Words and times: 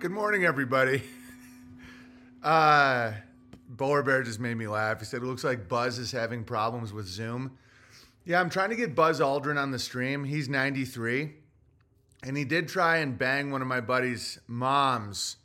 Good 0.00 0.12
morning, 0.12 0.44
everybody. 0.46 1.02
Uh, 2.42 3.12
Bowler 3.68 4.02
Bear 4.02 4.22
just 4.22 4.40
made 4.40 4.56
me 4.56 4.66
laugh. 4.66 5.00
He 5.00 5.04
said 5.04 5.20
it 5.20 5.26
looks 5.26 5.44
like 5.44 5.68
Buzz 5.68 5.98
is 5.98 6.10
having 6.10 6.42
problems 6.42 6.90
with 6.90 7.06
Zoom. 7.06 7.58
Yeah, 8.24 8.40
I'm 8.40 8.48
trying 8.48 8.70
to 8.70 8.76
get 8.76 8.94
Buzz 8.94 9.20
Aldrin 9.20 9.58
on 9.60 9.72
the 9.72 9.78
stream. 9.78 10.24
He's 10.24 10.48
93. 10.48 11.34
And 12.22 12.38
he 12.38 12.46
did 12.46 12.66
try 12.66 12.96
and 12.96 13.18
bang 13.18 13.50
one 13.50 13.60
of 13.60 13.68
my 13.68 13.82
buddy's 13.82 14.38
moms 14.46 15.36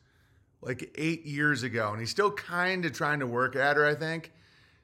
like 0.61 0.89
eight 0.95 1.25
years 1.25 1.63
ago. 1.63 1.91
And 1.91 1.99
he's 1.99 2.11
still 2.11 2.31
kind 2.31 2.85
of 2.85 2.93
trying 2.93 3.19
to 3.19 3.27
work 3.27 3.57
at 3.57 3.75
her, 3.75 3.85
I 3.85 3.93
think. 3.93 4.31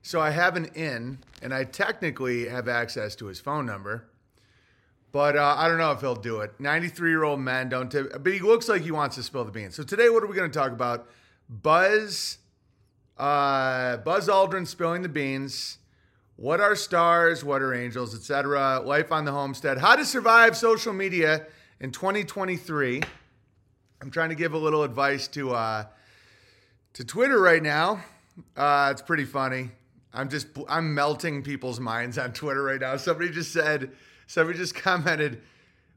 So 0.02 0.20
I 0.20 0.32
have 0.32 0.58
an 0.58 0.66
in, 0.76 1.20
and 1.42 1.54
I 1.54 1.64
technically 1.64 2.50
have 2.50 2.68
access 2.68 3.16
to 3.16 3.28
his 3.28 3.40
phone 3.40 3.68
number. 3.68 4.11
But 5.12 5.36
uh, 5.36 5.56
I 5.58 5.68
don't 5.68 5.78
know 5.78 5.92
if 5.92 6.00
he'll 6.00 6.16
do 6.16 6.40
it. 6.42 6.54
93 6.60 7.10
year 7.10 7.24
old 7.24 7.40
men 7.40 7.70
don't, 7.70 7.92
tip, 7.92 8.12
but 8.24 8.32
he 8.32 8.40
looks 8.40 8.70
like 8.70 8.82
he 8.82 8.92
wants 8.92 9.16
to 9.18 9.24
spill 9.24 9.44
the 9.44 9.52
beans. 9.52 9.76
So 9.76 9.84
today, 9.84 10.10
what 10.10 10.24
are 10.24 10.28
we 10.28 10.36
going 10.36 10.50
to 10.50 10.58
talk 10.58 10.72
about? 10.72 11.10
Buzz, 11.50 12.38
uh, 13.18 13.98
Buzz 13.98 14.30
Aldrin 14.30 14.66
spilling 14.66 15.02
the 15.02 15.10
beans. 15.10 15.80
What 16.38 16.62
are 16.62 16.76
stars? 16.76 17.44
What 17.44 17.62
are 17.62 17.74
angels, 17.74 18.16
etc. 18.16 18.80
Life 18.80 19.12
on 19.12 19.26
the 19.26 19.32
homestead. 19.32 19.78
How 19.78 19.96
to 19.96 20.06
survive 20.06 20.56
social 20.56 20.94
media 20.94 21.46
in 21.82 21.92
2023. 21.92 23.02
I'm 24.02 24.10
trying 24.12 24.30
to 24.30 24.36
give 24.36 24.54
a 24.54 24.58
little 24.58 24.84
advice 24.84 25.28
to 25.30 25.52
uh, 25.52 25.86
to 26.94 27.06
Twitter 27.06 27.40
right 27.40 27.62
now. 27.62 28.04
Uh, 28.56 28.90
it's 28.92 29.02
pretty 29.02 29.26
funny. 29.26 29.70
I'm 30.14 30.30
just 30.30 30.48
I'm 30.68 30.94
melting 30.96 31.44
people's 31.44 31.80
minds 31.80 32.18
on 32.18 32.34
Twitter 32.34 32.64
right 32.64 32.80
now. 32.80 32.98
Somebody 32.98 33.30
just 33.30 33.52
said, 33.52 33.92
somebody 34.32 34.58
just 34.58 34.76
commented, 34.84 35.42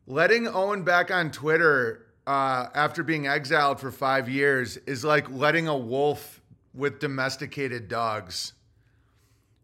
letting 0.07 0.49
Owen 0.49 0.83
back 0.83 1.11
on 1.11 1.31
Twitter 1.31 2.07
uh, 2.27 2.67
after 2.75 3.03
being 3.03 3.27
exiled 3.27 3.81
for 3.81 3.91
five 3.91 4.29
years 4.29 4.77
is 4.79 5.05
like 5.05 5.31
letting 5.31 5.69
a 5.69 5.77
wolf 5.77 6.41
with 6.75 6.99
domesticated 6.99 7.89
dogs. 7.89 8.55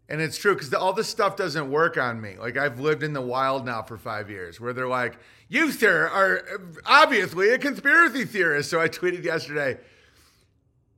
And 0.08 0.20
it's 0.20 0.36
true 0.36 0.54
because 0.54 0.72
all 0.74 0.92
this 0.92 1.08
stuff 1.08 1.36
doesn't 1.36 1.70
work 1.70 1.96
on 1.96 2.20
me. 2.20 2.36
Like 2.38 2.56
I've 2.56 2.80
lived 2.80 3.02
in 3.02 3.12
the 3.12 3.20
wild 3.20 3.64
now 3.64 3.82
for 3.82 3.96
five 3.96 4.28
years, 4.28 4.60
where 4.60 4.72
they're 4.72 4.88
like, 4.88 5.18
"You 5.48 5.70
sir 5.70 6.08
are 6.08 6.42
obviously 6.84 7.50
a 7.50 7.58
conspiracy 7.58 8.24
theorist." 8.24 8.70
So 8.70 8.80
I 8.80 8.88
tweeted 8.88 9.22
yesterday, 9.22 9.78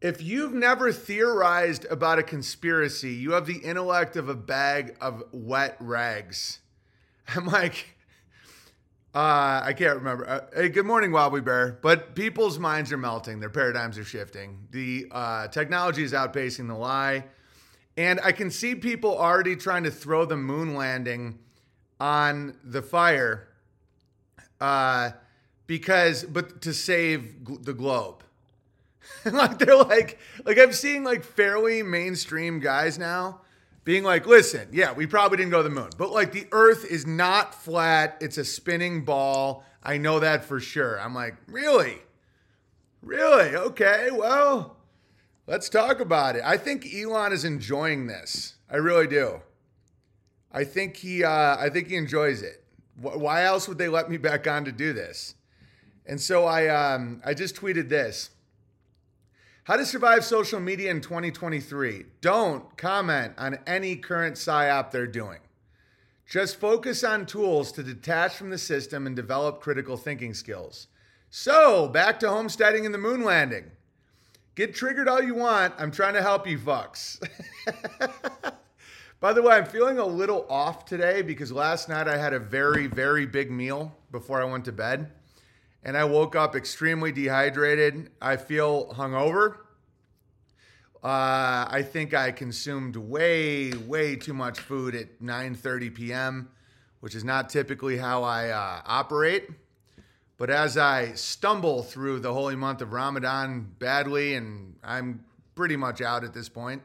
if 0.01 0.23
you've 0.23 0.55
never 0.55 0.93
theorized 0.93 1.85
about 1.91 2.19
a 2.19 2.23
conspiracy, 2.23 3.13
you 3.13 3.33
have 3.33 3.45
the 3.45 3.59
intellect 3.59 4.17
of 4.17 4.31
a 4.31 4.35
bag 4.35 4.97
of 4.99 5.23
wet 5.31 5.77
rags. 5.79 6.62
I'm 7.35 7.47
like, 7.47 7.97
uh, 9.15 9.63
I 9.65 9.75
can't 9.77 9.97
remember. 9.97 10.29
Uh, 10.29 10.41
hey, 10.55 10.69
good 10.69 10.87
morning, 10.87 11.13
Wobbly 11.13 11.41
Bear. 11.41 11.79
But 11.83 12.15
people's 12.15 12.59
minds 12.59 12.93
are 12.93 12.97
melting, 12.97 13.41
their 13.41 13.51
paradigms 13.51 13.99
are 13.99 14.05
shifting. 14.05 14.67
The 14.71 15.07
uh, 15.11 15.49
technology 15.49 16.03
is 16.03 16.13
outpacing 16.13 16.69
the 16.69 16.75
lie. 16.75 17.25
And 17.97 18.21
I 18.25 18.33
can 18.33 18.51
see 18.51 18.75
people 18.75 19.17
already 19.17 19.55
trying 19.55 19.83
to 19.85 19.91
throw 19.91 20.25
the 20.25 20.37
moon 20.37 20.75
landing 20.75 21.39
on 22.01 22.57
the 22.65 22.81
fire 22.81 23.49
uh, 24.61 25.11
because, 25.67 26.25
but 26.25 26.63
to 26.63 26.73
save 26.73 27.37
gl- 27.45 27.63
the 27.63 27.75
globe. 27.75 28.25
like 29.31 29.59
they're 29.59 29.77
like, 29.77 30.19
like 30.47 30.59
I'm 30.59 30.73
seeing 30.73 31.05
like 31.05 31.23
fairly 31.23 31.83
mainstream 31.83 32.61
guys 32.61 32.99
now 32.99 33.42
being 33.85 34.05
like, 34.05 34.27
listen, 34.27 34.69
yeah, 34.73 34.93
we 34.93 35.07
probably 35.07 35.39
didn't 35.39 35.51
go 35.51 35.59
to 35.59 35.69
the 35.69 35.75
moon, 35.75 35.91
but 35.99 36.11
like 36.11 36.33
the 36.33 36.47
earth 36.53 36.85
is 36.85 37.07
not 37.07 37.55
flat, 37.55 38.17
it's 38.21 38.39
a 38.39 38.45
spinning 38.45 39.05
ball. 39.05 39.65
I 39.83 39.99
know 39.99 40.21
that 40.21 40.45
for 40.45 40.61
sure. 40.61 41.01
I'm 41.01 41.15
like, 41.15 41.35
really? 41.49 41.99
Really? 43.03 43.57
Okay, 43.57 44.11
well, 44.13 44.77
let's 45.49 45.69
talk 45.69 45.99
about 45.99 46.37
it. 46.37 46.43
I 46.45 46.57
think 46.57 46.87
Elon 46.95 47.33
is 47.33 47.45
enjoying 47.45 48.07
this. 48.07 48.55
I 48.71 48.77
really 48.77 49.09
do. 49.09 49.41
I 50.53 50.65
think 50.65 50.97
he 50.97 51.25
uh, 51.25 51.57
I 51.59 51.69
think 51.71 51.89
he 51.89 51.97
enjoys 51.97 52.43
it. 52.43 52.65
Why 53.01 53.45
else 53.45 53.67
would 53.69 53.79
they 53.79 53.89
let 53.89 54.11
me 54.11 54.19
back 54.19 54.47
on 54.47 54.65
to 54.67 54.73
do 54.73 54.93
this? 54.93 55.35
And 56.07 56.21
so 56.21 56.45
I 56.45 56.69
um, 56.69 57.21
I 57.25 57.35
just 57.35 57.57
tweeted 57.57 57.89
this. 57.89 58.31
How 59.65 59.77
to 59.77 59.87
survive 59.87 60.25
social 60.25 60.59
media 60.59 60.91
in 60.91 61.01
2023. 61.01 62.07
Don't 62.21 62.77
comment 62.77 63.35
on 63.39 63.61
any 63.65 63.95
current 63.95 64.35
PSYOP 64.35 64.91
they're 64.91 65.07
doing. 65.07 65.39
Just 66.29 66.59
focus 66.59 67.05
on 67.05 67.27
tools 67.27 67.71
to 67.73 67.85
detach 67.85 68.35
from 68.35 68.51
the 68.51 68.59
system 68.59 69.07
and 69.07 69.15
develop 69.15 69.61
critical 69.61 69.97
thinking 69.97 70.35
skills. 70.35 70.89
So, 71.31 71.87
back 71.87 72.19
to 72.21 72.29
homesteading 72.29 72.87
and 72.87 72.93
the 72.93 72.99
moon 72.99 73.23
landing. 73.23 73.71
Get 74.57 74.75
triggered 74.75 75.07
all 75.07 75.23
you 75.23 75.37
want. 75.37 75.75
I'm 75.79 75.93
trying 75.93 76.15
to 76.15 76.23
help 76.23 76.45
you, 76.49 76.59
fucks. 76.59 77.23
By 79.21 79.33
the 79.33 79.43
way, 79.43 79.55
I'm 79.55 79.67
feeling 79.67 80.01
a 80.01 80.05
little 80.05 80.45
off 80.51 80.85
today 80.87 81.23
because 81.23 81.53
last 81.53 81.89
night 81.89 82.09
I 82.09 82.17
had 82.17 82.33
a 82.33 82.41
very, 82.41 82.89
very 82.89 83.27
big 83.27 83.53
meal 83.53 83.97
before 84.11 84.43
I 84.43 84.45
went 84.45 84.65
to 84.65 84.73
bed 84.73 85.13
and 85.83 85.97
I 85.97 86.05
woke 86.05 86.37
up 86.37 86.55
extremely 86.55 87.13
dehydrated. 87.13 88.11
I 88.21 88.37
feel 88.37 88.95
hungover. 88.95 89.57
Uh, 91.03 91.67
I 91.69 91.85
think 91.85 92.15
I 92.15 92.31
consumed 92.31 92.95
way, 92.95 93.73
way 93.73 94.15
too 94.15 94.35
much 94.35 94.61
food 94.61 94.95
at 94.95 95.21
9:30 95.21 95.95
p.m., 95.95 96.49
which 97.01 97.17
is 97.17 97.25
not 97.25 97.51
typically 97.51 97.97
how 97.97 98.23
I 98.23 98.51
uh, 98.51 98.83
operate. 98.87 99.49
But 100.39 100.51
as 100.51 100.77
I 100.77 101.15
stumble 101.15 101.83
through 101.83 102.21
the 102.21 102.33
holy 102.33 102.57
month 102.57 102.83
of 102.83 102.93
Ramadan 102.93 103.75
badly, 103.79 104.35
and 104.35 104.77
I'm 104.83 105.25
pretty 105.55 105.77
much 105.77 106.01
out 106.01 106.23
at 106.23 106.33
this 106.35 106.49
point, 106.49 106.83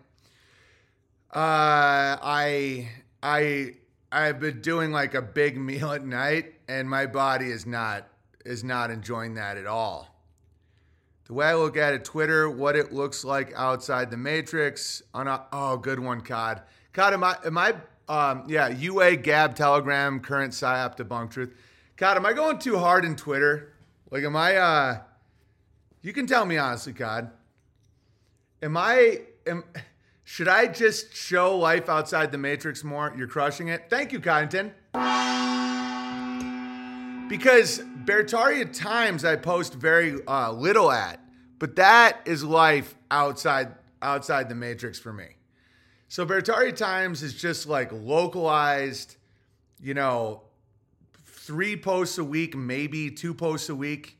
uh, 1.31 2.17
I 2.21 2.89
I 3.21 3.75
I've 4.11 4.39
been 4.39 4.61
doing 4.61 4.91
like 4.91 5.13
a 5.13 5.21
big 5.21 5.57
meal 5.59 5.91
at 5.91 6.03
night, 6.03 6.55
and 6.67 6.89
my 6.89 7.05
body 7.05 7.51
is 7.51 7.67
not 7.67 8.07
is 8.47 8.63
not 8.63 8.89
enjoying 8.89 9.35
that 9.35 9.57
at 9.57 9.67
all. 9.67 10.17
The 11.25 11.33
way 11.33 11.47
I 11.47 11.55
look 11.55 11.75
at 11.75 11.93
it, 11.93 12.05
Twitter, 12.05 12.49
what 12.49 12.77
it 12.77 12.93
looks 12.93 13.25
like 13.25 13.51
outside 13.53 14.09
the 14.09 14.17
matrix. 14.17 15.03
On 15.13 15.27
a, 15.27 15.45
oh, 15.51 15.75
good 15.75 15.99
one, 15.99 16.21
Cod. 16.21 16.61
Cod, 16.93 17.13
am 17.13 17.23
I, 17.23 17.35
am 17.45 17.57
I, 17.57 17.73
um, 18.07 18.45
yeah, 18.47 18.69
UA, 18.69 19.17
Gab, 19.17 19.53
Telegram, 19.53 20.21
current 20.21 20.53
PSYOP, 20.53 20.95
debunk 20.95 21.31
truth. 21.31 21.53
Cod, 21.97 22.15
am 22.15 22.25
I 22.25 22.31
going 22.31 22.57
too 22.59 22.77
hard 22.77 23.03
in 23.03 23.17
Twitter? 23.17 23.73
Like, 24.09 24.23
am 24.23 24.37
I, 24.37 24.55
uh, 24.55 24.99
you 26.01 26.13
can 26.13 26.25
tell 26.25 26.45
me 26.45 26.57
honestly, 26.57 26.93
Cod. 26.93 27.29
Am 28.63 28.77
I, 28.77 29.23
am, 29.45 29.65
should 30.23 30.47
I 30.47 30.67
just 30.67 31.13
show 31.13 31.57
life 31.57 31.89
outside 31.89 32.31
the 32.31 32.37
matrix 32.37 32.85
more? 32.85 33.13
You're 33.17 33.27
crushing 33.27 33.67
it. 33.67 33.87
Thank 33.89 34.13
you, 34.13 34.21
Coddington. 34.21 34.71
Because 37.27 37.83
Beartaria 38.07 38.71
Times 38.71 39.25
I 39.25 39.35
post 39.35 39.73
very 39.73 40.15
uh, 40.29 40.53
little 40.53 40.89
at, 40.89 41.19
but 41.59 41.75
that 41.75 42.21
is 42.25 42.41
life 42.41 42.95
outside 43.11 43.73
outside 44.01 44.47
the 44.47 44.55
matrix 44.55 44.97
for 44.97 45.11
me. 45.11 45.35
So 46.07 46.25
Beartaria 46.25 46.73
Times 46.73 47.21
is 47.21 47.33
just 47.33 47.67
like 47.67 47.91
localized, 47.91 49.17
you 49.81 49.93
know, 49.93 50.43
three 51.25 51.75
posts 51.75 52.17
a 52.17 52.23
week, 52.23 52.55
maybe 52.55 53.11
two 53.11 53.33
posts 53.33 53.67
a 53.67 53.75
week. 53.75 54.17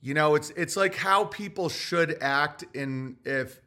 You 0.00 0.14
know, 0.14 0.34
it's 0.34 0.50
it's 0.56 0.76
like 0.76 0.96
how 0.96 1.26
people 1.26 1.68
should 1.68 2.18
act 2.20 2.64
in 2.74 3.18
if 3.24 3.60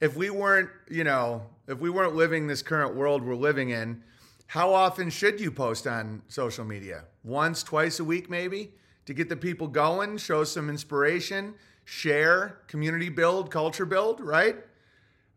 if 0.00 0.16
we 0.16 0.30
weren't, 0.30 0.70
you 0.88 1.04
know, 1.04 1.42
if 1.66 1.78
we 1.78 1.90
weren't 1.90 2.14
living 2.14 2.46
this 2.46 2.62
current 2.62 2.94
world 2.94 3.22
we're 3.22 3.36
living 3.36 3.68
in, 3.68 4.02
how 4.48 4.72
often 4.72 5.10
should 5.10 5.40
you 5.40 5.50
post 5.50 5.86
on 5.86 6.22
social 6.28 6.64
media? 6.64 7.04
Once, 7.22 7.62
twice 7.62 8.00
a 8.00 8.04
week, 8.04 8.30
maybe, 8.30 8.72
to 9.04 9.12
get 9.12 9.28
the 9.28 9.36
people 9.36 9.68
going, 9.68 10.16
show 10.16 10.42
some 10.42 10.70
inspiration, 10.70 11.54
share, 11.84 12.60
community 12.66 13.10
build, 13.10 13.50
culture 13.50 13.84
build, 13.84 14.20
right? 14.20 14.56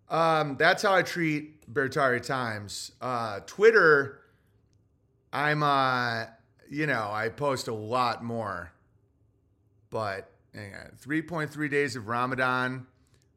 Um, 0.10 0.56
that's 0.58 0.84
how 0.84 0.94
I 0.96 1.02
treat 1.02 1.74
Bertari 1.74 2.26
Times. 2.26 2.94
Uh, 3.02 3.42
Twitter, 3.46 4.22
I'm, 5.34 5.62
uh, 5.62 6.28
you 6.70 6.88
know, 6.88 7.10
I 7.12 7.28
post 7.28 7.68
a 7.68 7.74
lot 7.74 8.24
more, 8.24 8.72
but 9.90 10.32
3.3 10.56 11.70
days 11.70 11.98
of 11.98 12.08
Ramadan, 12.08 12.88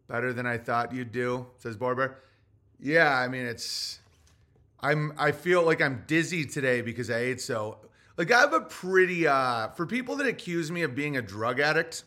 better 0.07 0.33
than 0.33 0.47
I 0.47 0.57
thought 0.57 0.93
you'd 0.93 1.11
do, 1.11 1.47
says 1.59 1.77
Barber. 1.77 2.21
Yeah, 2.79 3.19
I 3.19 3.27
mean, 3.27 3.45
it's 3.45 3.99
I'm 4.85 5.15
I 5.17 5.33
feel 5.33 5.63
like 5.65 5.81
I'm 5.81 6.05
dizzy 6.07 6.45
today 6.45 6.83
because 6.83 7.09
I 7.09 7.17
ate 7.17 7.41
so. 7.41 7.79
Like 8.19 8.31
I 8.31 8.41
have 8.41 8.53
a 8.53 8.61
pretty 8.61 9.27
uh 9.27 9.69
for 9.69 9.87
people 9.87 10.17
that 10.17 10.27
accuse 10.27 10.71
me 10.71 10.83
of 10.83 10.95
being 10.95 11.17
a 11.17 11.23
drug 11.23 11.59
addict. 11.59 12.05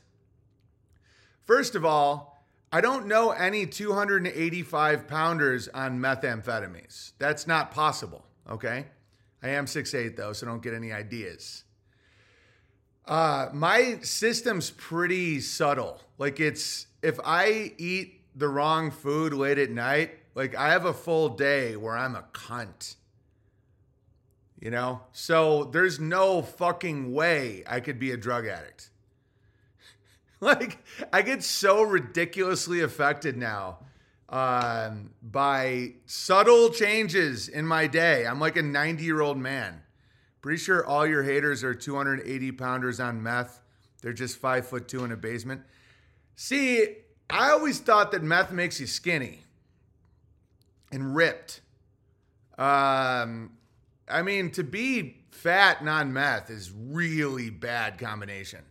First 1.44 1.74
of 1.74 1.84
all, 1.84 2.44
I 2.72 2.82
don't 2.82 3.08
know 3.08 3.32
any 3.32 3.66
285 3.66 5.08
pounders 5.08 5.68
on 5.70 6.00
methamphetamines. 6.00 7.14
That's 7.18 7.48
not 7.48 7.72
possible, 7.72 8.26
okay? 8.48 8.86
I 9.42 9.50
am 9.50 9.66
6'8 9.66 10.16
though, 10.16 10.34
so 10.34 10.46
don't 10.46 10.62
get 10.62 10.76
any 10.76 10.92
ideas. 10.92 11.64
Uh, 13.08 13.50
my 13.54 14.00
system's 14.02 14.70
pretty 14.70 15.40
subtle. 15.40 16.00
Like 16.20 16.40
it's 16.40 16.86
if 17.02 17.20
I 17.26 17.74
eat 17.80 18.22
the 18.36 18.50
wrong 18.50 18.92
food 18.92 19.34
late 19.34 19.58
at 19.58 19.72
night, 19.72 20.12
like 20.38 20.54
I 20.56 20.70
have 20.70 20.86
a 20.86 20.94
full 20.94 21.30
day 21.30 21.76
where 21.76 21.98
I'm 21.98 22.16
a 22.16 22.24
cunt. 22.32 22.96
You 24.62 24.70
know? 24.70 25.02
So 25.12 25.64
there's 25.64 26.00
no 26.00 26.44
fucking 26.44 27.12
way 27.12 27.64
I 27.68 27.80
could 27.80 27.98
be 27.98 28.12
a 28.12 28.18
drug 28.18 28.46
addict. 28.46 28.92
like 30.40 30.78
I 31.12 31.24
get 31.24 31.42
so 31.42 31.82
ridiculously 31.82 32.82
affected 32.82 33.36
now 33.36 33.80
um, 34.30 35.10
by 35.24 35.94
subtle 36.06 36.70
changes 36.70 37.48
in 37.48 37.66
my 37.66 37.88
day. 37.88 38.28
I'm 38.28 38.40
like 38.40 38.58
a 38.58 38.62
90 38.62 39.04
year 39.04 39.22
old 39.22 39.40
man. 39.40 39.82
Pretty 40.42 40.60
sure 40.60 40.86
all 40.86 41.08
your 41.08 41.24
haters 41.24 41.64
are 41.64 41.74
280 41.74 42.52
pounders 42.52 43.00
on 43.00 43.24
meth. 43.24 43.60
They're 44.04 44.14
just 44.14 44.38
five 44.38 44.68
foot 44.68 44.88
two 44.88 45.04
in 45.04 45.12
a 45.12 45.18
basement. 45.18 45.62
See, 46.36 46.98
I 47.28 47.50
always 47.50 47.80
thought 47.80 48.12
that 48.12 48.22
meth 48.22 48.52
makes 48.52 48.80
you 48.80 48.86
skinny 48.86 49.40
and 50.92 51.16
ripped. 51.16 51.62
Um, 52.58 53.52
I 54.10 54.22
mean, 54.24 54.52
to 54.52 54.64
be 54.64 55.18
fat 55.32 55.84
non 55.84 56.14
meth 56.14 56.50
is 56.50 56.72
really 56.72 57.50
bad 57.50 57.98
combination. 57.98 58.64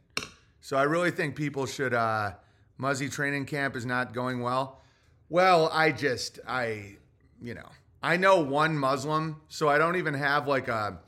So 0.60 0.76
I 0.76 0.82
really 0.82 1.10
think 1.10 1.36
people 1.36 1.66
should. 1.66 1.94
Uh, 1.94 2.32
Muzzy 2.78 3.08
training 3.08 3.46
camp 3.46 3.74
is 3.76 3.86
not 3.86 4.12
going 4.12 4.40
well. 4.40 4.82
Well, 5.28 5.70
I 5.72 5.92
just 5.92 6.38
I, 6.46 6.96
you 7.40 7.54
know, 7.54 7.68
I 8.02 8.16
know 8.16 8.40
one 8.40 8.76
Muslim, 8.76 9.40
so 9.48 9.68
I 9.68 9.78
don't 9.78 9.96
even 9.96 10.14
have 10.14 10.46
like 10.46 10.68
a 10.68 10.98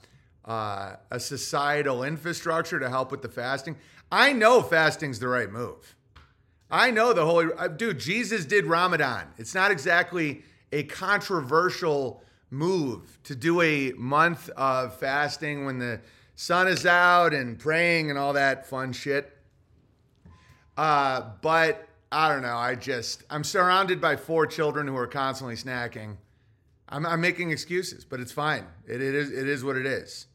uh, 0.45 0.97
a 1.11 1.21
societal 1.21 2.05
infrastructure 2.05 2.81
to 2.81 2.89
help 2.89 3.11
with 3.11 3.21
the 3.21 3.29
fasting. 3.29 3.77
I 4.11 4.33
know 4.33 4.63
fasting's 4.63 5.19
the 5.19 5.29
right 5.29 5.51
move. 5.51 5.95
I 6.71 6.91
know 6.91 7.13
the 7.13 7.25
holy 7.25 7.49
uh, 7.57 7.69
dude. 7.69 7.99
Jesus 7.99 8.45
did 8.47 8.65
Ramadan. 8.65 9.29
It's 9.37 9.55
not 9.55 9.71
exactly 9.71 10.43
a 10.73 10.83
controversial 10.85 12.23
move 12.51 13.19
to 13.25 13.35
do 13.35 13.61
a 13.61 13.93
month 13.93 14.49
of 14.51 14.97
fasting 14.97 15.65
when 15.65 15.79
the 15.79 16.01
sun 16.35 16.69
is 16.69 16.87
out 16.87 17.35
and 17.35 17.59
praying 17.59 18.11
and 18.11 18.19
all 18.19 18.33
that 18.33 18.67
fun 18.67 18.93
shit. 18.93 19.37
Uh, 20.77 21.31
but 21.43 21.89
I 22.11 22.33
don't 22.33 22.43
know. 22.43 22.57
I 22.57 22.75
just 22.75 23.25
I'm 23.29 23.45
surrounded 23.45 24.01
by 24.01 24.17
four 24.17 24.47
children 24.47 24.87
who 24.87 24.97
are 24.97 25.07
constantly 25.07 25.57
snacking. 25.57 26.17
I'm, 26.89 27.05
I'm 27.05 27.21
making 27.21 27.51
excuses, 27.51 28.05
but 28.05 28.21
it's 28.21 28.33
fine. 28.33 28.65
It, 28.87 29.03
it 29.03 29.15
is 29.15 29.31
it 29.31 29.49
is 29.49 29.65
what 29.65 29.77
it 29.77 29.87
is. 29.87 30.27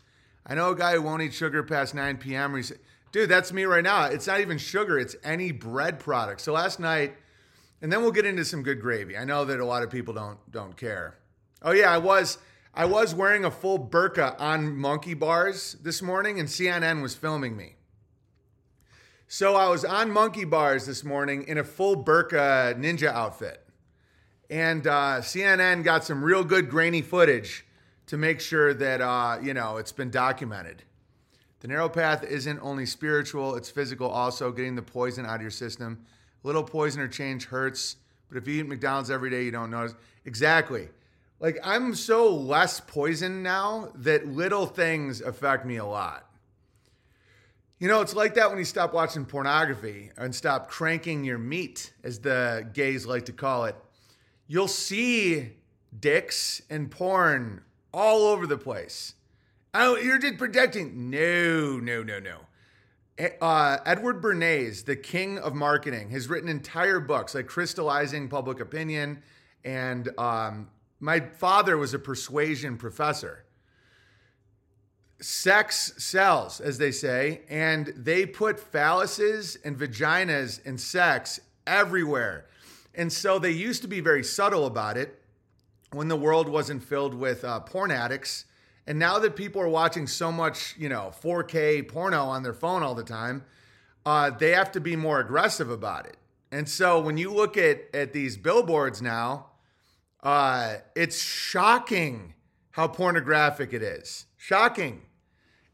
I 0.46 0.56
know 0.56 0.72
a 0.72 0.76
guy 0.76 0.94
who 0.94 1.02
won't 1.02 1.22
eat 1.22 1.34
sugar 1.34 1.64
past 1.64 1.96
9 1.96 2.18
p.m. 2.18 2.62
"Dude, 3.12 3.30
that's 3.30 3.54
me 3.54 3.64
right 3.64 3.84
now. 3.84 4.06
It's 4.06 4.28
not 4.28 4.42
even 4.42 4.58
sugar. 4.58 5.00
It's 5.00 5.16
any 5.24 5.52
bread 5.52 6.00
product." 6.00 6.42
So 6.42 6.54
last 6.54 6.80
night, 6.80 7.16
and 7.84 7.92
then 7.92 8.02
we'll 8.02 8.14
get 8.14 8.26
into 8.26 8.46
some 8.46 8.64
good 8.64 8.80
gravy. 8.80 9.18
I 9.18 9.26
know 9.26 9.44
that 9.44 9.60
a 9.60 9.66
lot 9.66 9.84
of 9.84 9.92
people 9.92 10.14
don't 10.14 10.40
don't 10.52 10.76
care. 10.76 11.18
Oh 11.62 11.74
yeah, 11.74 11.92
I 11.92 12.00
was 12.00 12.40
I 12.74 12.86
was 12.86 13.14
wearing 13.14 13.44
a 13.46 13.52
full 13.52 13.78
burqa 13.78 14.40
on 14.40 14.76
monkey 14.76 15.14
bars 15.14 15.76
this 15.84 16.02
morning, 16.02 16.40
and 16.40 16.48
CNN 16.48 17.02
was 17.02 17.14
filming 17.14 17.56
me. 17.56 17.76
So 19.28 19.56
I 19.56 19.68
was 19.68 19.84
on 19.84 20.12
monkey 20.12 20.46
bars 20.46 20.86
this 20.86 21.04
morning 21.04 21.44
in 21.44 21.58
a 21.58 21.64
full 21.64 22.02
burqa 22.02 22.74
ninja 22.80 23.08
outfit. 23.08 23.60
And 24.50 24.88
uh, 24.88 25.20
CNN 25.20 25.84
got 25.84 26.06
some 26.06 26.24
real 26.24 26.44
good 26.44 26.70
grainy 26.70 27.02
footage 27.02 27.66
to 28.06 28.18
make 28.18 28.40
sure 28.40 28.74
that, 28.76 29.02
uh, 29.02 29.40
you 29.42 29.54
know, 29.54 29.78
it's 29.78 29.92
been 29.92 30.12
documented. 30.12 30.84
The 31.62 31.68
narrow 31.68 31.90
path 31.90 32.24
isn't 32.24 32.60
only 32.62 32.86
spiritual, 32.86 33.56
it's 33.56 33.70
physical 33.70 34.08
also, 34.10 34.52
getting 34.52 34.76
the 34.76 34.82
poison 34.82 35.26
out 35.26 35.38
of 35.38 35.42
your 35.42 35.50
system. 35.50 36.06
Little 36.44 36.64
poison 36.64 37.02
or 37.02 37.08
change 37.08 37.46
hurts, 37.46 37.96
but 38.30 38.38
if 38.38 38.48
you 38.48 38.62
eat 38.62 38.68
McDonald's 38.68 39.10
every 39.10 39.30
day, 39.30 39.44
you 39.44 39.52
don't 39.52 39.72
notice. 39.72 39.96
Exactly. 40.26 40.90
Like, 41.40 41.58
I'm 41.64 41.96
so 41.96 42.34
less 42.34 42.80
poisoned 42.80 43.44
now 43.44 43.92
that 43.96 44.28
little 44.28 44.66
things 44.66 45.22
affect 45.22 45.66
me 45.66 45.78
a 45.78 45.86
lot. 45.86 46.30
You 47.80 47.88
know, 47.90 48.02
it's 48.02 48.16
like 48.16 48.36
that 48.36 48.50
when 48.50 48.60
you 48.60 48.66
stop 48.66 48.94
watching 48.94 49.26
pornography 49.26 50.12
and 50.16 50.34
stop 50.34 50.70
cranking 50.70 51.26
your 51.26 51.38
meat, 51.38 51.92
as 52.04 52.20
the 52.20 52.70
gays 52.74 53.06
like 53.06 53.26
to 53.26 53.34
call 53.34 53.66
it. 53.66 53.76
You'll 54.48 54.70
see 54.70 55.50
dicks 56.00 56.62
and 56.70 56.90
porn 56.90 57.62
all 57.94 58.28
over 58.28 58.48
the 58.48 58.58
place. 58.58 59.16
Oh, 59.74 59.98
you're 59.98 60.18
just 60.18 60.38
projecting. 60.38 61.10
No, 61.10 61.78
no, 61.78 62.04
no, 62.04 62.20
no. 62.20 62.38
Uh, 63.20 63.78
Edward 63.86 64.22
Bernays, 64.22 64.86
the 64.86 64.96
king 64.96 65.38
of 65.38 65.54
marketing, 65.54 66.10
has 66.10 66.28
written 66.28 66.50
entire 66.50 67.00
books 67.00 67.36
like 67.36 67.48
Crystallizing 67.48 68.28
Public 68.28 68.60
Opinion. 68.60 69.22
And 69.64 70.10
um, 70.18 70.70
my 71.00 71.20
father 71.20 71.78
was 71.78 71.94
a 71.94 72.00
persuasion 72.00 72.78
professor 72.78 73.44
sex 75.24 75.94
sells, 75.98 76.60
as 76.60 76.78
they 76.78 76.92
say, 76.92 77.42
and 77.48 77.94
they 77.96 78.26
put 78.26 78.58
phalluses 78.58 79.58
and 79.64 79.78
vaginas 79.78 80.60
and 80.66 80.80
sex 80.80 81.40
everywhere. 81.66 82.46
And 82.94 83.12
so 83.12 83.40
they 83.40 83.52
used 83.52 83.82
to 83.84 83.88
be 83.88 84.02
very 84.02 84.24
subtle 84.24 84.66
about 84.66 84.98
it 84.98 85.20
when 85.92 86.10
the 86.10 86.18
world 86.18 86.50
wasn't 86.50 86.84
filled 86.84 87.14
with 87.14 87.46
uh, 87.46 87.62
porn 87.62 87.90
addicts. 87.90 88.46
And 88.86 89.00
now 89.00 89.20
that 89.20 89.36
people 89.36 89.62
are 89.62 89.70
watching 89.70 90.08
so 90.08 90.32
much, 90.32 90.76
you 90.78 90.90
know, 90.90 91.14
4K 91.24 91.88
porno 91.88 92.26
on 92.26 92.44
their 92.44 92.54
phone 92.54 92.84
all 92.84 92.96
the 92.96 93.04
time, 93.04 93.44
uh, 94.06 94.30
they 94.30 94.52
have 94.52 94.72
to 94.74 94.82
be 94.82 94.96
more 94.96 95.20
aggressive 95.20 95.70
about 95.70 96.06
it. 96.06 96.18
And 96.52 96.68
so 96.68 97.00
when 97.00 97.18
you 97.18 97.34
look 97.34 97.58
at 97.58 97.84
at 97.94 98.14
these 98.14 98.38
billboards 98.38 99.02
now, 99.02 99.48
uh, 100.22 100.76
it's 100.96 101.22
shocking 101.22 102.34
how 102.72 102.88
pornographic 102.88 103.74
it 103.74 103.82
is. 103.82 104.26
Shocking. 104.38 105.02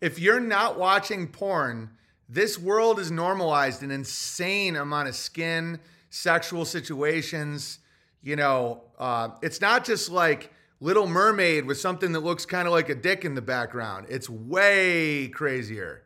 If 0.01 0.19
you're 0.19 0.39
not 0.39 0.77
watching 0.77 1.27
porn, 1.27 1.89
this 2.29 2.57
world 2.57 3.00
is 3.00 3.11
normalized 3.11 3.83
an 3.83 3.91
insane 3.91 4.75
amount 4.75 5.09
of 5.09 5.15
skin, 5.15 5.79
sexual 6.09 6.63
situations. 6.63 7.79
You 8.21 8.35
know, 8.35 8.83
uh, 8.97 9.29
it's 9.41 9.61
not 9.61 9.83
just 9.83 10.09
like 10.09 10.53
Little 10.81 11.08
Mermaid 11.08 11.66
with 11.66 11.78
something 11.78 12.14
that 12.14 12.22
looks 12.22 12.46
kind 12.46 12.68
of 12.68 12.74
like 12.74 12.90
a 12.90 12.96
dick 12.96 13.26
in 13.26 13.36
the 13.36 13.42
background. 13.42 14.08
It's 14.10 14.30
way 14.30 15.28
crazier. 15.28 16.04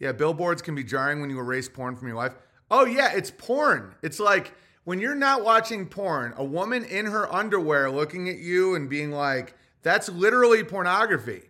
Yeah, 0.00 0.12
billboards 0.12 0.62
can 0.62 0.74
be 0.74 0.82
jarring 0.82 1.20
when 1.20 1.30
you 1.30 1.38
erase 1.38 1.68
porn 1.68 1.96
from 1.96 2.08
your 2.08 2.16
life. 2.16 2.34
Oh, 2.70 2.84
yeah, 2.84 3.12
it's 3.12 3.30
porn. 3.30 3.94
It's 4.02 4.18
like 4.18 4.52
when 4.82 4.98
you're 4.98 5.14
not 5.14 5.44
watching 5.44 5.86
porn, 5.86 6.34
a 6.36 6.44
woman 6.44 6.84
in 6.84 7.06
her 7.06 7.32
underwear 7.32 7.90
looking 7.90 8.28
at 8.28 8.38
you 8.38 8.74
and 8.74 8.90
being 8.90 9.12
like, 9.12 9.54
that's 9.82 10.08
literally 10.08 10.64
pornography. 10.64 11.42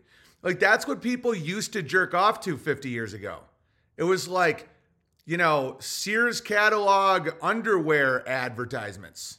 Like 0.43 0.61
that's 0.61 0.87
what 0.87 1.01
people 1.01 1.35
used 1.35 1.73
to 1.73 1.83
jerk 1.83 2.13
off 2.13 2.41
to 2.41 2.59
50 2.59 2.91
years 2.91 3.15
ago. 3.15 3.41
It 3.97 4.05
was 4.05 4.29
like, 4.29 4.69
you 5.25 5.39
know, 5.39 5.77
Sears 5.81 6.43
catalog 6.43 7.31
underwear 7.41 8.29
advertisements. 8.29 9.39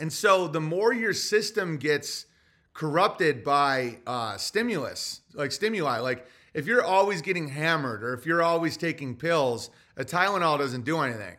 And 0.00 0.10
so 0.10 0.48
the 0.48 0.60
more 0.60 0.94
your 0.94 1.12
system 1.12 1.76
gets 1.76 2.24
corrupted 2.72 3.44
by 3.44 3.98
uh, 4.06 4.38
stimulus, 4.38 5.20
like 5.34 5.52
stimuli, 5.52 5.98
like 5.98 6.26
if 6.54 6.66
you're 6.66 6.82
always 6.82 7.20
getting 7.20 7.48
hammered 7.48 8.02
or 8.02 8.14
if 8.14 8.24
you're 8.24 8.42
always 8.42 8.78
taking 8.78 9.14
pills, 9.14 9.68
a 9.98 10.04
Tylenol 10.04 10.58
doesn't 10.58 10.86
do 10.86 11.00
anything. 11.00 11.36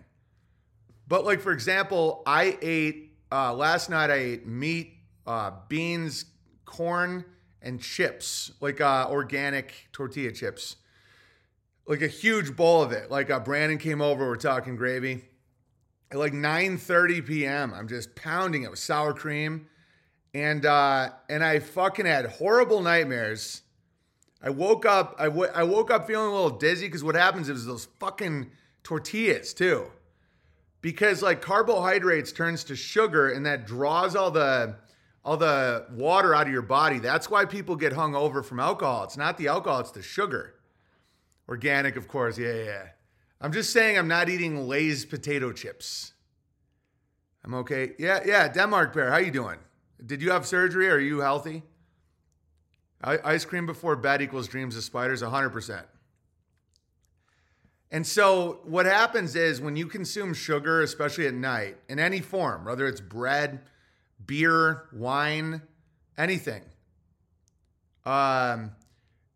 But 1.08 1.26
like 1.26 1.42
for 1.42 1.52
example, 1.52 2.22
I 2.28 2.58
ate 2.62 3.18
uh, 3.32 3.54
last 3.54 3.90
night. 3.90 4.12
I 4.12 4.16
ate 4.16 4.46
meat, 4.46 4.94
uh, 5.26 5.52
beans, 5.68 6.26
corn, 6.66 7.26
and 7.64 7.82
chips, 7.82 8.52
like 8.62 8.80
uh, 8.80 9.08
organic 9.10 9.88
tortilla 9.92 10.32
chips, 10.32 10.76
like 11.88 12.02
a 12.02 12.08
huge 12.08 12.56
bowl 12.56 12.84
of 12.84 12.92
it. 12.92 13.10
Like 13.10 13.32
uh, 13.32 13.40
Brandon 13.40 13.80
came 13.80 14.02
over, 14.02 14.28
we're 14.28 14.36
talking 14.36 14.76
gravy. 14.76 15.24
At 16.12 16.18
like 16.18 16.34
9:30 16.34 17.26
p.m., 17.26 17.74
I'm 17.74 17.88
just 17.88 18.16
pounding 18.16 18.64
it 18.64 18.70
with 18.70 18.80
sour 18.80 19.14
cream, 19.14 19.68
and 20.34 20.66
uh, 20.66 21.10
and 21.30 21.44
I 21.44 21.60
fucking 21.60 22.06
had 22.06 22.26
horrible 22.26 22.82
nightmares. 22.82 23.62
I 24.44 24.50
woke 24.50 24.86
up. 24.86 25.16
I, 25.18 25.26
w- 25.26 25.52
I 25.54 25.64
woke 25.64 25.90
up 25.90 26.08
feeling 26.08 26.28
a 26.28 26.34
little 26.34 26.58
dizzy 26.58 26.88
because 26.88 27.04
what 27.04 27.16
happens 27.16 27.48
is 27.48 27.66
those 27.66 27.86
fucking 28.00 28.52
tortillas 28.84 29.54
too, 29.54 29.90
because 30.82 31.22
like 31.22 31.42
carbohydrates 31.42 32.34
turns 32.34 32.66
to 32.66 32.76
sugar 32.76 33.30
and 33.30 33.46
that 33.46 33.66
draws 33.66 34.16
all 34.16 34.32
the 34.32 34.76
all 35.24 35.38
the 35.38 35.86
water 35.92 36.36
out 36.36 36.48
of 36.48 36.52
your 36.52 36.62
body. 36.62 37.00
That's 37.00 37.30
why 37.30 37.46
people 37.46 37.76
get 37.76 37.94
hung 37.94 38.16
over 38.16 38.44
from 38.44 38.60
alcohol. 38.60 39.04
It's 39.06 39.18
not 39.18 39.38
the 39.38 39.48
alcohol, 39.48 39.80
it's 39.80 39.92
the 39.92 40.02
sugar. 40.02 40.56
Organic, 41.48 41.96
of 41.96 42.08
course. 42.08 42.38
Yeah, 42.38 42.54
yeah. 42.54 42.88
I'm 43.42 43.52
just 43.52 43.74
saying 43.74 43.98
I'm 43.98 44.08
not 44.08 44.30
eating 44.30 44.68
Lay's 44.68 45.04
potato 45.04 45.52
chips. 45.52 46.14
I'm 47.44 47.56
okay. 47.56 47.94
Yeah, 47.98 48.20
yeah. 48.24 48.48
Denmark 48.48 48.94
Bear, 48.94 49.12
how 49.12 49.18
you 49.18 49.32
doing? 49.32 49.58
Did 50.06 50.22
you 50.22 50.32
have 50.32 50.46
surgery? 50.46 50.90
Are 50.90 51.00
you 51.00 51.20
healthy? 51.20 51.64
Ice 53.04 53.46
cream 53.46 53.66
before 53.66 53.96
bed 53.96 54.22
equals 54.22 54.48
dreams 54.48 54.78
of 54.78 54.84
spiders. 54.84 55.24
100%. 55.24 55.84
And 57.90 58.06
so 58.06 58.60
what 58.64 58.86
happens 58.86 59.36
is 59.36 59.60
when 59.60 59.76
you 59.76 59.88
consume 59.88 60.36
sugar, 60.36 60.82
especially 60.82 61.26
at 61.26 61.34
night, 61.34 61.78
in 61.90 62.00
any 62.00 62.22
form, 62.22 62.66
whether 62.66 62.88
it's 62.88 63.02
bread, 63.02 63.62
beer, 64.26 64.84
wine, 64.94 65.62
anything, 66.18 66.62
um, 68.06 68.72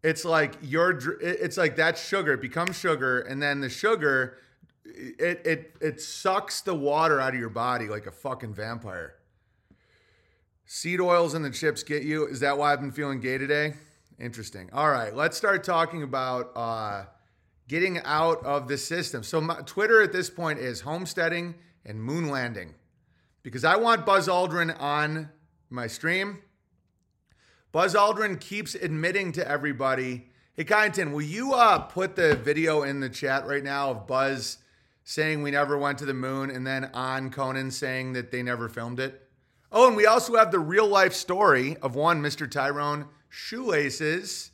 it's 0.05 0.23
like 0.23 0.53
your 0.61 0.99
it's 1.19 1.57
like 1.57 1.77
that 1.77 1.97
sugar 1.97 2.33
it 2.33 2.41
becomes 2.41 2.77
sugar, 2.77 3.21
and 3.21 3.41
then 3.41 3.59
the 3.59 3.69
sugar 3.69 4.37
it 4.85 5.41
it 5.45 5.75
it 5.81 5.99
sucks 5.99 6.61
the 6.61 6.75
water 6.75 7.19
out 7.19 7.33
of 7.33 7.39
your 7.39 7.49
body 7.49 7.87
like 7.87 8.05
a 8.05 8.11
fucking 8.11 8.53
vampire. 8.53 9.15
Seed 10.65 11.01
oils 11.01 11.33
in 11.33 11.41
the 11.41 11.49
chips 11.49 11.81
get 11.81 12.03
you. 12.03 12.27
Is 12.27 12.39
that 12.41 12.57
why 12.57 12.71
I've 12.71 12.81
been 12.81 12.91
feeling 12.91 13.19
gay 13.19 13.39
today? 13.39 13.73
Interesting. 14.19 14.69
All 14.73 14.89
right, 14.89 15.13
let's 15.13 15.37
start 15.37 15.63
talking 15.63 16.03
about 16.03 16.51
uh, 16.55 17.05
getting 17.67 17.99
out 18.03 18.43
of 18.45 18.67
the 18.67 18.77
system. 18.77 19.23
So 19.23 19.41
my, 19.41 19.55
Twitter 19.65 20.03
at 20.03 20.13
this 20.13 20.29
point 20.29 20.59
is 20.59 20.81
homesteading 20.81 21.55
and 21.83 22.01
moon 22.01 22.29
landing 22.29 22.75
because 23.41 23.65
I 23.65 23.75
want 23.75 24.05
Buzz 24.05 24.27
Aldrin 24.27 24.79
on 24.79 25.29
my 25.69 25.87
stream. 25.87 26.39
Buzz 27.75 27.93
Aldrin 27.93 28.39
keeps 28.39 28.73
admitting 28.73 29.33
to 29.33 29.45
everybody, 29.45 30.29
"Hey, 30.53 30.63
Kyneton, 30.63 31.11
will 31.11 31.21
you 31.21 31.51
uh, 31.51 31.79
put 31.79 32.15
the 32.15 32.37
video 32.37 32.83
in 32.83 33.01
the 33.01 33.09
chat 33.09 33.45
right 33.45 33.65
now 33.65 33.91
of 33.91 34.07
Buzz 34.07 34.59
saying 35.03 35.43
we 35.43 35.51
never 35.51 35.77
went 35.77 35.97
to 35.97 36.05
the 36.05 36.13
moon, 36.13 36.49
and 36.49 36.65
then 36.65 36.85
on 36.93 37.31
Conan 37.31 37.71
saying 37.71 38.13
that 38.13 38.31
they 38.31 38.41
never 38.41 38.69
filmed 38.69 39.01
it?" 39.01 39.27
Oh, 39.73 39.89
and 39.89 39.97
we 39.97 40.05
also 40.05 40.37
have 40.37 40.51
the 40.51 40.59
real 40.59 40.87
life 40.87 41.11
story 41.11 41.75
of 41.81 41.95
one 41.95 42.21
Mr. 42.21 42.49
Tyrone 42.49 43.09
Shoelaces. 43.27 44.51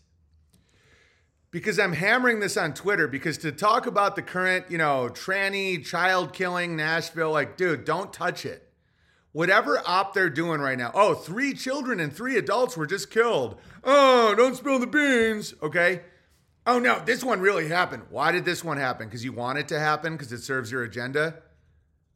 Because 1.51 1.77
I'm 1.77 1.93
hammering 1.93 2.39
this 2.39 2.57
on 2.57 2.73
Twitter, 2.73 3.07
because 3.07 3.37
to 3.37 3.51
talk 3.51 3.85
about 3.85 4.15
the 4.15 4.23
current, 4.23 4.65
you 4.67 4.79
know, 4.79 5.09
tranny, 5.13 5.85
child 5.85 6.33
killing 6.33 6.75
Nashville, 6.75 7.29
like, 7.29 7.55
dude, 7.55 7.85
don't 7.85 8.11
touch 8.11 8.47
it. 8.47 8.70
Whatever 9.33 9.81
op 9.85 10.13
they're 10.13 10.29
doing 10.29 10.59
right 10.59 10.77
now. 10.77 10.91
Oh, 10.93 11.13
three 11.13 11.53
children 11.53 11.99
and 11.99 12.13
three 12.13 12.37
adults 12.37 12.75
were 12.75 12.87
just 12.87 13.09
killed. 13.09 13.57
Oh, 13.83 14.35
don't 14.35 14.55
spill 14.55 14.79
the 14.79 14.87
beans. 14.87 15.53
Okay. 15.61 16.01
Oh, 16.67 16.79
no, 16.79 16.99
this 16.99 17.23
one 17.23 17.39
really 17.39 17.67
happened. 17.67 18.03
Why 18.09 18.31
did 18.31 18.45
this 18.45 18.63
one 18.63 18.77
happen? 18.77 19.07
Because 19.07 19.23
you 19.23 19.31
want 19.31 19.57
it 19.57 19.67
to 19.69 19.79
happen? 19.79 20.13
Because 20.13 20.31
it 20.31 20.41
serves 20.41 20.71
your 20.71 20.83
agenda? 20.83 21.35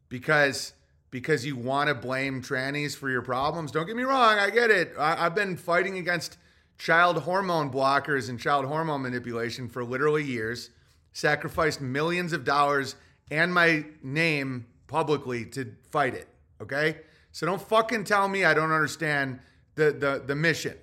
Because 0.08 0.72
because 1.10 1.46
you 1.46 1.56
want 1.56 1.88
to 1.88 1.94
blame 1.94 2.42
trannies 2.42 2.94
for 2.94 3.08
your 3.08 3.22
problems. 3.22 3.70
Don't 3.70 3.86
get 3.86 3.96
me 3.96 4.02
wrong, 4.02 4.38
I 4.38 4.50
get 4.50 4.70
it. 4.70 4.92
I, 4.98 5.14
have 5.16 5.34
been 5.34 5.56
fighting 5.56 5.96
against 5.96 6.36
child 6.78 7.22
hormone 7.22 7.70
blockers 7.70 8.28
and 8.28 8.38
child 8.38 8.66
hormone 8.66 9.02
manipulation 9.02 9.68
for 9.68 9.82
literally 9.84 10.24
years, 10.24 10.70
sacrificed 11.12 11.80
millions 11.80 12.32
of 12.32 12.44
dollars 12.44 12.96
and 13.30 13.54
my 13.54 13.86
name 14.02 14.66
publicly 14.88 15.46
to 15.46 15.72
fight 15.90 16.14
it. 16.14 16.28
Okay? 16.60 16.98
So 17.36 17.44
don't 17.44 17.60
fucking 17.60 18.04
tell 18.04 18.30
me 18.30 18.46
I 18.46 18.54
don't 18.54 18.72
understand 18.72 19.40
the 19.74 19.92
the, 19.92 20.22
the 20.26 20.34
mission. 20.34 20.74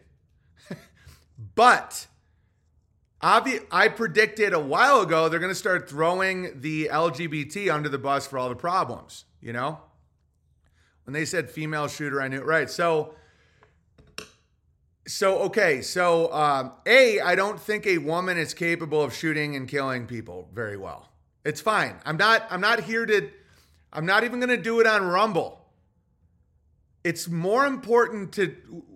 but 1.56 2.06
obvi- 3.24 3.66
I 3.72 3.88
predicted 3.88 4.54
a 4.54 4.60
while 4.60 5.02
ago 5.02 5.30
they're 5.30 5.40
going 5.40 5.50
to 5.50 5.56
start 5.56 5.90
throwing 5.90 6.62
the 6.62 6.90
LGBT 6.94 7.74
under 7.74 7.90
the 7.90 7.98
bus 7.98 8.28
for 8.28 8.38
all 8.38 8.50
the 8.50 8.56
problems, 8.56 9.26
you 9.42 9.52
know? 9.52 9.80
When 11.06 11.16
they 11.16 11.26
said 11.26 11.50
female 11.50 11.88
shooter, 11.88 12.22
I 12.22 12.28
knew 12.28 12.38
it 12.38 12.46
right. 12.46 12.70
So, 12.70 13.16
so 15.08 15.40
okay. 15.46 15.82
So, 15.82 16.32
um, 16.32 16.74
a, 16.86 17.20
I 17.20 17.34
don't 17.34 17.60
think 17.60 17.88
a 17.88 17.98
woman 17.98 18.38
is 18.38 18.54
capable 18.54 19.02
of 19.02 19.12
shooting 19.12 19.56
and 19.56 19.68
killing 19.68 20.06
people 20.06 20.50
very 20.54 20.78
well. 20.78 21.10
It's 21.44 21.62
fine. 21.62 21.96
I'm 22.06 22.18
not. 22.18 22.46
I'm 22.52 22.62
not 22.62 22.82
here 22.82 23.08
to. 23.08 23.32
I'm 23.92 24.06
not 24.06 24.24
even 24.24 24.40
going 24.40 24.56
to 24.56 24.62
do 24.62 24.80
it 24.82 24.86
on 24.86 25.04
Rumble. 25.04 25.63
It's 27.04 27.28
more 27.28 27.66
important 27.66 28.32
to 28.34 28.56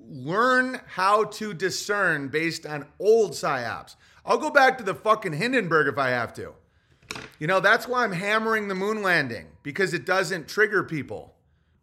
learn 0.10 0.80
how 0.88 1.26
to 1.26 1.54
discern 1.54 2.30
based 2.30 2.66
on 2.66 2.86
old 3.00 3.32
psyops. 3.32 3.96
I'll 4.26 4.38
go 4.38 4.50
back 4.50 4.78
to 4.78 4.84
the 4.84 4.96
fucking 4.96 5.34
Hindenburg 5.34 5.88
if 5.88 5.98
I 5.98 6.10
have 6.10 6.34
to. 6.36 6.54
You 7.40 7.48
know, 7.48 7.60
that's 7.60 7.88
why 7.88 8.04
I'm 8.04 8.12
hammering 8.12 8.68
the 8.68 8.76
moon 8.76 9.02
landing 9.02 9.48
because 9.64 9.94
it 9.94 10.06
doesn't 10.06 10.48
trigger 10.48 10.84
people. 10.84 11.36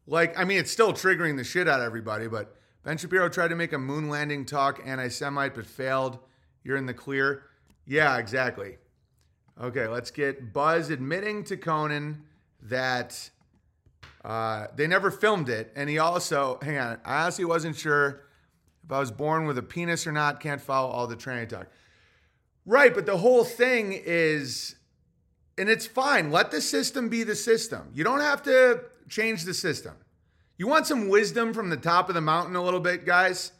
Like, 0.07 0.39
I 0.39 0.45
mean, 0.45 0.59
it's 0.59 0.71
still 0.71 0.93
triggering 0.93 1.37
the 1.37 1.45
shit 1.45 1.69
out 1.69 1.81
of 1.81 1.87
everybody, 1.87 2.29
but 2.29 2.57
Ben 2.83 2.99
Shapiro 2.99 3.29
tried 3.31 3.49
to 3.49 3.57
make 3.57 3.73
a 3.73 3.79
moon 3.79 4.11
landing 4.11 4.45
talk 4.45 4.81
anti 4.85 5.09
Semite, 5.09 5.55
but 5.55 5.67
failed. 5.67 6.19
You're 6.63 6.77
in 6.77 6.87
the 6.87 6.95
clear. 6.95 7.45
Yeah, 7.87 8.19
exactly. 8.19 8.77
Okay, 9.61 9.87
let's 9.87 10.11
get 10.11 10.53
Buzz 10.53 10.91
admitting 10.91 11.45
to 11.45 11.57
Conan 11.57 12.25
that 12.63 13.31
uh, 14.25 14.69
they 14.75 14.87
never 14.87 15.11
filmed 15.11 15.49
it. 15.49 15.73
And 15.77 15.89
he 15.89 15.99
also, 15.99 16.59
hang 16.63 16.79
on, 16.79 16.99
I 17.05 17.23
honestly 17.23 17.45
wasn't 17.45 17.77
sure 17.77 18.23
if 18.85 18.91
I 18.91 18.99
was 18.99 19.11
born 19.11 19.47
with 19.47 19.59
a 19.59 19.63
penis 19.63 20.07
or 20.07 20.13
not. 20.13 20.41
Can't 20.41 20.61
follow 20.61 20.91
all 20.91 21.07
the 21.07 21.17
training 21.17 21.49
talk. 21.49 21.67
Right, 22.67 22.95
but 22.95 23.05
the 23.05 23.19
whole 23.19 23.45
thing 23.45 23.93
is, 23.93 24.77
and 25.59 25.69
it's 25.69 25.87
fine. 25.87 26.31
Let 26.31 26.51
the 26.51 26.63
system 26.63 27.11
be 27.11 27.23
the 27.23 27.37
system. 27.37 27.91
You 27.93 28.05
don't 28.05 28.21
have 28.21 28.43
to 28.45 28.85
change 29.09 29.45
the 29.45 29.53
system. 29.53 29.95
You 30.57 30.67
want 30.69 30.87
some 30.87 31.09
wisdom 31.09 31.53
from 31.53 31.69
the 31.69 31.77
top 31.77 32.09
of 32.09 32.15
the 32.15 32.21
mountain 32.23 32.57
a 32.57 32.63
little 32.63 32.81
bit, 32.81 33.05
guys? 33.05 33.53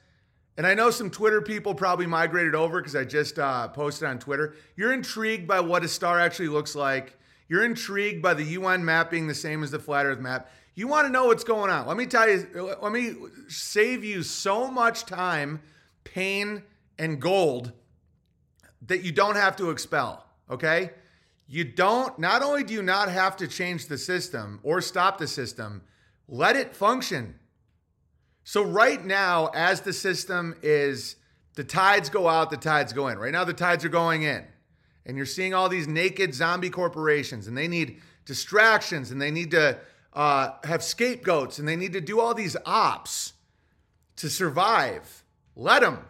And 0.57 0.67
I 0.67 0.75
know 0.75 0.91
some 0.91 1.11
Twitter 1.11 1.43
people 1.43 1.75
probably 1.75 2.07
migrated 2.07 2.55
over 2.55 2.81
because 2.81 2.95
I 2.95 3.05
just 3.05 3.39
uh, 3.39 3.69
posted 3.69 4.09
on 4.09 4.19
Twitter. 4.19 4.55
You're 4.77 4.93
intrigued 4.93 5.47
by 5.47 5.61
what 5.61 5.85
a 5.85 5.89
star 5.89 6.21
actually 6.21 6.49
looks 6.49 6.75
like. 6.75 7.19
You're 7.49 7.65
intrigued 7.65 8.23
by 8.23 8.35
the 8.35 8.45
UN 8.45 8.85
map 8.85 9.11
being 9.11 9.27
the 9.27 9.35
same 9.35 9.63
as 9.63 9.71
the 9.71 9.79
flat 9.79 10.07
Earth 10.07 10.21
map. 10.21 10.51
You 10.75 10.89
want 10.89 11.07
to 11.07 11.13
know 11.13 11.27
what's 11.27 11.45
going 11.45 11.71
on. 11.71 11.87
Let 11.87 11.97
me 11.97 12.07
tell 12.07 12.29
you, 12.29 12.77
let 12.83 12.93
me 12.93 13.15
save 13.49 14.03
you 14.03 14.23
so 14.23 14.71
much 14.71 15.05
time, 15.05 15.61
pain, 16.03 16.63
and 16.99 17.21
gold 17.21 17.73
that 18.87 19.03
you 19.03 19.13
don't 19.13 19.37
have 19.37 19.57
to 19.57 19.71
expel, 19.71 20.25
okay? 20.51 20.91
You 21.47 21.65
don't, 21.65 22.19
not 22.19 22.43
only 22.43 22.65
do 22.65 22.75
you 22.75 22.83
not 22.83 23.09
have 23.09 23.37
to 23.39 23.47
change 23.47 23.87
the 23.87 23.99
system 23.99 24.61
or 24.63 24.81
stop 24.81 25.19
the 25.19 25.27
system, 25.27 25.83
let 26.29 26.57
it 26.57 26.75
function. 26.75 27.39
So, 28.43 28.63
right 28.63 29.03
now, 29.03 29.51
as 29.55 29.83
the 29.83 29.93
system 29.93 30.55
is, 30.63 31.17
the 31.55 31.65
tides 31.65 32.11
go 32.11 32.29
out, 32.29 32.51
the 32.51 32.57
tides 32.57 32.93
go 32.93 33.09
in. 33.09 33.19
Right 33.19 33.33
now, 33.33 33.45
the 33.45 33.55
tides 33.55 33.85
are 33.85 33.91
going 33.91 34.23
in. 34.23 34.45
And 35.07 35.17
you're 35.17 35.27
seeing 35.27 35.55
all 35.55 35.69
these 35.69 35.87
naked 35.87 36.35
zombie 36.35 36.71
corporations, 36.71 37.47
and 37.47 37.57
they 37.57 37.69
need 37.69 38.01
distractions, 38.25 39.11
and 39.11 39.21
they 39.21 39.31
need 39.31 39.51
to 39.51 39.79
uh, 40.13 40.53
have 40.65 40.83
scapegoats, 40.83 41.59
and 41.59 41.69
they 41.69 41.77
need 41.77 41.93
to 41.93 42.01
do 42.01 42.21
all 42.21 42.35
these 42.35 42.57
ops 42.65 43.35
to 44.17 44.31
survive. 44.31 45.25
Let 45.57 45.83
them. 45.83 46.05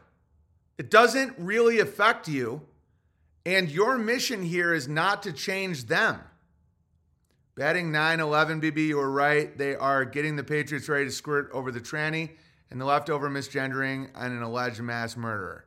It 0.79 0.91
doesn't 0.91 1.35
really 1.39 1.81
affect 1.81 2.29
you. 2.29 2.63
And 3.47 3.71
your 3.71 3.99
mission 3.99 4.43
here 4.43 4.73
is 4.73 4.89
not 4.89 5.23
to 5.25 5.33
change 5.33 5.85
them. 5.87 6.21
Betting 7.57 7.93
9 7.93 8.21
11, 8.21 8.61
BB, 8.61 8.87
you 8.89 8.97
were 8.97 9.11
right. 9.11 9.57
They 9.57 9.77
are 9.77 10.05
getting 10.05 10.37
the 10.37 10.43
Patriots 10.43 10.89
ready 10.89 11.05
to 11.05 11.11
squirt 11.11 11.51
over 11.53 11.71
the 11.71 11.81
tranny 11.81 12.31
and 12.71 12.81
the 12.81 12.85
leftover 12.85 13.31
misgendering 13.31 14.09
and 14.15 14.33
an 14.33 14.43
alleged 14.43 14.81
mass 14.81 15.17
murderer. 15.17 15.65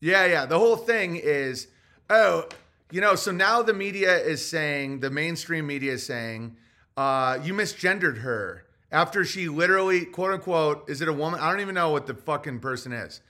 Yeah, 0.00 0.24
yeah. 0.26 0.46
The 0.46 0.58
whole 0.58 0.76
thing 0.76 1.16
is, 1.16 1.68
oh, 2.10 2.48
you 2.90 3.00
know, 3.00 3.14
so 3.14 3.32
now 3.32 3.62
the 3.62 3.74
media 3.74 4.16
is 4.16 4.46
saying, 4.46 5.00
the 5.00 5.10
mainstream 5.10 5.66
media 5.66 5.92
is 5.92 6.06
saying, 6.06 6.56
uh, 6.96 7.38
you 7.42 7.52
misgendered 7.52 8.18
her 8.18 8.64
after 8.92 9.24
she 9.24 9.48
literally, 9.48 10.04
quote 10.04 10.32
unquote, 10.32 10.88
is 10.88 11.00
it 11.00 11.08
a 11.08 11.12
woman? 11.12 11.40
I 11.40 11.50
don't 11.50 11.60
even 11.60 11.74
know 11.74 11.90
what 11.90 12.06
the 12.06 12.14
fucking 12.14 12.60
person 12.60 12.92
is. 12.92 13.20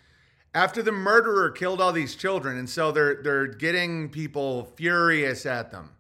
After 0.54 0.83
the 0.83 0.92
murderer 0.92 1.50
killed 1.50 1.80
all 1.80 1.92
these 1.92 2.14
children, 2.14 2.56
and 2.56 2.68
so 2.68 2.90
they're 2.90 3.23
they're 3.23 3.47
getting 3.47 4.09
people 4.09 4.73
furious 4.76 5.45
at 5.45 5.71
them. 5.71 5.90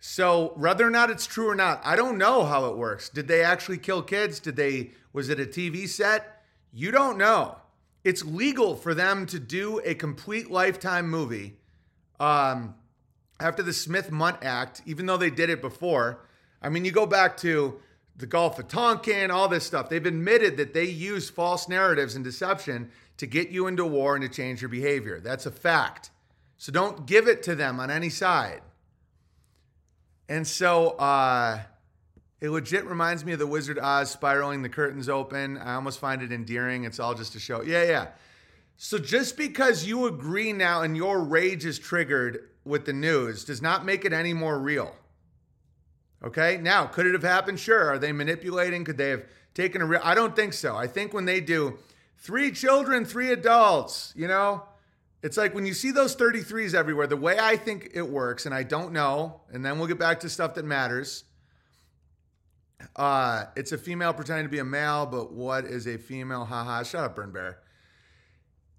So 0.00 0.52
whether 0.56 0.86
or 0.86 0.90
not 0.90 1.10
it's 1.10 1.26
true 1.26 1.48
or 1.48 1.54
not, 1.54 1.80
I 1.84 1.96
don't 1.96 2.16
know 2.16 2.44
how 2.44 2.66
it 2.66 2.78
works. 2.78 3.10
Did 3.10 3.28
they 3.28 3.42
actually 3.42 3.78
kill 3.78 4.02
kids? 4.02 4.40
Did 4.40 4.56
they 4.56 4.92
was 5.12 5.28
it 5.28 5.40
a 5.40 5.44
TV 5.44 5.86
set? 5.86 6.42
You 6.72 6.90
don't 6.90 7.18
know. 7.18 7.58
It's 8.04 8.24
legal 8.24 8.74
for 8.74 8.94
them 8.94 9.26
to 9.26 9.38
do 9.38 9.80
a 9.84 9.94
complete 9.94 10.50
lifetime 10.50 11.10
movie 11.10 11.57
um, 12.20 12.74
after 13.40 13.62
the 13.62 13.72
Smith 13.72 14.10
Mundt 14.10 14.38
Act, 14.42 14.82
even 14.86 15.06
though 15.06 15.16
they 15.16 15.30
did 15.30 15.50
it 15.50 15.60
before. 15.60 16.20
I 16.60 16.68
mean, 16.68 16.84
you 16.84 16.90
go 16.90 17.06
back 17.06 17.36
to 17.38 17.80
the 18.16 18.26
Gulf 18.26 18.58
of 18.58 18.68
Tonkin, 18.68 19.30
all 19.30 19.48
this 19.48 19.64
stuff. 19.64 19.88
They've 19.88 20.04
admitted 20.04 20.56
that 20.56 20.74
they 20.74 20.84
use 20.84 21.30
false 21.30 21.68
narratives 21.68 22.16
and 22.16 22.24
deception 22.24 22.90
to 23.18 23.26
get 23.26 23.50
you 23.50 23.66
into 23.66 23.84
war 23.84 24.16
and 24.16 24.22
to 24.22 24.28
change 24.28 24.60
your 24.60 24.68
behavior. 24.68 25.20
That's 25.20 25.46
a 25.46 25.52
fact. 25.52 26.10
So 26.56 26.72
don't 26.72 27.06
give 27.06 27.28
it 27.28 27.44
to 27.44 27.54
them 27.54 27.78
on 27.78 27.90
any 27.90 28.10
side. 28.10 28.60
And 30.28 30.46
so 30.46 30.90
uh, 30.90 31.60
it 32.40 32.50
legit 32.50 32.84
reminds 32.86 33.24
me 33.24 33.32
of 33.32 33.38
the 33.38 33.46
Wizard 33.46 33.78
of 33.78 33.84
Oz 33.84 34.10
spiraling 34.10 34.62
the 34.62 34.68
curtains 34.68 35.08
open. 35.08 35.56
I 35.56 35.74
almost 35.74 36.00
find 36.00 36.20
it 36.20 36.32
endearing. 36.32 36.84
It's 36.84 36.98
all 36.98 37.14
just 37.14 37.36
a 37.36 37.40
show. 37.40 37.62
Yeah, 37.62 37.84
yeah. 37.84 38.08
So 38.80 38.96
just 38.96 39.36
because 39.36 39.84
you 39.84 40.06
agree 40.06 40.52
now 40.52 40.82
and 40.82 40.96
your 40.96 41.20
rage 41.20 41.66
is 41.66 41.80
triggered 41.80 42.48
with 42.64 42.86
the 42.86 42.92
news 42.92 43.44
does 43.44 43.60
not 43.60 43.84
make 43.84 44.04
it 44.04 44.12
any 44.12 44.32
more 44.32 44.56
real. 44.56 44.94
Okay? 46.22 46.58
Now, 46.58 46.86
could 46.86 47.04
it 47.04 47.12
have 47.12 47.24
happened? 47.24 47.58
Sure. 47.58 47.90
Are 47.90 47.98
they 47.98 48.12
manipulating? 48.12 48.84
Could 48.84 48.96
they 48.96 49.10
have 49.10 49.24
taken 49.52 49.82
a 49.82 49.84
real 49.84 50.00
I 50.04 50.14
don't 50.14 50.36
think 50.36 50.52
so. 50.52 50.76
I 50.76 50.86
think 50.86 51.12
when 51.12 51.24
they 51.24 51.40
do 51.40 51.76
three 52.18 52.52
children, 52.52 53.04
three 53.04 53.32
adults, 53.32 54.12
you 54.14 54.28
know, 54.28 54.62
it's 55.24 55.36
like 55.36 55.56
when 55.56 55.66
you 55.66 55.74
see 55.74 55.90
those 55.90 56.14
33s 56.14 56.72
everywhere, 56.72 57.08
the 57.08 57.16
way 57.16 57.36
I 57.36 57.56
think 57.56 57.90
it 57.94 58.08
works, 58.08 58.46
and 58.46 58.54
I 58.54 58.62
don't 58.62 58.92
know, 58.92 59.40
and 59.52 59.64
then 59.64 59.78
we'll 59.78 59.88
get 59.88 59.98
back 59.98 60.20
to 60.20 60.28
stuff 60.28 60.54
that 60.54 60.64
matters. 60.64 61.24
Uh, 62.94 63.46
it's 63.56 63.72
a 63.72 63.78
female 63.78 64.12
pretending 64.12 64.44
to 64.44 64.50
be 64.50 64.60
a 64.60 64.64
male, 64.64 65.04
but 65.04 65.32
what 65.32 65.64
is 65.64 65.88
a 65.88 65.98
female? 65.98 66.44
Haha, 66.44 66.84
shut 66.84 67.02
up, 67.02 67.16
Burn 67.16 67.32
Bear 67.32 67.58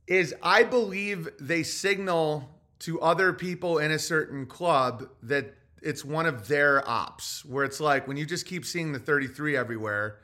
is 0.10 0.36
I 0.42 0.64
believe 0.64 1.30
they 1.40 1.64
signal 1.64 2.50
to 2.80 3.00
other 3.00 3.32
people 3.32 3.78
in 3.78 3.92
a 3.92 4.00
certain 4.00 4.48
club 4.48 5.08
that 5.24 5.54
it's 5.82 6.04
one 6.04 6.26
of 6.26 6.48
their 6.48 6.88
ops 6.90 7.46
where 7.46 7.64
it's 7.64 7.80
like 7.80 8.08
when 8.08 8.18
you 8.18 8.26
just 8.26 8.46
keep 8.46 8.66
seeing 8.66 8.92
the 8.92 9.00
33 9.00 9.56
everywhere 9.56 10.18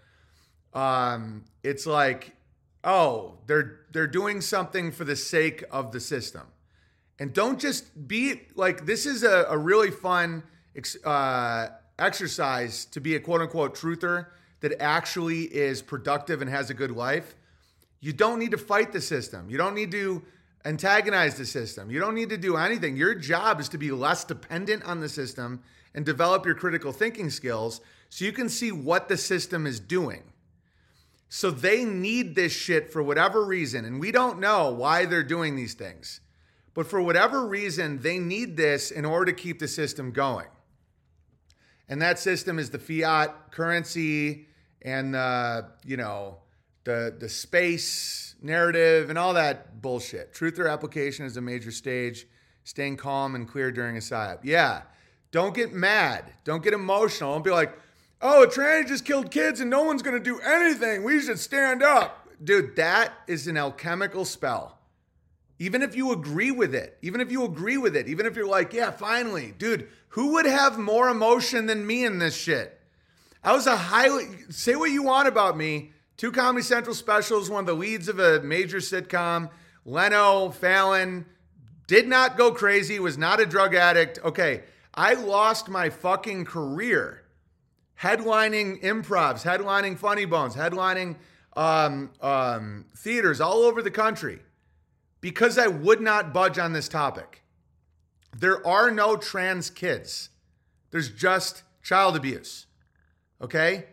um, 0.73 1.45
it's 1.63 1.85
like 1.85 2.35
oh 2.83 3.37
they're 3.47 3.79
they're 3.91 4.07
doing 4.07 4.41
something 4.41 4.91
for 4.91 5.05
the 5.05 5.15
sake 5.15 5.63
of 5.71 5.91
the 5.91 5.99
system. 5.99 6.43
And 7.17 7.33
don't 7.33 7.59
just 7.59 8.07
be 8.09 8.41
like 8.55 8.85
this 8.85 9.05
is 9.05 9.23
a, 9.23 9.45
a 9.49 9.57
really 9.57 9.91
fun 9.91 10.43
uh, 11.05 11.67
exercise 11.97 12.83
to 12.85 12.99
be 12.99 13.15
a 13.15 13.19
quote 13.21 13.41
unquote 13.41 13.75
truther 13.75 14.27
that 14.59 14.81
actually 14.81 15.43
is 15.43 15.81
productive 15.81 16.41
and 16.41 16.49
has 16.49 16.69
a 16.69 16.73
good 16.73 16.91
life 16.91 17.35
you 17.99 18.13
don't 18.13 18.39
need 18.39 18.51
to 18.51 18.57
fight 18.57 18.91
the 18.91 19.01
system. 19.01 19.49
You 19.49 19.57
don't 19.57 19.75
need 19.75 19.91
to 19.91 20.23
antagonize 20.65 21.35
the 21.35 21.45
system. 21.45 21.91
You 21.91 21.99
don't 21.99 22.15
need 22.15 22.29
to 22.29 22.37
do 22.37 22.57
anything. 22.57 22.97
Your 22.97 23.15
job 23.15 23.59
is 23.59 23.69
to 23.69 23.77
be 23.77 23.91
less 23.91 24.23
dependent 24.23 24.83
on 24.83 24.99
the 24.99 25.09
system 25.09 25.61
and 25.93 26.05
develop 26.05 26.45
your 26.45 26.55
critical 26.55 26.91
thinking 26.91 27.29
skills 27.29 27.81
so 28.09 28.25
you 28.25 28.31
can 28.31 28.49
see 28.49 28.71
what 28.71 29.07
the 29.07 29.17
system 29.17 29.65
is 29.67 29.79
doing. 29.79 30.23
So 31.29 31.51
they 31.51 31.83
need 31.85 32.35
this 32.35 32.51
shit 32.51 32.91
for 32.91 33.03
whatever 33.03 33.45
reason. 33.45 33.85
And 33.85 33.99
we 33.99 34.11
don't 34.11 34.39
know 34.39 34.71
why 34.71 35.05
they're 35.05 35.23
doing 35.23 35.55
these 35.55 35.73
things. 35.73 36.21
But 36.73 36.87
for 36.87 37.01
whatever 37.01 37.45
reason, 37.45 38.01
they 38.01 38.19
need 38.19 38.57
this 38.57 38.91
in 38.91 39.05
order 39.05 39.31
to 39.31 39.33
keep 39.33 39.59
the 39.59 39.67
system 39.67 40.11
going. 40.11 40.47
And 41.87 42.01
that 42.01 42.19
system 42.19 42.59
is 42.59 42.69
the 42.69 42.79
fiat 42.79 43.51
currency 43.51 44.47
and, 44.81 45.15
uh, 45.15 45.63
you 45.85 45.97
know, 45.97 46.37
the 46.85 47.13
the 47.17 47.27
space 47.27 48.35
narrative 48.41 49.09
and 49.09 49.19
all 49.19 49.33
that 49.33 49.81
bullshit. 49.81 50.33
Truth 50.33 50.59
or 50.59 50.67
application 50.67 51.25
is 51.25 51.35
a 51.35 51.41
major 51.41 51.71
stage. 51.71 52.27
Staying 52.63 52.97
calm 52.97 53.35
and 53.35 53.47
clear 53.47 53.71
during 53.71 53.97
a 53.97 53.99
psyop. 53.99 54.39
Yeah. 54.43 54.83
Don't 55.31 55.53
get 55.53 55.73
mad. 55.73 56.31
Don't 56.45 56.63
get 56.63 56.73
emotional. 56.73 57.33
Don't 57.33 57.43
be 57.43 57.51
like, 57.51 57.77
oh, 58.21 58.43
a 58.43 58.47
tranny 58.47 58.87
just 58.87 59.05
killed 59.05 59.29
kids 59.29 59.59
and 59.59 59.69
no 59.69 59.83
one's 59.83 60.01
gonna 60.01 60.19
do 60.19 60.39
anything. 60.39 61.03
We 61.03 61.19
should 61.19 61.39
stand 61.39 61.83
up. 61.83 62.27
Dude, 62.43 62.75
that 62.77 63.13
is 63.27 63.47
an 63.47 63.57
alchemical 63.57 64.25
spell. 64.25 64.79
Even 65.57 65.81
if 65.81 65.95
you 65.95 66.11
agree 66.11 66.51
with 66.51 66.75
it, 66.75 66.97
even 67.01 67.21
if 67.21 67.31
you 67.31 67.45
agree 67.45 67.77
with 67.77 67.95
it, 67.95 68.07
even 68.07 68.25
if 68.25 68.35
you're 68.35 68.47
like, 68.47 68.73
yeah, 68.73 68.91
finally, 68.91 69.53
dude, 69.57 69.87
who 70.09 70.33
would 70.33 70.45
have 70.45 70.77
more 70.77 71.09
emotion 71.09 71.65
than 71.65 71.87
me 71.87 72.03
in 72.03 72.19
this 72.19 72.35
shit? 72.35 72.79
I 73.43 73.53
was 73.53 73.67
a 73.67 73.77
highly, 73.77 74.25
say 74.49 74.75
what 74.75 74.91
you 74.91 75.03
want 75.03 75.27
about 75.27 75.55
me. 75.55 75.91
Two 76.17 76.31
Comedy 76.31 76.63
Central 76.63 76.95
specials, 76.95 77.49
one 77.49 77.61
of 77.61 77.65
the 77.65 77.73
leads 77.73 78.07
of 78.07 78.19
a 78.19 78.41
major 78.41 78.77
sitcom. 78.77 79.49
Leno, 79.85 80.49
Fallon, 80.49 81.25
did 81.87 82.07
not 82.07 82.37
go 82.37 82.51
crazy, 82.51 82.99
was 82.99 83.17
not 83.17 83.39
a 83.39 83.45
drug 83.45 83.75
addict. 83.75 84.19
Okay, 84.23 84.63
I 84.93 85.13
lost 85.13 85.67
my 85.67 85.89
fucking 85.89 86.45
career 86.45 87.23
headlining 87.99 88.81
improvs, 88.81 89.43
headlining 89.43 89.97
funny 89.97 90.25
bones, 90.25 90.55
headlining 90.55 91.17
um, 91.55 92.11
um, 92.21 92.85
theaters 92.95 93.39
all 93.41 93.63
over 93.63 93.81
the 93.81 93.91
country 93.91 94.39
because 95.21 95.57
I 95.57 95.67
would 95.67 96.01
not 96.01 96.33
budge 96.33 96.59
on 96.59 96.73
this 96.73 96.87
topic. 96.87 97.43
There 98.37 98.65
are 98.65 98.91
no 98.91 99.15
trans 99.17 99.69
kids, 99.69 100.29
there's 100.91 101.09
just 101.09 101.63
child 101.83 102.15
abuse. 102.15 102.67
Okay? 103.41 103.85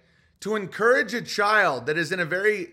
To 0.43 0.57
encourage 0.57 1.15
a 1.15 1.23
child 1.23 1.87
that 1.87 1.97
is 1.97 2.13
in 2.13 2.21
a 2.21 2.25
very 2.25 2.69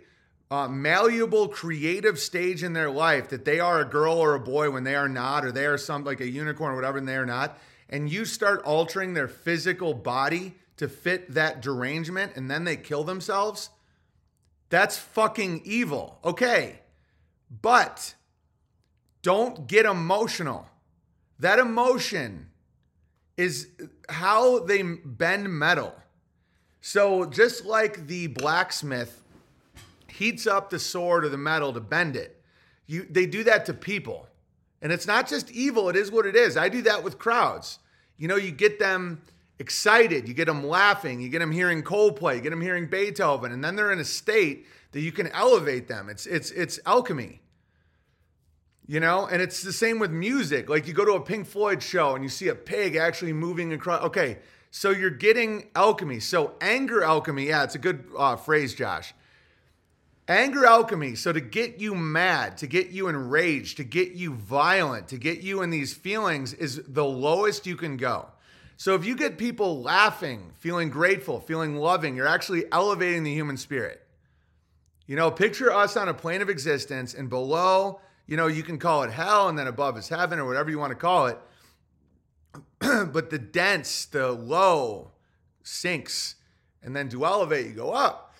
uh, 0.52 0.68
malleable, 0.68 1.48
creative 1.48 2.20
stage 2.20 2.64
in 2.64 2.74
their 2.74 2.90
life 2.90 3.30
that 3.30 3.46
they 3.46 3.60
are 3.60 3.82
a 3.82 3.86
girl 3.86 4.18
or 4.18 4.36
a 4.36 4.40
boy 4.40 4.70
when 4.72 4.84
they 4.84 4.96
are 4.96 5.10
not, 5.10 5.46
or 5.46 5.52
they 5.52 5.66
are 5.66 5.78
some 5.78 6.04
like 6.04 6.20
a 6.20 6.28
unicorn 6.28 6.74
or 6.74 6.76
whatever, 6.76 6.98
and 6.98 7.08
they 7.08 7.16
are 7.16 7.26
not, 7.26 7.58
and 7.90 8.12
you 8.12 8.26
start 8.26 8.64
altering 8.64 9.14
their 9.14 9.28
physical 9.28 9.94
body 9.94 10.56
to 10.78 10.88
fit 10.88 11.34
that 11.34 11.62
derangement 11.62 12.32
and 12.36 12.50
then 12.50 12.64
they 12.64 12.78
kill 12.78 13.04
themselves, 13.04 13.70
that's 14.70 14.98
fucking 14.98 15.62
evil. 15.66 16.20
Okay. 16.24 16.80
But 17.62 18.14
don't 19.22 19.68
get 19.68 19.86
emotional. 19.86 20.68
That 21.40 21.60
emotion 21.60 22.50
is 23.36 23.68
how 24.08 24.60
they 24.60 24.82
bend 24.82 25.52
metal. 25.52 25.94
So 26.82 27.26
just 27.26 27.66
like 27.66 28.08
the 28.08 28.28
blacksmith 28.28 29.22
heats 30.08 30.48
up 30.48 30.70
the 30.70 30.80
sword 30.80 31.26
or 31.26 31.30
the 31.30 31.38
metal 31.38 31.74
to 31.74 31.80
bend 31.80 32.16
it, 32.16 32.42
you 32.88 33.06
they 33.10 33.26
do 33.26 33.44
that 33.44 33.66
to 33.68 33.74
people. 33.74 34.28
And 34.82 34.92
it's 34.92 35.08
not 35.08 35.28
just 35.28 35.52
evil, 35.52 35.90
it 35.90 35.96
is 35.96 36.12
what 36.12 36.26
it 36.26 36.36
is. 36.36 36.56
I 36.56 36.70
do 36.70 36.82
that 36.84 37.04
with 37.04 37.20
crowds. 37.20 37.80
You 38.18 38.28
know, 38.28 38.38
you 38.38 38.52
get 38.52 38.80
them 38.80 39.22
excited, 39.60 40.28
you 40.28 40.34
get 40.34 40.46
them 40.46 40.66
laughing, 40.66 41.20
you 41.20 41.30
get 41.30 41.40
them 41.40 41.52
hearing 41.52 41.84
Coldplay, 41.84 42.36
you 42.36 42.42
get 42.42 42.52
them 42.52 42.62
hearing 42.62 42.88
Beethoven, 42.88 43.52
and 43.52 43.64
then 43.64 43.76
they're 43.76 43.92
in 43.92 44.00
a 44.00 44.06
state 44.06 44.66
that 44.92 45.02
you 45.02 45.12
can 45.12 45.28
elevate 45.28 45.88
them. 45.88 46.10
It's 46.10 46.26
it's 46.26 46.52
it's 46.52 46.80
alchemy. 46.86 47.42
You 48.88 49.00
know, 49.00 49.28
and 49.28 49.40
it's 49.40 49.62
the 49.62 49.72
same 49.72 50.00
with 50.00 50.10
music. 50.10 50.68
Like 50.68 50.88
you 50.88 50.94
go 50.94 51.06
to 51.06 51.14
a 51.14 51.22
Pink 51.22 51.46
Floyd 51.46 51.84
show 51.84 52.16
and 52.16 52.24
you 52.24 52.30
see 52.30 52.48
a 52.48 52.56
pig 52.56 52.96
actually 52.96 53.34
moving 53.34 53.72
across. 53.72 54.02
Okay, 54.06 54.40
so 54.72 54.92
you're 54.92 55.10
getting 55.10 55.70
alchemy. 55.76 56.20
So 56.20 56.54
anger 56.62 57.04
alchemy, 57.04 57.48
yeah, 57.48 57.64
it's 57.64 57.76
a 57.76 57.80
good 57.80 58.06
uh, 58.18 58.36
phrase, 58.36 58.74
Josh. 58.74 59.14
Anger 60.28 60.66
alchemy. 60.66 61.16
So 61.16 61.34
to 61.34 61.42
get 61.42 61.80
you 61.80 61.96
mad, 61.96 62.58
to 62.58 62.68
get 62.68 62.90
you 62.90 63.08
enraged, 63.08 63.78
to 63.78 63.84
get 63.84 64.12
you 64.12 64.34
violent, 64.34 65.08
to 65.08 65.18
get 65.18 65.42
you 65.42 65.64
in 65.64 65.72
these 65.72 65.94
feelings 65.94 66.54
is 66.54 66.84
the 66.88 67.06
lowest 67.06 67.66
you 67.66 67.76
can 67.76 67.98
go. 67.98 68.28
So 68.78 68.94
if 68.94 69.04
you 69.04 69.16
get 69.16 69.38
people 69.38 69.82
laughing, 69.82 70.52
feeling 70.60 70.90
grateful, 70.90 71.40
feeling 71.40 71.76
loving, 71.76 72.16
you're 72.16 72.28
actually 72.28 72.66
elevating 72.72 73.24
the 73.24 73.34
human 73.34 73.58
spirit. 73.58 74.06
You 75.08 75.16
know, 75.16 75.32
picture 75.32 75.74
us 75.74 75.98
on 75.98 76.08
a 76.08 76.14
plane 76.14 76.44
of 76.44 76.50
existence 76.50 77.16
and 77.16 77.28
below, 77.28 78.00
you 78.28 78.38
know, 78.38 78.46
you 78.46 78.62
can 78.62 78.78
call 78.78 79.02
it 79.02 79.12
hell 79.12 79.50
and 79.50 79.58
then 79.58 79.66
above 79.66 79.98
is 79.98 80.08
heaven 80.08 80.38
or 80.38 80.46
whatever 80.46 80.70
you 80.70 80.78
want 80.78 80.92
to 80.92 80.96
call 80.96 81.26
it. 81.26 81.40
but 83.12 83.30
the 83.30 83.40
dense, 83.40 84.06
the 84.06 84.32
low 84.32 85.12
sinks, 85.64 86.36
and 86.82 86.96
then 86.96 87.10
to 87.10 87.26
elevate, 87.26 87.68
you 87.68 87.74
go 87.74 87.92
up. 87.92 88.34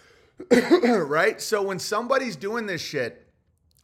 right? 0.84 1.42
So 1.42 1.62
when 1.62 1.80
somebody's 1.80 2.36
doing 2.36 2.66
this 2.66 2.82
shit, 2.82 3.28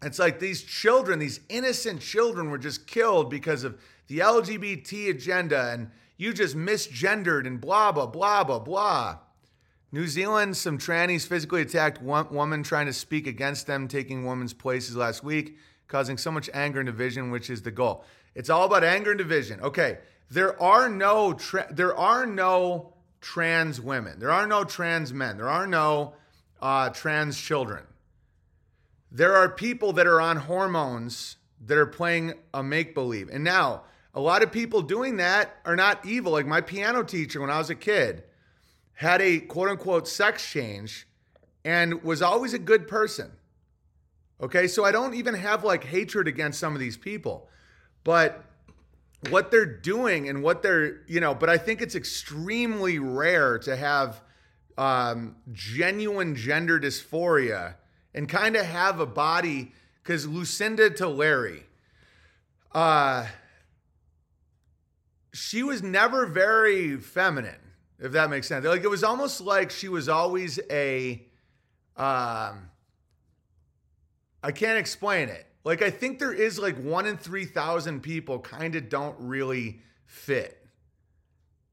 it's 0.02 0.20
like 0.20 0.40
these 0.40 0.64
children, 0.64 1.20
these 1.20 1.42
innocent 1.50 2.02
children 2.02 2.50
were 2.50 2.58
just 2.58 2.88
killed 2.88 3.30
because 3.30 3.64
of 3.64 3.80
the 4.08 4.20
LGBT 4.20 5.10
agenda 5.10 5.72
and 5.72 5.90
you 6.18 6.34
just 6.34 6.56
misgendered 6.56 7.46
and 7.46 7.60
blah, 7.60 7.92
blah, 7.92 8.06
blah, 8.06 8.44
blah, 8.44 8.60
blah. 8.60 9.18
New 9.92 10.08
Zealand, 10.08 10.56
some 10.58 10.78
trannies 10.78 11.28
physically 11.28 11.62
attacked 11.62 12.02
one 12.02 12.30
woman 12.34 12.64
trying 12.64 12.86
to 12.86 12.94
speak 12.94 13.28
against 13.28 13.68
them 13.68 13.88
taking 13.88 14.26
women's 14.26 14.54
places 14.54 14.96
last 14.96 15.24
week, 15.24 15.58
causing 15.88 16.18
so 16.18 16.32
much 16.32 16.50
anger 16.54 16.80
and 16.80 16.88
division, 16.88 17.32
which 17.32 17.50
is 17.50 17.62
the 17.62 17.72
goal. 17.72 18.04
It's 18.34 18.50
all 18.50 18.66
about 18.66 18.84
anger 18.84 19.12
and 19.12 19.18
division. 19.18 19.62
Okay, 19.62 20.00
there 20.30 20.62
are 20.62 20.90
no 20.90 21.34
tra- 21.34 21.68
there 21.72 21.96
are 21.96 22.26
no 22.26 22.94
trans 23.22 23.82
women. 23.82 24.20
There 24.20 24.32
are 24.32 24.48
no 24.48 24.64
trans 24.64 25.14
men. 25.14 25.38
There 25.38 25.50
are 25.50 25.68
no 25.68 26.14
uh, 26.62 26.90
trans 26.90 27.40
children. 27.40 27.84
There 29.12 29.36
are 29.36 29.50
people 29.50 29.94
that 29.94 30.08
are 30.08 30.20
on 30.20 30.38
hormones 30.38 31.38
that 31.66 31.78
are 31.78 31.86
playing 31.86 32.34
a 32.54 32.62
make 32.62 32.94
believe. 32.94 33.30
And 33.30 33.44
now, 33.44 33.84
a 34.14 34.20
lot 34.20 34.44
of 34.44 34.52
people 34.52 34.82
doing 34.82 35.18
that 35.18 35.58
are 35.66 35.76
not 35.76 36.06
evil. 36.06 36.32
Like 36.32 36.46
my 36.46 36.62
piano 36.62 37.04
teacher 37.04 37.42
when 37.42 37.50
I 37.50 37.58
was 37.58 37.70
a 37.70 37.76
kid 37.76 38.24
had 38.94 39.22
a 39.22 39.40
quote 39.40 39.70
unquote 39.70 40.08
sex 40.08 40.50
change 40.50 41.08
and 41.64 42.04
was 42.04 42.22
always 42.22 42.54
a 42.54 42.60
good 42.60 42.88
person. 42.88 43.32
Okay, 44.42 44.68
so 44.68 44.84
I 44.84 44.92
don't 44.92 45.14
even 45.14 45.34
have 45.34 45.64
like 45.64 45.84
hatred 45.84 46.28
against 46.28 46.60
some 46.60 46.74
of 46.74 46.80
these 46.80 46.98
people. 46.98 47.50
But 48.04 48.44
what 49.30 49.52
they're 49.52 49.66
doing 49.66 50.30
and 50.30 50.44
what 50.44 50.62
they're, 50.62 51.02
you 51.08 51.20
know, 51.20 51.34
but 51.36 51.50
I 51.50 51.58
think 51.58 51.82
it's 51.82 51.96
extremely 51.96 53.00
rare 53.00 53.58
to 53.60 53.76
have 53.76 54.22
um, 54.78 55.36
genuine 55.52 56.36
gender 56.36 56.80
dysphoria 56.80 57.76
and 58.14 58.28
kind 58.28 58.56
of 58.56 58.66
have 58.66 59.00
a 59.00 59.06
body 59.06 59.74
because 60.02 60.28
Lucinda 60.28 60.90
to 60.92 61.08
uh, 62.76 63.26
she 65.34 65.64
was 65.64 65.82
never 65.82 66.26
very 66.26 66.98
feminine, 66.98 67.56
if 68.00 68.12
that 68.12 68.30
makes 68.30 68.48
sense. 68.48 68.66
Like 68.66 68.84
it 68.84 68.90
was 68.90 69.04
almost 69.04 69.42
like 69.42 69.72
she 69.72 69.88
was 69.88 70.10
always 70.10 70.60
a, 70.70 71.26
um, 71.96 72.70
I 74.44 74.52
can't 74.54 74.78
explain 74.78 75.30
it. 75.30 75.46
Like 75.66 75.82
I 75.82 75.90
think 75.90 76.20
there 76.20 76.32
is 76.32 76.58
like 76.60 76.78
one 76.78 77.08
in 77.08 77.18
three 77.18 77.46
thousand 77.46 78.02
people 78.02 78.40
kind 78.40 78.76
of 78.76 78.88
don't 78.88 79.16
really 79.20 79.82
fit, 80.06 80.66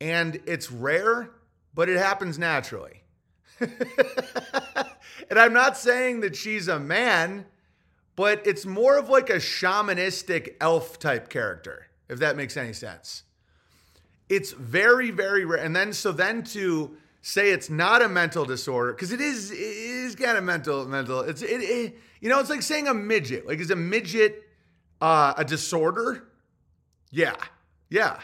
and 0.00 0.40
it's 0.46 0.72
rare, 0.72 1.31
but 1.74 1.88
it 1.88 1.98
happens 1.98 2.38
naturally. 2.38 3.02
and 3.61 5.38
I'm 5.38 5.52
not 5.52 5.76
saying 5.76 6.20
that 6.20 6.35
she's 6.35 6.68
a 6.68 6.81
man, 6.81 7.44
but 8.16 8.44
it's 8.46 8.64
more 8.64 8.98
of 8.98 9.11
like 9.11 9.28
a 9.28 9.37
shamanistic 9.37 10.57
elf 10.61 10.98
type 10.98 11.28
character, 11.28 11.87
if 12.09 12.18
that 12.18 12.35
makes 12.35 12.57
any 12.57 12.72
sense. 12.72 13.24
It's 14.31 14.52
very, 14.52 15.11
very 15.11 15.44
rare. 15.44 15.62
And 15.62 15.76
then, 15.76 15.92
so 15.92 16.12
then 16.12 16.42
to 16.44 16.96
say 17.23 17.51
it's 17.51 17.71
not 17.71 18.03
a 18.03 18.09
mental 18.09 18.45
disorder, 18.45 18.93
because 18.93 19.13
it 19.13 19.21
is, 19.21 19.51
it 19.51 19.57
is 19.57 20.15
kind 20.17 20.37
of 20.37 20.45
mental, 20.45 20.85
mental. 20.87 21.21
It's, 21.21 21.41
it, 21.41 21.63
it, 21.63 21.99
you 22.21 22.29
know, 22.29 22.41
it's 22.41 22.51
like 22.51 22.63
saying 22.63 22.89
a 22.89 22.95
midget. 22.95 23.47
Like, 23.47 23.61
is 23.61 23.71
a 23.71 23.77
midget 23.77 24.43
uh, 25.01 25.33
a 25.37 25.45
disorder? 25.45 26.29
Yeah, 27.11 27.37
yeah. 27.89 28.19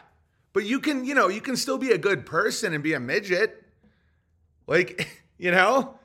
But 0.53 0.65
you 0.65 0.81
can, 0.81 1.05
you 1.05 1.15
know, 1.15 1.29
you 1.29 1.41
can 1.41 1.57
still 1.57 1.79
be 1.79 1.93
a 1.93 1.99
good 1.99 2.27
person 2.27 2.75
and 2.75 2.83
be 2.83 2.93
a 2.95 3.01
midget. 3.01 3.65
Like, 4.67 5.09
you 5.39 5.53
know, 5.53 5.99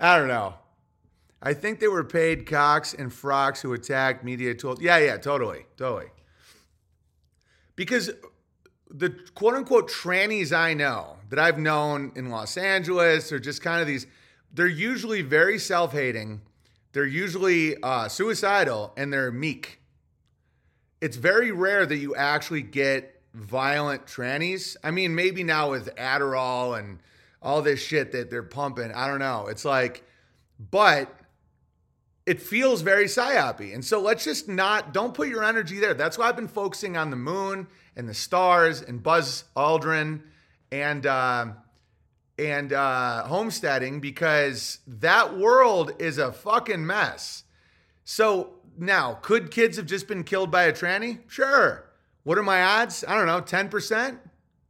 I 0.00 0.18
don't 0.18 0.28
know. 0.28 0.54
I 1.40 1.54
think 1.54 1.78
they 1.78 1.88
were 1.88 2.04
paid 2.04 2.46
cocks 2.46 2.94
and 2.94 3.12
frocks 3.12 3.62
who 3.62 3.72
attacked 3.72 4.24
media 4.24 4.54
told. 4.54 4.80
Yeah, 4.82 4.98
yeah, 4.98 5.18
totally, 5.18 5.66
totally. 5.76 6.08
Because 7.76 8.10
the 8.90 9.10
quote 9.34 9.54
unquote 9.54 9.90
trannies 9.90 10.52
I 10.52 10.74
know 10.74 11.16
that 11.30 11.38
I've 11.38 11.58
known 11.58 12.12
in 12.16 12.30
Los 12.30 12.56
Angeles 12.56 13.32
or 13.32 13.38
just 13.38 13.62
kind 13.62 13.80
of 13.80 13.86
these, 13.86 14.06
they're 14.52 14.66
usually 14.66 15.22
very 15.22 15.58
self 15.58 15.92
hating. 15.92 16.40
They're 16.92 17.06
usually 17.06 17.80
uh, 17.82 18.08
suicidal 18.08 18.92
and 18.96 19.12
they're 19.12 19.30
meek. 19.30 19.80
It's 21.00 21.16
very 21.16 21.52
rare 21.52 21.86
that 21.86 21.96
you 21.96 22.16
actually 22.16 22.62
get 22.62 23.22
violent 23.34 24.06
trannies. 24.06 24.76
I 24.82 24.90
mean, 24.90 25.14
maybe 25.14 25.44
now 25.44 25.70
with 25.70 25.94
Adderall 25.96 26.78
and 26.78 26.98
all 27.40 27.62
this 27.62 27.80
shit 27.80 28.12
that 28.12 28.30
they're 28.30 28.42
pumping. 28.42 28.90
I 28.92 29.06
don't 29.06 29.20
know. 29.20 29.46
It's 29.46 29.64
like, 29.64 30.02
but 30.58 31.14
it 32.26 32.42
feels 32.42 32.82
very 32.82 33.04
psyopy. 33.04 33.72
And 33.74 33.84
so 33.84 34.00
let's 34.00 34.24
just 34.24 34.48
not, 34.48 34.92
don't 34.92 35.14
put 35.14 35.28
your 35.28 35.44
energy 35.44 35.78
there. 35.78 35.94
That's 35.94 36.18
why 36.18 36.28
I've 36.28 36.36
been 36.36 36.48
focusing 36.48 36.96
on 36.96 37.10
the 37.10 37.16
moon 37.16 37.68
and 37.98 38.08
the 38.08 38.14
stars 38.14 38.80
and 38.80 39.02
Buzz 39.02 39.44
Aldrin 39.56 40.22
and, 40.70 41.04
uh, 41.04 41.46
and 42.38 42.72
uh, 42.72 43.24
homesteading 43.24 44.00
because 44.00 44.78
that 44.86 45.36
world 45.36 45.92
is 45.98 46.16
a 46.16 46.32
fucking 46.32 46.86
mess. 46.86 47.42
So 48.04 48.54
now, 48.78 49.18
could 49.20 49.50
kids 49.50 49.76
have 49.76 49.86
just 49.86 50.06
been 50.06 50.22
killed 50.22 50.50
by 50.50 50.64
a 50.64 50.72
tranny? 50.72 51.18
Sure. 51.26 51.90
What 52.22 52.38
are 52.38 52.42
my 52.44 52.62
odds? 52.62 53.04
I 53.06 53.16
don't 53.16 53.26
know, 53.26 53.40
10%, 53.40 54.18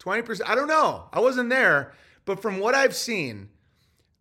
20%? 0.01 0.41
I 0.47 0.55
don't 0.55 0.69
know. 0.69 1.05
I 1.13 1.21
wasn't 1.21 1.51
there. 1.51 1.93
But 2.25 2.41
from 2.41 2.59
what 2.59 2.75
I've 2.75 2.97
seen, 2.97 3.51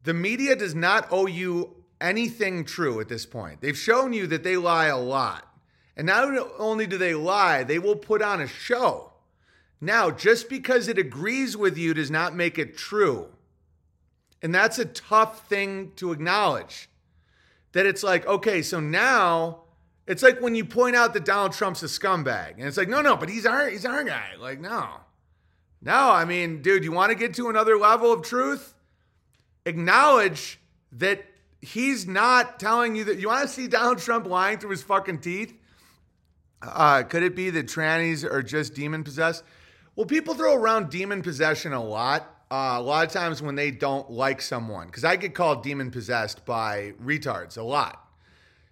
the 0.03 0.13
media 0.13 0.55
does 0.55 0.75
not 0.75 1.07
owe 1.11 1.27
you 1.27 1.75
anything 2.01 2.65
true 2.65 2.99
at 2.99 3.07
this 3.07 3.25
point. 3.25 3.61
They've 3.61 3.77
shown 3.77 4.11
you 4.11 4.27
that 4.27 4.43
they 4.43 4.57
lie 4.57 4.87
a 4.87 4.97
lot. 4.97 5.46
And 5.97 6.05
not 6.05 6.31
only 6.59 6.85
do 6.85 6.97
they 6.97 7.15
lie, 7.15 7.63
they 7.63 7.79
will 7.79 7.95
put 7.95 8.21
on 8.21 8.39
a 8.39 8.47
show. 8.47 9.11
Now, 9.81 10.11
just 10.11 10.47
because 10.47 10.87
it 10.87 10.99
agrees 10.99 11.57
with 11.57 11.77
you 11.77 11.93
does 11.95 12.11
not 12.11 12.35
make 12.35 12.57
it 12.59 12.77
true. 12.77 13.27
And 14.41 14.53
that's 14.53 14.77
a 14.77 14.85
tough 14.85 15.49
thing 15.49 15.91
to 15.95 16.11
acknowledge. 16.11 16.89
That 17.73 17.87
it's 17.87 18.03
like, 18.03 18.25
okay, 18.27 18.61
so 18.61 18.79
now 18.79 19.63
it's 20.05 20.23
like 20.23 20.39
when 20.39 20.55
you 20.55 20.65
point 20.65 20.95
out 20.95 21.13
that 21.15 21.25
Donald 21.25 21.53
Trump's 21.53 21.81
a 21.83 21.87
scumbag. 21.87 22.53
And 22.53 22.63
it's 22.63 22.77
like, 22.77 22.89
no, 22.89 23.01
no, 23.01 23.17
but 23.17 23.29
he's 23.29 23.45
our 23.45 23.67
he's 23.67 23.85
our 23.85 24.03
guy. 24.03 24.35
Like, 24.39 24.59
no. 24.59 24.87
No, 25.81 26.11
I 26.11 26.25
mean, 26.25 26.61
dude, 26.61 26.83
you 26.83 26.91
want 26.91 27.11
to 27.11 27.17
get 27.17 27.33
to 27.35 27.49
another 27.49 27.77
level 27.77 28.13
of 28.13 28.23
truth? 28.23 28.73
Acknowledge 29.65 30.59
that 30.93 31.25
he's 31.61 32.07
not 32.07 32.59
telling 32.59 32.95
you 32.95 33.03
that 33.05 33.19
you 33.19 33.27
want 33.27 33.47
to 33.47 33.53
see 33.53 33.67
Donald 33.67 33.99
Trump 33.99 34.27
lying 34.27 34.59
through 34.59 34.71
his 34.71 34.83
fucking 34.83 35.19
teeth. 35.19 35.56
Uh, 36.61 37.03
could 37.03 37.23
it 37.23 37.35
be 37.35 37.49
that 37.51 37.67
trannies 37.67 38.23
are 38.23 38.41
just 38.41 38.73
demon 38.73 39.03
possessed? 39.03 39.43
Well, 39.95 40.05
people 40.05 40.33
throw 40.33 40.55
around 40.55 40.89
demon 40.89 41.21
possession 41.21 41.73
a 41.73 41.83
lot. 41.83 42.33
Uh, 42.49 42.75
a 42.77 42.81
lot 42.81 43.05
of 43.05 43.11
times 43.11 43.41
when 43.41 43.55
they 43.55 43.71
don't 43.71 44.09
like 44.09 44.41
someone, 44.41 44.87
because 44.87 45.03
I 45.03 45.17
get 45.17 45.35
called 45.35 45.63
demon 45.63 45.91
possessed 45.91 46.45
by 46.45 46.93
retards 47.03 47.57
a 47.57 47.61
lot. 47.61 48.07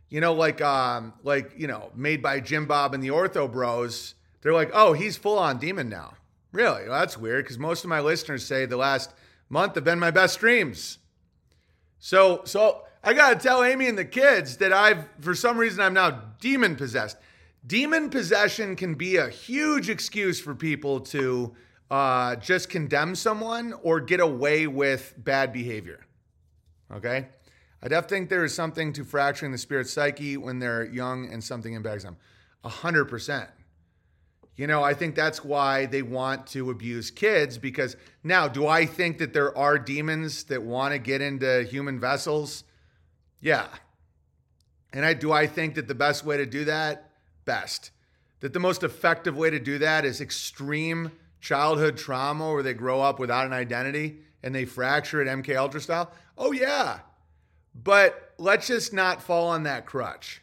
You 0.07 0.21
know, 0.21 0.33
like 0.33 0.61
um, 0.61 1.13
like 1.23 1.51
you 1.57 1.67
know, 1.67 1.91
made 1.93 2.21
by 2.21 2.39
Jim 2.39 2.67
Bob 2.67 2.93
and 2.93 3.03
the 3.03 3.09
Ortho 3.09 3.51
Bros. 3.51 4.15
They're 4.41 4.53
like, 4.53 4.71
oh, 4.73 4.93
he's 4.93 5.17
full 5.17 5.37
on 5.37 5.57
demon 5.57 5.89
now. 5.89 6.13
Really? 6.51 6.87
Well, 6.87 6.99
that's 6.99 7.17
weird 7.17 7.43
because 7.43 7.59
most 7.59 7.83
of 7.83 7.89
my 7.89 7.99
listeners 7.99 8.45
say 8.45 8.65
the 8.65 8.77
last 8.77 9.13
month 9.49 9.75
have 9.75 9.83
been 9.83 9.99
my 9.99 10.11
best 10.11 10.35
streams. 10.35 10.99
So, 11.99 12.43
so 12.45 12.83
I 13.03 13.13
got 13.13 13.31
to 13.31 13.45
tell 13.45 13.63
Amy 13.63 13.87
and 13.87 13.97
the 13.97 14.05
kids 14.05 14.57
that 14.57 14.71
I've, 14.71 15.05
for 15.19 15.35
some 15.35 15.57
reason, 15.57 15.81
I'm 15.81 15.93
now 15.93 16.11
demon 16.39 16.75
possessed. 16.75 17.17
Demon 17.65 18.09
possession 18.09 18.75
can 18.75 18.93
be 18.93 19.17
a 19.17 19.29
huge 19.29 19.89
excuse 19.89 20.39
for 20.39 20.53
people 20.53 20.99
to 20.99 21.55
uh, 21.89 22.35
just 22.35 22.69
condemn 22.69 23.15
someone 23.15 23.73
or 23.81 23.99
get 23.99 24.19
away 24.19 24.67
with 24.67 25.13
bad 25.17 25.51
behavior. 25.51 26.05
Okay? 26.93 27.27
I 27.81 27.87
definitely 27.87 28.17
think 28.17 28.29
there 28.29 28.43
is 28.43 28.53
something 28.53 28.93
to 28.93 29.03
fracturing 29.03 29.51
the 29.51 29.57
spirit 29.57 29.87
psyche 29.87 30.37
when 30.37 30.59
they're 30.59 30.85
young 30.85 31.31
and 31.31 31.43
something 31.43 31.73
impacts 31.73 32.03
them. 32.03 32.17
A 32.63 32.69
hundred 32.69 33.05
percent. 33.05 33.49
You 34.55 34.67
know, 34.67 34.83
I 34.83 34.93
think 34.93 35.15
that's 35.15 35.43
why 35.43 35.85
they 35.85 36.01
want 36.01 36.47
to 36.47 36.69
abuse 36.69 37.11
kids 37.11 37.57
because 37.57 37.97
now, 38.23 38.47
do 38.47 38.67
I 38.67 38.85
think 38.85 39.17
that 39.17 39.33
there 39.33 39.55
are 39.57 39.77
demons 39.77 40.45
that 40.45 40.63
want 40.63 40.93
to 40.93 40.99
get 40.99 41.21
into 41.21 41.63
human 41.63 41.99
vessels? 41.99 42.63
Yeah. 43.41 43.67
And 44.93 45.05
I 45.05 45.13
do 45.13 45.31
I 45.31 45.45
think 45.45 45.75
that 45.75 45.87
the 45.87 45.95
best 45.95 46.23
way 46.23 46.37
to 46.37 46.45
do 46.45 46.65
that, 46.65 47.04
best, 47.45 47.91
that 48.39 48.53
the 48.53 48.59
most 48.59 48.83
effective 48.83 49.37
way 49.37 49.49
to 49.49 49.59
do 49.59 49.77
that 49.79 50.05
is 50.05 50.21
extreme 50.21 51.11
childhood 51.39 51.97
trauma 51.97 52.51
where 52.51 52.63
they 52.63 52.73
grow 52.73 53.01
up 53.01 53.19
without 53.19 53.45
an 53.45 53.53
identity 53.53 54.17
and 54.43 54.53
they 54.53 54.65
fracture 54.65 55.21
it 55.21 55.27
MK 55.27 55.55
Ultra 55.55 55.81
style? 55.81 56.11
Oh 56.37 56.51
yeah. 56.51 56.99
But 57.73 58.33
let's 58.37 58.67
just 58.67 58.93
not 58.93 59.21
fall 59.21 59.47
on 59.47 59.63
that 59.63 59.85
crutch. 59.85 60.41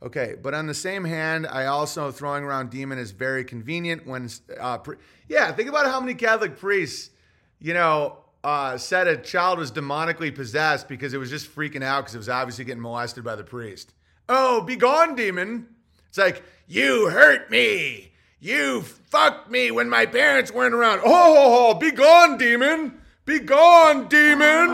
Okay, 0.00 0.36
but 0.40 0.54
on 0.54 0.66
the 0.66 0.74
same 0.74 1.04
hand, 1.04 1.46
I 1.46 1.66
also 1.66 2.12
throwing 2.12 2.44
around 2.44 2.70
demon 2.70 2.98
is 2.98 3.10
very 3.10 3.44
convenient 3.44 4.06
when, 4.06 4.30
uh, 4.60 4.78
pre- 4.78 4.96
yeah, 5.28 5.50
think 5.52 5.68
about 5.68 5.86
how 5.86 6.00
many 6.00 6.14
Catholic 6.14 6.56
priests, 6.56 7.10
you 7.58 7.74
know, 7.74 8.18
uh, 8.44 8.78
said 8.78 9.08
a 9.08 9.16
child 9.16 9.58
was 9.58 9.72
demonically 9.72 10.32
possessed 10.32 10.88
because 10.88 11.14
it 11.14 11.18
was 11.18 11.30
just 11.30 11.52
freaking 11.52 11.82
out 11.82 12.02
because 12.02 12.14
it 12.14 12.18
was 12.18 12.28
obviously 12.28 12.64
getting 12.64 12.82
molested 12.82 13.24
by 13.24 13.34
the 13.34 13.42
priest. 13.42 13.92
Oh, 14.28 14.60
be 14.60 14.76
gone, 14.76 15.16
demon. 15.16 15.66
It's 16.08 16.18
like, 16.18 16.42
you 16.66 17.08
hurt 17.08 17.50
me. 17.50 18.12
You 18.40 18.82
fucked 18.82 19.50
me 19.50 19.70
when 19.70 19.88
my 19.88 20.06
parents 20.06 20.52
weren't 20.52 20.74
around. 20.74 21.00
Oh, 21.04 21.74
be 21.74 21.90
gone, 21.90 22.38
demon. 22.38 23.00
Be 23.24 23.40
gone, 23.40 24.08
demon. 24.08 24.68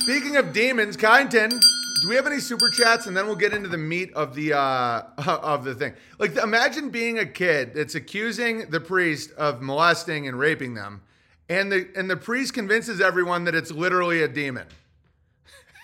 Speaking 0.00 0.36
of 0.36 0.52
demons, 0.52 0.96
Kyneton 0.96 1.60
do 2.02 2.08
we 2.08 2.14
have 2.14 2.26
any 2.26 2.38
super 2.38 2.68
chats 2.70 3.06
and 3.06 3.16
then 3.16 3.26
we'll 3.26 3.34
get 3.34 3.52
into 3.52 3.68
the 3.68 3.78
meat 3.78 4.12
of 4.14 4.34
the 4.34 4.52
uh 4.52 5.02
of 5.26 5.64
the 5.64 5.74
thing 5.74 5.94
like 6.18 6.36
imagine 6.36 6.90
being 6.90 7.18
a 7.18 7.26
kid 7.26 7.74
that's 7.74 7.94
accusing 7.94 8.70
the 8.70 8.80
priest 8.80 9.32
of 9.32 9.62
molesting 9.62 10.28
and 10.28 10.38
raping 10.38 10.74
them 10.74 11.02
and 11.48 11.72
the 11.72 11.88
and 11.96 12.10
the 12.10 12.16
priest 12.16 12.54
convinces 12.54 13.00
everyone 13.00 13.44
that 13.44 13.54
it's 13.54 13.70
literally 13.70 14.22
a 14.22 14.28
demon 14.28 14.66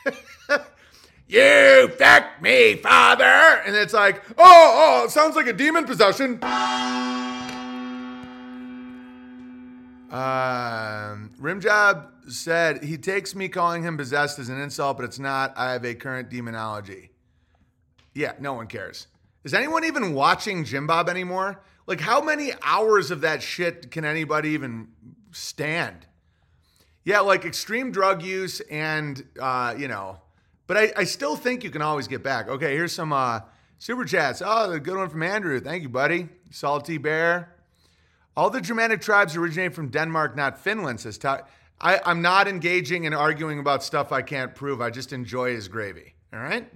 you 1.32 1.88
fuck 1.98 2.42
me 2.42 2.76
father 2.76 3.24
and 3.24 3.74
it's 3.74 3.94
like 3.94 4.22
oh 4.38 5.00
oh 5.00 5.04
it 5.04 5.10
sounds 5.10 5.34
like 5.34 5.46
a 5.46 5.52
demon 5.52 5.84
possession 5.84 6.38
um, 10.12 11.30
Rimjob 11.40 12.30
said 12.30 12.84
he 12.84 12.98
takes 12.98 13.34
me 13.34 13.48
calling 13.48 13.82
him 13.82 13.96
possessed 13.96 14.38
as 14.38 14.50
an 14.50 14.60
insult, 14.60 14.98
but 14.98 15.04
it's 15.04 15.18
not. 15.18 15.54
I 15.56 15.72
have 15.72 15.86
a 15.86 15.94
current 15.94 16.28
demonology. 16.28 17.12
Yeah, 18.14 18.34
no 18.38 18.52
one 18.52 18.66
cares. 18.66 19.06
Is 19.42 19.54
anyone 19.54 19.84
even 19.84 20.12
watching 20.12 20.64
Jim 20.64 20.86
Bob 20.86 21.08
anymore? 21.08 21.62
Like, 21.86 22.00
how 22.00 22.20
many 22.20 22.52
hours 22.62 23.10
of 23.10 23.22
that 23.22 23.42
shit 23.42 23.90
can 23.90 24.04
anybody 24.04 24.50
even 24.50 24.88
stand? 25.30 26.06
Yeah, 27.04 27.20
like 27.20 27.46
extreme 27.46 27.90
drug 27.90 28.22
use 28.22 28.60
and, 28.60 29.24
uh, 29.40 29.74
you 29.78 29.88
know, 29.88 30.20
But 30.66 30.76
I, 30.76 30.92
I 30.96 31.04
still 31.04 31.36
think 31.36 31.64
you 31.64 31.70
can 31.70 31.82
always 31.82 32.08
get 32.08 32.22
back. 32.22 32.48
Okay, 32.48 32.74
here's 32.74 32.92
some 32.92 33.12
uh, 33.12 33.40
super 33.78 34.04
chats. 34.04 34.42
Oh, 34.44 34.70
the 34.70 34.80
good 34.80 34.96
one 34.96 35.08
from 35.08 35.22
Andrew. 35.22 35.60
Thank 35.60 35.82
you, 35.82 35.88
buddy. 35.88 36.28
Salty 36.50 36.98
Bear. 36.98 37.54
All 38.36 38.48
the 38.48 38.60
Germanic 38.60 39.00
tribes 39.02 39.36
originate 39.36 39.74
from 39.74 39.88
Denmark, 39.88 40.36
not 40.36 40.58
Finland, 40.58 41.00
says 41.00 41.18
Todd. 41.18 41.44
I, 41.80 42.00
I'm 42.04 42.22
not 42.22 42.48
engaging 42.48 43.06
and 43.06 43.14
arguing 43.14 43.58
about 43.58 43.82
stuff 43.82 44.12
I 44.12 44.22
can't 44.22 44.54
prove. 44.54 44.80
I 44.80 44.90
just 44.90 45.12
enjoy 45.12 45.52
his 45.54 45.68
gravy. 45.68 46.14
All 46.32 46.40
right? 46.40 46.72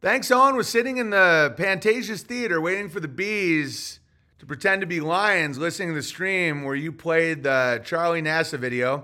Thanks, 0.00 0.30
Owen 0.30 0.56
was 0.56 0.68
sitting 0.68 0.98
in 0.98 1.10
the 1.10 1.54
Pantages 1.58 2.22
Theater 2.22 2.60
waiting 2.60 2.88
for 2.88 3.00
the 3.00 3.08
bees 3.08 3.98
to 4.38 4.46
pretend 4.46 4.80
to 4.82 4.86
be 4.86 5.00
lions, 5.00 5.58
listening 5.58 5.88
to 5.88 5.94
the 5.94 6.02
stream 6.02 6.62
where 6.62 6.74
you 6.74 6.92
played 6.92 7.42
the 7.42 7.82
Charlie 7.84 8.22
Nassa 8.22 8.58
video 8.58 8.94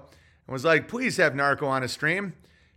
and 0.47 0.53
was 0.53 0.65
like, 0.65 0.89
please 0.89 1.17
have 1.17 1.35
Narco 1.35 1.67
on 1.67 1.83
a 1.83 1.89
stream. 1.89 2.35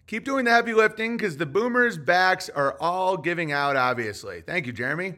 Keep 0.08 0.24
doing 0.24 0.46
the 0.46 0.52
heavy 0.52 0.74
lifting 0.74 1.18
because 1.18 1.38
the 1.38 1.46
boomers' 1.48 1.98
backs 1.98 2.50
are 2.50 2.78
all 2.80 3.18
giving 3.18 3.52
out, 3.52 3.76
obviously. 3.76 4.42
Thank 4.42 4.68
you, 4.68 4.74
Jeremy. 4.74 5.16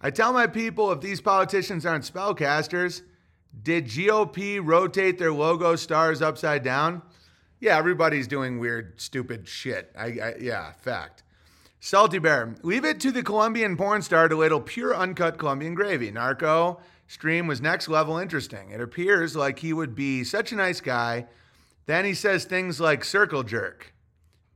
I 0.00 0.10
tell 0.10 0.32
my 0.32 0.46
people 0.46 0.90
if 0.92 1.00
these 1.00 1.20
politicians 1.20 1.84
aren't 1.84 2.04
spellcasters, 2.04 3.02
did 3.62 3.86
GOP 3.86 4.60
rotate 4.62 5.18
their 5.18 5.32
logo 5.32 5.76
stars 5.76 6.22
upside 6.22 6.62
down? 6.62 7.02
Yeah, 7.60 7.76
everybody's 7.76 8.28
doing 8.28 8.58
weird, 8.58 9.00
stupid 9.00 9.48
shit. 9.48 9.92
I, 9.98 10.04
I 10.06 10.34
yeah, 10.40 10.72
fact. 10.72 11.24
Salty 11.80 12.18
Bear, 12.18 12.54
leave 12.62 12.84
it 12.84 13.00
to 13.00 13.12
the 13.12 13.22
Colombian 13.22 13.76
porn 13.76 14.02
star 14.02 14.28
to 14.28 14.36
ladle 14.36 14.60
pure 14.60 14.94
uncut 14.96 15.38
Colombian 15.38 15.74
gravy. 15.74 16.10
Narco 16.10 16.80
stream 17.06 17.46
was 17.46 17.60
next 17.60 17.88
level 17.88 18.16
interesting. 18.18 18.70
It 18.70 18.80
appears 18.80 19.36
like 19.36 19.58
he 19.58 19.72
would 19.72 19.94
be 19.94 20.24
such 20.24 20.52
a 20.52 20.56
nice 20.56 20.80
guy. 20.80 21.26
Then 21.86 22.04
he 22.04 22.14
says 22.14 22.44
things 22.44 22.80
like 22.80 23.04
circle 23.04 23.42
jerk. 23.42 23.92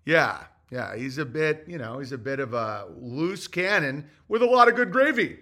Yeah, 0.04 0.44
yeah, 0.70 0.96
he's 0.96 1.18
a 1.18 1.24
bit, 1.24 1.64
you 1.66 1.78
know, 1.78 1.98
he's 1.98 2.12
a 2.12 2.18
bit 2.18 2.40
of 2.40 2.54
a 2.54 2.86
loose 2.98 3.46
cannon 3.46 4.08
with 4.28 4.42
a 4.42 4.46
lot 4.46 4.68
of 4.68 4.74
good 4.74 4.90
gravy. 4.90 5.38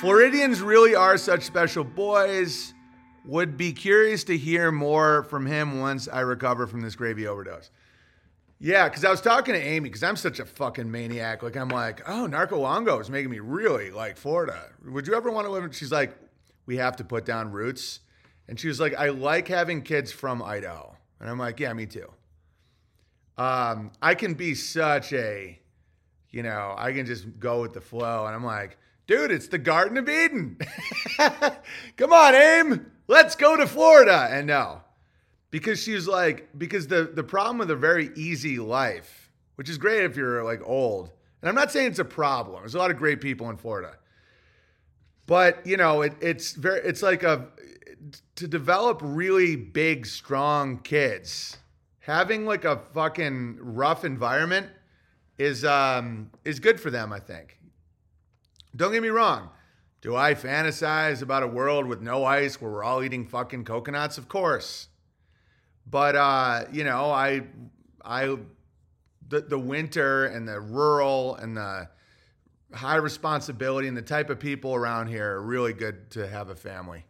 Floridians 0.00 0.60
really 0.60 0.96
are 0.96 1.16
such 1.16 1.42
special 1.42 1.84
boys. 1.84 2.74
Would 3.24 3.56
be 3.56 3.72
curious 3.72 4.24
to 4.24 4.36
hear 4.36 4.72
more 4.72 5.22
from 5.22 5.46
him 5.46 5.78
once 5.78 6.08
I 6.08 6.20
recover 6.20 6.66
from 6.66 6.80
this 6.80 6.96
gravy 6.96 7.28
overdose. 7.28 7.70
Yeah, 8.58 8.88
because 8.88 9.04
I 9.04 9.10
was 9.10 9.20
talking 9.20 9.54
to 9.54 9.60
Amy 9.60 9.88
because 9.88 10.02
I'm 10.02 10.16
such 10.16 10.40
a 10.40 10.44
fucking 10.44 10.90
maniac. 10.90 11.44
Like 11.44 11.56
I'm 11.56 11.68
like, 11.68 12.02
oh, 12.08 12.26
Narco 12.26 12.58
Longo 12.58 12.98
is 12.98 13.10
making 13.10 13.30
me 13.30 13.38
really 13.38 13.92
like 13.92 14.16
Florida. 14.16 14.70
Would 14.84 15.06
you 15.06 15.14
ever 15.14 15.30
want 15.30 15.46
to 15.46 15.52
live? 15.52 15.62
in 15.62 15.70
She's 15.70 15.92
like, 15.92 16.16
we 16.66 16.78
have 16.78 16.96
to 16.96 17.04
put 17.04 17.24
down 17.24 17.52
roots, 17.52 18.00
and 18.48 18.58
she 18.58 18.66
was 18.66 18.80
like, 18.80 18.94
I 18.94 19.10
like 19.10 19.46
having 19.46 19.82
kids 19.82 20.10
from 20.10 20.42
Idaho, 20.42 20.96
and 21.20 21.30
I'm 21.30 21.38
like, 21.38 21.60
yeah, 21.60 21.72
me 21.72 21.86
too. 21.86 22.08
Um, 23.38 23.92
I 24.00 24.14
can 24.14 24.34
be 24.34 24.54
such 24.54 25.12
a, 25.12 25.58
you 26.30 26.42
know, 26.42 26.74
I 26.76 26.92
can 26.92 27.06
just 27.06 27.38
go 27.38 27.60
with 27.60 27.72
the 27.72 27.80
flow, 27.80 28.26
and 28.26 28.34
I'm 28.34 28.44
like, 28.44 28.76
dude, 29.06 29.30
it's 29.30 29.48
the 29.48 29.58
Garden 29.58 29.96
of 29.96 30.08
Eden. 30.08 30.58
Come 31.96 32.12
on, 32.12 32.34
Aim, 32.34 32.92
let's 33.08 33.34
go 33.34 33.56
to 33.56 33.66
Florida. 33.66 34.28
And 34.30 34.46
no, 34.46 34.82
because 35.52 35.80
she's 35.80 36.08
like 36.08 36.48
because 36.58 36.88
the 36.88 37.04
the 37.14 37.22
problem 37.22 37.58
with 37.58 37.70
a 37.70 37.76
very 37.76 38.10
easy 38.16 38.58
life 38.58 39.30
which 39.54 39.68
is 39.70 39.78
great 39.78 40.02
if 40.02 40.16
you're 40.16 40.42
like 40.42 40.60
old 40.64 41.12
and 41.40 41.48
i'm 41.48 41.54
not 41.54 41.70
saying 41.70 41.86
it's 41.86 42.00
a 42.00 42.04
problem 42.04 42.60
there's 42.60 42.74
a 42.74 42.78
lot 42.78 42.90
of 42.90 42.96
great 42.96 43.20
people 43.20 43.48
in 43.50 43.56
florida 43.56 43.96
but 45.26 45.64
you 45.64 45.76
know 45.76 46.02
it, 46.02 46.14
it's 46.20 46.54
very 46.54 46.80
it's 46.80 47.02
like 47.02 47.22
a 47.22 47.46
to 48.34 48.48
develop 48.48 48.98
really 49.00 49.54
big 49.54 50.04
strong 50.04 50.78
kids 50.78 51.58
having 52.02 52.44
like 52.44 52.64
a 52.64 52.76
fucking 52.92 53.58
rough 53.60 54.04
environment 54.04 54.66
is 55.38 55.64
um 55.64 56.30
is 56.44 56.60
good 56.60 56.78
for 56.78 56.90
them 56.90 57.12
i 57.12 57.18
think. 57.18 57.58
Don't 58.74 58.92
get 58.92 59.02
me 59.02 59.08
wrong. 59.08 59.50
Do 60.00 60.16
i 60.16 60.34
fantasize 60.34 61.22
about 61.22 61.42
a 61.42 61.46
world 61.46 61.86
with 61.86 62.00
no 62.00 62.24
ice 62.24 62.60
where 62.60 62.70
we're 62.70 62.84
all 62.84 63.02
eating 63.02 63.26
fucking 63.26 63.64
coconuts? 63.64 64.18
Of 64.18 64.28
course. 64.28 64.88
But 65.86 66.16
uh, 66.16 66.64
you 66.72 66.84
know, 66.84 67.10
I 67.10 67.42
I 68.04 68.36
the 69.28 69.40
the 69.40 69.58
winter 69.58 70.26
and 70.26 70.46
the 70.46 70.60
rural 70.60 71.36
and 71.36 71.56
the 71.56 71.88
high 72.72 72.96
responsibility 72.96 73.88
and 73.88 73.96
the 73.96 74.02
type 74.02 74.30
of 74.30 74.38
people 74.38 74.74
around 74.74 75.08
here 75.08 75.32
are 75.32 75.42
really 75.42 75.72
good 75.72 76.10
to 76.12 76.26
have 76.26 76.48
a 76.48 76.54
family. 76.54 77.04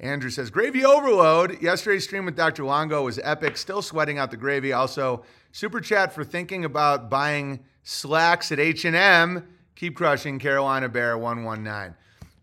Andrew 0.00 0.30
says 0.30 0.50
gravy 0.50 0.84
overload. 0.84 1.62
Yesterday's 1.62 2.04
stream 2.04 2.24
with 2.24 2.36
Dr. 2.36 2.64
Longo 2.64 3.04
was 3.04 3.20
epic. 3.22 3.56
Still 3.56 3.82
sweating 3.82 4.18
out 4.18 4.30
the 4.30 4.36
gravy. 4.36 4.72
Also, 4.72 5.24
super 5.52 5.80
chat 5.80 6.12
for 6.12 6.24
thinking 6.24 6.64
about 6.64 7.08
buying 7.08 7.60
slacks 7.84 8.50
at 8.50 8.58
H&M. 8.58 9.46
Keep 9.76 9.96
crushing 9.96 10.38
Carolina 10.38 10.88
Bear 10.88 11.16
119. 11.16 11.94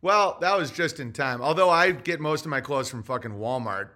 Well, 0.01 0.37
that 0.39 0.57
was 0.57 0.71
just 0.71 0.99
in 0.99 1.11
time. 1.11 1.41
Although 1.41 1.69
I 1.69 1.91
get 1.91 2.21
most 2.21 2.45
of 2.45 2.49
my 2.49 2.61
clothes 2.61 2.89
from 2.89 3.03
fucking 3.03 3.31
Walmart. 3.31 3.89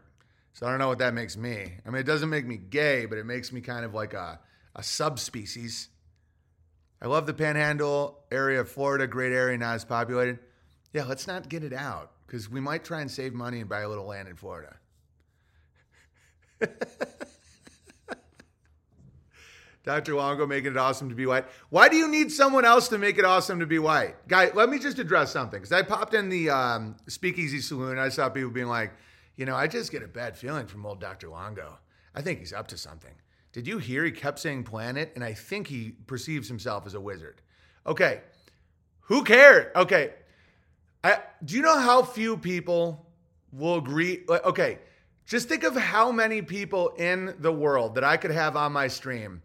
So 0.52 0.68
I 0.68 0.70
don't 0.70 0.80
know 0.80 0.90
what 0.90 1.00
that 1.00 1.14
makes 1.14 1.36
me. 1.38 1.74
I 1.86 1.90
mean, 1.90 2.00
it 2.00 2.06
doesn't 2.06 2.30
make 2.30 2.46
me 2.46 2.58
gay, 2.58 3.06
but 3.06 3.18
it 3.18 3.26
makes 3.26 3.52
me 3.52 3.62
kind 3.62 3.86
of 3.86 3.94
like 3.94 4.14
a, 4.14 4.40
a 4.76 4.84
subspecies. 4.84 5.88
I 7.02 7.08
love 7.08 7.26
the 7.26 7.34
panhandle 7.34 8.20
area 8.32 8.62
of 8.62 8.70
Florida, 8.70 9.08
great 9.08 9.32
area, 9.32 9.58
not 9.58 9.76
as 9.76 9.86
populated. 9.86 10.40
Yeah, 10.92 11.06
let's 11.06 11.26
not 11.26 11.50
get 11.50 11.64
it 11.64 11.74
out 11.74 12.12
because 12.34 12.50
we 12.50 12.60
might 12.60 12.84
try 12.84 13.00
and 13.00 13.12
save 13.12 13.32
money 13.36 13.60
and 13.60 13.70
buy 13.70 13.82
a 13.82 13.88
little 13.88 14.08
land 14.08 14.28
in 14.28 14.36
Florida. 14.36 14.76
Dr. 19.84 20.16
Longo 20.16 20.48
making 20.48 20.72
it 20.72 20.78
awesome 20.78 21.10
to 21.10 21.16
be 21.16 21.28
white. 21.28 21.46
Why 21.70 21.90
do 21.90 21.96
you 21.96 22.08
need 22.08 22.32
someone 22.32 22.66
else 22.66 22.88
to 22.88 22.98
make 22.98 23.20
it 23.20 23.26
awesome 23.26 23.60
to 23.60 23.68
be 23.68 23.78
white? 23.78 24.16
Guy, 24.28 24.50
let 24.56 24.70
me 24.70 24.80
just 24.80 24.98
address 24.98 25.32
something 25.32 25.60
because 25.60 25.72
I 25.72 25.84
popped 25.84 26.16
in 26.16 26.30
the 26.30 26.50
um, 26.50 26.96
Speakeasy 27.08 27.60
Saloon. 27.60 27.92
and 27.92 28.00
I 28.00 28.10
saw 28.10 28.30
people 28.30 28.50
being 28.50 28.66
like, 28.66 28.94
you 29.36 29.46
know, 29.46 29.56
I 29.56 29.68
just 29.68 29.92
get 29.92 30.02
a 30.02 30.08
bad 30.08 30.36
feeling 30.36 30.66
from 30.66 30.88
old 30.88 31.00
Dr. 31.00 31.30
Longo. 31.30 31.78
I 32.16 32.24
think 32.24 32.40
he's 32.40 32.52
up 32.52 32.68
to 32.70 32.80
something. 32.80 33.14
Did 33.52 33.68
you 33.68 33.78
hear 33.78 34.04
he 34.06 34.12
kept 34.12 34.40
saying 34.40 34.64
planet? 34.64 35.12
And 35.14 35.24
I 35.24 35.34
think 35.36 35.68
he 35.68 35.92
perceives 36.08 36.48
himself 36.48 36.88
as 36.88 36.96
a 36.96 37.00
wizard. 37.00 37.44
Okay. 37.86 38.22
Who 39.02 39.24
cares? 39.24 39.68
Okay. 39.76 40.14
I, 41.04 41.20
do 41.44 41.56
you 41.56 41.62
know 41.62 41.78
how 41.78 42.04
few 42.04 42.38
people 42.38 43.06
will 43.52 43.76
agree? 43.76 44.24
Okay. 44.30 44.80
Just 45.26 45.48
think 45.48 45.64
of 45.64 45.76
how 45.76 46.12
many 46.12 46.42
people 46.42 46.90
in 46.98 47.36
the 47.40 47.52
world 47.52 47.96
that 47.96 48.04
I 48.04 48.18
could 48.18 48.32
have 48.32 48.58
on 48.58 48.74
my 48.74 48.88
stream 48.88 49.42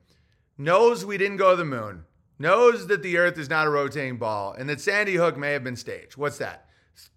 knows 0.56 1.04
we 1.04 1.18
didn't 1.18 1.36
go 1.36 1.52
to 1.52 1.56
the 1.56 1.64
moon, 1.64 2.04
knows 2.38 2.88
that 2.88 3.02
the 3.02 3.16
earth 3.16 3.38
is 3.38 3.48
not 3.48 3.66
a 3.66 3.70
rotating 3.70 4.16
ball, 4.16 4.52
and 4.52 4.68
that 4.68 4.80
Sandy 4.80 5.14
Hook 5.14 5.36
may 5.36 5.52
have 5.52 5.62
been 5.62 5.76
staged. 5.76 6.16
What's 6.16 6.38
that? 6.38 6.68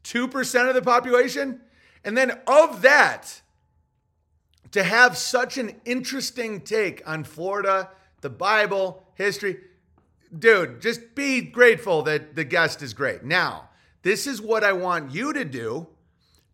2% 0.04 0.69
of 0.69 0.75
the 0.75 0.82
population? 0.82 1.62
And 2.04 2.15
then 2.15 2.39
of 2.45 2.84
that, 2.84 3.41
to 4.71 4.84
have 4.84 5.17
such 5.17 5.58
an 5.58 5.82
interesting 5.84 6.62
take 6.62 7.01
on 7.08 7.23
Florida, 7.23 7.89
the 8.21 8.30
Bible, 8.30 9.08
history, 9.15 9.58
dude, 10.38 10.82
just 10.82 11.15
be 11.15 11.41
grateful 11.41 12.04
that 12.04 12.36
the 12.36 12.43
guest 12.43 12.84
is 12.84 12.93
great. 12.93 13.23
Now, 13.23 13.69
this 14.03 14.27
is 14.27 14.41
what 14.41 14.63
I 14.63 14.73
want 14.73 15.13
you 15.13 15.33
to 15.33 15.45
do 15.45 15.87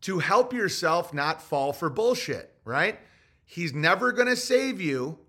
to 0.01 0.19
help 0.19 0.53
yourself 0.53 1.13
not 1.13 1.41
fall 1.41 1.73
for 1.73 1.89
bullshit, 1.89 2.53
right? 2.65 2.99
He's 3.45 3.73
never 3.73 4.11
going 4.11 4.27
to 4.27 4.35
save 4.35 4.81
you, 4.81 5.19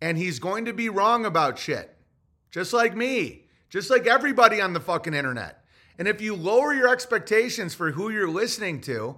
and 0.00 0.18
he's 0.18 0.38
going 0.38 0.66
to 0.66 0.72
be 0.72 0.88
wrong 0.88 1.24
about 1.24 1.58
shit, 1.58 1.96
just 2.50 2.72
like 2.72 2.94
me, 2.94 3.46
just 3.70 3.90
like 3.90 4.06
everybody 4.06 4.60
on 4.60 4.72
the 4.72 4.80
fucking 4.80 5.14
internet. 5.14 5.64
And 5.98 6.06
if 6.06 6.20
you 6.20 6.34
lower 6.34 6.74
your 6.74 6.88
expectations 6.88 7.74
for 7.74 7.90
who 7.92 8.10
you're 8.10 8.28
listening 8.28 8.80
to, 8.82 9.16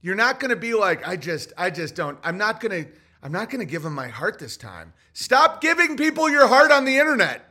you're 0.00 0.14
not 0.14 0.40
going 0.40 0.50
to 0.50 0.56
be 0.56 0.74
like, 0.74 1.06
I 1.06 1.16
just, 1.16 1.52
I 1.56 1.70
just 1.70 1.94
don't. 1.94 2.18
I'm 2.22 2.38
not 2.38 2.60
going 2.60 2.84
to, 2.84 2.90
I'm 3.22 3.32
not 3.32 3.50
going 3.50 3.60
to 3.60 3.70
give 3.70 3.84
him 3.84 3.94
my 3.94 4.08
heart 4.08 4.38
this 4.38 4.56
time. 4.56 4.92
Stop 5.12 5.60
giving 5.60 5.96
people 5.96 6.28
your 6.28 6.48
heart 6.48 6.72
on 6.72 6.84
the 6.84 6.98
internet. 6.98 7.42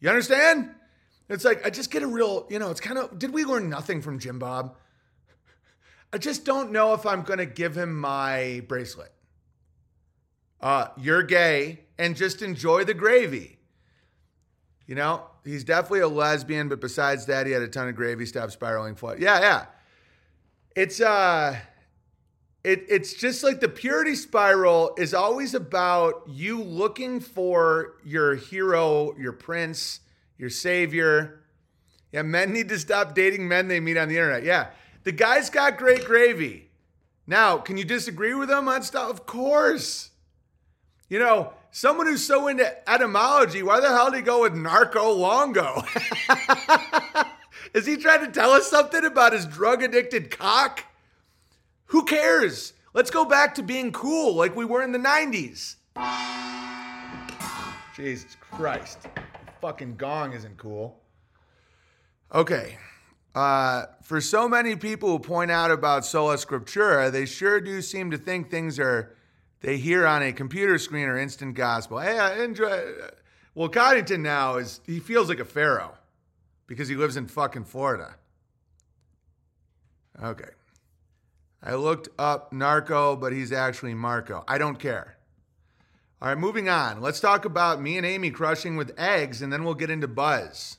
You 0.00 0.10
understand? 0.10 0.70
It's 1.28 1.44
like, 1.44 1.64
I 1.66 1.70
just 1.70 1.90
get 1.90 2.02
a 2.02 2.06
real, 2.06 2.46
you 2.50 2.58
know, 2.58 2.70
it's 2.70 2.80
kind 2.80 2.98
of, 2.98 3.18
did 3.18 3.32
we 3.32 3.44
learn 3.44 3.68
nothing 3.68 4.00
from 4.00 4.18
Jim 4.18 4.38
Bob? 4.38 4.76
I 6.12 6.18
just 6.18 6.44
don't 6.44 6.70
know 6.70 6.94
if 6.94 7.04
I'm 7.04 7.22
going 7.22 7.38
to 7.40 7.46
give 7.46 7.76
him 7.76 7.98
my 7.98 8.62
bracelet. 8.68 9.12
Uh, 10.60 10.88
you're 10.96 11.22
gay 11.22 11.80
and 11.98 12.16
just 12.16 12.42
enjoy 12.42 12.84
the 12.84 12.94
gravy. 12.94 13.58
You 14.86 14.94
know, 14.94 15.24
he's 15.44 15.64
definitely 15.64 16.00
a 16.00 16.08
lesbian, 16.08 16.68
but 16.68 16.80
besides 16.80 17.26
that, 17.26 17.46
he 17.46 17.52
had 17.52 17.62
a 17.62 17.68
ton 17.68 17.88
of 17.88 17.96
gravy. 17.96 18.24
Stop 18.24 18.52
spiraling. 18.52 18.94
Foot. 18.94 19.18
Yeah, 19.18 19.40
yeah 19.40 19.66
it's 20.76 21.00
uh 21.00 21.56
it, 22.62 22.84
it's 22.88 23.14
just 23.14 23.44
like 23.44 23.60
the 23.60 23.68
purity 23.68 24.16
spiral 24.16 24.92
is 24.98 25.14
always 25.14 25.54
about 25.54 26.24
you 26.26 26.60
looking 26.60 27.20
for 27.20 27.94
your 28.04 28.34
hero, 28.34 29.16
your 29.16 29.32
prince, 29.32 30.00
your 30.38 30.50
savior. 30.50 31.40
Yeah, 32.12 32.22
men 32.22 32.52
need 32.52 32.68
to 32.70 32.78
stop 32.78 33.14
dating 33.14 33.48
men 33.48 33.68
they 33.68 33.80
meet 33.80 33.96
on 33.96 34.08
the 34.08 34.16
internet. 34.16 34.44
Yeah, 34.44 34.68
the 35.04 35.12
guy's 35.12 35.50
got 35.50 35.78
great 35.78 36.04
gravy. 36.04 36.68
Now, 37.26 37.58
can 37.58 37.76
you 37.76 37.84
disagree 37.84 38.34
with 38.34 38.50
him 38.50 38.68
on 38.68 38.82
stuff? 38.82 39.10
Of 39.10 39.26
course. 39.26 40.10
You 41.08 41.18
know, 41.18 41.52
someone 41.70 42.06
who's 42.06 42.24
so 42.24 42.48
into 42.48 42.88
etymology, 42.88 43.62
why 43.62 43.80
the 43.80 43.88
hell 43.88 44.10
did 44.10 44.18
he 44.18 44.22
go 44.22 44.42
with 44.42 44.54
narco 44.54 45.12
longo? 45.12 45.82
Is 47.74 47.86
he 47.86 47.96
trying 47.96 48.24
to 48.24 48.32
tell 48.32 48.50
us 48.50 48.68
something 48.68 49.04
about 49.04 49.32
his 49.32 49.46
drug 49.46 49.82
addicted 49.82 50.30
cock? 50.30 50.84
Who 51.86 52.04
cares? 52.04 52.72
Let's 52.94 53.10
go 53.10 53.24
back 53.24 53.54
to 53.56 53.62
being 53.62 53.92
cool 53.92 54.34
like 54.34 54.56
we 54.56 54.64
were 54.64 54.82
in 54.82 54.92
the 54.92 54.98
90s. 54.98 55.76
Jesus 57.94 58.36
Christ. 58.40 59.06
Fucking 59.60 59.96
gong 59.96 60.32
isn't 60.32 60.56
cool. 60.56 61.00
Okay. 62.34 62.78
Uh, 63.34 63.86
for 64.02 64.20
so 64.20 64.48
many 64.48 64.76
people 64.76 65.10
who 65.10 65.18
point 65.18 65.50
out 65.50 65.70
about 65.70 66.04
sola 66.04 66.36
scriptura, 66.36 67.12
they 67.12 67.26
sure 67.26 67.60
do 67.60 67.82
seem 67.82 68.10
to 68.10 68.16
think 68.16 68.50
things 68.50 68.78
are 68.78 69.16
they 69.60 69.78
hear 69.78 70.06
on 70.06 70.22
a 70.22 70.32
computer 70.32 70.78
screen 70.78 71.06
or 71.06 71.18
instant 71.18 71.54
gospel. 71.54 71.98
Hey, 71.98 72.18
I 72.18 72.42
enjoy. 72.42 72.92
Well, 73.54 73.68
Coddington 73.68 74.22
now 74.22 74.56
is 74.56 74.80
he 74.86 75.00
feels 75.00 75.28
like 75.28 75.40
a 75.40 75.44
pharaoh 75.44 75.94
because 76.66 76.88
he 76.88 76.94
lives 76.94 77.16
in 77.16 77.26
fucking 77.26 77.64
Florida. 77.64 78.16
Okay. 80.22 80.50
I 81.62 81.74
looked 81.74 82.08
up 82.18 82.52
Narco, 82.52 83.16
but 83.16 83.32
he's 83.32 83.52
actually 83.52 83.94
Marco. 83.94 84.44
I 84.46 84.58
don't 84.58 84.78
care. 84.78 85.15
All 86.20 86.28
right, 86.28 86.38
moving 86.38 86.68
on. 86.68 87.02
Let's 87.02 87.20
talk 87.20 87.44
about 87.44 87.82
me 87.82 87.98
and 87.98 88.06
Amy 88.06 88.30
crushing 88.30 88.76
with 88.76 88.98
eggs, 88.98 89.42
and 89.42 89.52
then 89.52 89.64
we'll 89.64 89.74
get 89.74 89.90
into 89.90 90.08
Buzz. 90.08 90.78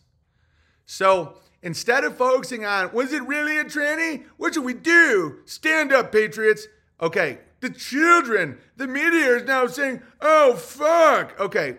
So 0.88 1.36
instead 1.62 2.04
of 2.04 2.18
focusing 2.18 2.66
on, 2.66 2.92
was 2.92 3.14
it 3.14 3.22
really 3.28 3.58
a 3.60 3.66
tranny? 3.66 4.26
What 4.38 4.56
should 4.56 4.64
we 4.64 4.74
do? 4.74 5.40
Stand 5.46 5.94
up, 5.94 6.12
Patriots. 6.12 6.68
Okay, 7.00 7.38
the 7.60 7.70
children, 7.70 8.58
the 8.78 8.88
media 8.88 9.36
is 9.36 9.44
now 9.44 9.68
saying, 9.68 10.02
oh, 10.22 10.56
fuck. 10.56 11.40
Okay, 11.40 11.78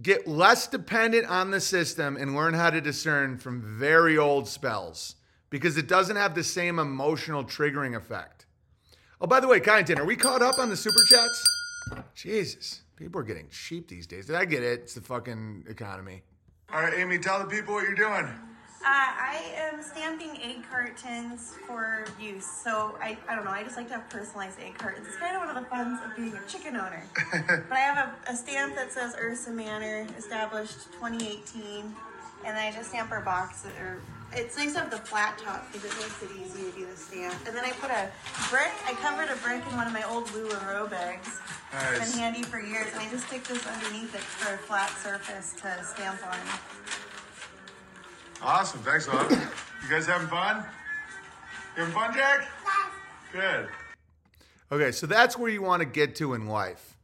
get 0.00 0.26
less 0.26 0.66
dependent 0.66 1.26
on 1.26 1.50
the 1.50 1.60
system 1.60 2.16
and 2.16 2.34
learn 2.34 2.54
how 2.54 2.70
to 2.70 2.80
discern 2.80 3.36
from 3.36 3.60
very 3.60 4.16
old 4.16 4.48
spells 4.48 5.16
because 5.50 5.76
it 5.76 5.86
doesn't 5.86 6.16
have 6.16 6.34
the 6.34 6.44
same 6.44 6.78
emotional 6.78 7.44
triggering 7.44 7.94
effect. 7.94 8.46
Oh, 9.20 9.26
by 9.26 9.40
the 9.40 9.48
way, 9.48 9.60
Kyneton, 9.60 9.98
are 9.98 10.04
we 10.06 10.16
caught 10.16 10.40
up 10.40 10.58
on 10.58 10.70
the 10.70 10.76
super 10.76 11.04
chats? 11.10 11.55
Jesus, 12.14 12.82
people 12.96 13.20
are 13.20 13.24
getting 13.24 13.48
cheap 13.48 13.88
these 13.88 14.06
days. 14.06 14.26
Did 14.26 14.36
I 14.36 14.44
get 14.44 14.62
it? 14.62 14.80
It's 14.80 14.94
the 14.94 15.00
fucking 15.00 15.64
economy. 15.68 16.22
All 16.72 16.82
right, 16.82 16.94
Amy, 16.94 17.18
tell 17.18 17.38
the 17.38 17.46
people 17.46 17.74
what 17.74 17.84
you're 17.84 17.94
doing. 17.94 18.28
Uh, 18.86 18.88
I 18.88 19.42
am 19.56 19.82
stamping 19.82 20.38
egg 20.42 20.64
cartons 20.70 21.54
for 21.66 22.04
use. 22.20 22.46
So 22.46 22.96
I, 23.00 23.18
I 23.28 23.34
don't 23.34 23.44
know, 23.44 23.50
I 23.50 23.64
just 23.64 23.76
like 23.76 23.88
to 23.88 23.94
have 23.94 24.08
personalized 24.08 24.60
egg 24.60 24.78
cartons. 24.78 25.06
It's 25.08 25.16
kind 25.16 25.34
of 25.34 25.42
one 25.42 25.56
of 25.56 25.62
the 25.62 25.68
funs 25.68 25.98
of 26.04 26.16
being 26.16 26.34
a 26.34 26.48
chicken 26.48 26.76
owner. 26.76 27.02
but 27.68 27.72
I 27.72 27.80
have 27.80 28.14
a, 28.28 28.32
a 28.32 28.36
stamp 28.36 28.74
that 28.76 28.92
says 28.92 29.16
Ursa 29.20 29.50
Manor, 29.50 30.06
established 30.16 30.92
2018. 30.92 31.94
And 32.44 32.56
I 32.56 32.70
just 32.70 32.90
stamp 32.90 33.10
our 33.10 33.22
box. 33.22 33.66
Or, 33.80 34.00
it's 34.34 34.56
nice 34.56 34.72
to 34.74 34.80
have 34.80 34.90
the 34.90 34.98
flat 34.98 35.38
top 35.38 35.70
because 35.72 35.84
it 35.90 35.96
makes 35.98 36.22
it 36.22 36.30
easy 36.42 36.70
to 36.70 36.76
do 36.76 36.86
the 36.86 36.96
stamp. 36.96 37.34
And 37.46 37.56
then 37.56 37.64
I 37.64 37.70
put 37.72 37.90
a 37.90 38.10
brick, 38.50 38.72
I 38.86 38.92
covered 39.00 39.32
a 39.32 39.36
brick 39.36 39.62
in 39.70 39.76
one 39.76 39.86
of 39.86 39.92
my 39.92 40.02
old 40.10 40.26
LuLaRoe 40.28 40.90
bags. 40.90 41.28
It's 41.72 41.98
Nice. 41.98 42.10
been 42.12 42.20
handy 42.20 42.42
for 42.42 42.60
years. 42.60 42.86
And 42.92 43.00
I 43.00 43.10
just 43.10 43.26
stick 43.26 43.44
this 43.44 43.66
underneath 43.66 44.14
it 44.14 44.20
for 44.20 44.54
a 44.54 44.58
flat 44.58 44.90
surface 45.02 45.54
to 45.62 45.84
stamp 45.84 46.18
on. 46.26 46.38
Awesome. 48.42 48.80
Thanks, 48.80 49.08
love. 49.08 49.30
You 49.30 49.90
guys 49.90 50.06
having 50.06 50.28
fun? 50.28 50.64
You 51.76 51.84
having 51.84 51.94
fun, 51.94 52.14
Jack? 52.14 52.48
Good. 53.32 53.68
Okay, 54.72 54.92
so 54.92 55.06
that's 55.06 55.38
where 55.38 55.50
you 55.50 55.62
want 55.62 55.80
to 55.80 55.86
get 55.86 56.16
to 56.16 56.34
in 56.34 56.46
life. 56.46 56.96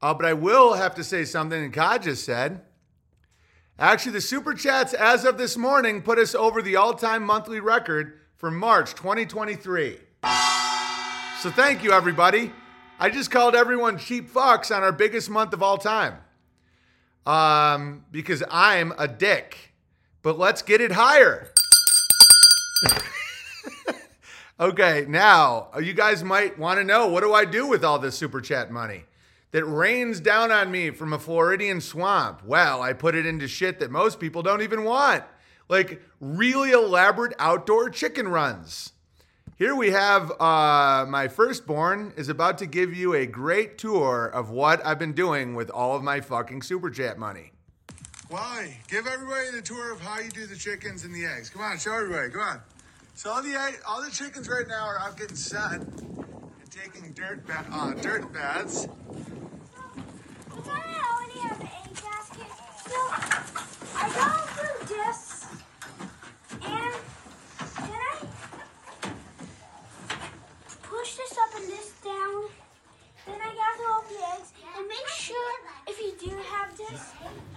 Uh, 0.00 0.12
but 0.14 0.26
I 0.26 0.32
will 0.32 0.72
have 0.74 0.94
to 0.96 1.04
say 1.04 1.24
something 1.24 1.62
that 1.62 1.72
Kai 1.72 1.98
just 1.98 2.24
said. 2.24 2.62
Actually, 3.78 4.12
the 4.12 4.20
super 4.20 4.54
chats 4.54 4.92
as 4.92 5.24
of 5.24 5.38
this 5.38 5.56
morning 5.56 6.02
put 6.02 6.18
us 6.18 6.34
over 6.34 6.60
the 6.60 6.76
all 6.76 6.94
time 6.94 7.22
monthly 7.24 7.58
record 7.58 8.20
for 8.36 8.50
March 8.50 8.94
2023. 8.94 9.98
So 11.40 11.50
thank 11.50 11.82
you, 11.82 11.92
everybody. 11.92 12.52
I 13.00 13.08
just 13.10 13.30
called 13.30 13.54
everyone 13.54 13.98
cheap 13.98 14.30
fucks 14.30 14.74
on 14.74 14.82
our 14.82 14.92
biggest 14.92 15.30
month 15.30 15.52
of 15.52 15.62
all 15.62 15.78
time. 15.78 16.18
Um, 17.26 18.04
because 18.12 18.42
I'm 18.50 18.92
a 18.98 19.08
dick. 19.08 19.72
But 20.22 20.38
let's 20.38 20.62
get 20.62 20.80
it 20.80 20.92
higher. 20.92 21.48
okay, 24.60 25.06
now 25.08 25.68
you 25.80 25.94
guys 25.94 26.22
might 26.22 26.58
want 26.58 26.78
to 26.78 26.84
know 26.84 27.08
what 27.08 27.22
do 27.22 27.32
I 27.32 27.44
do 27.44 27.66
with 27.66 27.84
all 27.84 27.98
this 27.98 28.16
super 28.16 28.40
chat 28.40 28.70
money 28.70 29.04
that 29.52 29.64
rains 29.64 30.18
down 30.20 30.50
on 30.50 30.70
me 30.70 30.90
from 30.90 31.12
a 31.12 31.18
Floridian 31.18 31.80
swamp? 31.80 32.42
Well, 32.44 32.82
I 32.82 32.92
put 32.92 33.14
it 33.14 33.24
into 33.24 33.46
shit 33.46 33.78
that 33.80 33.90
most 33.90 34.18
people 34.18 34.42
don't 34.42 34.62
even 34.62 34.84
want, 34.84 35.24
like 35.68 36.02
really 36.20 36.72
elaborate 36.72 37.34
outdoor 37.38 37.88
chicken 37.90 38.28
runs. 38.28 38.92
Here 39.56 39.76
we 39.76 39.90
have 39.90 40.32
uh, 40.40 41.06
my 41.08 41.28
firstborn 41.28 42.14
is 42.16 42.28
about 42.28 42.58
to 42.58 42.66
give 42.66 42.96
you 42.96 43.14
a 43.14 43.26
great 43.26 43.78
tour 43.78 44.26
of 44.26 44.50
what 44.50 44.84
I've 44.84 44.98
been 44.98 45.12
doing 45.12 45.54
with 45.54 45.70
all 45.70 45.94
of 45.94 46.02
my 46.02 46.20
fucking 46.20 46.62
super 46.62 46.90
chat 46.90 47.18
money. 47.18 47.52
Wally, 48.28 48.78
give 48.88 49.06
everybody 49.06 49.50
the 49.54 49.60
tour 49.60 49.92
of 49.92 50.00
how 50.00 50.18
you 50.18 50.30
do 50.30 50.46
the 50.46 50.56
chickens 50.56 51.04
and 51.04 51.14
the 51.14 51.26
eggs. 51.26 51.50
Come 51.50 51.62
on, 51.62 51.78
show 51.78 51.92
everybody. 51.92 52.30
Come 52.30 52.40
on. 52.40 52.60
So 53.14 53.30
all 53.30 53.42
the 53.42 53.54
all 53.86 54.02
the 54.02 54.10
chickens 54.10 54.48
right 54.48 54.66
now 54.66 54.86
are 54.86 54.98
out 54.98 55.18
getting 55.18 55.36
and 55.36 56.41
taking 56.72 57.12
dirt 57.12 57.46
ba- 57.46 57.66
uh, 57.70 57.92
dirt 57.92 58.32
baths. 58.32 58.88
But 60.48 60.68
I 60.68 61.02
already 61.12 61.38
have 61.40 61.60
an 61.60 61.66
basket. 61.92 62.48
So 62.88 62.98
I 63.94 64.08
go 64.16 64.28
through 64.56 64.96
this, 64.96 65.46
and 66.62 66.94
then 67.76 68.00
I 68.00 68.26
push 70.82 71.16
this 71.16 71.32
up 71.32 71.60
and 71.60 71.68
this 71.68 71.92
down. 72.02 72.48
Then 73.26 73.38
I 73.40 73.54
gather 73.54 73.86
all 73.90 74.04
the 74.08 74.18
eggs 74.34 74.52
and 74.78 74.88
make 74.88 75.08
sure 75.08 75.52
if 75.86 76.00
you 76.00 76.14
do 76.30 76.34
have 76.36 76.74
this, 76.78 77.12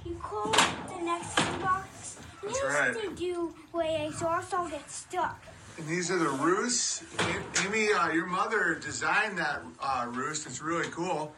you 0.06 0.16
close 0.22 0.56
the 0.90 1.02
next 1.04 1.36
box. 1.62 2.18
And 2.42 2.52
That's 2.52 2.64
right. 2.64 3.02
to 3.02 3.16
do 3.16 3.56
lay 3.74 3.96
eggs 4.08 4.22
or 4.22 4.36
else 4.36 4.54
I'll 4.54 4.70
get 4.70 4.90
stuck. 4.92 5.42
And 5.78 5.88
these 5.88 6.10
are 6.10 6.18
the 6.18 6.30
roosts. 6.30 7.04
Amy, 7.66 7.92
uh, 7.92 8.10
your 8.12 8.28
mother 8.28 8.76
designed 8.76 9.38
that 9.38 9.62
uh, 9.82 10.06
roost. 10.10 10.46
It's 10.46 10.62
really 10.62 10.88
cool. 10.90 11.34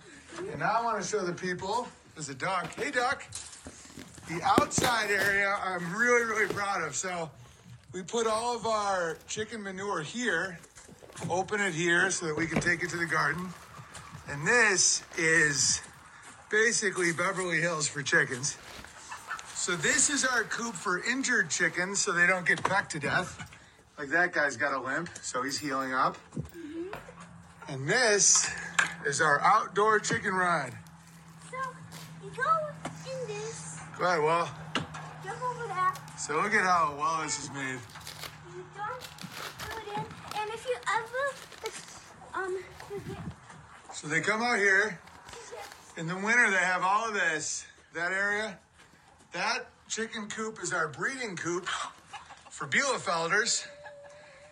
And 0.51 0.59
now 0.59 0.77
I 0.79 0.83
want 0.83 1.01
to 1.01 1.07
show 1.07 1.25
the 1.25 1.33
people. 1.33 1.87
There's 2.13 2.29
a 2.29 2.35
duck. 2.35 2.73
Hey, 2.75 2.91
duck. 2.91 3.25
The 4.27 4.41
outside 4.43 5.09
area 5.09 5.55
I'm 5.63 5.95
really, 5.95 6.25
really 6.25 6.53
proud 6.53 6.83
of. 6.83 6.95
So 6.95 7.31
we 7.93 8.03
put 8.03 8.27
all 8.27 8.55
of 8.55 8.67
our 8.67 9.17
chicken 9.27 9.63
manure 9.63 10.01
here, 10.01 10.59
open 11.29 11.59
it 11.59 11.73
here 11.73 12.11
so 12.11 12.27
that 12.27 12.37
we 12.37 12.45
can 12.45 12.61
take 12.61 12.83
it 12.83 12.89
to 12.91 12.97
the 12.97 13.05
garden. 13.05 13.47
And 14.29 14.45
this 14.45 15.01
is 15.17 15.81
basically 16.51 17.11
Beverly 17.11 17.59
Hills 17.59 17.87
for 17.87 18.03
chickens. 18.03 18.57
So 19.55 19.75
this 19.75 20.09
is 20.09 20.25
our 20.25 20.43
coop 20.43 20.75
for 20.75 21.03
injured 21.03 21.49
chickens 21.49 21.99
so 21.99 22.11
they 22.11 22.27
don't 22.27 22.45
get 22.45 22.63
pecked 22.63 22.91
to 22.91 22.99
death. 22.99 23.56
Like 23.97 24.09
that 24.09 24.31
guy's 24.31 24.55
got 24.57 24.73
a 24.73 24.79
limp, 24.79 25.09
so 25.21 25.41
he's 25.41 25.57
healing 25.57 25.93
up. 25.93 26.17
And 27.67 27.87
this 27.87 28.49
is 29.05 29.21
our 29.21 29.41
outdoor 29.41 29.99
chicken 29.99 30.33
run. 30.33 30.71
So 31.49 31.57
you 32.23 32.29
go 32.37 32.43
in 33.11 33.27
this, 33.27 33.79
Go 33.97 34.05
ahead, 34.05 34.21
well. 34.21 34.49
jump 35.23 35.41
over 35.43 35.67
that, 35.67 35.97
So 36.17 36.35
look 36.35 36.53
at 36.53 36.63
how 36.63 36.95
well 36.97 37.23
this 37.23 37.39
is 37.43 37.49
made. 37.51 37.79
You 38.55 38.63
don't 38.75 39.01
put 39.59 39.81
it 39.87 39.97
in. 39.97 40.05
And 40.41 40.49
if 40.53 40.65
you 40.67 40.75
ever, 40.95 42.45
um, 42.45 42.63
So 43.91 44.07
they 44.07 44.21
come 44.21 44.43
out 44.43 44.59
here. 44.59 44.99
In 45.97 46.05
the 46.05 46.15
winter, 46.15 46.51
they 46.51 46.57
have 46.57 46.83
all 46.83 47.07
of 47.07 47.15
this. 47.15 47.65
That 47.95 48.11
area, 48.11 48.59
that 49.31 49.65
chicken 49.89 50.27
coop 50.29 50.59
is 50.61 50.71
our 50.71 50.87
breeding 50.87 51.35
coop 51.35 51.65
for 52.51 52.67
Bielefelders. 52.67 53.65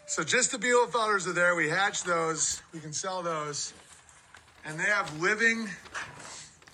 So 0.08 0.24
just 0.24 0.52
the 0.52 0.58
Bielefelders 0.58 1.28
are 1.28 1.34
there. 1.34 1.56
We 1.56 1.70
hatch 1.70 2.04
those. 2.04 2.62
We 2.74 2.80
can 2.80 2.94
sell 2.94 3.22
those. 3.24 3.74
And 4.64 4.80
they 4.80 4.84
have 4.84 5.20
living 5.22 5.68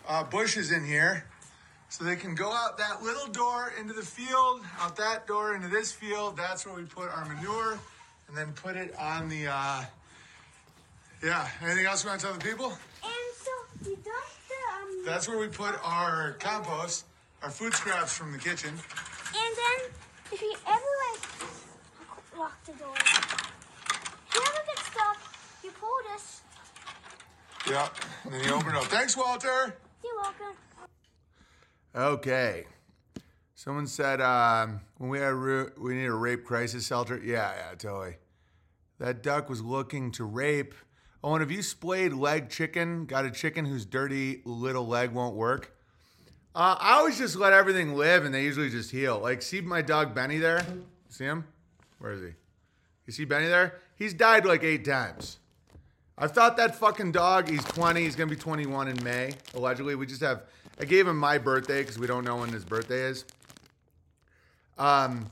uh, 0.07 0.23
bushes 0.25 0.71
in 0.71 0.85
here. 0.85 1.25
So 1.89 2.03
they 2.05 2.15
can 2.15 2.35
go 2.35 2.51
out 2.51 2.77
that 2.77 3.03
little 3.03 3.27
door 3.27 3.73
into 3.79 3.93
the 3.93 4.01
field, 4.01 4.61
out 4.79 4.95
that 4.97 5.27
door 5.27 5.55
into 5.55 5.67
this 5.67 5.91
field. 5.91 6.37
That's 6.37 6.65
where 6.65 6.75
we 6.75 6.83
put 6.83 7.09
our 7.09 7.25
manure 7.25 7.77
and 8.27 8.37
then 8.37 8.53
put 8.53 8.75
it 8.77 8.95
on 8.97 9.27
the, 9.27 9.47
uh, 9.47 9.83
yeah. 11.23 11.47
Anything 11.61 11.85
else 11.85 12.03
you 12.03 12.09
want 12.09 12.21
to 12.21 12.27
tell 12.27 12.35
the 12.35 12.43
people? 12.43 12.67
and 13.03 13.13
so 13.35 13.51
you 13.89 13.95
dump 13.97 14.05
the, 14.47 14.55
um, 14.73 15.05
That's 15.05 15.27
where 15.27 15.37
we 15.37 15.47
put 15.47 15.75
our 15.83 16.37
compost, 16.39 17.05
our 17.43 17.49
food 17.49 17.73
scraps 17.73 18.17
from 18.17 18.31
the 18.31 18.37
kitchen. 18.37 18.69
and 18.69 18.79
then 19.57 19.89
if 20.31 20.41
you 20.41 20.53
ever 20.65 20.85
like 21.11 21.40
lock 22.41 22.63
the 22.65 22.71
door, 22.73 22.95
if 22.97 24.33
you 24.33 24.41
ever 24.41 24.63
get 24.65 24.79
stuck, 24.79 25.17
you 25.63 25.69
pull 25.79 25.89
this, 26.11 26.41
Yeah. 27.69 27.87
And 28.23 28.33
then 28.33 28.43
you 28.43 28.51
open 28.51 28.69
it 28.69 28.75
up. 28.77 28.85
Thanks, 28.85 29.15
Walter. 29.15 29.75
You're 30.03 30.15
welcome. 30.19 30.57
Okay. 31.95 32.65
Someone 33.53 33.85
said 33.85 34.21
um, 34.21 34.81
when 34.97 35.11
we 35.11 35.19
had 35.19 35.33
ru- 35.33 35.71
we 35.77 35.93
need 35.93 36.05
a 36.05 36.13
rape 36.15 36.43
crisis 36.43 36.87
shelter. 36.87 37.21
Yeah, 37.23 37.53
yeah, 37.55 37.75
totally. 37.77 38.15
That 38.97 39.21
duck 39.21 39.47
was 39.47 39.61
looking 39.61 40.11
to 40.13 40.23
rape. 40.23 40.73
Oh, 41.23 41.33
and 41.35 41.41
have 41.41 41.51
you 41.51 41.61
splayed 41.61 42.11
leg 42.11 42.49
chicken? 42.49 43.05
Got 43.05 43.25
a 43.25 43.29
chicken 43.29 43.65
whose 43.65 43.85
dirty 43.85 44.41
little 44.45 44.87
leg 44.87 45.11
won't 45.11 45.35
work? 45.35 45.75
Uh, 46.55 46.75
I 46.79 46.93
always 46.93 47.19
just 47.19 47.35
let 47.35 47.53
everything 47.53 47.93
live, 47.93 48.25
and 48.25 48.33
they 48.33 48.43
usually 48.43 48.71
just 48.71 48.89
heal. 48.89 49.19
Like, 49.19 49.43
see 49.43 49.61
my 49.61 49.83
dog 49.83 50.15
Benny 50.15 50.39
there? 50.39 50.65
See 51.09 51.25
him? 51.25 51.45
Where 52.01 52.13
is 52.13 52.21
he? 52.21 52.29
You 53.05 53.13
see 53.13 53.25
Benny 53.25 53.45
there? 53.45 53.75
He's 53.95 54.15
died 54.15 54.43
like 54.43 54.63
eight 54.63 54.83
times. 54.83 55.37
I've 56.17 56.31
thought 56.31 56.57
that 56.57 56.75
fucking 56.75 57.11
dog. 57.11 57.47
He's 57.47 57.63
20. 57.63 58.01
He's 58.01 58.15
gonna 58.15 58.29
be 58.29 58.35
21 58.35 58.87
in 58.87 59.03
May. 59.03 59.33
Allegedly, 59.53 59.93
we 59.93 60.07
just 60.07 60.21
have. 60.21 60.41
I 60.79 60.85
gave 60.85 61.07
him 61.07 61.17
my 61.17 61.37
birthday 61.37 61.81
because 61.81 61.99
we 61.99 62.07
don't 62.07 62.23
know 62.25 62.37
when 62.37 62.49
his 62.49 62.65
birthday 62.65 63.01
is. 63.01 63.25
Um, 64.79 65.27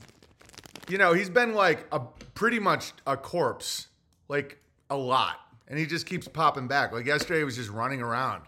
you 0.88 0.96
know, 0.96 1.12
he's 1.12 1.28
been 1.28 1.54
like 1.54 1.86
a 1.90 2.00
pretty 2.34 2.60
much 2.60 2.92
a 3.04 3.16
corpse, 3.16 3.88
like 4.28 4.58
a 4.90 4.96
lot, 4.96 5.40
and 5.66 5.76
he 5.76 5.86
just 5.86 6.06
keeps 6.06 6.28
popping 6.28 6.68
back. 6.68 6.92
Like 6.92 7.04
yesterday, 7.04 7.40
he 7.40 7.44
was 7.44 7.56
just 7.56 7.70
running 7.70 8.00
around. 8.00 8.42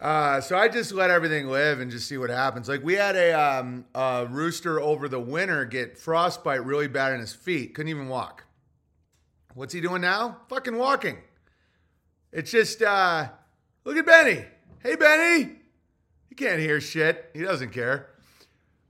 Uh, 0.00 0.40
so 0.42 0.56
I 0.58 0.68
just 0.68 0.92
let 0.92 1.10
everything 1.10 1.48
live 1.48 1.80
and 1.80 1.90
just 1.90 2.06
see 2.06 2.18
what 2.18 2.28
happens. 2.28 2.68
Like 2.68 2.84
we 2.84 2.94
had 2.94 3.16
a, 3.16 3.32
um, 3.32 3.86
a 3.94 4.26
rooster 4.28 4.80
over 4.80 5.08
the 5.08 5.20
winter 5.20 5.64
get 5.64 5.98
frostbite 5.98 6.64
really 6.64 6.88
bad 6.88 7.14
in 7.14 7.20
his 7.20 7.32
feet, 7.32 7.74
couldn't 7.74 7.88
even 7.88 8.08
walk. 8.08 8.44
What's 9.54 9.72
he 9.72 9.80
doing 9.80 10.02
now? 10.02 10.38
Fucking 10.50 10.76
walking. 10.76 11.16
It's 12.30 12.50
just 12.50 12.82
uh, 12.82 13.28
look 13.84 13.96
at 13.96 14.04
Benny. 14.04 14.44
Hey 14.82 14.96
Benny, 14.96 15.52
he 16.28 16.34
can't 16.34 16.60
hear 16.60 16.78
shit. 16.80 17.30
He 17.32 17.42
doesn't 17.42 17.70
care. 17.70 18.10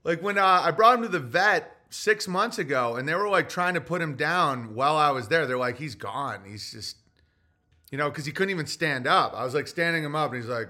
Like 0.02 0.22
when 0.22 0.38
uh, 0.38 0.62
I 0.64 0.72
brought 0.72 0.96
him 0.96 1.02
to 1.02 1.08
the 1.08 1.20
vet 1.20 1.76
six 1.90 2.26
months 2.26 2.58
ago, 2.58 2.96
and 2.96 3.08
they 3.08 3.14
were 3.14 3.28
like 3.28 3.48
trying 3.48 3.74
to 3.74 3.80
put 3.80 4.02
him 4.02 4.16
down 4.16 4.74
while 4.74 4.96
I 4.96 5.10
was 5.10 5.28
there. 5.28 5.46
They're 5.46 5.56
like, 5.56 5.78
he's 5.78 5.94
gone. 5.94 6.40
He's 6.44 6.72
just, 6.72 6.96
you 7.92 7.98
know, 7.98 8.10
because 8.10 8.26
he 8.26 8.32
couldn't 8.32 8.50
even 8.50 8.66
stand 8.66 9.06
up. 9.06 9.34
I 9.34 9.44
was 9.44 9.54
like 9.54 9.68
standing 9.68 10.02
him 10.02 10.16
up, 10.16 10.32
and 10.32 10.42
he's 10.42 10.50
like, 10.50 10.68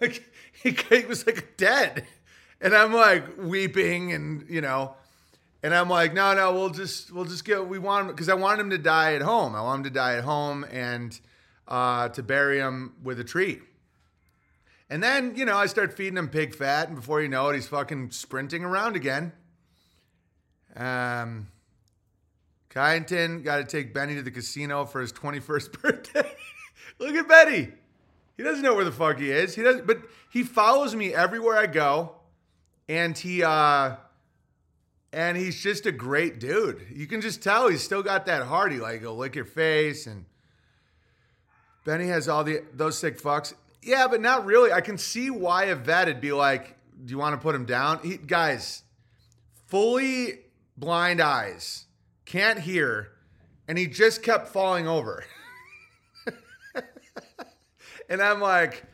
he 0.62 1.04
was 1.06 1.26
like 1.26 1.56
dead, 1.56 2.06
and 2.60 2.74
I'm 2.74 2.92
like 2.92 3.24
weeping, 3.38 4.12
and 4.12 4.46
you 4.48 4.60
know, 4.60 4.94
and 5.62 5.74
I'm 5.74 5.88
like, 5.88 6.14
no, 6.14 6.34
no, 6.34 6.52
we'll 6.52 6.70
just 6.70 7.12
we'll 7.12 7.24
just 7.24 7.44
get 7.44 7.66
we 7.66 7.78
want 7.78 8.06
him 8.06 8.14
because 8.14 8.28
I 8.28 8.34
wanted 8.34 8.62
him 8.62 8.70
to 8.70 8.78
die 8.78 9.14
at 9.14 9.22
home. 9.22 9.54
I 9.54 9.62
want 9.62 9.78
him 9.78 9.84
to 9.84 9.90
die 9.90 10.16
at 10.16 10.24
home 10.24 10.64
and 10.70 11.18
uh, 11.66 12.08
to 12.10 12.22
bury 12.22 12.58
him 12.58 12.94
with 13.02 13.20
a 13.20 13.24
tree. 13.24 13.60
And 14.90 15.02
then, 15.02 15.34
you 15.36 15.44
know, 15.44 15.56
I 15.56 15.66
start 15.66 15.92
feeding 15.92 16.16
him 16.16 16.28
pig 16.28 16.54
fat, 16.54 16.88
and 16.88 16.96
before 16.96 17.20
you 17.20 17.28
know 17.28 17.48
it, 17.50 17.54
he's 17.56 17.68
fucking 17.68 18.10
sprinting 18.10 18.64
around 18.64 18.96
again. 18.96 19.32
Um, 20.74 21.48
Kyneton 22.70 23.44
got 23.44 23.56
to 23.58 23.64
take 23.64 23.92
Benny 23.92 24.14
to 24.14 24.22
the 24.22 24.30
casino 24.30 24.86
for 24.86 25.00
his 25.00 25.12
21st 25.12 25.82
birthday. 25.82 26.32
Look 26.98 27.14
at 27.14 27.28
Benny. 27.28 27.72
He 28.38 28.44
doesn't 28.44 28.62
know 28.62 28.74
where 28.76 28.84
the 28.84 28.92
fuck 28.92 29.18
he 29.18 29.32
is. 29.32 29.56
He 29.56 29.62
doesn't, 29.62 29.84
but 29.84 29.98
he 30.30 30.44
follows 30.44 30.94
me 30.94 31.12
everywhere 31.12 31.58
I 31.58 31.66
go, 31.66 32.12
and 32.88 33.18
he, 33.18 33.42
uh, 33.42 33.96
and 35.12 35.36
he's 35.36 35.60
just 35.60 35.86
a 35.86 35.92
great 35.92 36.38
dude. 36.38 36.86
You 36.94 37.08
can 37.08 37.20
just 37.20 37.42
tell 37.42 37.68
he's 37.68 37.82
still 37.82 38.02
got 38.02 38.26
that 38.26 38.44
heart. 38.44 38.70
He 38.70 38.78
like 38.78 39.00
he'll 39.00 39.16
lick 39.16 39.34
your 39.34 39.44
face, 39.44 40.06
and 40.06 40.24
Benny 41.84 42.06
has 42.06 42.28
all 42.28 42.44
the 42.44 42.62
those 42.72 42.96
sick 42.96 43.20
fucks. 43.20 43.54
Yeah, 43.82 44.06
but 44.06 44.20
not 44.20 44.46
really. 44.46 44.72
I 44.72 44.82
can 44.82 44.98
see 44.98 45.30
why 45.30 45.64
a 45.64 45.74
vet 45.74 46.06
would 46.06 46.20
be 46.20 46.30
like, 46.30 46.76
"Do 47.04 47.10
you 47.10 47.18
want 47.18 47.34
to 47.34 47.42
put 47.42 47.56
him 47.56 47.64
down?" 47.64 47.98
He, 48.04 48.18
guys, 48.18 48.84
fully 49.66 50.42
blind 50.76 51.20
eyes, 51.20 51.86
can't 52.24 52.60
hear, 52.60 53.10
and 53.66 53.76
he 53.76 53.88
just 53.88 54.22
kept 54.22 54.46
falling 54.46 54.86
over. 54.86 55.24
and 58.08 58.22
I'm 58.22 58.40
like, 58.40 58.84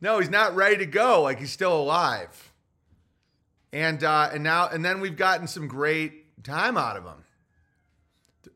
"No, 0.00 0.18
he's 0.18 0.30
not 0.30 0.54
ready 0.54 0.78
to 0.78 0.86
go. 0.86 1.22
Like 1.22 1.38
he's 1.38 1.52
still 1.52 1.76
alive." 1.76 2.52
And 3.72 4.02
uh, 4.02 4.30
and 4.32 4.42
now 4.42 4.68
and 4.68 4.84
then 4.84 5.00
we've 5.00 5.16
gotten 5.16 5.46
some 5.46 5.68
great 5.68 6.44
time 6.44 6.76
out 6.76 6.96
of 6.96 7.04
him. 7.04 7.24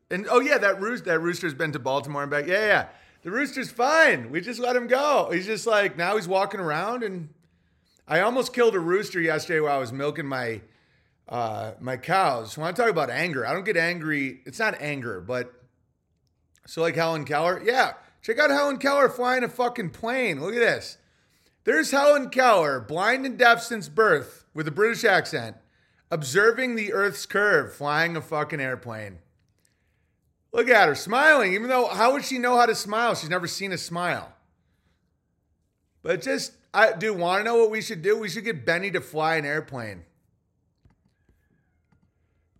And 0.09 0.27
oh 0.29 0.39
yeah, 0.39 0.57
that 0.57 0.79
rooster 0.81 1.05
that 1.05 1.19
rooster's 1.19 1.53
been 1.53 1.71
to 1.73 1.79
Baltimore 1.79 2.23
and 2.23 2.31
back. 2.31 2.47
Yeah, 2.47 2.65
yeah. 2.65 2.87
The 3.23 3.31
rooster's 3.31 3.69
fine. 3.69 4.31
We 4.31 4.41
just 4.41 4.59
let 4.59 4.75
him 4.75 4.87
go. 4.87 5.29
He's 5.31 5.45
just 5.45 5.67
like 5.67 5.97
now 5.97 6.15
he's 6.15 6.27
walking 6.27 6.59
around 6.59 7.03
and 7.03 7.29
I 8.07 8.21
almost 8.21 8.53
killed 8.53 8.75
a 8.75 8.79
rooster 8.79 9.21
yesterday 9.21 9.59
while 9.59 9.75
I 9.75 9.79
was 9.79 9.93
milking 9.93 10.25
my 10.25 10.61
uh, 11.29 11.73
my 11.79 11.97
cows. 11.97 12.57
When 12.57 12.67
I 12.67 12.73
talk 12.73 12.89
about 12.89 13.09
anger, 13.09 13.45
I 13.45 13.53
don't 13.53 13.63
get 13.63 13.77
angry. 13.77 14.41
It's 14.45 14.59
not 14.59 14.75
anger, 14.81 15.21
but 15.21 15.53
so 16.67 16.81
like 16.81 16.95
Helen 16.95 17.23
Keller. 17.23 17.61
Yeah, 17.63 17.93
check 18.21 18.39
out 18.39 18.49
Helen 18.49 18.77
Keller 18.77 19.09
flying 19.09 19.43
a 19.43 19.49
fucking 19.49 19.91
plane. 19.91 20.39
Look 20.39 20.53
at 20.53 20.59
this. 20.59 20.97
There's 21.63 21.91
Helen 21.91 22.29
Keller, 22.29 22.79
blind 22.79 23.25
and 23.25 23.37
deaf 23.37 23.61
since 23.61 23.87
birth, 23.87 24.45
with 24.53 24.67
a 24.67 24.71
British 24.71 25.03
accent, 25.03 25.57
observing 26.09 26.75
the 26.75 26.91
Earth's 26.91 27.25
curve, 27.25 27.73
flying 27.73 28.15
a 28.15 28.21
fucking 28.21 28.59
airplane. 28.59 29.19
Look 30.51 30.67
at 30.69 30.87
her 30.87 30.95
smiling, 30.95 31.53
even 31.53 31.69
though 31.69 31.87
how 31.87 32.13
would 32.13 32.25
she 32.25 32.37
know 32.37 32.57
how 32.57 32.65
to 32.65 32.75
smile? 32.75 33.15
She's 33.15 33.29
never 33.29 33.47
seen 33.47 33.71
a 33.71 33.77
smile. 33.77 34.33
But 36.03 36.21
just, 36.21 36.53
I 36.73 36.93
do 36.93 37.13
want 37.13 37.41
to 37.41 37.43
know 37.43 37.57
what 37.57 37.71
we 37.71 37.81
should 37.81 38.01
do? 38.01 38.17
We 38.17 38.27
should 38.27 38.43
get 38.43 38.65
Benny 38.65 38.91
to 38.91 39.01
fly 39.01 39.35
an 39.35 39.45
airplane. 39.45 40.03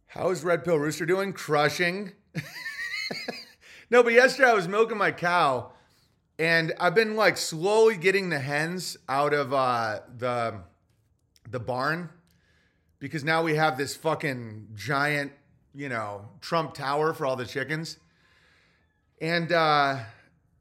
How 0.06 0.30
is 0.30 0.44
Red 0.44 0.64
Pill 0.64 0.78
Rooster 0.78 1.06
doing? 1.06 1.34
Crushing. 1.34 2.12
no, 3.92 4.02
but 4.02 4.14
yesterday 4.14 4.50
I 4.50 4.54
was 4.54 4.68
milking 4.68 4.98
my 4.98 5.12
cow, 5.12 5.74
and 6.40 6.74
I've 6.80 6.96
been 6.96 7.16
like 7.16 7.38
slowly 7.38 7.98
getting 7.98 8.30
the 8.30 8.40
hens 8.40 8.98
out 9.08 9.34
of 9.34 9.54
uh, 9.54 10.00
the 10.18 10.62
the 11.52 11.60
barn 11.60 12.10
because 13.00 13.24
now 13.24 13.44
we 13.44 13.56
have 13.56 13.78
this 13.78 13.96
fucking 13.96 14.70
giant, 14.76 15.34
you 15.74 15.90
know, 15.90 16.30
Trump 16.40 16.74
Tower 16.74 17.14
for 17.14 17.26
all 17.26 17.36
the 17.36 17.46
chickens. 17.46 17.98
And 19.20 19.52
uh 19.52 20.00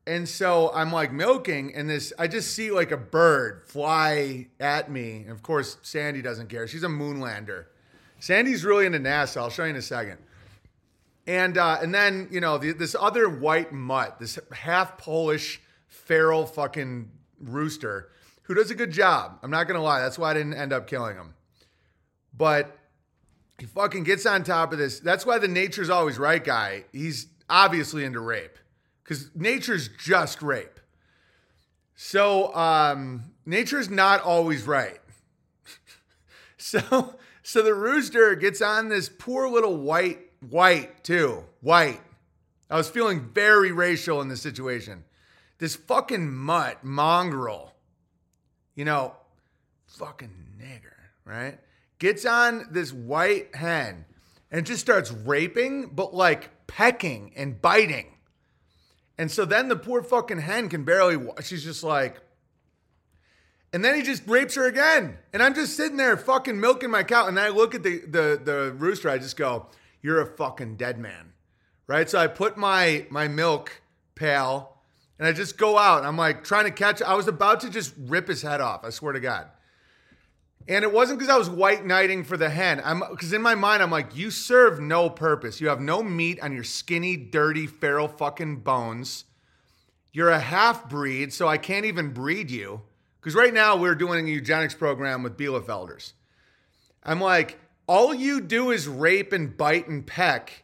and 0.06 0.28
so 0.28 0.72
I'm 0.74 0.90
like 0.90 1.12
milking 1.12 1.74
and 1.74 1.88
this 1.88 2.12
I 2.18 2.26
just 2.26 2.54
see 2.54 2.70
like 2.70 2.90
a 2.90 2.96
bird 2.96 3.62
fly 3.66 4.48
at 4.58 4.90
me. 4.90 5.18
And 5.18 5.30
of 5.30 5.42
course, 5.42 5.76
Sandy 5.82 6.22
doesn't 6.22 6.48
care. 6.48 6.66
She's 6.66 6.82
a 6.82 6.88
moonlander. 6.88 7.66
Sandy's 8.18 8.64
really 8.64 8.86
into 8.86 8.98
NASA. 8.98 9.38
I'll 9.38 9.50
show 9.50 9.64
you 9.64 9.70
in 9.70 9.76
a 9.76 9.82
second. 9.82 10.18
And 11.26 11.58
uh, 11.58 11.78
and 11.82 11.94
then 11.94 12.28
you 12.30 12.40
know 12.40 12.58
the, 12.58 12.72
this 12.72 12.96
other 12.98 13.28
white 13.28 13.72
mutt, 13.72 14.18
this 14.18 14.38
half 14.52 14.98
Polish 14.98 15.60
feral 15.86 16.46
fucking 16.46 17.10
rooster, 17.38 18.10
who 18.42 18.54
does 18.54 18.70
a 18.70 18.74
good 18.74 18.90
job. 18.90 19.38
I'm 19.42 19.50
not 19.50 19.64
gonna 19.64 19.82
lie. 19.82 20.00
That's 20.00 20.18
why 20.18 20.30
I 20.30 20.34
didn't 20.34 20.54
end 20.54 20.72
up 20.72 20.86
killing 20.86 21.16
him. 21.16 21.34
But 22.36 22.76
he 23.58 23.66
fucking 23.66 24.04
gets 24.04 24.24
on 24.24 24.42
top 24.42 24.72
of 24.72 24.78
this. 24.78 25.00
That's 25.00 25.26
why 25.26 25.38
the 25.38 25.48
nature's 25.48 25.90
always 25.90 26.18
right 26.18 26.42
guy. 26.42 26.84
He's 26.92 27.26
obviously 27.48 28.04
into 28.04 28.20
rape 28.20 28.56
because 29.04 29.30
nature's 29.34 29.88
just 29.88 30.40
rape. 30.40 30.80
So 31.96 32.54
um, 32.54 33.24
nature's 33.44 33.90
not 33.90 34.22
always 34.22 34.66
right. 34.66 35.00
so 36.56 37.16
so 37.42 37.62
the 37.62 37.74
rooster 37.74 38.34
gets 38.36 38.62
on 38.62 38.88
this 38.88 39.10
poor 39.10 39.48
little 39.48 39.76
white 39.76 40.29
white 40.48 41.04
too 41.04 41.44
white. 41.60 42.00
I 42.70 42.76
was 42.76 42.88
feeling 42.88 43.30
very 43.32 43.72
racial 43.72 44.20
in 44.20 44.28
this 44.28 44.42
situation. 44.42 45.04
This 45.58 45.76
fucking 45.76 46.32
mutt 46.32 46.82
mongrel, 46.84 47.74
you 48.74 48.84
know, 48.84 49.14
fucking 49.86 50.32
nigger, 50.58 50.96
right? 51.24 51.58
Gets 51.98 52.24
on 52.24 52.68
this 52.70 52.92
white 52.92 53.54
hen 53.54 54.06
and 54.50 54.64
just 54.64 54.80
starts 54.80 55.10
raping, 55.10 55.88
but 55.88 56.14
like 56.14 56.66
pecking 56.66 57.32
and 57.36 57.60
biting. 57.60 58.06
And 59.18 59.30
so 59.30 59.44
then 59.44 59.68
the 59.68 59.76
poor 59.76 60.02
fucking 60.02 60.38
hen 60.38 60.70
can 60.70 60.84
barely, 60.84 61.18
she's 61.42 61.62
just 61.62 61.84
like, 61.84 62.22
and 63.72 63.84
then 63.84 63.94
he 63.94 64.02
just 64.02 64.26
rapes 64.26 64.54
her 64.54 64.66
again. 64.66 65.18
And 65.32 65.42
I'm 65.42 65.54
just 65.54 65.76
sitting 65.76 65.96
there 65.96 66.16
fucking 66.16 66.58
milking 66.58 66.90
my 66.90 67.02
cow. 67.02 67.26
And 67.26 67.38
I 67.38 67.48
look 67.48 67.74
at 67.74 67.82
the, 67.82 67.98
the, 67.98 68.40
the 68.42 68.74
rooster, 68.76 69.10
I 69.10 69.18
just 69.18 69.36
go, 69.36 69.66
You're 70.02 70.20
a 70.20 70.26
fucking 70.26 70.76
dead 70.76 70.98
man. 70.98 71.32
Right? 71.86 72.08
So 72.08 72.18
I 72.18 72.26
put 72.26 72.56
my 72.56 73.06
my 73.10 73.28
milk 73.28 73.82
pail 74.14 74.76
and 75.18 75.26
I 75.28 75.32
just 75.32 75.58
go 75.58 75.76
out. 75.76 76.04
I'm 76.04 76.16
like 76.16 76.44
trying 76.44 76.64
to 76.64 76.70
catch. 76.70 77.02
I 77.02 77.14
was 77.14 77.28
about 77.28 77.60
to 77.60 77.70
just 77.70 77.94
rip 77.98 78.28
his 78.28 78.42
head 78.42 78.60
off, 78.60 78.84
I 78.84 78.90
swear 78.90 79.12
to 79.12 79.20
God. 79.20 79.48
And 80.68 80.84
it 80.84 80.92
wasn't 80.92 81.18
because 81.18 81.34
I 81.34 81.38
was 81.38 81.50
white 81.50 81.84
knighting 81.84 82.22
for 82.22 82.36
the 82.36 82.48
hen. 82.48 82.80
I'm 82.84 83.02
because 83.10 83.32
in 83.32 83.42
my 83.42 83.54
mind, 83.54 83.82
I'm 83.82 83.90
like, 83.90 84.16
you 84.16 84.30
serve 84.30 84.78
no 84.80 85.10
purpose. 85.10 85.60
You 85.60 85.68
have 85.68 85.80
no 85.80 86.02
meat 86.02 86.40
on 86.40 86.52
your 86.52 86.64
skinny, 86.64 87.16
dirty, 87.16 87.66
feral 87.66 88.08
fucking 88.08 88.60
bones. 88.60 89.24
You're 90.12 90.30
a 90.30 90.40
half 90.40 90.88
breed, 90.88 91.32
so 91.32 91.48
I 91.48 91.58
can't 91.58 91.86
even 91.86 92.12
breed 92.12 92.50
you. 92.50 92.82
Because 93.20 93.34
right 93.34 93.52
now 93.52 93.76
we're 93.76 93.94
doing 93.94 94.24
a 94.24 94.30
eugenics 94.30 94.74
program 94.74 95.22
with 95.22 95.36
Bielefelders. 95.36 96.12
I'm 97.02 97.20
like, 97.20 97.58
all 97.90 98.14
you 98.14 98.40
do 98.40 98.70
is 98.70 98.86
rape 98.86 99.32
and 99.32 99.56
bite 99.56 99.88
and 99.88 100.06
peck. 100.06 100.62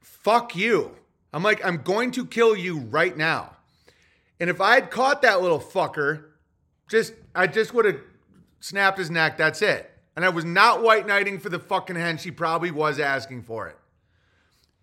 Fuck 0.00 0.56
you. 0.56 0.96
I'm 1.32 1.44
like, 1.44 1.64
I'm 1.64 1.76
going 1.76 2.10
to 2.10 2.26
kill 2.26 2.56
you 2.56 2.78
right 2.78 3.16
now. 3.16 3.54
And 4.40 4.50
if 4.50 4.60
I 4.60 4.74
had 4.74 4.90
caught 4.90 5.22
that 5.22 5.40
little 5.40 5.60
fucker, 5.60 6.24
just 6.90 7.14
I 7.32 7.46
just 7.46 7.72
would 7.72 7.84
have 7.84 8.00
snapped 8.58 8.98
his 8.98 9.08
neck. 9.08 9.36
That's 9.36 9.62
it. 9.62 9.88
And 10.16 10.24
I 10.24 10.30
was 10.30 10.44
not 10.44 10.82
white 10.82 11.06
knighting 11.06 11.38
for 11.38 11.48
the 11.48 11.60
fucking 11.60 11.94
hen. 11.94 12.18
She 12.18 12.32
probably 12.32 12.72
was 12.72 12.98
asking 12.98 13.44
for 13.44 13.68
it. 13.68 13.76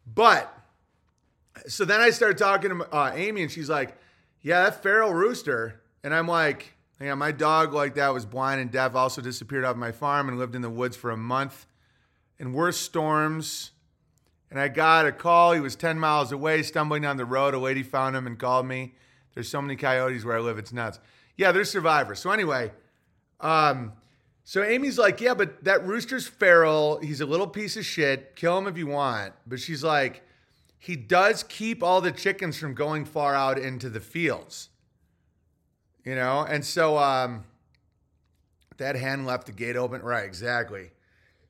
But 0.08 0.58
so 1.68 1.84
then 1.84 2.00
I 2.00 2.12
started 2.12 2.38
talking 2.38 2.70
to 2.70 2.96
uh, 2.96 3.12
Amy, 3.14 3.42
and 3.42 3.52
she's 3.52 3.70
like, 3.70 3.98
"Yeah, 4.42 4.64
that 4.64 4.82
feral 4.82 5.14
rooster." 5.14 5.82
And 6.06 6.16
I'm 6.16 6.28
like, 6.28 6.74
"Yeah, 7.00 7.16
my 7.16 7.32
dog 7.32 7.74
like 7.74 7.96
that 7.96 8.14
was 8.14 8.26
blind 8.26 8.62
and 8.62 8.72
deaf. 8.72 8.96
Also 8.96 9.22
disappeared 9.22 9.66
off 9.66 9.76
my 9.76 9.92
farm 9.92 10.30
and 10.30 10.38
lived 10.38 10.56
in 10.56 10.62
the 10.62 10.70
woods 10.70 10.98
for 10.98 11.12
a 11.12 11.18
month 11.18 11.66
in 12.38 12.54
worse 12.54 12.78
storms." 12.78 13.72
And 14.52 14.60
I 14.60 14.68
got 14.68 15.06
a 15.06 15.12
call. 15.12 15.54
He 15.54 15.60
was 15.60 15.76
10 15.76 16.00
miles 16.00 16.32
away, 16.32 16.64
stumbling 16.64 17.04
down 17.04 17.18
the 17.18 17.26
road. 17.26 17.54
A 17.54 17.60
lady 17.60 17.84
found 17.84 18.16
him 18.16 18.26
and 18.26 18.38
called 18.38 18.66
me. 18.66 18.96
There's 19.34 19.48
so 19.48 19.62
many 19.62 19.76
coyotes 19.76 20.26
where 20.26 20.38
I 20.38 20.40
live, 20.40 20.58
it's 20.58 20.74
nuts. 20.74 21.00
Yeah, 21.38 21.52
they're 21.52 21.66
survivors. 21.66 22.20
So 22.20 22.32
anyway, 22.32 22.72
um, 23.40 23.94
so 24.44 24.64
Amy's 24.64 24.98
like, 24.98 25.22
yeah, 25.22 25.36
but 25.36 25.64
that 25.64 25.86
rooster's 25.86 26.28
feral. 26.28 27.00
He's 27.00 27.22
a 27.22 27.26
little 27.26 27.48
piece 27.48 27.78
of 27.78 27.86
shit. 27.86 28.36
Kill 28.36 28.58
him 28.58 28.68
if 28.68 28.78
you 28.78 28.88
want. 28.88 29.34
But 29.46 29.60
she's 29.60 29.84
like, 29.84 30.24
he 30.80 30.96
does 30.96 31.44
keep 31.44 31.84
all 31.84 32.02
the 32.02 32.12
chickens 32.12 32.58
from 32.58 32.74
going 32.74 33.06
far 33.06 33.36
out 33.36 33.60
into 33.60 33.90
the 33.90 34.00
fields. 34.00 34.69
You 36.10 36.16
know? 36.16 36.40
And 36.40 36.66
so 36.66 36.98
um, 36.98 37.44
that 38.78 38.96
hen 38.96 39.26
left 39.26 39.46
the 39.46 39.52
gate 39.52 39.76
open. 39.76 40.02
Right, 40.02 40.26
exactly. 40.26 40.90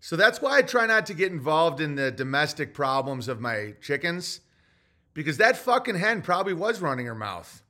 So 0.01 0.17
that's 0.17 0.41
why 0.41 0.57
I 0.57 0.63
try 0.63 0.85
not 0.85 1.05
to 1.05 1.13
get 1.13 1.31
involved 1.31 1.79
in 1.79 1.95
the 1.95 2.11
domestic 2.11 2.73
problems 2.73 3.29
of 3.29 3.39
my 3.39 3.75
chickens 3.81 4.41
because 5.13 5.37
that 5.37 5.55
fucking 5.55 5.95
hen 5.95 6.21
probably 6.21 6.53
was 6.53 6.81
running 6.81 7.05
her 7.05 7.15
mouth. 7.15 7.61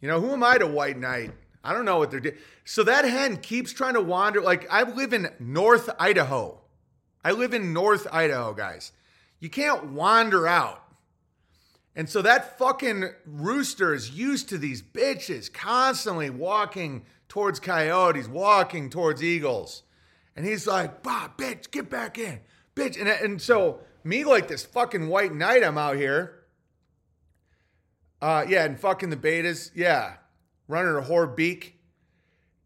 You 0.00 0.08
know, 0.08 0.22
who 0.22 0.30
am 0.30 0.42
I 0.42 0.56
to 0.56 0.66
white 0.66 0.96
knight? 0.96 1.32
I 1.62 1.74
don't 1.74 1.84
know 1.84 1.98
what 1.98 2.10
they're 2.10 2.20
doing. 2.20 2.38
So 2.64 2.82
that 2.84 3.04
hen 3.04 3.36
keeps 3.36 3.70
trying 3.70 3.92
to 3.92 4.00
wander. 4.00 4.40
Like, 4.40 4.66
I 4.70 4.84
live 4.84 5.12
in 5.12 5.28
North 5.38 5.90
Idaho. 5.98 6.62
I 7.22 7.32
live 7.32 7.52
in 7.52 7.74
North 7.74 8.06
Idaho, 8.10 8.54
guys. 8.54 8.92
You 9.38 9.50
can't 9.50 9.88
wander 9.88 10.46
out. 10.46 10.82
And 11.96 12.08
so 12.08 12.22
that 12.22 12.58
fucking 12.58 13.10
rooster 13.26 13.92
is 13.92 14.10
used 14.10 14.48
to 14.50 14.58
these 14.58 14.82
bitches 14.82 15.52
constantly 15.52 16.30
walking 16.30 17.04
towards 17.28 17.60
coyotes, 17.60 18.28
walking 18.28 18.90
towards 18.90 19.22
eagles. 19.22 19.82
And 20.36 20.46
he's 20.46 20.66
like, 20.66 21.02
bah, 21.02 21.28
bitch, 21.36 21.70
get 21.70 21.90
back 21.90 22.18
in. 22.18 22.40
Bitch. 22.76 22.98
And, 22.98 23.08
and 23.08 23.42
so 23.42 23.80
me 24.04 24.24
like 24.24 24.48
this 24.48 24.64
fucking 24.64 25.08
white 25.08 25.34
knight, 25.34 25.64
I'm 25.64 25.78
out 25.78 25.96
here. 25.96 26.44
Uh, 28.22 28.44
yeah, 28.48 28.64
and 28.64 28.78
fucking 28.78 29.10
the 29.10 29.16
betas. 29.16 29.70
Yeah. 29.74 30.14
Running 30.68 30.96
a 30.96 31.06
whore 31.06 31.34
beak. 31.34 31.80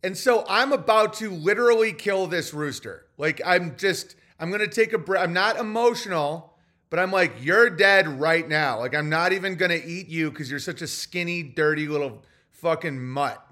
And 0.02 0.16
so 0.18 0.44
I'm 0.48 0.72
about 0.72 1.14
to 1.14 1.30
literally 1.30 1.94
kill 1.94 2.26
this 2.26 2.52
rooster. 2.52 3.06
Like 3.16 3.40
I'm 3.44 3.76
just, 3.76 4.16
I'm 4.38 4.50
gonna 4.50 4.68
take 4.68 4.92
a 4.92 4.98
breath. 4.98 5.24
I'm 5.24 5.32
not 5.32 5.56
emotional, 5.56 6.53
but 6.94 7.02
I'm 7.02 7.10
like, 7.10 7.32
you're 7.40 7.70
dead 7.70 8.20
right 8.20 8.48
now. 8.48 8.78
Like 8.78 8.94
I'm 8.94 9.08
not 9.08 9.32
even 9.32 9.56
gonna 9.56 9.80
eat 9.84 10.06
you 10.06 10.30
because 10.30 10.48
you're 10.48 10.60
such 10.60 10.80
a 10.80 10.86
skinny, 10.86 11.42
dirty 11.42 11.88
little 11.88 12.22
fucking 12.52 13.04
mutt. 13.04 13.44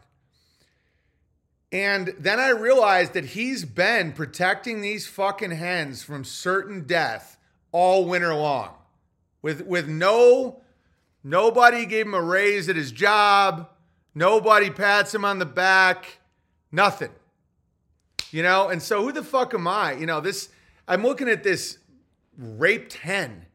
And 1.73 2.15
then 2.21 2.39
I 2.39 2.51
realized 2.51 3.15
that 3.15 3.25
he's 3.25 3.65
been 3.65 4.13
protecting 4.13 4.81
these 4.81 5.09
fucking 5.09 5.51
hens 5.51 6.05
from 6.05 6.23
certain 6.23 6.85
death 6.87 7.37
all 7.73 8.05
winter 8.05 8.33
long. 8.33 8.75
With 9.43 9.67
with 9.67 9.89
no 9.89 10.63
nobody 11.25 11.85
gave 11.85 12.07
him 12.07 12.15
a 12.15 12.23
raise 12.23 12.69
at 12.69 12.77
his 12.77 12.93
job, 12.93 13.69
nobody 14.15 14.71
pats 14.71 15.13
him 15.13 15.25
on 15.25 15.41
the 15.41 15.47
back, 15.47 16.21
nothing. 16.71 17.11
You 18.31 18.45
know, 18.45 18.69
and 18.69 18.81
so 18.81 19.03
who 19.03 19.11
the 19.11 19.25
fuck 19.25 19.53
am 19.53 19.67
I? 19.67 19.95
You 19.95 20.07
know, 20.07 20.21
this 20.21 20.49
I'm 20.87 21.03
looking 21.03 21.29
at 21.29 21.43
this 21.43 21.79
raped 22.43 22.95
hen. 22.95 23.47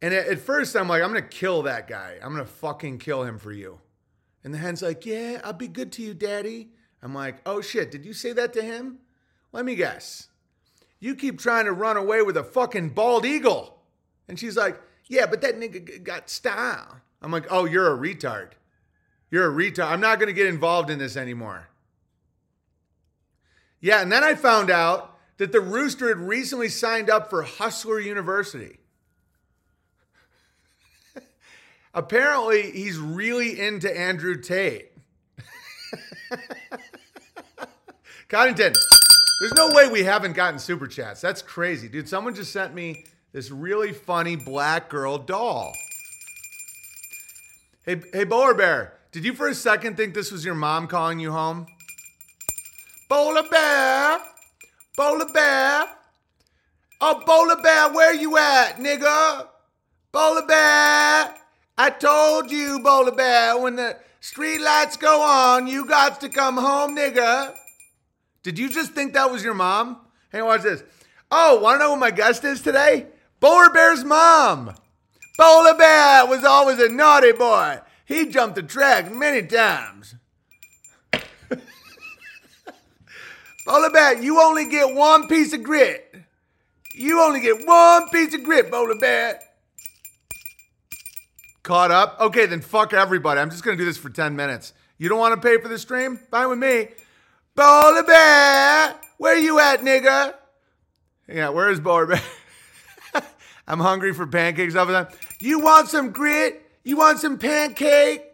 And 0.00 0.12
at, 0.12 0.26
at 0.26 0.38
first 0.40 0.74
I'm 0.74 0.88
like, 0.88 1.02
I'm 1.02 1.08
gonna 1.08 1.22
kill 1.22 1.62
that 1.62 1.88
guy. 1.88 2.18
I'm 2.22 2.32
gonna 2.32 2.44
fucking 2.44 2.98
kill 2.98 3.22
him 3.22 3.38
for 3.38 3.52
you. 3.52 3.80
And 4.44 4.52
the 4.52 4.58
hen's 4.58 4.82
like, 4.82 5.06
Yeah, 5.06 5.40
I'll 5.44 5.52
be 5.52 5.68
good 5.68 5.92
to 5.92 6.02
you, 6.02 6.14
daddy. 6.14 6.70
I'm 7.02 7.14
like, 7.14 7.38
oh 7.44 7.60
shit, 7.60 7.90
did 7.90 8.04
you 8.04 8.12
say 8.12 8.32
that 8.32 8.52
to 8.52 8.62
him? 8.62 8.98
Let 9.50 9.64
me 9.64 9.74
guess. 9.74 10.28
You 11.00 11.16
keep 11.16 11.40
trying 11.40 11.64
to 11.64 11.72
run 11.72 11.96
away 11.96 12.22
with 12.22 12.36
a 12.36 12.44
fucking 12.44 12.90
bald 12.90 13.26
eagle. 13.26 13.82
And 14.28 14.38
she's 14.38 14.56
like, 14.56 14.80
yeah, 15.06 15.26
but 15.26 15.40
that 15.40 15.58
nigga 15.58 16.02
got 16.02 16.30
style. 16.30 17.00
I'm 17.20 17.32
like, 17.32 17.46
oh, 17.50 17.64
you're 17.64 17.92
a 17.92 17.98
retard. 17.98 18.52
You're 19.30 19.50
a 19.50 19.52
retard. 19.52 19.90
I'm 19.90 20.00
not 20.00 20.20
going 20.20 20.28
to 20.28 20.32
get 20.32 20.46
involved 20.46 20.90
in 20.90 20.98
this 20.98 21.16
anymore. 21.16 21.68
Yeah, 23.80 24.00
and 24.00 24.12
then 24.12 24.22
I 24.22 24.34
found 24.34 24.70
out 24.70 25.11
that 25.38 25.52
the 25.52 25.60
rooster 25.60 26.08
had 26.08 26.18
recently 26.18 26.68
signed 26.68 27.10
up 27.10 27.30
for 27.30 27.42
Hustler 27.42 28.00
University. 28.00 28.78
Apparently, 31.94 32.70
he's 32.70 32.98
really 32.98 33.58
into 33.60 33.94
Andrew 33.96 34.40
Tate. 34.40 34.92
Coddington, 38.28 38.72
there's 39.40 39.54
no 39.54 39.72
way 39.74 39.88
we 39.88 40.04
haven't 40.04 40.34
gotten 40.34 40.58
super 40.58 40.86
chats. 40.86 41.20
That's 41.20 41.42
crazy. 41.42 41.88
Dude, 41.88 42.08
someone 42.08 42.34
just 42.34 42.52
sent 42.52 42.74
me 42.74 43.04
this 43.32 43.50
really 43.50 43.92
funny 43.92 44.36
black 44.36 44.88
girl 44.88 45.18
doll. 45.18 45.72
Hey, 47.84 48.00
hey, 48.12 48.24
Bowler 48.24 48.54
Bear, 48.54 48.94
did 49.10 49.24
you 49.24 49.34
for 49.34 49.48
a 49.48 49.54
second 49.54 49.96
think 49.96 50.14
this 50.14 50.30
was 50.30 50.44
your 50.44 50.54
mom 50.54 50.86
calling 50.86 51.18
you 51.18 51.32
home? 51.32 51.66
Bowler 53.08 53.42
Bear, 53.48 54.20
Bowler 54.94 55.32
Bear. 55.32 55.86
Oh, 57.00 57.22
Bowler 57.24 57.62
Bear, 57.62 57.92
where 57.92 58.14
you 58.14 58.36
at, 58.36 58.76
nigga? 58.76 59.48
Bowler 60.12 60.46
Bear, 60.46 61.34
I 61.78 61.90
told 61.98 62.50
you, 62.50 62.78
Bowler 62.80 63.12
Bear, 63.12 63.58
when 63.58 63.76
the 63.76 63.96
street 64.20 64.60
lights 64.60 64.98
go 64.98 65.22
on, 65.22 65.66
you 65.66 65.86
got 65.86 66.20
to 66.20 66.28
come 66.28 66.58
home, 66.58 66.94
nigga. 66.94 67.54
Did 68.42 68.58
you 68.58 68.68
just 68.68 68.92
think 68.92 69.14
that 69.14 69.30
was 69.30 69.42
your 69.42 69.54
mom? 69.54 69.98
Hey, 70.30 70.42
watch 70.42 70.62
this. 70.62 70.82
Oh, 71.30 71.58
want 71.60 71.76
to 71.76 71.86
know 71.86 71.94
who 71.94 72.00
my 72.00 72.10
guest 72.10 72.44
is 72.44 72.60
today? 72.60 73.06
Bowler 73.40 73.70
Bear's 73.70 74.04
mom. 74.04 74.74
Bowler 75.38 75.74
Bear 75.74 76.26
was 76.26 76.44
always 76.44 76.78
a 76.78 76.90
naughty 76.90 77.32
boy. 77.32 77.78
He 78.04 78.26
jumped 78.26 78.56
the 78.56 78.62
track 78.62 79.10
many 79.10 79.46
times. 79.46 80.16
Bowler 83.64 83.90
Bear, 83.90 84.20
you 84.20 84.40
only 84.40 84.64
get 84.64 84.94
one 84.94 85.28
piece 85.28 85.52
of 85.52 85.62
grit. 85.62 86.14
You 86.94 87.20
only 87.20 87.40
get 87.40 87.64
one 87.66 88.08
piece 88.08 88.34
of 88.34 88.42
grit, 88.42 88.70
Bowler 88.70 88.96
Bear. 88.96 89.40
Caught 91.62 91.90
up? 91.92 92.20
Okay, 92.20 92.46
then 92.46 92.60
fuck 92.60 92.92
everybody. 92.92 93.40
I'm 93.40 93.50
just 93.50 93.62
gonna 93.62 93.76
do 93.76 93.84
this 93.84 93.96
for 93.96 94.10
10 94.10 94.34
minutes. 94.34 94.72
You 94.98 95.08
don't 95.08 95.18
wanna 95.18 95.36
pay 95.36 95.58
for 95.58 95.68
the 95.68 95.78
stream? 95.78 96.18
Fine 96.30 96.50
with 96.50 96.58
me. 96.58 96.88
Bowler 97.54 98.02
Bear, 98.02 98.96
where 99.18 99.38
you 99.38 99.60
at, 99.60 99.80
nigga? 99.80 100.34
Yeah, 101.28 101.50
where 101.50 101.70
is 101.70 101.78
Bowler 101.78 102.06
Bear? 102.06 102.22
I'm 103.68 103.78
hungry 103.78 104.12
for 104.12 104.26
pancakes 104.26 104.74
all 104.74 104.86
the 104.86 105.04
time. 105.04 105.14
You 105.38 105.60
want 105.60 105.88
some 105.88 106.10
grit? 106.10 106.68
You 106.82 106.96
want 106.96 107.20
some 107.20 107.38
pancake? 107.38 108.24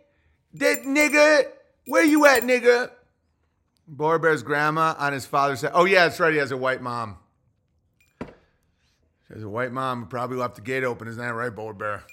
That 0.55 0.85
nigga? 0.85 1.49
Where 1.87 2.05
you 2.05 2.24
at, 2.24 2.43
nigga? 2.43 2.91
Bowler 3.89 4.18
Bear's 4.18 4.43
grandma 4.43 4.95
on 4.99 5.14
his 5.14 5.24
father's 5.24 5.61
side. 5.61 5.70
Oh, 5.74 5.86
yeah, 5.86 6.05
that's 6.05 6.20
right. 6.20 6.32
He 6.32 6.39
has 6.39 6.53
a 6.53 6.57
white 6.57 6.82
mom. 6.82 7.16
He 8.20 9.34
has 9.34 9.43
a 9.43 9.49
white 9.49 9.72
mom 9.72 10.03
who 10.03 10.07
probably 10.07 10.36
left 10.36 10.57
the 10.57 10.61
gate 10.61 10.84
open. 10.84 11.09
Isn't 11.09 11.20
that 11.20 11.34
right, 11.34 11.55
Bowler 11.55 11.72
Bear? 11.72 12.05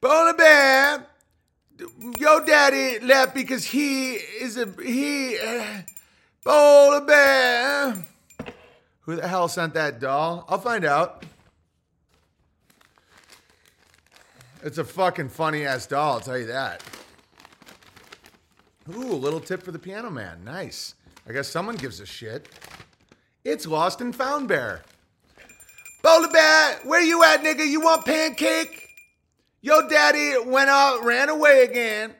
Bowler 0.00 0.34
Bear, 0.34 1.06
your 2.18 2.44
daddy 2.44 2.98
left 3.04 3.34
because 3.34 3.64
he 3.64 4.12
is 4.12 4.58
a 4.58 4.66
he. 4.82 5.38
Uh, 5.38 5.80
Bowler 6.44 7.00
Bear. 7.00 8.06
Who 9.00 9.16
the 9.16 9.26
hell 9.26 9.48
sent 9.48 9.74
that 9.74 10.00
doll? 10.00 10.44
I'll 10.48 10.58
find 10.58 10.84
out. 10.84 11.24
It's 14.62 14.78
a 14.78 14.84
fucking 14.84 15.30
funny 15.30 15.66
ass 15.66 15.86
doll, 15.86 16.14
I'll 16.14 16.20
tell 16.20 16.38
you 16.38 16.46
that. 16.46 16.82
Ooh, 18.92 19.12
a 19.12 19.14
little 19.14 19.40
tip 19.40 19.62
for 19.62 19.72
the 19.72 19.78
piano 19.78 20.10
man. 20.10 20.44
Nice. 20.44 20.94
I 21.26 21.32
guess 21.32 21.48
someone 21.48 21.76
gives 21.76 22.00
a 22.00 22.06
shit. 22.06 22.48
It's 23.44 23.66
Lost 23.66 24.00
and 24.00 24.14
Found 24.14 24.48
Bear. 24.48 24.82
Bowler 26.02 26.28
Bear, 26.28 26.80
where 26.84 27.02
you 27.02 27.24
at, 27.24 27.42
nigga? 27.42 27.66
You 27.66 27.80
want 27.80 28.04
pancake? 28.04 28.88
Your 29.62 29.88
daddy 29.88 30.34
went 30.44 30.68
out, 30.68 31.02
ran 31.02 31.30
away 31.30 31.64
again. 31.64 32.14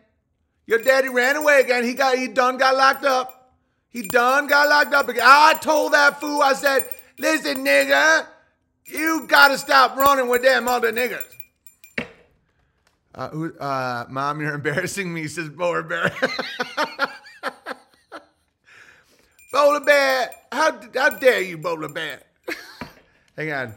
Your 0.66 0.78
daddy 0.78 1.10
ran 1.10 1.36
away 1.36 1.60
again. 1.60 1.84
He 1.84 1.92
got, 1.92 2.16
he 2.16 2.28
done 2.28 2.56
got 2.56 2.76
locked 2.76 3.04
up. 3.04 3.52
He 3.90 4.08
done 4.08 4.46
got 4.46 4.68
locked 4.68 4.94
up 4.94 5.08
again. 5.10 5.24
I 5.26 5.52
told 5.60 5.92
that 5.92 6.18
fool, 6.18 6.40
I 6.40 6.54
said, 6.54 6.88
listen, 7.18 7.58
nigga, 7.58 8.26
you 8.86 9.26
gotta 9.28 9.58
stop 9.58 9.96
running 9.96 10.28
with 10.28 10.42
them 10.42 10.66
other 10.66 10.90
niggas. 10.90 11.33
Uh, 13.14 13.28
who, 13.28 13.56
uh, 13.58 14.06
Mom, 14.10 14.40
you're 14.40 14.54
embarrassing 14.54 15.12
me, 15.14 15.28
says 15.28 15.48
Bower 15.48 15.84
Bear. 15.84 16.12
Bowler 19.52 19.80
Bear, 19.80 20.30
how, 20.50 20.80
how 20.96 21.10
dare 21.10 21.40
you, 21.42 21.56
Bowler 21.56 21.88
Bear? 21.88 22.22
Hang 23.36 23.52
on. 23.52 23.74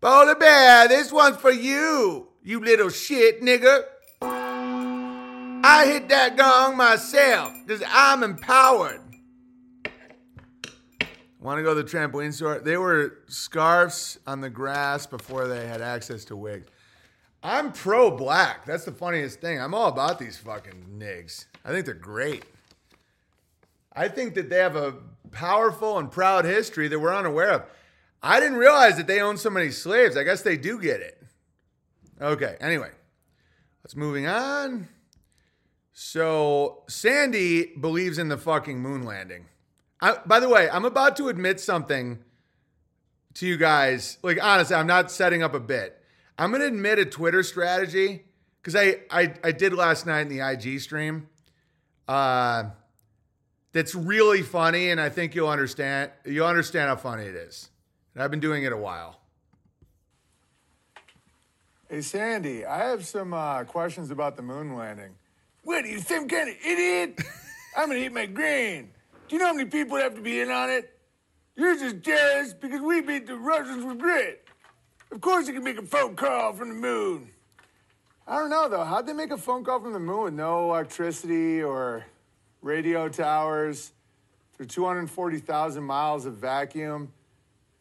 Bowler 0.00 0.36
Bear, 0.36 0.86
this 0.86 1.10
one's 1.10 1.38
for 1.38 1.50
you, 1.50 2.28
you 2.44 2.60
little 2.60 2.88
shit 2.88 3.42
nigga. 3.42 3.82
I 4.22 5.86
hit 5.86 6.08
that 6.10 6.36
gong 6.36 6.76
myself 6.76 7.52
because 7.66 7.82
I'm 7.88 8.22
empowered. 8.22 9.00
Want 11.40 11.58
to 11.58 11.64
go 11.64 11.74
to 11.74 11.82
the 11.82 11.88
trampoline 11.88 12.32
store? 12.32 12.60
They 12.60 12.76
were 12.76 13.18
scarves 13.26 14.20
on 14.24 14.40
the 14.40 14.50
grass 14.50 15.06
before 15.06 15.48
they 15.48 15.66
had 15.66 15.82
access 15.82 16.24
to 16.26 16.36
wigs. 16.36 16.68
I'm 17.42 17.72
pro 17.72 18.10
black. 18.10 18.64
That's 18.64 18.84
the 18.84 18.92
funniest 18.92 19.40
thing. 19.40 19.60
I'm 19.60 19.74
all 19.74 19.88
about 19.88 20.18
these 20.18 20.36
fucking 20.38 20.98
nigs. 20.98 21.46
I 21.64 21.70
think 21.70 21.84
they're 21.84 21.94
great. 21.94 22.44
I 23.92 24.08
think 24.08 24.34
that 24.34 24.50
they 24.50 24.58
have 24.58 24.76
a 24.76 24.94
powerful 25.30 25.98
and 25.98 26.10
proud 26.10 26.44
history 26.44 26.88
that 26.88 26.98
we're 26.98 27.14
unaware 27.14 27.50
of. 27.50 27.62
I 28.22 28.40
didn't 28.40 28.58
realize 28.58 28.96
that 28.96 29.06
they 29.06 29.20
own 29.20 29.36
so 29.36 29.50
many 29.50 29.70
slaves. 29.70 30.16
I 30.16 30.24
guess 30.24 30.42
they 30.42 30.56
do 30.56 30.80
get 30.80 31.00
it. 31.00 31.22
Okay, 32.20 32.56
anyway, 32.60 32.90
let's 33.84 33.94
moving 33.94 34.26
on. 34.26 34.88
So 35.92 36.82
Sandy 36.88 37.72
believes 37.80 38.18
in 38.18 38.28
the 38.28 38.36
fucking 38.36 38.80
moon 38.80 39.04
landing. 39.04 39.46
I, 40.00 40.18
by 40.26 40.40
the 40.40 40.48
way, 40.48 40.68
I'm 40.68 40.84
about 40.84 41.16
to 41.18 41.28
admit 41.28 41.60
something 41.60 42.18
to 43.34 43.46
you 43.46 43.56
guys. 43.56 44.18
Like 44.22 44.42
honestly, 44.42 44.76
I'm 44.76 44.86
not 44.86 45.10
setting 45.10 45.42
up 45.42 45.54
a 45.54 45.60
bit. 45.60 45.95
I'm 46.38 46.52
gonna 46.52 46.66
admit 46.66 46.98
a 46.98 47.04
Twitter 47.06 47.42
strategy 47.42 48.24
because 48.60 48.76
I, 48.76 49.00
I 49.10 49.34
I 49.42 49.52
did 49.52 49.72
last 49.72 50.06
night 50.06 50.22
in 50.22 50.28
the 50.28 50.40
IG 50.40 50.80
stream. 50.80 51.28
Uh, 52.06 52.70
that's 53.72 53.94
really 53.94 54.42
funny, 54.42 54.90
and 54.90 55.00
I 55.00 55.08
think 55.08 55.34
you'll 55.34 55.48
understand. 55.48 56.10
You'll 56.24 56.46
understand 56.46 56.88
how 56.88 56.96
funny 56.96 57.24
it 57.24 57.34
is. 57.34 57.70
And 58.14 58.22
I've 58.22 58.30
been 58.30 58.40
doing 58.40 58.64
it 58.64 58.72
a 58.72 58.76
while. 58.76 59.20
Hey, 61.88 62.00
Sandy, 62.00 62.64
I 62.64 62.78
have 62.88 63.06
some 63.06 63.32
uh, 63.32 63.64
questions 63.64 64.10
about 64.10 64.36
the 64.36 64.42
moon 64.42 64.74
landing. 64.74 65.14
What, 65.62 65.84
are 65.84 65.88
you 65.88 66.00
some 66.00 66.26
kind 66.26 66.48
of 66.48 66.56
idiot? 66.64 67.20
I'm 67.76 67.88
gonna 67.88 68.00
eat 68.00 68.12
my 68.12 68.26
grain. 68.26 68.90
Do 69.28 69.36
you 69.36 69.40
know 69.40 69.48
how 69.48 69.54
many 69.54 69.68
people 69.68 69.96
have 69.96 70.14
to 70.14 70.20
be 70.20 70.40
in 70.40 70.50
on 70.50 70.70
it? 70.70 70.98
You're 71.54 71.78
just 71.78 72.00
jealous 72.00 72.54
because 72.54 72.80
we 72.80 73.00
beat 73.00 73.26
the 73.26 73.36
Russians 73.36 73.84
with 73.84 73.98
grit. 73.98 74.46
Of 75.10 75.20
course 75.20 75.46
you 75.46 75.54
can 75.54 75.64
make 75.64 75.78
a 75.78 75.86
phone 75.86 76.16
call 76.16 76.52
from 76.52 76.68
the 76.68 76.74
moon. 76.74 77.30
I 78.26 78.38
don't 78.38 78.50
know, 78.50 78.68
though. 78.68 78.84
How'd 78.84 79.06
they 79.06 79.12
make 79.12 79.30
a 79.30 79.38
phone 79.38 79.64
call 79.64 79.80
from 79.80 79.92
the 79.92 80.00
moon 80.00 80.24
with 80.24 80.34
no 80.34 80.64
electricity 80.70 81.62
or 81.62 82.04
radio 82.60 83.08
towers 83.08 83.92
through 84.54 84.66
240,000 84.66 85.82
miles 85.84 86.26
of 86.26 86.34
vacuum 86.34 87.12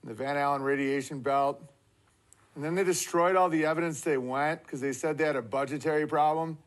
in 0.04 0.10
the 0.10 0.16
Van 0.16 0.38
Allen 0.38 0.62
radiation 0.62 1.20
belt? 1.20 1.62
And 2.54 2.64
then 2.64 2.76
they 2.76 2.84
destroyed 2.84 3.36
all 3.36 3.50
the 3.50 3.66
evidence 3.66 4.02
they 4.02 4.18
went 4.18 4.62
because 4.64 4.80
they 4.82 4.94
said 4.94 5.18
they 5.18 5.26
had 5.26 5.36
a 5.36 5.42
budgetary 5.42 6.08
problem. 6.08 6.60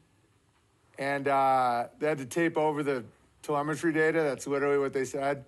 And 0.98 1.28
uh, 1.28 1.86
they 2.00 2.08
had 2.08 2.18
to 2.18 2.26
tape 2.26 2.58
over 2.58 2.82
the 2.82 3.04
telemetry 3.42 3.92
data. 3.92 4.22
That's 4.22 4.48
literally 4.48 4.78
what 4.78 4.92
they 4.92 5.04
said. 5.04 5.44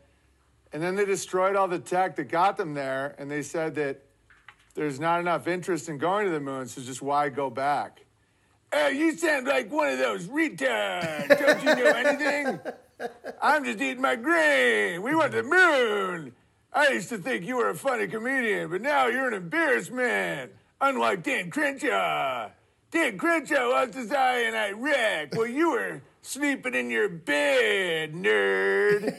And 0.72 0.80
then 0.80 0.94
they 0.94 1.04
destroyed 1.04 1.56
all 1.56 1.66
the 1.66 1.80
tech 1.80 2.14
that 2.14 2.28
got 2.28 2.56
them 2.56 2.74
there. 2.74 3.16
And 3.18 3.28
they 3.28 3.42
said 3.42 3.74
that 3.74 4.00
there's 4.74 5.00
not 5.00 5.20
enough 5.20 5.46
interest 5.46 5.88
in 5.88 5.98
going 5.98 6.26
to 6.26 6.32
the 6.32 6.40
moon, 6.40 6.66
so 6.66 6.80
just 6.80 7.02
why 7.02 7.28
go 7.28 7.50
back? 7.50 8.04
Uh, 8.72 8.86
you 8.86 9.16
sound 9.16 9.46
like 9.46 9.70
one 9.72 9.88
of 9.90 9.98
those 9.98 10.26
retards. 10.28 11.28
Don't 11.28 11.64
you 11.64 11.84
know 11.84 11.90
anything? 11.90 12.60
I'm 13.42 13.64
just 13.64 13.80
eating 13.80 14.02
my 14.02 14.16
grain. 14.16 15.02
We 15.02 15.14
went 15.14 15.32
to 15.32 15.42
the 15.42 15.48
moon. 15.48 16.32
I 16.72 16.90
used 16.90 17.08
to 17.08 17.18
think 17.18 17.44
you 17.44 17.56
were 17.56 17.70
a 17.70 17.74
funny 17.74 18.06
comedian, 18.06 18.70
but 18.70 18.80
now 18.80 19.08
you're 19.08 19.26
an 19.26 19.34
embarrassment. 19.34 20.52
Unlike 20.80 21.24
Dan 21.24 21.50
Crenshaw. 21.50 22.50
Dan 22.92 23.18
Crenshaw 23.18 23.68
lost 23.68 23.94
his 23.94 24.12
eye 24.12 24.42
in 24.42 24.54
Iraq 24.54 25.34
while 25.34 25.46
you 25.46 25.72
were 25.72 26.02
sleeping 26.22 26.74
in 26.74 26.90
your 26.90 27.08
bed, 27.08 28.14
nerd. 28.14 29.16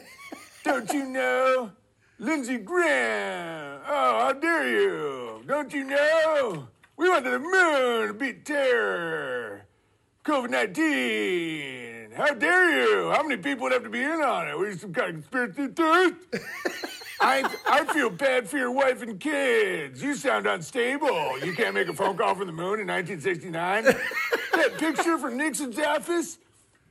Don't 0.63 0.91
you 0.93 1.05
know? 1.05 1.71
Lindsey 2.19 2.57
Graham. 2.57 3.81
Oh, 3.87 4.19
how 4.19 4.33
dare 4.33 4.69
you? 4.69 5.30
Don't 5.47 5.73
you 5.73 5.83
know? 5.83 6.67
We 6.97 7.09
went 7.09 7.25
to 7.25 7.31
the 7.31 7.39
moon 7.39 8.07
to 8.09 8.13
beat 8.13 8.45
terror. 8.45 9.65
COVID 10.23 10.51
19. 10.51 12.11
How 12.15 12.33
dare 12.33 12.81
you? 12.81 13.11
How 13.11 13.23
many 13.23 13.41
people 13.41 13.63
would 13.63 13.71
have 13.71 13.83
to 13.83 13.89
be 13.89 14.03
in 14.03 14.21
on 14.21 14.47
it? 14.47 14.57
Were 14.57 14.69
you 14.69 14.77
some 14.77 14.93
kind 14.93 15.09
of 15.09 15.31
conspiracy 15.31 15.73
theorist? 15.73 16.15
I, 17.21 17.55
I 17.67 17.85
feel 17.93 18.09
bad 18.09 18.47
for 18.47 18.57
your 18.57 18.71
wife 18.71 19.01
and 19.01 19.19
kids. 19.19 20.01
You 20.01 20.15
sound 20.15 20.45
unstable. 20.45 21.39
You 21.43 21.53
can't 21.53 21.73
make 21.73 21.87
a 21.87 21.93
phone 21.93 22.17
call 22.17 22.35
from 22.35 22.47
the 22.47 22.53
moon 22.53 22.79
in 22.79 22.87
1969. 22.87 23.83
that 23.83 24.77
picture 24.77 25.17
from 25.17 25.37
Nixon's 25.37 25.79
office, 25.79 26.37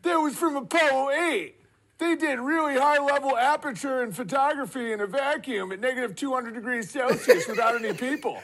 that 0.03 0.17
was 0.17 0.37
from 0.37 0.57
Apollo 0.57 1.11
8. 1.11 1.60
They 2.01 2.17
did 2.17 2.41
really 2.41 2.75
high 2.75 2.99
level 2.99 3.37
aperture 3.37 4.03
and 4.03 4.17
photography 4.17 4.93
in 4.93 5.01
a 5.01 5.07
vacuum 5.07 5.71
at 5.71 5.81
negative 5.81 6.17
200 6.17 6.55
degrees 6.55 6.91
Celsius 6.91 7.47
without 7.47 7.77
any 7.77 7.93
people. 7.93 8.43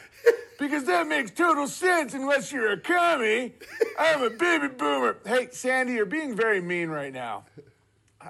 Because 0.58 0.84
that 0.84 1.06
makes 1.06 1.30
total 1.30 1.66
sense 1.66 2.12
unless 2.12 2.52
you're 2.52 2.72
a 2.72 2.76
commie. 2.76 3.54
I'm 3.98 4.22
a 4.22 4.30
baby 4.30 4.68
boomer. 4.68 5.16
Hey, 5.24 5.48
Sandy, 5.52 5.94
you're 5.94 6.04
being 6.04 6.36
very 6.36 6.60
mean 6.60 6.90
right 6.90 7.12
now. 7.12 7.44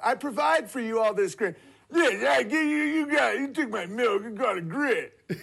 I 0.03 0.15
provide 0.15 0.71
for 0.71 0.81
you 0.81 1.01
all 1.01 1.13
this 1.13 1.35
great. 1.35 1.57
Yeah, 1.93 2.37
I 2.37 2.41
you, 2.41 2.59
you 2.59 3.11
got, 3.11 3.39
you 3.39 3.49
took 3.49 3.71
my 3.71 3.87
milk 3.87 4.25
and 4.25 4.39
got 4.39 4.57
a 4.57 4.61
grit. 4.61 5.19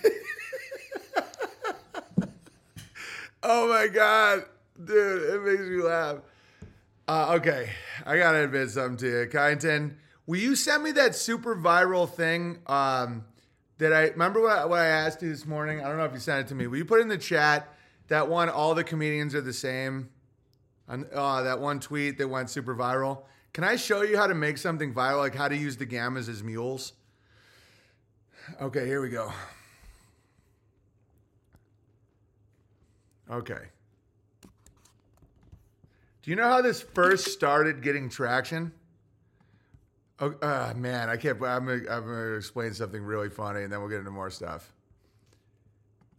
Oh 3.46 3.68
my 3.68 3.88
god, 3.88 4.46
dude, 4.82 5.34
it 5.34 5.44
makes 5.44 5.64
me 5.64 5.82
laugh. 5.82 6.20
Uh, 7.06 7.34
okay, 7.36 7.70
I 8.06 8.18
gotta 8.18 8.46
admit 8.46 8.70
something 8.70 8.98
to 8.98 9.08
you, 9.08 9.28
Kyneton. 9.28 9.96
Will 10.26 10.40
you 10.40 10.56
send 10.56 10.84
me 10.84 10.92
that 10.94 11.16
super 11.16 11.54
viral 11.54 12.10
thing? 12.10 12.60
Um, 12.66 13.26
that 13.80 13.92
I 13.92 14.08
remember 14.10 14.42
what 14.42 14.52
I, 14.58 14.66
what 14.66 14.80
I 14.80 14.86
asked 14.86 15.22
you 15.22 15.30
this 15.30 15.46
morning. 15.46 15.82
I 15.82 15.90
don't 15.90 15.98
know 15.98 16.06
if 16.06 16.14
you 16.14 16.20
sent 16.20 16.46
it 16.46 16.48
to 16.50 16.56
me. 16.56 16.68
Will 16.68 16.78
you 16.78 16.86
put 16.86 17.02
in 17.02 17.10
the 17.10 17.18
chat 17.18 17.74
that 18.08 18.30
one? 18.30 18.48
All 18.50 18.74
the 18.74 18.86
comedians 18.86 19.36
are 19.36 19.42
the 19.42 19.52
same. 19.52 20.10
Uh, 20.88 21.44
that 21.44 21.60
one 21.60 21.82
tweet 21.82 22.18
that 22.20 22.28
went 22.30 22.50
super 22.50 22.76
viral. 22.76 23.24
Can 23.52 23.66
I 23.66 23.76
show 23.76 24.02
you 24.02 24.16
how 24.16 24.28
to 24.28 24.36
make 24.36 24.58
something 24.58 24.94
viral, 24.94 25.20
like 25.20 25.36
how 25.36 25.48
to 25.50 25.58
use 25.58 25.76
the 25.76 25.86
gammas 25.86 26.30
as 26.30 26.42
mules? 26.42 26.94
Okay, 28.62 28.86
here 28.86 29.02
we 29.02 29.10
go. 29.10 29.32
Okay. 33.30 33.73
Do 36.24 36.32
you 36.32 36.38
know 36.38 36.48
how 36.48 36.62
this 36.62 36.82
first 36.82 37.28
started 37.28 37.84
getting 37.84 38.10
traction? 38.10 38.72
Oh 40.20 40.34
uh, 40.42 40.74
man, 40.76 41.10
I 41.10 41.18
can't. 41.18 41.36
I'm 41.44 41.66
gonna, 41.66 41.82
I'm 41.90 42.06
gonna 42.06 42.36
explain 42.36 42.74
something 42.74 43.04
really 43.04 43.30
funny, 43.30 43.64
and 43.64 43.72
then 43.72 43.82
we'll 43.82 43.90
get 43.90 44.00
into 44.00 44.12
more 44.12 44.30
stuff. 44.30 44.72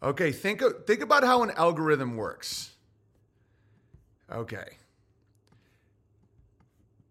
Okay, 0.03 0.31
think 0.31 0.63
think 0.87 1.01
about 1.01 1.25
how 1.25 1.43
an 1.43 1.53
algorithm 1.53 2.17
works. 2.17 2.73
Okay. 4.31 4.77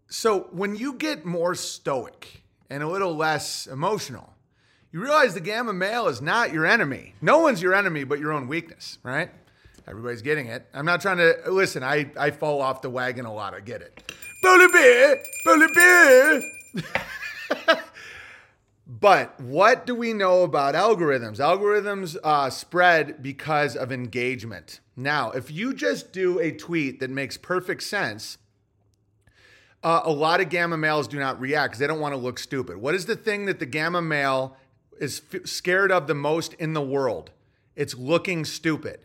So 0.08 0.42
when 0.52 0.76
you 0.76 0.94
get 0.94 1.26
more 1.26 1.56
stoic 1.56 2.44
and 2.70 2.84
a 2.84 2.88
little 2.88 3.16
less 3.16 3.66
emotional, 3.66 4.34
you 4.92 5.02
realize 5.02 5.34
the 5.34 5.40
gamma 5.40 5.74
male 5.74 6.08
is 6.08 6.22
not 6.22 6.54
your 6.54 6.68
enemy. 6.68 7.16
No 7.20 7.40
one's 7.40 7.60
your 7.60 7.74
enemy 7.74 8.04
but 8.04 8.20
your 8.20 8.32
own 8.32 8.48
weakness, 8.48 9.00
right? 9.02 9.32
Everybody's 9.88 10.22
getting 10.22 10.48
it. 10.48 10.66
I'm 10.74 10.86
not 10.86 11.02
trying 11.02 11.18
to 11.18 11.36
listen. 11.48 11.84
I, 11.84 12.10
I 12.18 12.32
fall 12.32 12.62
off 12.62 12.82
the 12.82 12.90
wagon 12.90 13.26
a 13.26 13.34
lot. 13.34 13.54
I 13.54 13.60
get 13.60 13.82
it. 13.82 14.14
But 18.86 19.40
what 19.40 19.86
do 19.86 19.96
we 19.96 20.14
know 20.14 20.44
about 20.44 20.76
algorithms? 20.76 21.38
Algorithms 21.38 22.18
uh, 22.24 22.50
spread 22.50 23.24
because 23.24 23.76
of 23.76 23.92
engagement. 23.92 24.82
Now, 24.96 25.32
if 25.32 25.50
you 25.50 25.74
just 25.74 26.12
do 26.12 26.40
a 26.40 26.52
tweet 26.52 27.00
that 27.00 27.10
makes 27.10 27.38
perfect 27.38 27.84
sense, 27.84 28.38
uh, 29.84 30.02
a 30.04 30.12
lot 30.12 30.42
of 30.42 30.50
gamma 30.50 30.78
males 30.78 31.08
do 31.08 31.18
not 31.18 31.40
react 31.40 31.72
because 31.72 31.80
they 31.80 31.88
don't 31.88 32.00
want 32.00 32.14
to 32.14 32.18
look 32.18 32.38
stupid. 32.38 32.78
What 32.78 32.94
is 32.94 33.06
the 33.06 33.16
thing 33.16 33.46
that 33.46 33.60
the 33.60 33.66
gamma 33.66 34.02
male 34.02 34.58
is 35.00 35.22
f- 35.34 35.48
scared 35.48 35.92
of 35.92 36.08
the 36.08 36.16
most 36.16 36.54
in 36.54 36.74
the 36.74 36.82
world? 36.82 37.32
It's 37.76 37.96
looking 37.96 38.46
stupid. 38.46 39.00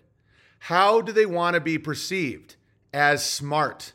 How 0.58 1.00
do 1.00 1.12
they 1.12 1.26
want 1.26 1.54
to 1.54 1.60
be 1.60 1.78
perceived? 1.78 2.56
As 2.92 3.24
smart. 3.24 3.92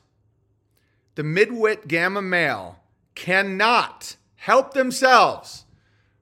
The 1.15 1.23
midwit 1.23 1.87
gamma 1.87 2.21
male 2.21 2.79
cannot 3.15 4.15
help 4.35 4.73
themselves 4.73 5.65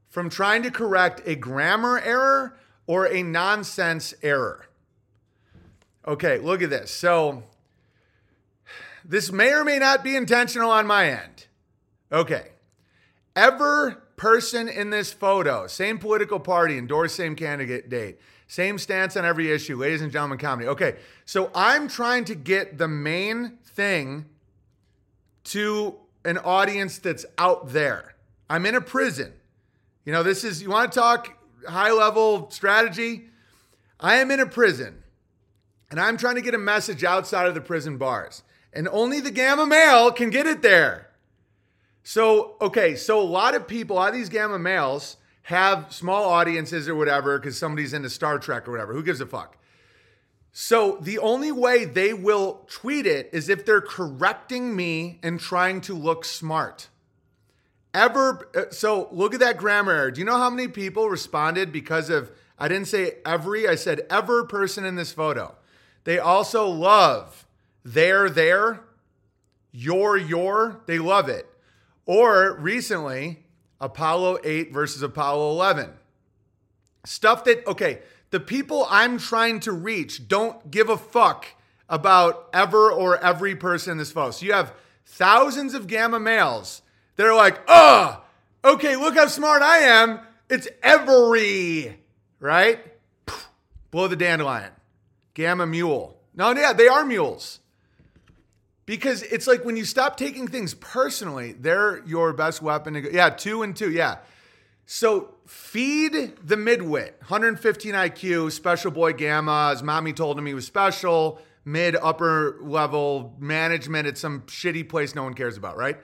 from 0.10 0.30
trying 0.30 0.64
to 0.64 0.72
correct 0.72 1.22
a 1.26 1.36
grammar 1.36 2.00
error 2.00 2.58
or 2.86 3.06
a 3.08 3.24
nonsense 3.24 4.14
error. 4.22 4.66
Okay, 6.06 6.38
look 6.40 6.62
at 6.62 6.70
this. 6.70 6.92
So, 6.92 7.44
this 9.06 9.32
may 9.32 9.54
or 9.54 9.64
may 9.64 9.80
not 9.80 10.04
be 10.04 10.16
intentional 10.16 10.72
on 10.72 10.88
my 10.88 11.10
end. 11.10 11.48
Okay. 12.12 12.50
Ever 13.36 14.04
person 14.18 14.68
in 14.68 14.90
this 14.90 15.14
photo, 15.14 15.68
same 15.68 15.98
political 15.98 16.40
party, 16.40 16.78
endorse 16.78 17.14
same 17.14 17.36
candidate, 17.36 18.20
same 18.52 18.78
stance 18.78 19.16
on 19.16 19.24
every 19.24 19.50
issue, 19.50 19.78
ladies 19.78 20.02
and 20.02 20.12
gentlemen, 20.12 20.38
comedy. 20.38 20.68
Okay, 20.68 20.98
so 21.24 21.50
I'm 21.56 21.88
trying 21.88 22.26
to 22.26 22.36
get 22.36 22.78
the 22.78 22.88
main 22.90 23.60
thing 23.64 24.26
to 25.46 25.96
an 26.26 26.38
audience 26.38 27.00
that's 27.00 27.26
out 27.38 27.70
there. 27.70 28.14
I'm 28.50 28.66
in 28.66 28.76
a 28.76 28.82
prison. 28.82 29.32
You 30.04 30.12
know, 30.12 30.22
this 30.22 30.44
is, 30.44 30.62
you 30.62 30.70
want 30.70 30.92
to 30.92 31.00
talk 31.00 31.38
high 31.66 31.94
level 31.94 32.52
strategy? 32.52 33.30
I 34.02 34.16
am 34.16 34.30
in 34.32 34.42
a 34.42 34.46
prison 34.46 35.02
and 35.90 35.98
I'm 35.98 36.18
trying 36.18 36.36
to 36.36 36.42
get 36.42 36.54
a 36.54 36.58
message 36.58 37.06
outside 37.06 37.48
of 37.48 37.56
the 37.56 37.62
prison 37.62 37.98
bars, 37.98 38.44
and 38.74 38.90
only 38.90 39.22
the 39.22 39.32
gamma 39.32 39.66
male 39.66 40.12
can 40.12 40.30
get 40.30 40.46
it 40.46 40.62
there. 40.62 41.08
So, 42.04 42.58
okay, 42.60 42.98
so 42.98 43.22
a 43.22 43.24
lot 43.24 43.56
of 43.56 43.66
people, 43.66 43.96
a 43.96 44.00
lot 44.00 44.10
of 44.10 44.16
these 44.16 44.28
gamma 44.28 44.60
males 44.60 45.16
have 45.44 45.92
small 45.92 46.26
audiences 46.26 46.88
or 46.88 46.96
whatever 46.96 47.40
because 47.40 47.58
somebody's 47.58 47.94
into 47.94 48.10
Star 48.10 48.40
Trek 48.40 48.68
or 48.68 48.72
whatever. 48.72 48.94
Who 48.94 49.04
gives 49.04 49.22
a 49.22 49.26
fuck? 49.26 49.58
So, 50.54 50.98
the 51.00 51.18
only 51.18 51.52
way 51.52 51.86
they 51.86 52.14
will 52.14 52.66
tweet 52.68 53.06
it 53.06 53.30
is 53.32 53.48
if 53.48 53.66
they're 53.66 53.80
correcting 53.80 54.76
me 54.76 55.20
and 55.24 55.40
trying 55.40 55.80
to 55.82 55.94
look 55.94 56.26
smart. 56.26 56.90
Ever, 57.94 58.50
uh, 58.56 58.64
so 58.70 59.08
look 59.12 59.34
at 59.34 59.40
that 59.40 59.58
grammar 59.58 59.94
error. 59.94 60.12
Do 60.12 60.20
you 60.20 60.26
know 60.26 60.38
how 60.38 60.50
many 60.50 60.68
people 60.68 61.10
responded 61.10 61.72
because 61.72 62.10
of, 62.10 62.32
I 62.60 62.68
didn't 62.68 62.88
say 62.88 63.16
every, 63.26 63.68
I 63.68 63.76
said 63.76 64.02
ever 64.10 64.44
person 64.44 64.84
in 64.84 64.96
this 64.96 65.14
photo. 65.14 65.56
They 66.04 66.20
also 66.20 66.68
love 66.68 67.46
there, 67.86 68.30
there, 68.30 68.82
your, 69.72 70.18
your. 70.18 70.82
They 70.86 71.00
love 71.00 71.30
it. 71.30 71.48
Or 72.06 72.58
recently, 72.60 73.41
Apollo 73.82 74.38
8 74.44 74.72
versus 74.72 75.02
Apollo 75.02 75.52
11. 75.52 75.90
Stuff 77.04 77.44
that, 77.46 77.66
okay, 77.68 78.00
the 78.30 78.40
people 78.40 78.88
I'm 78.90 79.18
trying 79.18 79.60
to 79.62 79.72
reach 79.72 80.28
don't 80.28 80.72
give 80.72 80.88
a 80.88 80.98
fuck 80.98 81.48
about 81.90 82.48
ever 82.54 82.92
or 82.92 83.22
every 83.22 83.56
person 83.56 83.94
in 83.94 83.98
this 83.98 84.12
photo. 84.12 84.32
So 84.32 84.46
you 84.46 84.54
have 84.54 84.74
thousands 85.06 85.74
of 85.74 85.88
gamma 85.88 86.20
males 86.20 86.84
that 87.16 87.26
are 87.26 87.36
like, 87.36 87.60
oh, 87.68 88.24
okay, 88.64 88.96
look 88.96 89.16
how 89.16 89.28
smart 89.28 89.64
I 89.64 89.80
am. 89.80 90.20
It's 90.50 90.68
every, 90.84 92.00
right? 92.40 92.80
Blow 93.90 94.08
the 94.08 94.16
dandelion. 94.16 94.72
Gamma 95.34 95.66
mule. 95.66 96.18
No, 96.36 96.52
yeah, 96.52 96.74
they 96.74 96.88
are 96.88 97.04
mules. 97.04 97.61
Because 98.92 99.24
it's 99.24 99.48
like 99.48 99.64
when 99.64 99.78
you 99.78 99.86
stop 99.86 100.18
taking 100.18 100.50
things 100.50 100.74
personally, 100.74 101.54
they're 101.54 102.06
your 102.06 102.34
best 102.34 102.62
weapon. 102.62 102.96
To 102.96 103.00
go. 103.00 103.10
Yeah, 103.10 103.30
two 103.30 103.64
and 103.64 103.74
two. 103.74 103.90
Yeah. 103.90 104.18
So 104.86 105.36
feed 105.48 106.12
the 106.44 106.58
midwit, 106.58 107.18
115 107.20 107.94
IQ, 107.94 108.52
special 108.52 108.92
boy 108.92 109.14
gamma. 109.14 109.70
His 109.72 109.82
mommy 109.82 110.12
told 110.12 110.38
him 110.38 110.46
he 110.46 110.54
was 110.54 110.66
special, 110.66 111.40
mid 111.64 111.96
upper 111.96 112.58
level 112.60 113.34
management 113.40 114.10
at 114.10 114.18
some 114.18 114.42
shitty 114.42 114.90
place 114.90 115.16
no 115.16 115.24
one 115.24 115.36
cares 115.36 115.56
about, 115.56 115.78
right? 115.78 115.98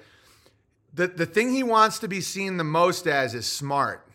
The, 0.93 1.07
the 1.07 1.25
thing 1.25 1.53
he 1.53 1.63
wants 1.63 1.99
to 1.99 2.07
be 2.07 2.21
seen 2.21 2.55
the 2.55 2.63
most 2.63 3.05
as 3.05 3.35
is 3.35 3.45
smart. 3.45 4.07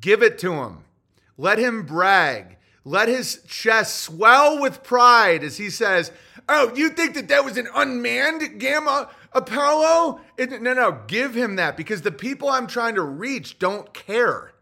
Give 0.00 0.22
it 0.22 0.38
to 0.38 0.52
him. 0.52 0.84
Let 1.36 1.58
him 1.58 1.82
brag. 1.82 2.56
Let 2.84 3.08
his 3.08 3.42
chest 3.46 3.98
swell 3.98 4.60
with 4.60 4.82
pride 4.82 5.44
as 5.44 5.58
he 5.58 5.70
says, 5.70 6.12
Oh, 6.48 6.74
you 6.74 6.90
think 6.90 7.14
that 7.14 7.28
that 7.28 7.44
was 7.44 7.56
an 7.56 7.68
unmanned 7.74 8.58
Gamma 8.58 9.08
Apollo? 9.32 10.20
It, 10.36 10.62
no, 10.62 10.72
no, 10.72 11.02
give 11.06 11.34
him 11.34 11.56
that 11.56 11.76
because 11.76 12.02
the 12.02 12.10
people 12.10 12.48
I'm 12.48 12.66
trying 12.66 12.94
to 12.96 13.02
reach 13.02 13.58
don't 13.58 13.92
care. 13.92 14.52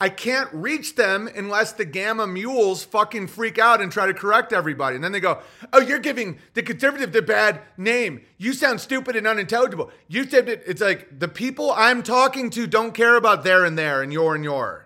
I 0.00 0.08
can't 0.08 0.52
reach 0.52 0.96
them 0.96 1.30
unless 1.34 1.72
the 1.72 1.84
Gamma 1.84 2.26
Mules 2.26 2.84
fucking 2.84 3.28
freak 3.28 3.58
out 3.58 3.80
and 3.80 3.90
try 3.92 4.06
to 4.06 4.12
correct 4.12 4.52
everybody. 4.52 4.96
And 4.96 5.04
then 5.04 5.12
they 5.12 5.20
go, 5.20 5.40
Oh, 5.72 5.80
you're 5.80 6.00
giving 6.00 6.38
the 6.54 6.62
conservative 6.62 7.12
the 7.12 7.22
bad 7.22 7.60
name. 7.78 8.22
You 8.36 8.52
sound 8.52 8.80
stupid 8.80 9.14
and 9.16 9.26
unintelligible. 9.26 9.90
You 10.08 10.28
said 10.28 10.48
it. 10.48 10.64
It's 10.66 10.82
like 10.82 11.20
the 11.20 11.28
people 11.28 11.72
I'm 11.72 12.02
talking 12.02 12.50
to 12.50 12.66
don't 12.66 12.92
care 12.92 13.14
about 13.14 13.44
there 13.44 13.64
and 13.64 13.78
there 13.78 14.02
and 14.02 14.12
your 14.12 14.34
and 14.34 14.44
your. 14.44 14.83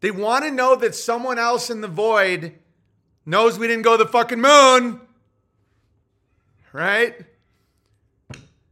They 0.00 0.10
want 0.10 0.44
to 0.44 0.50
know 0.50 0.76
that 0.76 0.94
someone 0.94 1.38
else 1.38 1.70
in 1.70 1.80
the 1.80 1.88
void 1.88 2.54
knows 3.26 3.58
we 3.58 3.66
didn't 3.66 3.82
go 3.82 3.96
to 3.96 4.04
the 4.04 4.10
fucking 4.10 4.40
moon. 4.40 5.00
Right? 6.72 7.16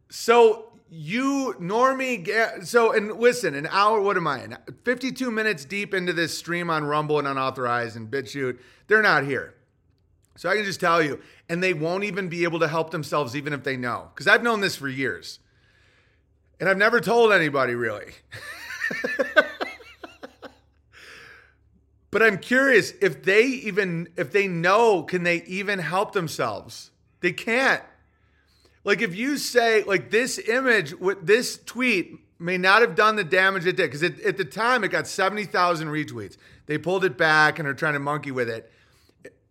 So 0.09 0.72
you 0.89 1.55
normie 1.61 2.64
so 2.64 2.93
and 2.93 3.12
listen, 3.18 3.55
an 3.55 3.66
hour, 3.70 4.01
what 4.01 4.16
am 4.16 4.27
I? 4.27 4.47
52 4.85 5.31
minutes 5.31 5.64
deep 5.64 5.93
into 5.93 6.12
this 6.12 6.37
stream 6.37 6.70
on 6.70 6.85
Rumble 6.85 7.18
and 7.18 7.27
unauthorized 7.27 7.97
and 7.97 8.11
BitChute, 8.11 8.59
they're 8.87 9.03
not 9.03 9.24
here. 9.24 9.55
So 10.37 10.49
I 10.51 10.55
can 10.55 10.64
just 10.64 10.81
tell 10.81 11.03
you, 11.03 11.20
and 11.49 11.62
they 11.62 11.74
won't 11.74 12.05
even 12.05 12.29
be 12.29 12.45
able 12.45 12.61
to 12.61 12.68
help 12.68 12.91
themselves 12.91 13.35
even 13.35 13.53
if 13.53 13.64
they 13.64 13.77
know. 13.77 14.11
Because 14.14 14.27
I've 14.27 14.43
known 14.43 14.61
this 14.61 14.77
for 14.77 14.89
years. 14.89 15.39
And 16.61 16.68
I've 16.68 16.79
never 16.79 17.01
told 17.01 17.33
anybody 17.33 17.74
really. 17.74 18.12
But 22.16 22.22
I'm 22.22 22.38
curious 22.38 22.94
if 23.02 23.24
they 23.24 23.44
even 23.44 24.08
if 24.16 24.32
they 24.32 24.48
know 24.48 25.02
can 25.02 25.22
they 25.22 25.42
even 25.42 25.78
help 25.78 26.12
themselves? 26.12 26.90
They 27.20 27.32
can't. 27.32 27.82
Like 28.84 29.02
if 29.02 29.14
you 29.14 29.36
say 29.36 29.82
like 29.82 30.10
this 30.10 30.38
image 30.38 30.94
with 30.94 31.26
this 31.26 31.60
tweet 31.66 32.18
may 32.38 32.56
not 32.56 32.80
have 32.80 32.94
done 32.94 33.16
the 33.16 33.22
damage 33.22 33.66
it 33.66 33.76
did 33.76 33.90
because 33.90 34.02
at 34.02 34.38
the 34.38 34.46
time 34.46 34.82
it 34.82 34.88
got 34.88 35.06
70,000 35.06 35.88
retweets. 35.88 36.38
They 36.64 36.78
pulled 36.78 37.04
it 37.04 37.18
back 37.18 37.58
and 37.58 37.68
are 37.68 37.74
trying 37.74 37.92
to 37.92 37.98
monkey 37.98 38.30
with 38.30 38.48
it. 38.48 38.72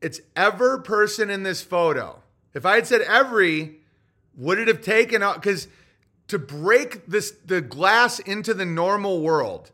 It's 0.02 0.22
ever 0.36 0.80
person 0.80 1.30
in 1.30 1.44
this 1.44 1.62
photo. 1.62 2.24
If 2.56 2.66
I 2.66 2.78
had 2.78 2.88
said 2.88 3.02
every, 3.02 3.76
would 4.36 4.58
it 4.58 4.68
have 4.68 4.82
taken 4.82 5.22
out? 5.22 5.36
Because 5.36 5.68
to 6.30 6.40
break 6.40 7.06
this 7.06 7.30
the 7.46 7.62
glass 7.62 8.18
into 8.18 8.56
the 8.56 8.66
normal 8.66 9.22
world, 9.22 9.72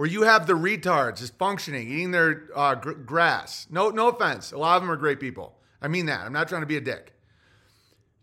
where 0.00 0.08
you 0.08 0.22
have 0.22 0.46
the 0.46 0.54
retards 0.54 1.18
just 1.18 1.36
functioning, 1.36 1.86
eating 1.86 2.10
their 2.10 2.44
uh, 2.56 2.74
gr- 2.74 2.92
grass. 2.92 3.66
No, 3.68 3.90
no 3.90 4.08
offense. 4.08 4.50
A 4.50 4.56
lot 4.56 4.76
of 4.76 4.82
them 4.82 4.90
are 4.90 4.96
great 4.96 5.20
people. 5.20 5.58
I 5.82 5.88
mean 5.88 6.06
that. 6.06 6.20
I'm 6.20 6.32
not 6.32 6.48
trying 6.48 6.62
to 6.62 6.66
be 6.66 6.78
a 6.78 6.80
dick. 6.80 7.12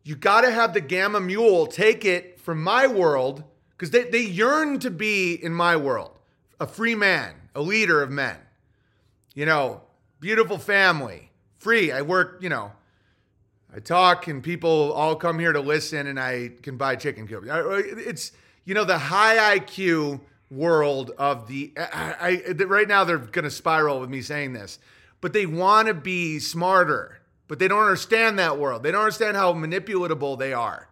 You 0.03 0.15
got 0.15 0.41
to 0.41 0.49
have 0.49 0.73
the 0.73 0.81
gamma 0.81 1.19
mule 1.19 1.67
take 1.67 2.03
it 2.03 2.39
from 2.39 2.63
my 2.63 2.87
world 2.87 3.43
because 3.73 3.91
they, 3.91 4.05
they 4.05 4.23
yearn 4.23 4.79
to 4.79 4.89
be 4.89 5.35
in 5.35 5.53
my 5.53 5.75
world, 5.75 6.17
a 6.59 6.65
free 6.65 6.95
man, 6.95 7.35
a 7.53 7.61
leader 7.61 8.01
of 8.01 8.09
men. 8.09 8.37
You 9.35 9.45
know, 9.45 9.81
beautiful 10.19 10.57
family, 10.57 11.29
free. 11.59 11.91
I 11.91 12.01
work, 12.01 12.39
you 12.41 12.49
know, 12.49 12.71
I 13.71 13.81
talk 13.81 14.25
and 14.25 14.41
people 14.41 14.93
all 14.93 15.15
come 15.15 15.37
here 15.37 15.53
to 15.53 15.61
listen 15.61 16.07
and 16.07 16.19
I 16.19 16.53
can 16.63 16.75
buy 16.75 16.95
chicken. 16.95 17.27
It's, 17.29 18.31
you 18.65 18.73
know, 18.73 18.83
the 18.83 18.97
high 18.97 19.59
IQ 19.59 20.21
world 20.49 21.11
of 21.17 21.47
the 21.47 21.73
I, 21.77 22.41
I 22.49 22.63
right 22.63 22.87
now 22.87 23.03
they're 23.03 23.17
going 23.17 23.43
to 23.43 23.51
spiral 23.51 23.99
with 23.99 24.09
me 24.09 24.21
saying 24.21 24.53
this 24.53 24.79
but 25.19 25.33
they 25.33 25.45
want 25.45 25.87
to 25.87 25.93
be 25.93 26.39
smarter 26.39 27.19
but 27.47 27.59
they 27.59 27.67
don't 27.67 27.81
understand 27.81 28.39
that 28.39 28.59
world. 28.59 28.83
They 28.83 28.91
don't 28.91 29.01
understand 29.01 29.37
how 29.37 29.53
manipulatable 29.53 30.37
they 30.37 30.53
are. 30.53 30.89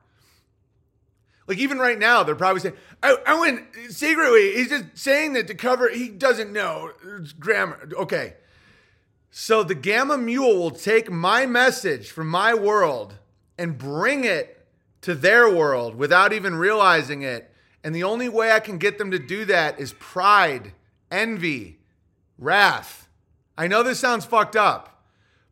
Like 1.47 1.57
even 1.59 1.77
right 1.77 1.99
now 1.99 2.23
they're 2.23 2.35
probably 2.35 2.61
saying 2.61 2.75
I, 3.03 3.17
I 3.25 3.39
went 3.39 3.61
secretly 3.89 4.55
he's 4.55 4.69
just 4.69 4.85
saying 4.95 5.33
that 5.33 5.47
to 5.47 5.53
cover 5.53 5.89
he 5.89 6.09
doesn't 6.09 6.51
know 6.51 6.91
grammar 7.39 7.87
okay. 7.97 8.33
So 9.29 9.63
the 9.63 9.75
gamma 9.75 10.17
mule 10.17 10.57
will 10.57 10.71
take 10.71 11.11
my 11.11 11.45
message 11.45 12.09
from 12.09 12.29
my 12.29 12.53
world 12.53 13.19
and 13.57 13.77
bring 13.77 14.23
it 14.23 14.65
to 15.01 15.13
their 15.13 15.53
world 15.53 15.93
without 15.93 16.33
even 16.33 16.55
realizing 16.55 17.21
it 17.21 17.51
and 17.85 17.95
the 17.95 18.03
only 18.03 18.27
way 18.27 18.51
I 18.51 18.59
can 18.59 18.79
get 18.79 18.97
them 18.97 19.11
to 19.11 19.19
do 19.19 19.45
that 19.45 19.79
is 19.79 19.93
pride, 19.93 20.73
envy, 21.11 21.77
wrath. 22.39 23.07
I 23.55 23.67
know 23.67 23.83
this 23.83 23.99
sounds 23.99 24.25
fucked 24.25 24.55
up, 24.55 25.03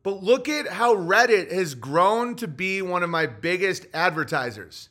but 0.02 0.24
look 0.24 0.50
at 0.50 0.68
how 0.68 0.96
Reddit 0.96 1.52
has 1.52 1.76
grown 1.76 2.36
to 2.38 2.48
be 2.48 2.82
one 2.82 3.04
of 3.04 3.10
my 3.12 3.28
biggest 3.28 3.86
advertisers. 3.94 4.90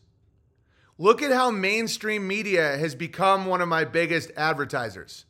Look 0.98 1.20
at 1.20 1.32
how 1.32 1.50
mainstream 1.50 2.28
media 2.28 2.78
has 2.78 2.94
become 2.94 3.46
one 3.46 3.60
of 3.60 3.68
my 3.68 3.84
biggest 3.84 4.30
advertisers. 4.36 5.24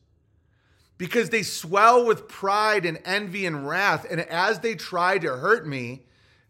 because 1.03 1.31
they 1.31 1.43
swell 1.43 2.07
with 2.07 2.29
pride 2.29 2.87
and 2.87 2.97
envy 3.05 3.45
and 3.45 3.67
wrath. 3.67 4.07
And 4.09 4.21
as 4.21 4.61
they 4.61 4.77
try 4.77 5.19
to 5.19 5.37
hurt 5.37 5.67
me, 5.67 6.03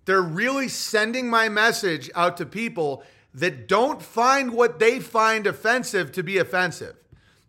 they're 0.05 0.21
really 0.21 0.69
sending 0.69 1.31
my 1.31 1.49
message 1.49 2.11
out 2.15 2.37
to 2.37 2.45
people 2.45 3.03
that 3.35 3.66
don't 3.66 4.03
find 4.03 4.53
what 4.53 4.78
they 4.78 5.01
find 5.01 5.47
offensive 5.47 6.12
to 6.12 6.22
be 6.22 6.39
offensive. 6.39 6.97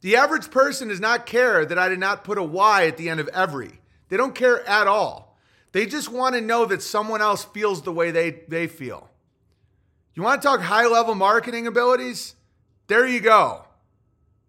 The 0.01 0.15
average 0.15 0.51
person 0.51 0.89
does 0.89 0.99
not 0.99 1.25
care 1.25 1.65
that 1.65 1.79
I 1.79 1.89
did 1.89 1.99
not 1.99 2.23
put 2.23 2.37
a 2.37 2.43
Y 2.43 2.87
at 2.87 2.97
the 2.97 3.09
end 3.09 3.19
of 3.19 3.27
every. 3.29 3.79
They 4.09 4.17
don't 4.17 4.35
care 4.35 4.67
at 4.67 4.87
all. 4.87 5.37
They 5.71 5.85
just 5.85 6.09
want 6.09 6.35
to 6.35 6.41
know 6.41 6.65
that 6.65 6.81
someone 6.81 7.21
else 7.21 7.43
feels 7.45 7.81
the 7.81 7.91
way 7.91 8.11
they, 8.11 8.41
they 8.47 8.67
feel. 8.67 9.09
You 10.13 10.21
want 10.21 10.41
to 10.41 10.47
talk 10.47 10.61
high 10.61 10.87
level 10.87 11.15
marketing 11.15 11.67
abilities? 11.67 12.35
There 12.87 13.07
you 13.07 13.19
go. 13.19 13.65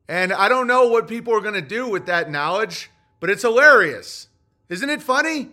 And 0.06 0.32
I 0.32 0.48
don't 0.48 0.66
know 0.66 0.88
what 0.88 1.08
people 1.08 1.34
are 1.34 1.40
going 1.40 1.54
to 1.54 1.62
do 1.62 1.88
with 1.88 2.06
that 2.06 2.30
knowledge, 2.30 2.90
but 3.20 3.30
it's 3.30 3.42
hilarious. 3.42 4.28
Isn't 4.68 4.90
it 4.90 5.02
funny? 5.02 5.48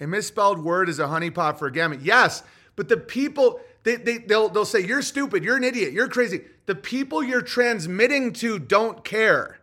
A 0.00 0.06
misspelled 0.06 0.62
word 0.62 0.88
is 0.88 0.98
a 0.98 1.06
honeypot 1.06 1.58
for 1.58 1.66
a 1.66 1.72
gamut. 1.72 2.00
Yes, 2.00 2.42
but 2.74 2.88
the 2.88 2.96
people, 2.96 3.60
they, 3.86 3.94
they, 3.94 4.18
they'll, 4.18 4.48
they'll 4.48 4.64
say, 4.64 4.84
You're 4.84 5.00
stupid, 5.00 5.44
you're 5.44 5.56
an 5.56 5.62
idiot, 5.62 5.92
you're 5.92 6.08
crazy. 6.08 6.40
The 6.66 6.74
people 6.74 7.22
you're 7.22 7.40
transmitting 7.40 8.32
to 8.34 8.58
don't 8.58 9.04
care. 9.04 9.60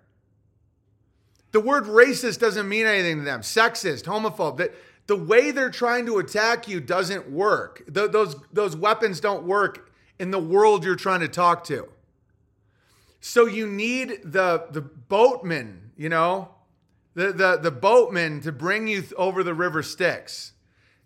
The 1.52 1.60
word 1.60 1.84
racist 1.84 2.40
doesn't 2.40 2.70
mean 2.70 2.86
anything 2.86 3.18
to 3.18 3.24
them. 3.24 3.42
Sexist, 3.42 4.06
homophobe. 4.06 4.58
That 4.58 4.74
the 5.08 5.18
way 5.18 5.52
they're 5.52 5.70
trying 5.70 6.06
to 6.06 6.20
attack 6.20 6.70
you 6.70 6.80
doesn't 6.80 7.30
work. 7.30 7.84
Th- 7.94 8.10
those, 8.10 8.38
those 8.54 8.78
weapons 8.78 9.20
don't 9.20 9.44
work 9.44 9.92
in 10.18 10.32
the 10.32 10.40
world 10.40 10.86
you're 10.86 10.96
trying 10.96 11.20
to 11.20 11.28
talk 11.28 11.66
to. 11.66 11.90
So 13.20 13.46
you 13.46 13.68
need 13.68 14.20
the 14.24 14.68
the 14.72 14.82
boatman, 14.82 15.92
you 15.98 16.08
know, 16.08 16.50
the 17.14 17.34
the 17.34 17.58
the 17.58 17.72
boatman 17.72 18.40
to 18.42 18.54
bring 18.54 18.88
you 18.88 19.02
th- 19.02 19.14
over 19.14 19.44
the 19.44 19.54
river 19.54 19.84
Styx. 19.84 20.53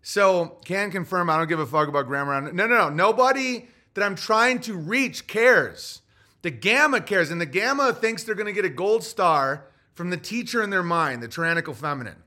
So 0.08 0.58
can 0.64 0.90
confirm 0.90 1.30
I 1.30 1.36
don't 1.36 1.50
give 1.50 1.60
a 1.60 1.66
fuck 1.66 1.90
about 1.90 2.08
grammar. 2.08 2.40
No, 2.40 2.66
no, 2.66 2.66
no. 2.66 2.90
Nobody 2.90 3.68
that 3.94 4.06
I'm 4.06 4.16
trying 4.16 4.62
to 4.62 4.74
reach 4.74 5.28
cares. 5.28 6.02
The 6.44 6.50
gamma 6.50 7.02
cares, 7.02 7.30
and 7.30 7.42
the 7.42 7.46
gamma 7.46 7.92
thinks 7.92 8.24
they're 8.24 8.34
going 8.34 8.48
to 8.48 8.54
get 8.54 8.64
a 8.64 8.70
gold 8.70 9.04
star 9.04 9.66
from 9.96 10.10
the 10.10 10.16
teacher 10.16 10.64
in 10.64 10.70
their 10.70 10.82
mind, 10.82 11.22
the 11.22 11.28
tyrannical 11.28 11.74
feminine. 11.74 12.24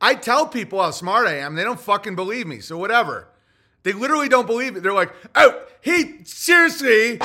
I 0.00 0.14
tell 0.14 0.46
people 0.46 0.80
how 0.80 0.90
smart 0.90 1.26
I 1.26 1.36
am. 1.36 1.54
They 1.54 1.64
don't 1.64 1.78
fucking 1.78 2.16
believe 2.16 2.46
me. 2.46 2.60
So 2.60 2.78
whatever. 2.78 3.28
They 3.82 3.92
literally 3.92 4.30
don't 4.30 4.46
believe 4.46 4.74
it. 4.74 4.82
They're 4.82 4.94
like, 4.94 5.12
oh, 5.34 5.62
he 5.82 6.24
seriously. 6.24 7.18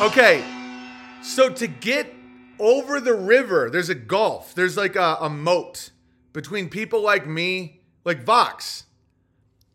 Okay. 0.00 0.44
So 1.22 1.48
to 1.48 1.68
get 1.68 2.12
over 2.58 3.00
the 3.00 3.14
river, 3.14 3.70
there's 3.70 3.88
a 3.88 3.94
gulf. 3.94 4.52
There's 4.56 4.76
like 4.76 4.96
a, 4.96 5.18
a 5.20 5.30
moat 5.30 5.90
between 6.32 6.68
people 6.68 7.02
like 7.02 7.24
me, 7.24 7.77
like 8.08 8.24
Vox, 8.24 8.84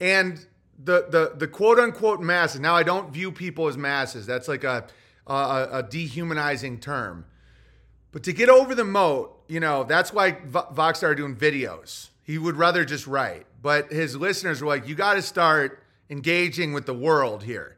and 0.02 0.46
the 0.84 1.06
the 1.10 1.34
the 1.38 1.48
quote 1.48 1.80
unquote 1.80 2.20
masses. 2.20 2.60
Now 2.60 2.76
I 2.76 2.84
don't 2.84 3.14
view 3.14 3.32
people 3.32 3.68
as 3.68 3.78
masses. 3.78 4.26
That's 4.26 4.48
like 4.48 4.64
a 4.64 4.88
a, 5.28 5.68
a 5.72 5.84
dehumanizing 5.84 6.80
term. 6.80 7.26
But 8.12 8.24
to 8.24 8.34
get 8.34 8.50
over 8.50 8.76
the 8.76 8.84
moat, 8.84 9.44
you 9.48 9.60
know, 9.60 9.84
that's 9.84 10.12
why 10.12 10.38
Vox 10.46 10.98
started 10.98 11.16
doing 11.16 11.36
videos. 11.36 12.10
He 12.24 12.38
would 12.38 12.58
rather 12.58 12.84
just 12.86 13.08
write. 13.08 13.46
But 13.62 13.92
his 13.92 14.16
listeners 14.16 14.62
were 14.62 14.68
like, 14.68 14.88
you 14.88 14.96
got 14.96 15.14
to 15.14 15.22
start 15.22 15.84
engaging 16.10 16.74
with 16.74 16.86
the 16.86 16.94
world 16.94 17.44
here. 17.44 17.78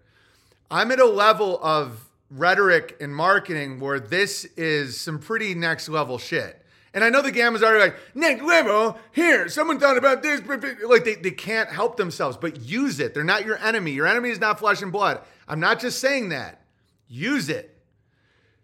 I'm 0.72 0.92
at 0.92 1.00
a 1.00 1.06
level 1.06 1.60
of 1.62 2.10
rhetoric 2.30 2.98
and 3.00 3.16
marketing 3.16 3.80
where 3.80 4.00
this 4.00 4.46
is 4.58 5.00
some 5.00 5.20
pretty 5.20 5.54
next 5.54 5.88
level 5.90 6.18
shit. 6.18 6.65
And 6.96 7.04
I 7.04 7.10
know 7.10 7.22
the 7.22 7.32
Gammas 7.32 7.62
are 7.62 7.78
like, 7.78 7.98
next 8.16 8.42
level, 8.42 8.98
here, 9.12 9.50
someone 9.50 9.82
thought 9.82 9.98
about 9.98 10.24
this. 10.24 10.42
Like 10.88 11.04
they, 11.04 11.16
they 11.16 11.32
can't 11.32 11.70
help 11.70 11.98
themselves, 11.98 12.38
but 12.38 12.62
use 12.62 13.02
it. 13.02 13.14
They're 13.14 13.26
not 13.26 13.46
your 13.46 13.58
enemy. 13.58 13.92
Your 13.92 14.08
enemy 14.08 14.30
is 14.30 14.40
not 14.40 14.60
flesh 14.60 14.82
and 14.82 14.94
blood. 14.94 15.20
I'm 15.46 15.60
not 15.60 15.82
just 15.82 16.00
saying 16.00 16.30
that. 16.30 16.62
Use 17.10 17.50
it. 17.50 17.78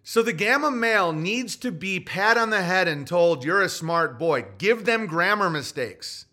So 0.01 0.23
the 0.23 0.31
Gamma 0.31 0.71
male 0.71 1.11
needs 1.11 1.57
to 1.57 1.73
be 1.73 1.99
pat 1.99 2.37
on 2.37 2.51
the 2.51 2.63
head 2.63 2.87
and 2.87 3.05
told, 3.05 3.43
you're 3.43 3.61
a 3.61 3.69
smart 3.69 4.17
boy. 4.17 4.45
Give 4.57 4.85
them 4.85 5.07
grammar 5.07 5.49
mistakes. 5.49 6.25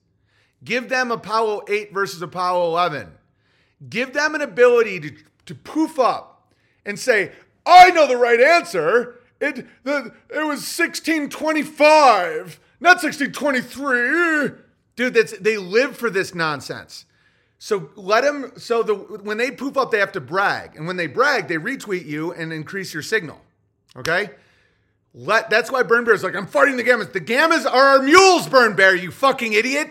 Give 0.63 0.89
them 0.89 1.11
Apollo 1.11 1.63
8 1.69 1.93
versus 1.93 2.23
Apollo 2.23 2.69
11. 2.69 3.13
Give 3.91 4.13
them 4.13 4.37
an 4.37 4.41
ability 4.41 5.01
to, 5.01 5.13
to 5.47 5.55
poof 5.55 5.99
up 5.99 6.53
and 6.87 6.97
say, 6.97 7.33
I 7.67 7.91
know 7.91 8.07
the 8.07 8.17
right 8.17 8.41
answer. 8.41 9.18
It, 9.41 9.67
the, 9.85 10.13
it 10.31 10.45
was 10.45 10.67
1625, 10.67 12.61
not 12.81 13.03
1623. 13.03 14.59
Dude, 14.97 15.15
that's, 15.15 15.39
they 15.39 15.57
live 15.57 15.97
for 15.97 16.11
this 16.11 16.35
nonsense. 16.35 17.05
So 17.59 17.91
let 17.97 18.23
them, 18.25 18.53
so 18.57 18.83
the, 18.83 18.95
when 18.95 19.37
they 19.37 19.51
poof 19.51 19.77
up, 19.77 19.91
they 19.91 19.99
have 19.99 20.13
to 20.13 20.21
brag. 20.21 20.77
And 20.77 20.87
when 20.87 20.97
they 20.97 21.07
brag, 21.07 21.49
they 21.49 21.57
retweet 21.57 22.07
you 22.07 22.33
and 22.33 22.53
increase 22.53 22.93
your 22.95 23.03
signal. 23.03 23.41
Okay? 23.97 24.31
Let, 25.15 25.51
that's 25.51 25.71
why 25.71 25.83
Burn 25.83 26.05
Bear 26.05 26.15
is 26.15 26.23
like, 26.23 26.37
I'm 26.37 26.47
fighting 26.47 26.77
the 26.77 26.85
Gammas. 26.85 27.13
The 27.13 27.21
Gammas 27.21 27.67
are 27.67 27.99
our 27.99 28.03
mules, 28.03 28.49
Burn 28.49 28.77
Bear, 28.77 28.95
you 28.95 29.11
fucking 29.11 29.53
idiot. 29.53 29.91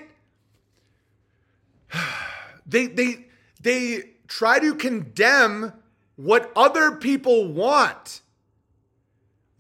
they, 2.65 2.87
they, 2.87 3.25
they 3.61 4.03
try 4.27 4.59
to 4.59 4.75
condemn 4.75 5.73
what 6.15 6.51
other 6.55 6.95
people 6.95 7.47
want. 7.47 8.21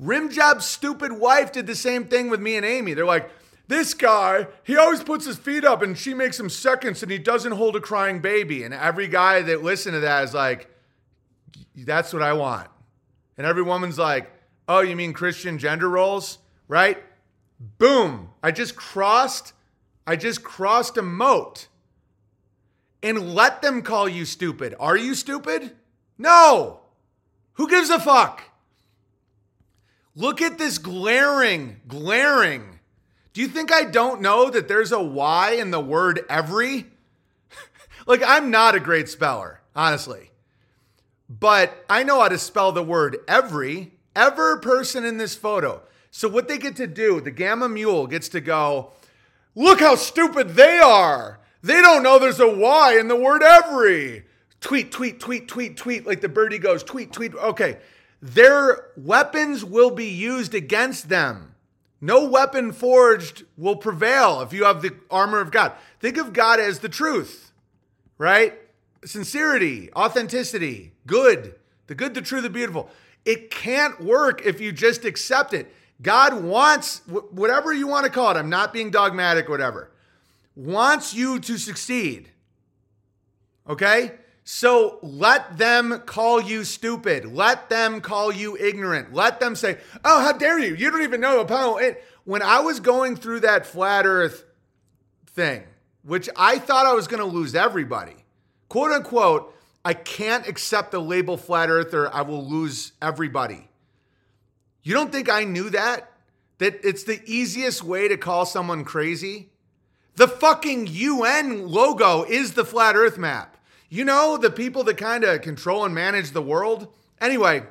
Rimjob's 0.01 0.65
stupid 0.65 1.13
wife 1.13 1.51
did 1.51 1.67
the 1.67 1.75
same 1.75 2.05
thing 2.05 2.29
with 2.29 2.39
me 2.39 2.55
and 2.55 2.65
Amy. 2.65 2.93
They're 2.93 3.05
like, 3.05 3.31
this 3.67 3.93
guy, 3.93 4.47
he 4.63 4.77
always 4.77 5.03
puts 5.03 5.25
his 5.25 5.37
feet 5.37 5.65
up 5.65 5.81
and 5.81 5.97
she 5.97 6.13
makes 6.13 6.39
him 6.39 6.49
seconds 6.49 7.03
and 7.03 7.11
he 7.11 7.17
doesn't 7.17 7.51
hold 7.53 7.75
a 7.75 7.81
crying 7.81 8.19
baby. 8.19 8.63
And 8.63 8.73
every 8.73 9.07
guy 9.07 9.41
that 9.41 9.63
listened 9.63 9.95
to 9.95 9.99
that 10.01 10.23
is 10.23 10.33
like, 10.33 10.69
that's 11.75 12.13
what 12.13 12.21
I 12.21 12.33
want. 12.33 12.69
And 13.37 13.45
every 13.45 13.63
woman's 13.63 13.97
like, 13.97 14.31
oh, 14.67 14.79
you 14.81 14.95
mean 14.95 15.13
Christian 15.13 15.57
gender 15.57 15.89
roles? 15.89 16.37
Right? 16.67 17.03
Boom. 17.77 18.29
I 18.41 18.51
just 18.51 18.75
crossed, 18.75 19.53
I 20.05 20.15
just 20.15 20.43
crossed 20.43 20.97
a 20.97 21.01
moat 21.01 21.67
and 23.03 23.33
let 23.33 23.61
them 23.61 23.81
call 23.81 24.07
you 24.07 24.25
stupid. 24.25 24.75
Are 24.79 24.97
you 24.97 25.13
stupid? 25.13 25.75
No. 26.17 26.81
Who 27.53 27.69
gives 27.69 27.89
a 27.89 27.99
fuck? 27.99 28.43
Look 30.17 30.41
at 30.41 30.57
this 30.57 30.79
glaring, 30.79 31.79
glaring. 31.87 32.79
Do 33.33 33.41
you 33.41 33.47
think 33.47 33.71
I 33.71 33.83
don't 33.83 34.19
know 34.19 34.49
that 34.49 34.67
there's 34.67 34.91
a 34.91 34.99
Y 34.99 35.51
in 35.51 35.69
the 35.69 35.79
word 35.79 36.25
every? 36.27 36.87
like, 38.07 38.23
I'm 38.25 38.49
not 38.49 38.73
a 38.73 38.79
great 38.79 39.09
speller, 39.09 39.61
honestly. 39.75 40.31
But 41.29 41.85
I 41.87 42.01
know 42.01 42.19
how 42.19 42.29
to 42.29 42.39
spell 42.39 42.71
the 42.71 42.81
word 42.81 43.17
every, 43.27 43.91
ever 44.15 44.57
person 44.57 45.05
in 45.05 45.19
this 45.19 45.35
photo. 45.35 45.83
So, 46.09 46.27
what 46.27 46.47
they 46.47 46.57
get 46.57 46.77
to 46.77 46.87
do, 46.87 47.21
the 47.21 47.29
Gamma 47.29 47.69
Mule 47.69 48.07
gets 48.07 48.27
to 48.29 48.41
go, 48.41 48.93
look 49.53 49.81
how 49.81 49.93
stupid 49.93 50.55
they 50.55 50.79
are. 50.79 51.39
They 51.61 51.79
don't 51.79 52.01
know 52.01 52.17
there's 52.17 52.39
a 52.39 52.51
Y 52.51 52.97
in 52.99 53.07
the 53.07 53.15
word 53.15 53.43
every. 53.43 54.25
Tweet, 54.61 54.91
tweet, 54.91 55.19
tweet, 55.19 55.47
tweet, 55.47 55.77
tweet, 55.77 56.07
like 56.07 56.21
the 56.21 56.29
birdie 56.29 56.57
goes, 56.57 56.81
tweet, 56.81 57.13
tweet. 57.13 57.35
Okay. 57.35 57.77
Their 58.21 58.89
weapons 58.95 59.63
will 59.63 59.91
be 59.91 60.07
used 60.07 60.53
against 60.53 61.09
them. 61.09 61.55
No 61.99 62.27
weapon 62.27 62.71
forged 62.71 63.43
will 63.57 63.75
prevail 63.75 64.41
if 64.41 64.53
you 64.53 64.65
have 64.65 64.81
the 64.81 64.95
armor 65.09 65.39
of 65.39 65.51
God. 65.51 65.73
Think 65.99 66.17
of 66.17 66.33
God 66.33 66.59
as 66.59 66.79
the 66.79 66.89
truth, 66.89 67.51
right? 68.17 68.53
Sincerity, 69.03 69.89
authenticity, 69.95 70.93
good, 71.05 71.55
the 71.87 71.95
good, 71.95 72.13
the 72.13 72.21
true, 72.21 72.41
the 72.41 72.49
beautiful. 72.49 72.89
It 73.25 73.49
can't 73.49 73.99
work 74.03 74.45
if 74.45 74.61
you 74.61 74.71
just 74.71 75.05
accept 75.05 75.53
it. 75.53 75.73
God 76.01 76.43
wants, 76.43 77.01
whatever 77.07 77.73
you 77.73 77.87
want 77.87 78.05
to 78.05 78.11
call 78.11 78.29
it, 78.31 78.37
I'm 78.37 78.49
not 78.49 78.73
being 78.73 78.91
dogmatic, 78.91 79.49
whatever 79.49 79.91
wants 80.57 81.13
you 81.13 81.39
to 81.39 81.57
succeed. 81.57 82.29
Okay? 83.69 84.13
So 84.49 84.99
let 85.01 85.57
them 85.57 86.03
call 86.05 86.39
you 86.39 86.63
stupid. 86.63 87.25
Let 87.25 87.69
them 87.69 87.99
call 87.99 88.31
you 88.31 88.55
ignorant. 88.55 89.13
Let 89.13 89.41
them 89.41 89.57
say, 89.57 89.77
oh, 90.05 90.21
how 90.21 90.31
dare 90.31 90.57
you? 90.57 90.73
You 90.73 90.89
don't 90.89 91.01
even 91.01 91.19
know 91.19 91.41
Apollo 91.41 91.79
8. 91.79 91.97
When 92.23 92.41
I 92.41 92.61
was 92.61 92.79
going 92.79 93.17
through 93.17 93.41
that 93.41 93.65
flat 93.65 94.05
earth 94.05 94.45
thing, 95.31 95.65
which 96.03 96.29
I 96.37 96.59
thought 96.59 96.85
I 96.85 96.93
was 96.93 97.09
going 97.09 97.19
to 97.19 97.25
lose 97.25 97.55
everybody, 97.55 98.15
quote 98.69 98.93
unquote, 98.93 99.53
I 99.83 99.93
can't 99.93 100.47
accept 100.47 100.91
the 100.91 101.01
label 101.01 101.35
flat 101.35 101.69
earther. 101.69 102.09
I 102.15 102.21
will 102.21 102.47
lose 102.47 102.93
everybody. 103.01 103.67
You 104.81 104.93
don't 104.93 105.11
think 105.11 105.29
I 105.29 105.43
knew 105.43 105.69
that? 105.71 106.09
That 106.59 106.79
it's 106.85 107.03
the 107.03 107.21
easiest 107.25 107.83
way 107.83 108.07
to 108.07 108.15
call 108.15 108.45
someone 108.45 108.85
crazy? 108.85 109.49
The 110.15 110.29
fucking 110.29 110.87
UN 110.87 111.67
logo 111.67 112.23
is 112.23 112.53
the 112.53 112.63
flat 112.63 112.95
earth 112.95 113.17
map. 113.17 113.56
You 113.89 114.03
know, 114.03 114.37
the 114.37 114.49
people 114.49 114.83
that 114.85 114.97
kind 114.97 115.23
of 115.23 115.41
control 115.41 115.85
and 115.85 115.95
manage 115.95 116.31
the 116.31 116.41
world? 116.41 116.87
Anyway, 117.21 117.63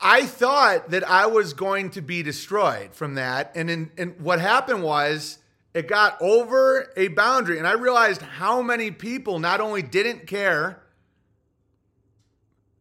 I 0.00 0.24
thought 0.24 0.90
that 0.90 1.08
I 1.08 1.26
was 1.26 1.52
going 1.52 1.90
to 1.90 2.00
be 2.00 2.22
destroyed 2.22 2.94
from 2.94 3.14
that. 3.14 3.52
And, 3.54 3.70
in, 3.70 3.90
and 3.98 4.20
what 4.20 4.40
happened 4.40 4.82
was 4.82 5.38
it 5.74 5.88
got 5.88 6.20
over 6.20 6.92
a 6.96 7.08
boundary. 7.08 7.58
And 7.58 7.66
I 7.66 7.72
realized 7.72 8.22
how 8.22 8.62
many 8.62 8.90
people 8.90 9.38
not 9.38 9.60
only 9.60 9.82
didn't 9.82 10.26
care, 10.26 10.82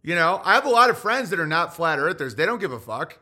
you 0.02 0.16
know, 0.16 0.41
I 0.43 0.56
have 0.56 0.66
a 0.66 0.70
lot 0.70 0.89
of 0.89 0.97
friends 0.97 1.30
that 1.30 1.39
are 1.39 1.47
not 1.47 1.76
flat 1.76 2.00
earthers, 2.00 2.36
they 2.36 2.45
don't 2.45 2.60
give 2.60 2.72
a 2.72 2.80
fuck. 2.80 3.20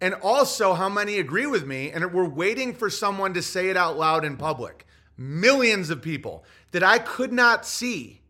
And 0.00 0.14
also 0.14 0.74
how 0.74 0.88
many 0.88 1.18
agree 1.18 1.46
with 1.46 1.66
me 1.66 1.90
and 1.90 2.12
we're 2.12 2.28
waiting 2.28 2.74
for 2.74 2.88
someone 2.88 3.34
to 3.34 3.42
say 3.42 3.68
it 3.68 3.76
out 3.76 3.98
loud 3.98 4.24
in 4.24 4.36
public. 4.36 4.86
Millions 5.16 5.90
of 5.90 6.02
people 6.02 6.44
that 6.74 6.82
I 6.82 6.98
could 6.98 7.32
not 7.32 7.64
see. 7.64 8.20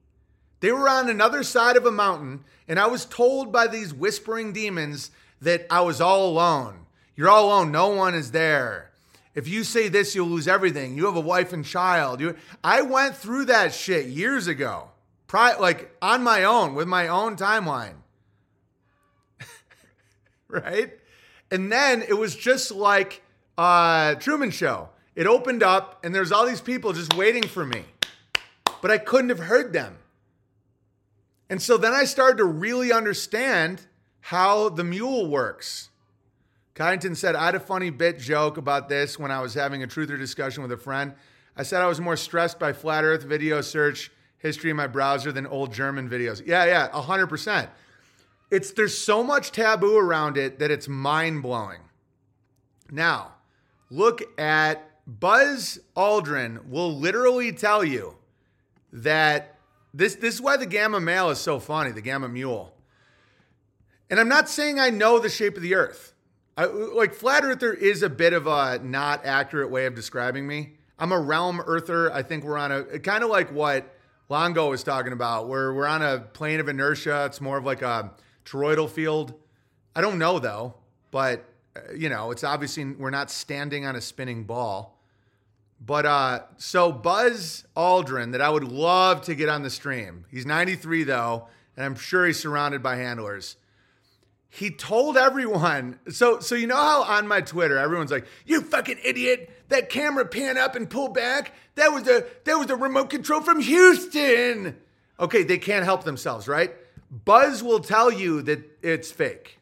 They 0.60 0.70
were 0.70 0.86
on 0.86 1.08
another 1.08 1.42
side 1.42 1.78
of 1.78 1.86
a 1.86 1.90
mountain, 1.90 2.44
and 2.68 2.78
I 2.78 2.86
was 2.88 3.06
told 3.06 3.50
by 3.50 3.66
these 3.66 3.94
whispering 3.94 4.52
demons 4.52 5.10
that 5.40 5.66
I 5.70 5.80
was 5.80 5.98
all 5.98 6.28
alone. 6.28 6.80
You're 7.16 7.30
all 7.30 7.46
alone. 7.46 7.72
No 7.72 7.88
one 7.88 8.14
is 8.14 8.32
there. 8.32 8.90
If 9.34 9.48
you 9.48 9.64
say 9.64 9.88
this, 9.88 10.14
you'll 10.14 10.26
lose 10.26 10.46
everything. 10.46 10.94
You 10.94 11.06
have 11.06 11.16
a 11.16 11.20
wife 11.20 11.54
and 11.54 11.64
child. 11.64 12.20
You, 12.20 12.36
I 12.62 12.82
went 12.82 13.16
through 13.16 13.46
that 13.46 13.72
shit 13.72 14.08
years 14.08 14.46
ago, 14.46 14.90
pri- 15.26 15.56
like 15.56 15.96
on 16.02 16.22
my 16.22 16.44
own 16.44 16.74
with 16.74 16.86
my 16.86 17.08
own 17.08 17.36
timeline. 17.36 17.94
right? 20.48 20.92
And 21.50 21.72
then 21.72 22.02
it 22.02 22.18
was 22.18 22.36
just 22.36 22.70
like 22.70 23.22
uh, 23.56 24.16
Truman 24.16 24.50
Show. 24.50 24.90
It 25.16 25.26
opened 25.26 25.62
up, 25.62 26.04
and 26.04 26.14
there's 26.14 26.30
all 26.30 26.44
these 26.44 26.60
people 26.60 26.92
just 26.92 27.14
waiting 27.14 27.44
for 27.44 27.64
me, 27.64 27.84
but 28.84 28.90
I 28.90 28.98
couldn't 28.98 29.30
have 29.30 29.38
heard 29.38 29.72
them. 29.72 29.96
And 31.48 31.62
so 31.62 31.78
then 31.78 31.94
I 31.94 32.04
started 32.04 32.36
to 32.36 32.44
really 32.44 32.92
understand 32.92 33.86
how 34.20 34.68
the 34.68 34.84
mule 34.84 35.26
works. 35.26 35.88
Kyneton 36.74 37.16
said, 37.16 37.34
I 37.34 37.46
had 37.46 37.54
a 37.54 37.60
funny 37.60 37.88
bit 37.88 38.18
joke 38.18 38.58
about 38.58 38.90
this 38.90 39.18
when 39.18 39.30
I 39.30 39.40
was 39.40 39.54
having 39.54 39.82
a 39.82 39.86
truther 39.86 40.18
discussion 40.18 40.62
with 40.62 40.70
a 40.70 40.76
friend. 40.76 41.14
I 41.56 41.62
said 41.62 41.80
I 41.80 41.86
was 41.86 41.98
more 41.98 42.14
stressed 42.14 42.58
by 42.58 42.74
flat 42.74 43.04
earth 43.04 43.22
video 43.22 43.62
search 43.62 44.12
history 44.36 44.68
in 44.68 44.76
my 44.76 44.86
browser 44.86 45.32
than 45.32 45.46
old 45.46 45.72
German 45.72 46.06
videos. 46.06 46.46
Yeah, 46.46 46.66
yeah, 46.66 46.90
100%. 46.90 47.70
It's 48.50 48.70
there's 48.72 48.98
so 48.98 49.24
much 49.24 49.50
taboo 49.50 49.96
around 49.96 50.36
it 50.36 50.58
that 50.58 50.70
it's 50.70 50.88
mind-blowing. 50.88 51.80
Now, 52.90 53.36
look 53.88 54.20
at 54.38 55.00
Buzz 55.06 55.78
Aldrin 55.96 56.68
will 56.68 56.94
literally 56.94 57.50
tell 57.50 57.82
you 57.82 58.18
that 58.94 59.58
this 59.92 60.14
this 60.14 60.36
is 60.36 60.40
why 60.40 60.56
the 60.56 60.66
gamma 60.66 61.00
male 61.00 61.28
is 61.30 61.38
so 61.38 61.58
funny, 61.58 61.90
the 61.90 62.00
gamma 62.00 62.28
mule. 62.28 62.74
And 64.08 64.20
I'm 64.20 64.28
not 64.28 64.48
saying 64.48 64.78
I 64.78 64.90
know 64.90 65.18
the 65.18 65.28
shape 65.28 65.56
of 65.56 65.62
the 65.62 65.74
earth. 65.74 66.14
I, 66.56 66.66
like 66.66 67.14
flat 67.14 67.44
earther 67.44 67.72
is 67.72 68.02
a 68.02 68.08
bit 68.08 68.32
of 68.32 68.46
a 68.46 68.78
not 68.82 69.26
accurate 69.26 69.70
way 69.70 69.86
of 69.86 69.94
describing 69.94 70.46
me. 70.46 70.74
I'm 70.98 71.10
a 71.10 71.18
realm 71.18 71.60
earther. 71.66 72.12
I 72.12 72.22
think 72.22 72.44
we're 72.44 72.56
on 72.56 72.70
a 72.70 72.98
kind 73.00 73.24
of 73.24 73.30
like 73.30 73.50
what 73.50 73.92
Longo 74.28 74.70
was 74.70 74.84
talking 74.84 75.12
about, 75.12 75.48
where 75.48 75.74
we're 75.74 75.86
on 75.86 76.02
a 76.02 76.20
plane 76.20 76.60
of 76.60 76.68
inertia. 76.68 77.24
It's 77.26 77.40
more 77.40 77.58
of 77.58 77.64
like 77.64 77.82
a 77.82 78.12
toroidal 78.44 78.88
field. 78.88 79.34
I 79.96 80.00
don't 80.00 80.18
know 80.18 80.38
though, 80.38 80.74
but 81.10 81.44
uh, 81.76 81.92
you 81.96 82.08
know, 82.08 82.30
it's 82.30 82.44
obviously 82.44 82.84
we're 82.84 83.10
not 83.10 83.30
standing 83.30 83.86
on 83.86 83.96
a 83.96 84.00
spinning 84.00 84.44
ball. 84.44 84.93
But 85.80 86.06
uh, 86.06 86.40
so 86.56 86.92
Buzz 86.92 87.64
Aldrin, 87.76 88.32
that 88.32 88.40
I 88.40 88.48
would 88.48 88.64
love 88.64 89.22
to 89.22 89.34
get 89.34 89.48
on 89.48 89.62
the 89.62 89.70
stream. 89.70 90.24
He's 90.30 90.46
93 90.46 91.04
though, 91.04 91.48
and 91.76 91.84
I'm 91.84 91.94
sure 91.94 92.26
he's 92.26 92.40
surrounded 92.40 92.82
by 92.82 92.96
handlers. 92.96 93.56
He 94.48 94.70
told 94.70 95.16
everyone. 95.16 95.98
So 96.10 96.38
so 96.40 96.54
you 96.54 96.66
know 96.66 96.76
how 96.76 97.02
on 97.02 97.26
my 97.26 97.40
Twitter 97.40 97.76
everyone's 97.76 98.12
like, 98.12 98.26
"You 98.46 98.60
fucking 98.60 98.98
idiot! 99.04 99.50
That 99.68 99.90
camera 99.90 100.24
pan 100.24 100.56
up 100.56 100.76
and 100.76 100.88
pull 100.88 101.08
back. 101.08 101.52
That 101.74 101.88
was 101.92 102.06
a 102.08 102.24
that 102.44 102.54
was 102.54 102.70
a 102.70 102.76
remote 102.76 103.10
control 103.10 103.40
from 103.40 103.60
Houston." 103.60 104.76
Okay, 105.18 105.42
they 105.42 105.58
can't 105.58 105.84
help 105.84 106.04
themselves, 106.04 106.48
right? 106.48 106.72
Buzz 107.10 107.62
will 107.62 107.80
tell 107.80 108.10
you 108.12 108.42
that 108.42 108.60
it's 108.82 109.10
fake. 109.12 109.58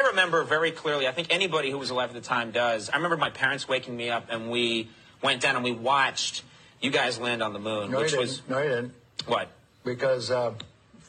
I 0.00 0.08
remember 0.08 0.42
very 0.44 0.72
clearly. 0.72 1.06
I 1.06 1.12
think 1.12 1.28
anybody 1.30 1.70
who 1.70 1.78
was 1.78 1.90
alive 1.90 2.10
at 2.10 2.14
the 2.14 2.20
time 2.20 2.50
does. 2.50 2.90
I 2.90 2.96
remember 2.96 3.16
my 3.16 3.30
parents 3.30 3.68
waking 3.68 3.96
me 3.96 4.10
up 4.10 4.26
and 4.28 4.50
we 4.50 4.90
went 5.22 5.40
down 5.40 5.56
and 5.56 5.64
we 5.64 5.72
watched 5.72 6.42
you 6.80 6.90
guys 6.90 7.18
land 7.18 7.42
on 7.42 7.52
the 7.52 7.58
moon, 7.58 7.90
no, 7.90 8.00
which 8.00 8.12
you 8.12 8.18
was 8.18 8.38
didn't. 8.38 8.50
no, 8.50 8.58
you 8.58 8.68
didn't. 8.68 8.94
What? 9.26 9.48
Because 9.84 10.30
uh, 10.30 10.54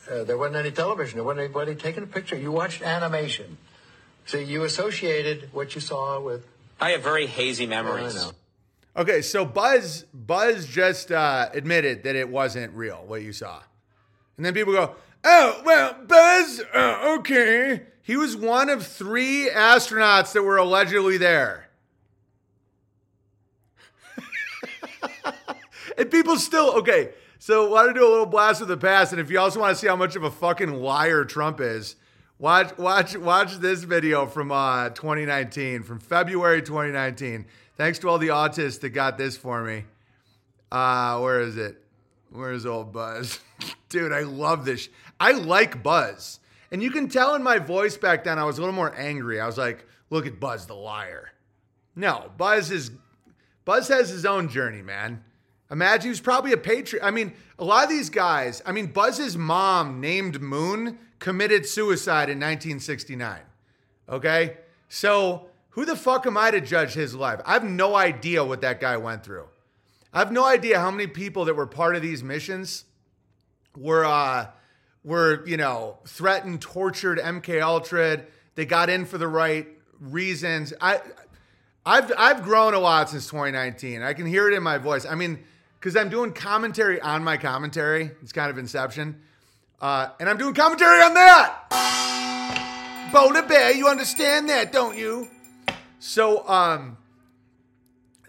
uh, 0.09 0.23
there 0.23 0.37
wasn't 0.37 0.57
any 0.57 0.71
television. 0.71 1.17
There 1.17 1.23
wasn't 1.23 1.45
anybody 1.45 1.75
taking 1.75 2.03
a 2.03 2.07
picture. 2.07 2.37
You 2.37 2.51
watched 2.51 2.81
animation. 2.81 3.57
See, 4.25 4.43
you 4.43 4.63
associated 4.63 5.49
what 5.51 5.75
you 5.75 5.81
saw 5.81 6.19
with. 6.19 6.45
I 6.79 6.91
have 6.91 7.01
very 7.01 7.27
hazy 7.27 7.65
memories. 7.65 8.15
I 8.15 8.19
know. 8.19 8.31
Okay, 8.95 9.21
so 9.21 9.43
Buzz 9.43 10.05
Buzz 10.13 10.67
just 10.67 11.11
uh, 11.11 11.49
admitted 11.53 12.03
that 12.03 12.15
it 12.15 12.29
wasn't 12.29 12.73
real 12.73 13.03
what 13.07 13.23
you 13.23 13.33
saw, 13.33 13.61
and 14.37 14.45
then 14.45 14.53
people 14.53 14.71
go, 14.73 14.95
"Oh, 15.23 15.61
well, 15.65 15.95
Buzz, 16.07 16.61
uh, 16.73 17.15
okay." 17.17 17.81
He 18.03 18.17
was 18.17 18.35
one 18.35 18.69
of 18.69 18.85
three 18.85 19.49
astronauts 19.49 20.33
that 20.33 20.43
were 20.43 20.57
allegedly 20.57 21.17
there. 21.17 21.62
And 25.97 26.11
people 26.11 26.37
still 26.37 26.71
okay. 26.77 27.11
So 27.39 27.69
want 27.69 27.89
to 27.89 27.93
do 27.93 28.07
a 28.07 28.09
little 28.09 28.25
blast 28.25 28.61
of 28.61 28.67
the 28.67 28.77
past, 28.77 29.11
and 29.11 29.19
if 29.19 29.29
you 29.29 29.39
also 29.39 29.59
want 29.59 29.75
to 29.75 29.79
see 29.79 29.87
how 29.87 29.95
much 29.95 30.15
of 30.15 30.23
a 30.23 30.31
fucking 30.31 30.81
liar 30.81 31.25
Trump 31.25 31.59
is, 31.59 31.97
watch 32.39 32.77
watch 32.77 33.17
watch 33.17 33.57
this 33.57 33.83
video 33.83 34.25
from 34.25 34.51
uh, 34.51 34.89
2019, 34.89 35.83
from 35.83 35.99
February 35.99 36.61
2019. 36.61 37.45
Thanks 37.75 37.99
to 37.99 38.09
all 38.09 38.17
the 38.17 38.29
autists 38.29 38.79
that 38.81 38.89
got 38.89 39.17
this 39.17 39.35
for 39.35 39.63
me. 39.63 39.83
Uh, 40.71 41.19
where 41.19 41.41
is 41.41 41.57
it? 41.57 41.83
Where's 42.31 42.65
old 42.65 42.93
Buzz? 42.93 43.39
Dude, 43.89 44.11
I 44.11 44.21
love 44.21 44.65
this. 44.65 44.89
I 45.19 45.31
like 45.33 45.83
Buzz. 45.83 46.39
And 46.71 46.81
you 46.81 46.89
can 46.89 47.07
tell 47.07 47.35
in 47.35 47.43
my 47.43 47.59
voice 47.59 47.97
back 47.97 48.23
then, 48.23 48.39
I 48.39 48.43
was 48.45 48.57
a 48.57 48.61
little 48.61 48.73
more 48.73 48.93
angry. 48.95 49.39
I 49.39 49.45
was 49.45 49.57
like, 49.57 49.85
look 50.09 50.25
at 50.25 50.39
Buzz 50.39 50.65
the 50.65 50.73
liar. 50.73 51.31
No, 51.95 52.31
Buzz 52.37 52.71
is 52.71 52.91
Buzz 53.65 53.87
has 53.89 54.09
his 54.09 54.25
own 54.25 54.49
journey, 54.49 54.81
man. 54.81 55.23
Imagine 55.71 56.03
he 56.03 56.09
was 56.09 56.19
probably 56.19 56.51
a 56.51 56.57
patriot. 56.57 57.03
I 57.03 57.11
mean, 57.11 57.33
a 57.57 57.63
lot 57.63 57.83
of 57.83 57.89
these 57.89 58.09
guys, 58.09 58.61
I 58.65 58.71
mean, 58.71 58.87
Buzz's 58.87 59.37
mom, 59.37 59.99
named 59.99 60.41
Moon, 60.41 60.99
committed 61.19 61.65
suicide 61.65 62.29
in 62.29 62.37
1969. 62.37 63.39
Okay? 64.09 64.57
So, 64.89 65.47
who 65.69 65.85
the 65.85 65.95
fuck 65.95 66.27
am 66.27 66.37
I 66.37 66.51
to 66.51 66.61
judge 66.61 66.93
his 66.93 67.15
life? 67.15 67.41
I 67.45 67.53
have 67.53 67.63
no 67.63 67.95
idea 67.95 68.43
what 68.43 68.61
that 68.61 68.79
guy 68.79 68.97
went 68.97 69.23
through. 69.23 69.45
I 70.13 70.19
have 70.19 70.31
no 70.31 70.45
idea 70.45 70.79
how 70.79 70.91
many 70.91 71.07
people 71.07 71.45
that 71.45 71.55
were 71.55 71.65
part 71.65 71.95
of 71.95 72.03
these 72.03 72.23
missions 72.23 72.85
were, 73.75 74.05
uh, 74.05 74.47
were 75.03 75.43
you 75.47 75.57
know, 75.57 75.97
threatened, 76.05 76.61
tortured, 76.61 77.17
MK 77.17 77.61
Ultra. 77.63 78.23
They 78.53 78.65
got 78.65 78.91
in 78.91 79.05
for 79.05 79.17
the 79.17 79.27
right 79.27 79.67
reasons. 79.99 80.73
I, 80.79 81.01
I've 81.85 82.11
I've 82.17 82.43
grown 82.43 82.73
a 82.73 82.79
lot 82.79 83.09
since 83.09 83.27
2019. 83.27 84.03
I 84.03 84.13
can 84.13 84.25
hear 84.25 84.47
it 84.47 84.53
in 84.55 84.63
my 84.63 84.77
voice. 84.77 85.05
I 85.05 85.15
mean, 85.15 85.43
because 85.83 85.97
I'm 85.97 86.07
doing 86.07 86.31
commentary 86.31 87.01
on 87.01 87.25
my 87.25 87.35
commentary. 87.35 88.09
It's 88.21 88.31
kind 88.31 88.49
of 88.49 88.57
Inception. 88.57 89.19
Uh, 89.81 90.11
and 90.17 90.29
I'm 90.29 90.37
doing 90.37 90.53
commentary 90.53 91.01
on 91.01 91.13
that. 91.13 91.65
Bear, 93.49 93.73
you 93.73 93.89
understand 93.89 94.47
that, 94.47 94.71
don't 94.71 94.97
you? 94.97 95.27
So, 95.99 96.47
um, 96.47 96.95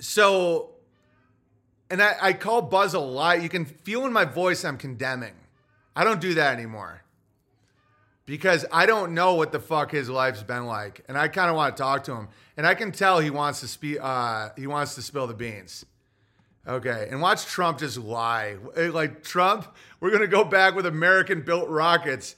so, 0.00 0.70
and 1.88 2.02
I, 2.02 2.16
I 2.20 2.32
call 2.32 2.60
Buzz 2.60 2.94
a 2.94 2.98
lot. 2.98 3.40
You 3.40 3.48
can 3.48 3.66
feel 3.66 4.04
in 4.04 4.12
my 4.12 4.24
voice 4.24 4.64
I'm 4.64 4.76
condemning. 4.76 5.34
I 5.94 6.02
don't 6.02 6.20
do 6.20 6.34
that 6.34 6.54
anymore 6.54 7.04
because 8.26 8.66
I 8.72 8.86
don't 8.86 9.14
know 9.14 9.34
what 9.34 9.52
the 9.52 9.60
fuck 9.60 9.92
his 9.92 10.10
life's 10.10 10.42
been 10.42 10.66
like, 10.66 11.04
and 11.06 11.16
I 11.16 11.28
kind 11.28 11.50
of 11.50 11.54
want 11.54 11.76
to 11.76 11.80
talk 11.80 12.02
to 12.04 12.16
him, 12.16 12.28
and 12.56 12.66
I 12.66 12.74
can 12.74 12.90
tell 12.90 13.20
he 13.20 13.30
wants 13.30 13.60
to 13.60 13.68
speak. 13.68 13.98
Uh, 14.00 14.48
he 14.56 14.66
wants 14.66 14.96
to 14.96 15.02
spill 15.02 15.28
the 15.28 15.34
beans. 15.34 15.84
Okay, 16.66 17.08
and 17.10 17.20
watch 17.20 17.44
Trump 17.44 17.78
just 17.78 17.98
lie. 17.98 18.56
Like 18.76 19.22
Trump, 19.22 19.66
we're 20.00 20.10
gonna 20.10 20.26
go 20.26 20.44
back 20.44 20.74
with 20.74 20.86
American-built 20.86 21.68
rockets. 21.68 22.36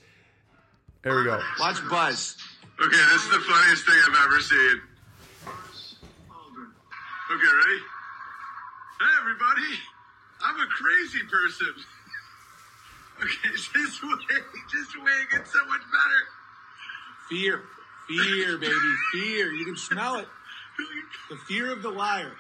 There 1.03 1.17
we 1.17 1.25
go. 1.25 1.41
Watch 1.61 1.77
Buzz. 1.89 2.37
Okay, 2.83 2.91
this 2.91 3.23
is 3.23 3.31
the 3.31 3.39
funniest 3.39 3.87
thing 3.87 3.95
I've 4.09 4.27
ever 4.27 4.41
seen. 4.41 4.81
Okay, 7.33 7.53
ready? 7.57 7.81
Hey, 9.01 9.15
everybody. 9.21 9.79
I'm 10.43 10.61
a 10.61 10.67
crazy 10.67 11.21
person. 11.31 11.75
Okay, 13.19 13.49
just 13.57 13.73
wait, 13.75 14.13
just 14.71 15.03
wait. 15.03 15.41
It's 15.41 15.51
so 15.51 15.65
much 15.65 15.81
better. 15.81 16.23
Fear. 17.31 17.63
Fear, 18.09 18.59
baby. 18.59 18.75
Fear. 19.11 19.53
You 19.53 19.65
can 19.65 19.77
smell 19.77 20.17
it. 20.17 20.29
The 21.31 21.37
fear 21.49 21.73
of 21.73 21.81
the 21.81 21.89
liar. 21.89 22.31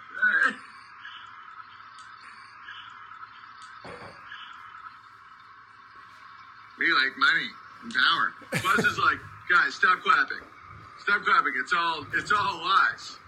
We 6.79 6.93
like 6.93 7.17
money 7.17 7.49
and 7.83 7.93
power. 7.95 8.33
Buzz 8.63 8.85
is 8.85 8.99
like, 8.99 9.19
guys, 9.49 9.75
stop 9.75 10.03
clapping. 10.03 10.45
Stop 11.01 11.25
clapping. 11.25 11.55
It's 11.61 11.73
all 11.73 12.07
it's 12.15 12.33
all 12.33 12.61
lies. 12.61 13.19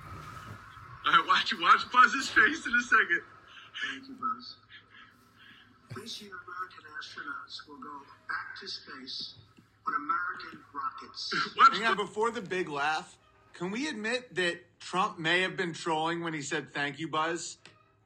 All 1.06 1.12
right, 1.12 1.26
watch 1.26 1.54
watch 1.60 1.90
Buzz's 1.92 2.28
face 2.28 2.66
in 2.66 2.72
a 2.74 2.82
second. 2.82 3.22
Thank 3.90 4.08
you, 4.08 4.14
Buzz. 4.20 4.56
This 5.96 6.20
year, 6.20 6.32
American 6.32 6.84
astronauts 7.00 7.66
will 7.66 7.78
go 7.78 8.04
back 8.28 8.60
to 8.60 8.68
space 8.68 9.34
on 9.86 9.94
American 9.94 10.60
rockets. 10.74 11.32
Watch 11.56 11.78
Hang 11.78 11.86
on, 11.86 11.96
before 11.96 12.30
the 12.30 12.42
big 12.42 12.68
laugh, 12.68 13.16
can 13.54 13.70
we 13.70 13.88
admit 13.88 14.34
that 14.34 14.58
Trump 14.80 15.18
may 15.18 15.40
have 15.40 15.56
been 15.56 15.72
trolling 15.72 16.22
when 16.22 16.34
he 16.34 16.42
said 16.42 16.74
thank 16.74 16.98
you, 16.98 17.08
Buzz? 17.08 17.56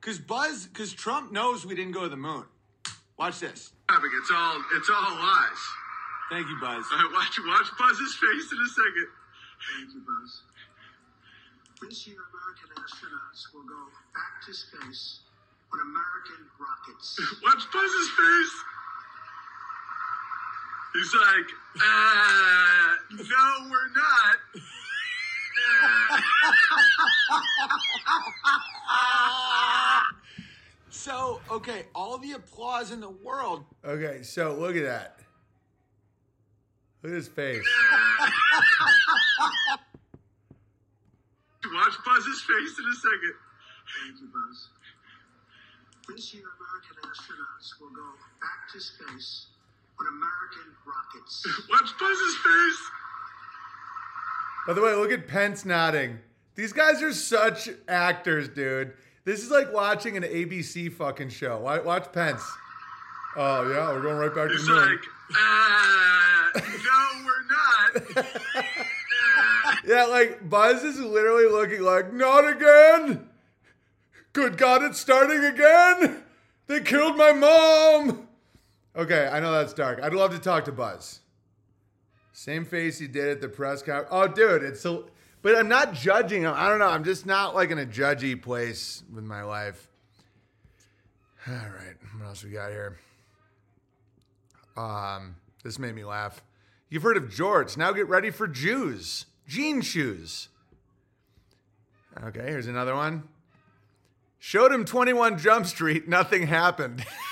Because 0.03 0.19
Buzz, 0.19 0.67
because 0.67 0.93
Trump 0.93 1.31
knows 1.31 1.65
we 1.65 1.77
didn't 1.77 1.93
go 1.93 2.03
to 2.03 2.09
the 2.09 2.19
moon. 2.19 2.43
Watch 3.17 3.39
this. 3.39 3.71
clapping. 3.87 4.11
It's 4.19 4.33
all 4.35 4.59
it's 4.75 4.91
all 4.91 5.15
lies. 5.15 5.63
Thank 6.29 6.49
you, 6.49 6.59
Buzz. 6.61 6.83
All 6.91 6.99
right, 6.99 7.13
watch 7.15 7.39
watch 7.47 7.71
Buzz's 7.79 8.15
face 8.19 8.51
in 8.51 8.59
a 8.59 8.71
second. 8.75 9.09
Thank 9.63 9.95
you, 9.95 10.03
Buzz. 10.03 10.43
This 11.87 12.07
year, 12.09 12.19
American 12.19 12.83
astronauts 12.83 13.55
will 13.55 13.63
go 13.63 13.79
back 14.15 14.43
to 14.47 14.53
space 14.53 15.21
on 15.73 15.79
American 15.81 16.51
rockets. 16.59 17.19
Watch 17.43 17.63
Buzz's 17.73 18.11
face. 18.15 18.55
He's 20.95 21.15
like, 21.15 21.49
uh, 21.83 22.95
no, 23.19 23.71
we're 23.71 23.91
not. 23.97 24.37
So, 31.03 31.41
okay, 31.51 31.87
all 31.97 32.17
the 32.19 32.33
applause 32.33 32.93
in 32.93 33.01
the 33.01 33.11
world. 33.11 33.65
Okay, 33.85 34.23
so 34.23 34.55
look 34.55 34.77
at 34.77 34.85
that. 34.85 35.19
Look 37.03 37.11
at 37.11 37.17
his 37.17 37.27
face. 37.27 37.67
Watch 41.75 41.97
Buzz's 42.07 42.43
face 42.43 42.79
in 42.79 42.87
a 42.87 42.95
second. 42.95 43.35
Thank 43.99 44.21
you, 44.21 44.29
Buzz. 44.31 44.69
This 46.15 46.35
year, 46.35 46.45
American 46.47 47.03
astronauts 47.03 47.81
will 47.81 47.91
go 47.91 48.07
back 48.39 48.71
to 48.73 48.79
space 48.79 49.47
on 49.99 50.07
American 50.07 50.71
rockets. 50.87 51.43
Watch 51.71 51.91
Buzz's 51.99 52.37
face. 52.47 52.83
By 54.67 54.75
the 54.75 54.81
way, 54.81 54.95
look 54.95 55.11
at 55.11 55.27
Pence 55.27 55.65
nodding. 55.65 56.19
These 56.55 56.73
guys 56.73 57.03
are 57.03 57.13
such 57.13 57.69
actors, 57.89 58.49
dude. 58.49 58.93
This 59.25 59.43
is 59.43 59.51
like 59.51 59.73
watching 59.73 60.17
an 60.17 60.23
ABC 60.23 60.93
fucking 60.93 61.31
show. 61.31 61.59
Watch 61.59 62.13
Pence. 62.13 62.43
Oh 63.37 63.71
yeah, 63.71 63.91
we're 63.93 64.03
going 64.03 64.17
right 64.17 64.35
back 64.35 64.49
to 64.49 64.57
the 64.57 64.73
like, 64.75 65.01
uh, 65.37 66.61
no, 66.85 67.25
we're 67.25 68.65
not. 68.65 68.67
Yeah, 69.85 70.05
like 70.05 70.49
Buzz 70.49 70.85
is 70.85 71.01
literally 71.01 71.49
looking 71.49 71.81
like, 71.81 72.13
not 72.13 72.47
again. 72.49 73.29
Good 74.33 74.57
God, 74.57 74.83
it's 74.85 75.01
starting 75.01 75.43
again. 75.45 76.23
They 76.69 76.81
killed 76.81 77.17
my 77.17 77.33
mom. 77.33 78.29
Okay, 78.95 79.27
I 79.27 79.41
know 79.41 79.51
that's 79.53 79.73
dark. 79.73 80.01
I'd 80.03 80.15
love 80.15 80.31
to 80.33 80.39
talk 80.39 80.67
to 80.67 80.73
Buzz. 80.73 81.21
Same 82.33 82.65
face 82.65 82.99
he 82.99 83.07
did 83.07 83.29
at 83.29 83.41
the 83.41 83.49
press 83.49 83.83
conference. 83.83 84.09
Oh, 84.11 84.27
dude, 84.27 84.63
it's 84.63 84.81
so. 84.81 85.07
But 85.43 85.57
I'm 85.57 85.69
not 85.69 85.93
judging 85.93 86.43
him. 86.43 86.55
I 86.55 86.69
don't 86.69 86.79
know. 86.79 86.89
I'm 86.89 87.05
just 87.05 87.27
not 87.27 87.55
like 87.55 87.71
in 87.71 87.79
a 87.79 87.87
judgy 87.87 88.41
place 88.41 89.03
with 89.13 89.25
my 89.25 89.43
life. 89.43 89.89
All 91.47 91.55
right, 91.55 91.97
what 92.17 92.27
else 92.27 92.45
we 92.45 92.51
got 92.51 92.71
here? 92.71 92.99
Um, 94.77 95.37
this 95.65 95.79
made 95.79 95.95
me 95.95 96.05
laugh. 96.05 96.43
You've 96.89 97.03
heard 97.03 97.17
of 97.17 97.25
jorts. 97.25 97.77
Now 97.77 97.93
get 97.93 98.09
ready 98.09 98.31
for 98.31 98.47
Jews. 98.47 99.27
Jean 99.47 99.81
shoes. 99.81 100.49
Okay, 102.23 102.47
here's 102.47 102.67
another 102.67 102.95
one. 102.95 103.25
Showed 104.39 104.73
him 104.73 104.85
21 104.85 105.39
Jump 105.39 105.67
Street. 105.67 106.09
Nothing 106.09 106.47
happened. 106.47 107.05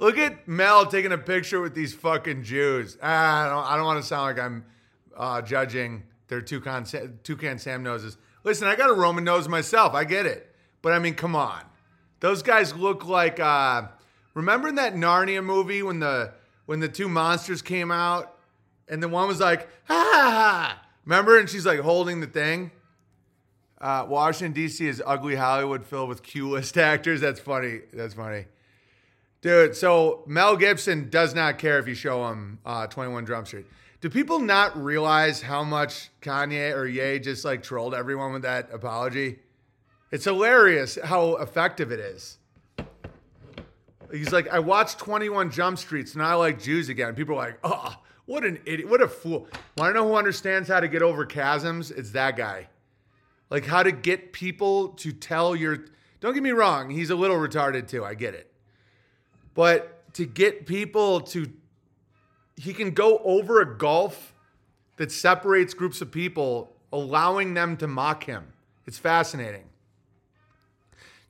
Look 0.00 0.16
at 0.16 0.48
Mel 0.48 0.86
taking 0.86 1.12
a 1.12 1.18
picture 1.18 1.60
with 1.60 1.74
these 1.74 1.92
fucking 1.92 2.42
Jews. 2.42 2.96
Ah, 3.02 3.44
I 3.44 3.48
don't, 3.50 3.72
I 3.72 3.76
don't 3.76 3.84
want 3.84 4.00
to 4.00 4.06
sound 4.06 4.22
like 4.22 4.42
I'm 4.42 4.64
uh, 5.14 5.42
judging 5.42 6.04
their 6.28 6.40
toucan, 6.40 6.86
toucan 7.22 7.58
Sam 7.58 7.82
noses. 7.82 8.16
Listen, 8.42 8.66
I 8.66 8.76
got 8.76 8.88
a 8.88 8.94
Roman 8.94 9.24
nose 9.24 9.46
myself. 9.46 9.92
I 9.92 10.04
get 10.04 10.24
it. 10.24 10.54
But 10.80 10.94
I 10.94 11.00
mean, 11.00 11.14
come 11.14 11.36
on. 11.36 11.60
Those 12.20 12.42
guys 12.42 12.74
look 12.74 13.04
like. 13.04 13.38
Uh, 13.40 13.88
remember 14.32 14.68
in 14.68 14.76
that 14.76 14.94
Narnia 14.94 15.44
movie 15.44 15.82
when 15.82 16.00
the 16.00 16.32
when 16.64 16.80
the 16.80 16.88
two 16.88 17.08
monsters 17.08 17.60
came 17.60 17.90
out, 17.90 18.38
and 18.88 19.02
the 19.02 19.08
one 19.08 19.28
was 19.28 19.38
like, 19.40 19.68
ah, 19.90 20.80
remember? 21.04 21.38
And 21.38 21.46
she's 21.46 21.66
like 21.66 21.80
holding 21.80 22.20
the 22.20 22.26
thing. 22.26 22.70
Uh, 23.78 24.06
Washington 24.08 24.54
D.C. 24.54 24.86
is 24.86 25.02
ugly 25.04 25.34
Hollywood 25.34 25.84
filled 25.84 26.08
with 26.08 26.22
Q-list 26.22 26.78
actors. 26.78 27.20
That's 27.20 27.40
funny. 27.40 27.80
That's 27.92 28.14
funny, 28.14 28.46
dude. 29.40 29.76
So 29.76 30.22
Mel 30.26 30.56
Gibson 30.56 31.10
does 31.10 31.34
not 31.34 31.58
care 31.58 31.78
if 31.78 31.88
you 31.88 31.94
show 31.94 32.26
him 32.28 32.58
uh, 32.64 32.86
21 32.86 33.26
Jump 33.26 33.46
Street. 33.46 33.66
Do 34.00 34.08
people 34.08 34.38
not 34.38 34.82
realize 34.82 35.42
how 35.42 35.62
much 35.62 36.10
Kanye 36.22 36.74
or 36.74 36.86
Ye 36.86 37.18
just 37.18 37.44
like 37.44 37.62
trolled 37.62 37.94
everyone 37.94 38.32
with 38.32 38.42
that 38.42 38.70
apology? 38.72 39.40
It's 40.10 40.24
hilarious 40.24 40.98
how 41.04 41.36
effective 41.36 41.92
it 41.92 42.00
is. 42.00 42.38
He's 44.10 44.32
like, 44.32 44.48
I 44.48 44.58
watched 44.58 44.98
21 44.98 45.50
Jump 45.50 45.78
Streets 45.78 46.14
and 46.14 46.22
I 46.22 46.34
like 46.34 46.60
Jews 46.60 46.88
again. 46.88 47.14
People 47.14 47.36
are 47.36 47.46
like, 47.46 47.58
oh, 47.62 47.94
what 48.24 48.44
an 48.44 48.58
idiot. 48.64 48.88
What 48.88 49.02
a 49.02 49.08
fool. 49.08 49.46
Want 49.76 49.90
to 49.90 50.00
know 50.00 50.08
who 50.08 50.14
understands 50.14 50.68
how 50.68 50.80
to 50.80 50.88
get 50.88 51.02
over 51.02 51.24
chasms? 51.24 51.90
It's 51.90 52.10
that 52.12 52.36
guy. 52.36 52.68
Like 53.50 53.66
how 53.66 53.82
to 53.82 53.92
get 53.92 54.32
people 54.32 54.90
to 54.90 55.12
tell 55.12 55.54
your. 55.54 55.84
Don't 56.20 56.34
get 56.34 56.42
me 56.42 56.50
wrong, 56.50 56.90
he's 56.90 57.10
a 57.10 57.14
little 57.14 57.36
retarded 57.36 57.88
too. 57.88 58.04
I 58.04 58.14
get 58.14 58.34
it. 58.34 58.49
But 59.54 60.12
to 60.14 60.26
get 60.26 60.66
people 60.66 61.20
to. 61.20 61.52
He 62.56 62.74
can 62.74 62.90
go 62.90 63.18
over 63.24 63.60
a 63.60 63.78
gulf 63.78 64.34
that 64.96 65.10
separates 65.10 65.72
groups 65.72 66.02
of 66.02 66.10
people, 66.12 66.72
allowing 66.92 67.54
them 67.54 67.76
to 67.78 67.86
mock 67.86 68.24
him. 68.24 68.52
It's 68.86 68.98
fascinating. 68.98 69.64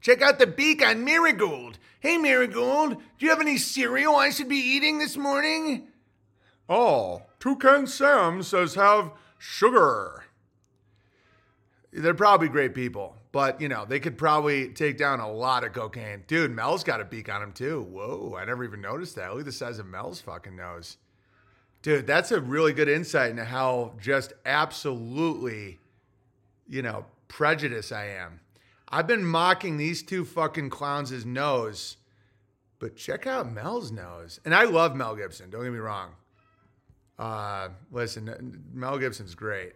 Check 0.01 0.23
out 0.23 0.39
the 0.39 0.47
beak 0.47 0.85
on 0.85 1.05
Marigold. 1.05 1.79
Hey, 2.01 2.17
Marigold, 2.17 2.95
do 2.95 3.27
you 3.27 3.29
have 3.29 3.41
any 3.41 3.59
cereal 3.59 4.17
I 4.17 4.31
should 4.31 4.49
be 4.49 4.57
eating 4.57 4.99
this 4.99 5.17
morning? 5.17 5.89
Oh, 6.69 7.23
Toucan 7.39 7.87
Sam 7.87 8.43
says 8.43 8.75
have 8.75 9.13
sugar. 9.39 10.25
They're 11.93 12.15
probably 12.15 12.49
great 12.49 12.75
people, 12.75 13.17
but 13.33 13.61
you 13.61 13.69
know, 13.69 13.85
they 13.85 14.01
could 14.01 14.19
probably 14.19 14.69
take 14.69 14.99
down 14.99 15.21
a 15.21 15.31
lot 15.31 15.65
of 15.65 15.73
cocaine. 15.73 16.25
Dude, 16.27 16.51
Mel's 16.51 16.85
got 16.85 17.01
a 17.01 17.05
beak 17.05 17.29
on 17.29 17.43
him 17.43 17.53
too. 17.53 17.83
Whoa, 17.83 18.37
I 18.39 18.45
never 18.45 18.65
even 18.65 18.81
noticed 18.81 19.17
that. 19.17 19.31
Look 19.31 19.41
at 19.41 19.47
the 19.47 19.53
size 19.53 19.79
of 19.79 19.87
Mel's 19.87 20.21
fucking 20.21 20.57
nose. 20.57 20.97
Dude, 21.83 22.07
that's 22.07 22.31
a 22.31 22.41
really 22.41 22.73
good 22.73 22.89
insight 22.89 23.31
into 23.31 23.45
how 23.45 23.95
just 24.01 24.33
absolutely, 24.45 25.79
you 26.69 26.83
know, 26.83 27.07
prejudice 27.29 27.91
I 27.93 28.07
am. 28.07 28.41
I've 28.89 29.07
been 29.07 29.25
mocking 29.25 29.77
these 29.77 30.03
two 30.03 30.25
fucking 30.25 30.69
clowns' 30.71 31.25
nose, 31.25 31.97
but 32.81 32.97
check 32.97 33.27
out 33.27 33.51
Mel's 33.51 33.93
nose. 33.93 34.41
And 34.45 34.55
I 34.55 34.65
love 34.65 34.97
Mel 34.97 35.15
Gibson, 35.15 35.49
don't 35.49 35.63
get 35.63 35.73
me 35.73 35.79
wrong. 35.79 36.11
Uh, 37.19 37.69
listen, 37.93 38.65
Mel 38.73 38.99
Gibson's 38.99 39.35
great. 39.35 39.75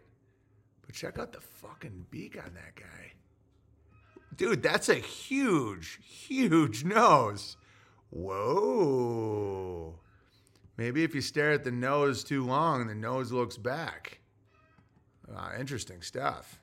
But 0.84 0.94
check 0.94 1.18
out 1.18 1.32
the 1.32 1.40
fucking 1.40 2.06
beak 2.10 2.36
on 2.36 2.52
that 2.54 2.74
guy. 2.74 3.03
Dude, 4.36 4.62
that's 4.62 4.88
a 4.88 4.94
huge, 4.94 6.00
huge 6.02 6.84
nose. 6.84 7.56
Whoa. 8.10 9.94
Maybe 10.76 11.04
if 11.04 11.14
you 11.14 11.20
stare 11.20 11.52
at 11.52 11.64
the 11.64 11.70
nose 11.70 12.24
too 12.24 12.44
long, 12.44 12.86
the 12.86 12.94
nose 12.94 13.30
looks 13.32 13.56
back. 13.56 14.20
Uh, 15.32 15.50
interesting 15.58 16.02
stuff. 16.02 16.60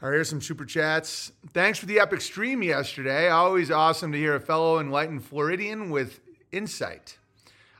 All 0.00 0.08
right, 0.08 0.16
here's 0.16 0.28
some 0.28 0.40
super 0.40 0.64
chats. 0.64 1.32
Thanks 1.52 1.78
for 1.78 1.86
the 1.86 2.00
epic 2.00 2.20
stream 2.20 2.62
yesterday. 2.62 3.28
Always 3.28 3.70
awesome 3.70 4.10
to 4.12 4.18
hear 4.18 4.34
a 4.34 4.40
fellow 4.40 4.78
enlightened 4.80 5.24
Floridian 5.24 5.90
with 5.90 6.20
insight. 6.50 7.18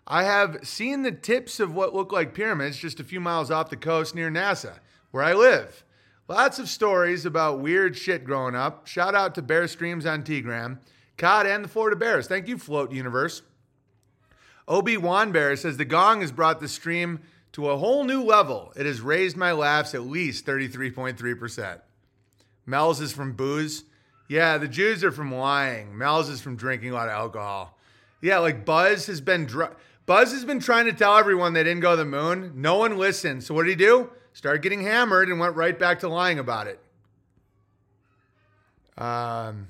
I 0.06 0.24
have 0.24 0.60
seen 0.62 1.02
the 1.02 1.12
tips 1.12 1.58
of 1.60 1.74
what 1.74 1.94
look 1.94 2.12
like 2.12 2.34
pyramids 2.34 2.76
just 2.76 3.00
a 3.00 3.04
few 3.04 3.20
miles 3.20 3.50
off 3.50 3.70
the 3.70 3.76
coast 3.76 4.14
near 4.14 4.30
NASA, 4.30 4.78
where 5.10 5.24
I 5.24 5.32
live. 5.32 5.84
Lots 6.28 6.58
of 6.58 6.68
stories 6.68 7.26
about 7.26 7.60
weird 7.60 7.96
shit 7.96 8.24
growing 8.24 8.54
up. 8.54 8.86
Shout 8.86 9.14
out 9.14 9.34
to 9.34 9.42
Bear 9.42 9.66
Streams 9.66 10.06
on 10.06 10.22
T-Gram, 10.22 10.80
COD, 11.18 11.46
and 11.46 11.64
the 11.64 11.68
Florida 11.68 11.96
Bears. 11.96 12.26
Thank 12.26 12.48
you, 12.48 12.58
Float 12.58 12.92
Universe. 12.92 13.42
Obi 14.68 14.96
Wan 14.96 15.32
Bear 15.32 15.56
says 15.56 15.76
the 15.76 15.84
gong 15.84 16.20
has 16.20 16.30
brought 16.30 16.60
the 16.60 16.68
stream 16.68 17.20
to 17.52 17.68
a 17.68 17.76
whole 17.76 18.04
new 18.04 18.22
level. 18.22 18.72
It 18.76 18.86
has 18.86 19.00
raised 19.00 19.36
my 19.36 19.52
laughs 19.52 19.94
at 19.94 20.02
least 20.06 20.46
33.3%. 20.46 21.80
Mel's 22.64 23.00
is 23.00 23.12
from 23.12 23.32
booze. 23.32 23.84
Yeah, 24.28 24.56
the 24.58 24.68
Jews 24.68 25.04
are 25.04 25.12
from 25.12 25.34
lying. 25.34 25.98
Mel's 25.98 26.28
is 26.28 26.40
from 26.40 26.56
drinking 26.56 26.90
a 26.90 26.94
lot 26.94 27.08
of 27.08 27.14
alcohol. 27.14 27.76
Yeah, 28.20 28.38
like 28.38 28.64
Buzz 28.64 29.06
has 29.06 29.20
been 29.20 29.46
dr- 29.46 29.74
Buzz 30.06 30.32
has 30.32 30.44
been 30.44 30.60
trying 30.60 30.86
to 30.86 30.92
tell 30.92 31.18
everyone 31.18 31.52
they 31.52 31.64
didn't 31.64 31.80
go 31.80 31.90
to 31.90 31.96
the 31.96 32.04
moon. 32.04 32.52
No 32.54 32.76
one 32.76 32.96
listened. 32.96 33.42
So 33.44 33.54
what 33.54 33.64
did 33.64 33.70
he 33.70 33.84
do? 33.84 34.10
Started 34.32 34.62
getting 34.62 34.82
hammered 34.82 35.28
and 35.28 35.38
went 35.38 35.56
right 35.56 35.78
back 35.78 36.00
to 36.00 36.08
lying 36.08 36.38
about 36.38 36.66
it. 36.66 36.80
Um, 38.96 39.68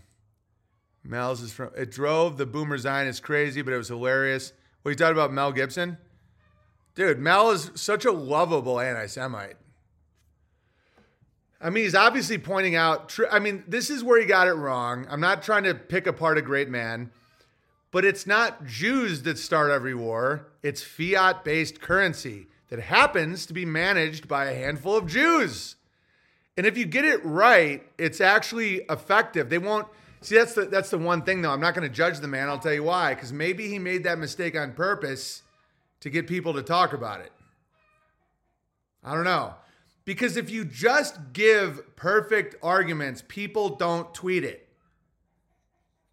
Mel's 1.05 1.41
is 1.41 1.53
from. 1.53 1.71
It 1.77 1.91
drove 1.91 2.37
the 2.37 2.47
boomer 2.47 2.79
Zionist 2.79 3.23
crazy, 3.23 3.63
but 3.63 3.73
it 3.73 3.77
was 3.77 3.89
hilarious. 3.89 4.53
What 4.83 4.91
you 4.91 4.97
talking 4.97 5.17
about, 5.17 5.33
Mel 5.33 5.53
Gibson? 5.53 5.99
Dude, 6.95 7.19
Mel 7.19 7.51
is 7.51 7.71
such 7.75 8.05
a 8.05 8.13
lovable 8.13 8.79
anti-Semite. 8.79 9.57
I 11.61 11.71
mean, 11.71 11.85
he's 11.85 11.95
obviously 11.95 12.39
pointing 12.39 12.75
out. 12.75 13.09
Tr- 13.09 13.31
I 13.31 13.39
mean, 13.39 13.65
this 13.69 13.89
is 13.89 14.03
where 14.03 14.21
he 14.21 14.27
got 14.27 14.49
it 14.49 14.55
wrong. 14.55 15.07
I'm 15.09 15.21
not 15.21 15.43
trying 15.43 15.63
to 15.65 15.75
pick 15.75 16.07
apart 16.07 16.37
a 16.37 16.43
great 16.43 16.69
man, 16.69 17.13
but 17.93 18.05
it's 18.05 18.27
not 18.27 18.67
Jews 18.67 19.23
that 19.23 19.39
start 19.39 19.71
every 19.71 19.95
war. 19.95 20.49
It's 20.63 20.83
fiat-based 20.83 21.81
currency 21.81 22.49
that 22.73 22.81
happens 22.81 23.45
to 23.45 23.53
be 23.53 23.67
managed 23.67 24.27
by 24.27 24.47
a 24.47 24.55
handful 24.55 24.97
of 24.97 25.07
Jews. 25.07 25.77
And 26.57 26.67
if 26.67 26.79
you 26.79 26.87
get 26.87 27.05
it 27.05 27.23
right, 27.23 27.87
it's 27.99 28.19
actually 28.19 28.77
effective. 28.89 29.51
They 29.51 29.59
won't 29.59 29.87
see 30.23 30.39
that's 30.39 30.55
the 30.55 30.65
that's 30.65 30.89
the 30.89 30.97
one 30.97 31.21
thing 31.21 31.43
though. 31.43 31.51
I'm 31.51 31.61
not 31.61 31.75
going 31.75 31.87
to 31.87 31.95
judge 31.95 32.21
the 32.21 32.29
man. 32.29 32.49
I'll 32.49 32.59
tell 32.59 32.73
you 32.73 32.85
why. 32.85 33.13
Because 33.13 33.31
maybe 33.31 33.69
he 33.69 33.79
made 33.79 34.05
that 34.05 34.19
mistake 34.19 34.57
on 34.57 34.73
purpose 34.73 35.43
to 36.01 36.09
get 36.09 36.27
people 36.27 36.55
to 36.55 36.63
talk 36.63 36.95
about 36.95 37.21
it. 37.21 37.31
I 39.05 39.15
don't 39.15 39.25
know. 39.25 39.53
Because 40.07 40.39
if 40.39 40.49
you 40.49 40.65
just 40.65 41.35
give 41.35 41.95
perfect 41.95 42.55
arguments, 42.63 43.23
people 43.29 43.77
don't 43.77 44.15
tweet 44.15 44.45
it. 44.45 44.67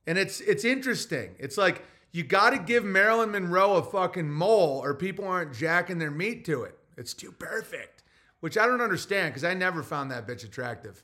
And 0.05 0.17
it's 0.17 0.41
it's 0.41 0.65
interesting. 0.65 1.35
It's 1.39 1.57
like 1.57 1.85
you 2.11 2.23
got 2.23 2.51
to 2.51 2.59
give 2.59 2.83
Marilyn 2.83 3.31
Monroe 3.31 3.75
a 3.75 3.83
fucking 3.83 4.29
mole 4.29 4.81
or 4.83 4.93
people 4.93 5.27
aren't 5.27 5.53
jacking 5.53 5.99
their 5.99 6.11
meat 6.11 6.45
to 6.45 6.63
it. 6.63 6.77
It's 6.97 7.13
too 7.13 7.31
perfect, 7.31 8.03
which 8.39 8.57
I 8.57 8.65
don't 8.65 8.81
understand 8.81 9.33
because 9.33 9.43
I 9.43 9.53
never 9.53 9.83
found 9.83 10.11
that 10.11 10.27
bitch 10.27 10.43
attractive. 10.43 11.03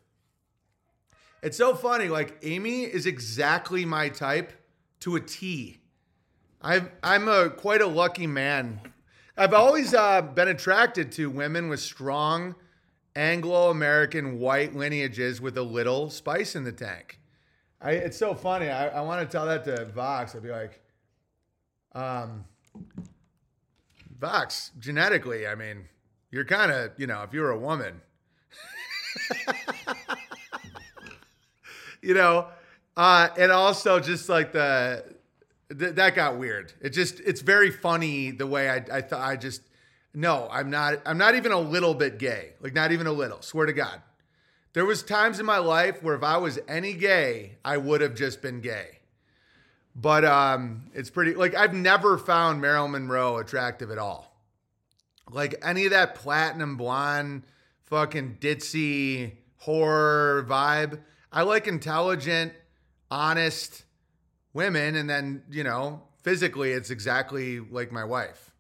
It's 1.42 1.58
so 1.58 1.76
funny. 1.76 2.08
Like 2.08 2.38
Amy 2.42 2.84
is 2.84 3.06
exactly 3.06 3.86
my 3.86 4.10
type 4.10 4.54
to 5.02 5.16
a 5.16 5.20
T. 5.20 5.78
I'm 6.62 6.90
I'm 7.04 7.28
a 7.28 7.52
quite 7.52 7.82
a 7.82 7.88
lucky 7.88 8.26
man. 8.26 8.82
I've 9.38 9.54
always 9.54 9.94
uh, 9.94 10.22
been 10.22 10.48
attracted 10.48 11.12
to 11.14 11.30
women 11.30 11.70
with 11.70 11.82
strong 11.82 12.56
Anglo-American 13.16 14.40
white 14.40 14.76
lineages 14.76 15.40
with 15.40 15.58
a 15.58 15.62
little 15.62 16.10
spice 16.10 16.56
in 16.56 16.64
the 16.64 16.72
tank. 16.72 17.20
I, 17.82 17.92
it's 17.92 18.18
so 18.18 18.34
funny. 18.34 18.70
I, 18.70 18.88
I 18.88 19.02
want 19.02 19.22
to 19.22 19.32
tell 19.32 19.46
that 19.46 19.64
to 19.66 19.86
Vox. 19.86 20.36
I'd 20.36 20.42
be 20.42 20.50
like, 20.50 20.82
um, 21.96 22.46
Vox, 24.20 24.72
genetically, 24.80 25.48
I 25.48 25.56
mean, 25.56 25.86
you're 26.30 26.46
kind 26.46 26.72
of, 26.72 26.92
you 26.98 27.08
know, 27.08 27.24
if 27.24 27.34
you're 27.34 27.52
a 27.52 27.58
woman, 27.58 28.02
you 32.02 32.14
know, 32.14 32.48
uh, 32.98 33.30
and 33.38 33.52
also 33.52 34.00
just 34.00 34.30
like 34.30 34.52
the, 34.52 35.16
th- 35.78 35.96
that 35.96 36.16
got 36.16 36.38
weird. 36.38 36.74
It 36.82 36.90
just, 36.90 37.20
it's 37.22 37.42
very 37.42 37.72
funny 37.72 38.32
the 38.32 38.48
way 38.48 38.70
I, 38.70 38.86
I 38.92 39.02
thought, 39.02 39.22
I 39.22 39.36
just, 39.36 39.62
no, 40.14 40.48
I'm 40.52 40.70
not, 40.70 41.02
I'm 41.06 41.18
not 41.18 41.36
even 41.36 41.52
a 41.52 41.60
little 41.60 41.94
bit 41.94 42.20
gay. 42.20 42.54
Like, 42.62 42.74
not 42.74 42.92
even 42.92 43.08
a 43.08 43.12
little, 43.12 43.42
swear 43.42 43.66
to 43.66 43.74
God. 43.74 44.02
There 44.74 44.86
was 44.86 45.04
times 45.04 45.40
in 45.40 45.46
my 45.46 45.58
life 45.58 46.04
where 46.04 46.16
if 46.16 46.24
I 46.24 46.38
was 46.38 46.60
any 46.68 46.94
gay, 46.94 47.58
I 47.64 47.78
would 47.78 48.02
have 48.02 48.16
just 48.16 48.42
been 48.42 48.60
gay. 48.60 48.95
But 49.96 50.26
um, 50.26 50.90
it's 50.94 51.10
pretty 51.10 51.36
like 51.36 51.56
I've 51.56 51.74
never 51.74 52.18
found 52.18 52.62
Marilyn 52.62 52.92
Monroe 52.92 53.38
attractive 53.38 53.92
at 53.92 53.98
all. 53.98 54.36
Like 55.32 55.56
any 55.64 55.86
of 55.86 55.92
that 55.92 56.16
platinum 56.16 56.76
blonde, 56.76 57.44
fucking 57.84 58.38
ditzy 58.42 59.34
horror 59.58 60.46
vibe. 60.48 61.00
I 61.32 61.44
like 61.44 61.68
intelligent, 61.68 62.54
honest 63.10 63.84
women, 64.54 64.96
and 64.96 65.10
then 65.10 65.44
you 65.50 65.64
know 65.64 66.04
physically, 66.26 66.72
it's 66.72 66.90
exactly 66.90 67.60
like 67.60 67.92
my 67.92 68.04
wife. 68.04 68.52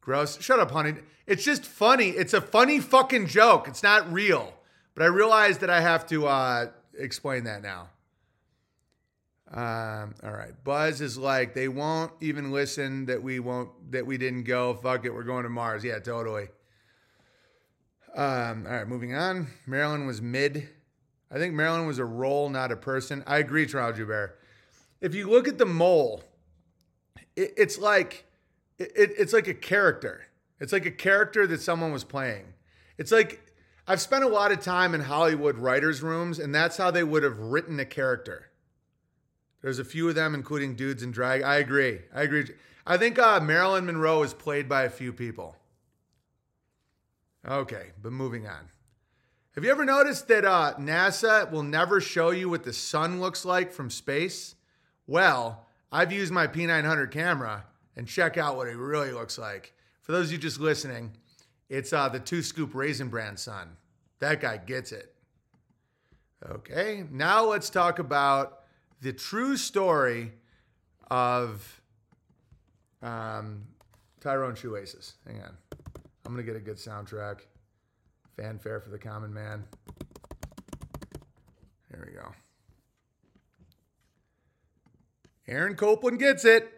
Gross. 0.00 0.40
Shut 0.42 0.58
up, 0.58 0.72
honey. 0.72 0.94
It's 1.26 1.44
just 1.44 1.64
funny. 1.64 2.10
It's 2.10 2.34
a 2.34 2.40
funny 2.40 2.80
fucking 2.80 3.28
joke. 3.28 3.68
It's 3.68 3.82
not 3.82 4.12
real. 4.12 4.52
But 4.94 5.04
I 5.04 5.06
realize 5.06 5.58
that 5.58 5.70
I 5.70 5.80
have 5.80 6.06
to 6.08 6.26
uh, 6.26 6.66
explain 6.98 7.44
that 7.44 7.62
now. 7.62 7.90
Um, 9.52 10.14
all 10.24 10.32
right. 10.32 10.52
Buzz 10.64 11.00
is 11.00 11.16
like, 11.16 11.54
they 11.54 11.68
won't 11.68 12.12
even 12.20 12.50
listen 12.50 13.06
that 13.06 13.22
we 13.22 13.38
won't 13.38 13.92
that 13.92 14.04
we 14.04 14.18
didn't 14.18 14.42
go. 14.42 14.74
Fuck 14.74 15.04
it, 15.04 15.14
we're 15.14 15.22
going 15.22 15.44
to 15.44 15.48
Mars. 15.48 15.84
Yeah, 15.84 15.98
totally. 16.00 16.48
Um, 18.14 18.66
all 18.66 18.72
right, 18.72 18.88
moving 18.88 19.14
on. 19.14 19.48
Marilyn 19.66 20.06
was 20.06 20.20
mid. 20.20 20.68
I 21.30 21.38
think 21.38 21.54
Marilyn 21.54 21.86
was 21.86 21.98
a 21.98 22.04
role, 22.04 22.48
not 22.48 22.72
a 22.72 22.76
person. 22.76 23.22
I 23.26 23.38
agree, 23.38 23.66
Toronto 23.66 23.96
Joubert. 23.96 24.40
If 25.00 25.14
you 25.14 25.28
look 25.28 25.46
at 25.46 25.58
the 25.58 25.66
mole, 25.66 26.24
it, 27.36 27.52
it's 27.56 27.78
like 27.78 28.24
it, 28.78 28.90
it's 28.96 29.32
like 29.32 29.48
a 29.48 29.54
character. 29.54 30.22
It's 30.60 30.72
like 30.72 30.86
a 30.86 30.90
character 30.90 31.46
that 31.46 31.60
someone 31.60 31.92
was 31.92 32.04
playing. 32.04 32.54
It's 32.98 33.12
like 33.12 33.42
I've 33.86 34.00
spent 34.00 34.24
a 34.24 34.28
lot 34.28 34.50
of 34.50 34.60
time 34.60 34.94
in 34.94 35.02
Hollywood 35.02 35.58
writers' 35.58 36.02
rooms, 36.02 36.38
and 36.38 36.54
that's 36.54 36.76
how 36.76 36.90
they 36.90 37.04
would 37.04 37.22
have 37.22 37.38
written 37.38 37.78
a 37.78 37.84
character. 37.84 38.50
There's 39.62 39.78
a 39.78 39.84
few 39.84 40.08
of 40.08 40.14
them, 40.14 40.34
including 40.34 40.74
dudes 40.74 41.02
in 41.02 41.10
drag. 41.10 41.42
I 41.42 41.56
agree. 41.56 42.00
I 42.14 42.22
agree. 42.22 42.46
I 42.86 42.96
think 42.96 43.18
uh, 43.18 43.40
Marilyn 43.40 43.86
Monroe 43.86 44.22
is 44.22 44.32
played 44.32 44.68
by 44.68 44.84
a 44.84 44.90
few 44.90 45.12
people. 45.12 45.56
Okay, 47.46 47.90
but 48.02 48.12
moving 48.12 48.46
on. 48.46 48.68
Have 49.54 49.64
you 49.64 49.70
ever 49.70 49.84
noticed 49.84 50.28
that 50.28 50.44
uh, 50.44 50.74
NASA 50.78 51.50
will 51.50 51.62
never 51.62 52.00
show 52.00 52.30
you 52.30 52.48
what 52.48 52.64
the 52.64 52.72
sun 52.72 53.20
looks 53.20 53.44
like 53.44 53.72
from 53.72 53.88
space? 53.88 54.54
Well, 55.06 55.66
I've 55.90 56.12
used 56.12 56.32
my 56.32 56.46
P900 56.46 57.10
camera 57.10 57.64
and 57.96 58.06
check 58.06 58.36
out 58.36 58.56
what 58.56 58.68
it 58.68 58.76
really 58.76 59.12
looks 59.12 59.38
like. 59.38 59.72
For 60.02 60.12
those 60.12 60.26
of 60.26 60.32
you 60.32 60.38
just 60.38 60.60
listening, 60.60 61.12
it's 61.68 61.92
uh, 61.92 62.08
the 62.08 62.20
two 62.20 62.42
scoop 62.42 62.74
raisin 62.74 63.08
bran 63.08 63.36
sun. 63.36 63.76
That 64.18 64.40
guy 64.40 64.58
gets 64.58 64.92
it. 64.92 65.14
Okay, 66.44 67.04
now 67.10 67.44
let's 67.44 67.70
talk 67.70 67.98
about 67.98 68.60
the 69.06 69.12
true 69.12 69.56
story 69.56 70.32
of 71.12 71.80
um, 73.02 73.62
Tyrone 74.20 74.56
Shoelaces. 74.56 75.14
Hang 75.24 75.40
on. 75.42 75.56
I'm 76.24 76.34
going 76.34 76.44
to 76.44 76.52
get 76.52 76.56
a 76.56 76.60
good 76.60 76.76
soundtrack. 76.76 77.42
Fanfare 78.36 78.80
for 78.80 78.90
the 78.90 78.98
common 78.98 79.32
man. 79.32 79.62
Here 81.88 82.04
we 82.04 82.14
go. 82.14 82.32
Aaron 85.46 85.76
Copland 85.76 86.18
gets 86.18 86.44
it. 86.44 86.68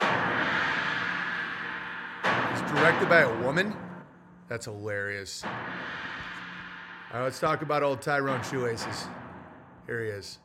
It's 0.00 0.10
directed 2.70 3.08
by 3.08 3.22
a 3.22 3.42
woman. 3.42 3.74
That's 4.48 4.66
hilarious. 4.66 5.42
All 7.14 7.20
right, 7.20 7.26
let's 7.26 7.38
talk 7.38 7.62
about 7.62 7.84
old 7.84 8.02
Tyrone 8.02 8.42
Shoelaces. 8.42 9.06
Here 9.86 10.02
he 10.02 10.08
is. 10.08 10.40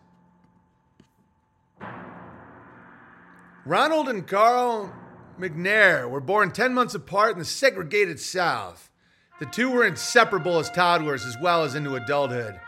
Ronald 3.66 4.08
and 4.08 4.28
Carl 4.28 4.94
McNair 5.40 6.08
were 6.08 6.20
born 6.20 6.52
10 6.52 6.76
months 6.76 6.94
apart 6.94 7.34
in 7.34 7.40
the 7.40 7.46
segregated 7.46 8.20
South. 8.20 8.92
The 9.40 9.48
two 9.48 9.72
were 9.72 9.84
inseparable 9.84 10.60
as 10.60 10.70
toddlers 10.70 11.26
as 11.26 11.36
well 11.42 11.64
as 11.64 11.74
into 11.74 11.96
adulthood. 11.96 12.60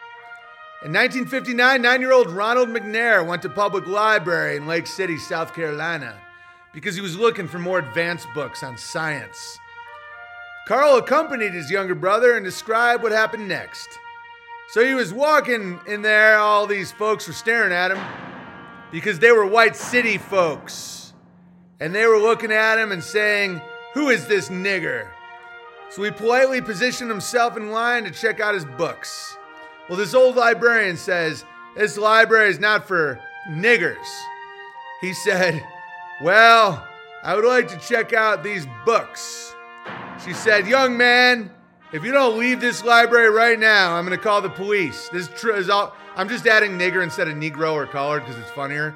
In 0.83 0.91
1959, 0.93 1.79
nine 1.79 2.01
year 2.01 2.11
old 2.11 2.31
Ronald 2.31 2.69
McNair 2.69 3.23
went 3.23 3.43
to 3.43 3.49
public 3.49 3.85
library 3.85 4.55
in 4.55 4.65
Lake 4.65 4.87
City, 4.87 5.19
South 5.19 5.53
Carolina, 5.53 6.19
because 6.73 6.95
he 6.95 7.01
was 7.01 7.19
looking 7.19 7.47
for 7.47 7.59
more 7.59 7.77
advanced 7.77 8.27
books 8.33 8.63
on 8.63 8.79
science. 8.79 9.59
Carl 10.67 10.97
accompanied 10.97 11.53
his 11.53 11.71
younger 11.71 11.95
brother 11.95 12.35
and 12.35 12.45
described 12.45 13.03
what 13.03 13.11
happened 13.11 13.47
next. 13.47 13.89
So 14.69 14.85
he 14.85 14.93
was 14.93 15.13
walking 15.13 15.79
in 15.85 16.01
there, 16.01 16.37
all 16.37 16.65
these 16.65 16.91
folks 16.91 17.27
were 17.27 17.33
staring 17.33 17.73
at 17.73 17.91
him 17.91 17.99
because 18.91 19.19
they 19.19 19.31
were 19.31 19.45
white 19.45 19.75
city 19.75 20.17
folks. 20.17 21.13
And 21.79 21.95
they 21.95 22.05
were 22.05 22.19
looking 22.19 22.51
at 22.51 22.77
him 22.77 22.91
and 22.91 23.03
saying, 23.03 23.59
Who 23.95 24.09
is 24.09 24.27
this 24.27 24.49
nigger? 24.49 25.09
So 25.89 26.03
he 26.03 26.11
politely 26.11 26.61
positioned 26.61 27.09
himself 27.09 27.57
in 27.57 27.71
line 27.71 28.05
to 28.05 28.11
check 28.11 28.39
out 28.39 28.53
his 28.53 28.63
books. 28.63 29.35
Well, 29.89 29.97
this 29.97 30.13
old 30.13 30.35
librarian 30.35 30.95
says, 30.95 31.43
This 31.75 31.97
library 31.97 32.49
is 32.49 32.59
not 32.59 32.87
for 32.87 33.19
niggers. 33.49 33.97
He 35.01 35.13
said, 35.13 35.61
Well, 36.21 36.87
I 37.23 37.35
would 37.35 37.45
like 37.45 37.67
to 37.69 37.77
check 37.77 38.13
out 38.13 38.43
these 38.43 38.67
books. 38.85 39.53
She 40.23 40.33
said, 40.33 40.67
Young 40.67 40.97
man, 40.97 41.51
if 41.91 42.03
you 42.03 42.11
don't 42.11 42.37
leave 42.37 42.61
this 42.61 42.83
library 42.83 43.29
right 43.29 43.59
now, 43.59 43.95
I'm 43.95 44.05
going 44.05 44.17
to 44.17 44.23
call 44.23 44.41
the 44.41 44.49
police. 44.49 45.09
This 45.09 45.29
is 45.43 45.69
all. 45.69 45.95
I'm 46.15 46.29
just 46.29 46.45
adding 46.45 46.71
nigger 46.71 47.01
instead 47.01 47.27
of 47.27 47.35
Negro 47.35 47.73
or 47.73 47.87
colored 47.87 48.21
because 48.21 48.37
it's 48.37 48.51
funnier. 48.51 48.95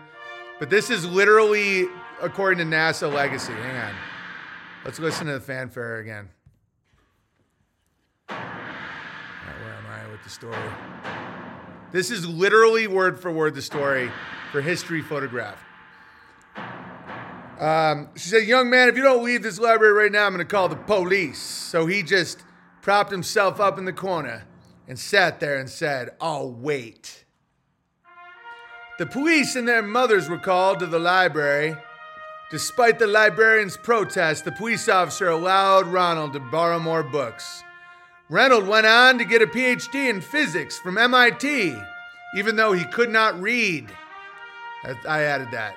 But 0.60 0.70
this 0.70 0.90
is 0.90 1.06
literally 1.06 1.88
according 2.22 2.60
to 2.60 2.76
NASA 2.76 3.12
legacy. 3.12 3.54
Hang 3.54 3.90
on. 3.90 3.96
Let's 4.86 5.00
listen 5.00 5.26
to 5.28 5.34
the 5.34 5.40
fanfare 5.40 5.98
again. 5.98 6.30
Right, 8.30 8.38
where 8.38 9.74
am 9.74 9.88
I 9.88 10.12
with 10.12 10.24
the 10.24 10.30
story? 10.30 10.56
This 11.92 12.12
is 12.12 12.28
literally 12.28 12.88
word 12.88 13.20
for 13.20 13.32
word 13.32 13.56
the 13.56 13.62
story 13.62 14.12
for 14.52 14.62
History 14.62 15.02
Photograph. 15.02 15.65
Um, 17.60 18.10
she 18.16 18.30
said, 18.30 18.48
Young 18.48 18.70
man, 18.70 18.90
if 18.90 18.98
you 18.98 19.04
don't 19.04 19.24
leave 19.24 19.44
this 19.44 19.60
library 19.60 19.94
right 19.94 20.12
now, 20.12 20.26
I'm 20.26 20.34
going 20.34 20.46
to 20.46 20.52
call 20.52 20.68
the 20.68 20.76
police. 20.76 21.40
So 21.40 21.86
he 21.86 22.04
just 22.04 22.44
propped 22.82 23.12
himself 23.12 23.60
up 23.60 23.78
in 23.78 23.86
the 23.86 23.94
corner 23.94 24.46
and 24.88 25.00
sat 25.00 25.40
there 25.40 25.58
and 25.58 25.70
said, 25.70 26.10
I'll 26.20 26.52
wait. 26.52 27.26
The 28.98 29.06
police 29.06 29.56
and 29.56 29.68
their 29.68 29.82
mothers 29.82 30.30
were 30.30 30.38
called 30.38 30.80
to 30.80 30.86
the 30.86 31.00
library. 31.00 31.76
Despite 32.52 33.00
the 33.00 33.08
librarian's 33.08 33.76
protest, 33.76 34.46
the 34.46 34.52
police 34.52 34.88
officer 34.88 35.28
allowed 35.30 35.88
Ronald 35.88 36.34
to 36.34 36.40
borrow 36.40 36.80
more 36.80 37.04
books. 37.04 37.64
Reynolds 38.30 38.68
went 38.68 38.86
on 38.86 39.18
to 39.18 39.26
get 39.26 39.42
a 39.42 39.48
PhD 39.48 40.10
in 40.10 40.22
physics 40.22 40.78
from 40.78 40.98
MIT, 40.98 41.76
even 42.36 42.56
though 42.56 42.72
he 42.74 42.86
could 42.86 43.10
not 43.10 43.40
read. 43.42 43.90
I- 44.84 44.96
I 45.08 45.22
added 45.24 45.52
that. 45.52 45.76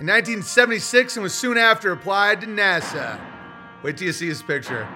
In 0.00 0.06
1976, 0.06 1.16
and 1.16 1.22
was 1.22 1.34
soon 1.34 1.58
after 1.58 1.92
applied 1.92 2.40
to 2.40 2.46
NASA. 2.46 3.20
Wait 3.82 3.98
till 3.98 4.06
you 4.06 4.14
see 4.14 4.28
his 4.28 4.42
picture. 4.42 4.88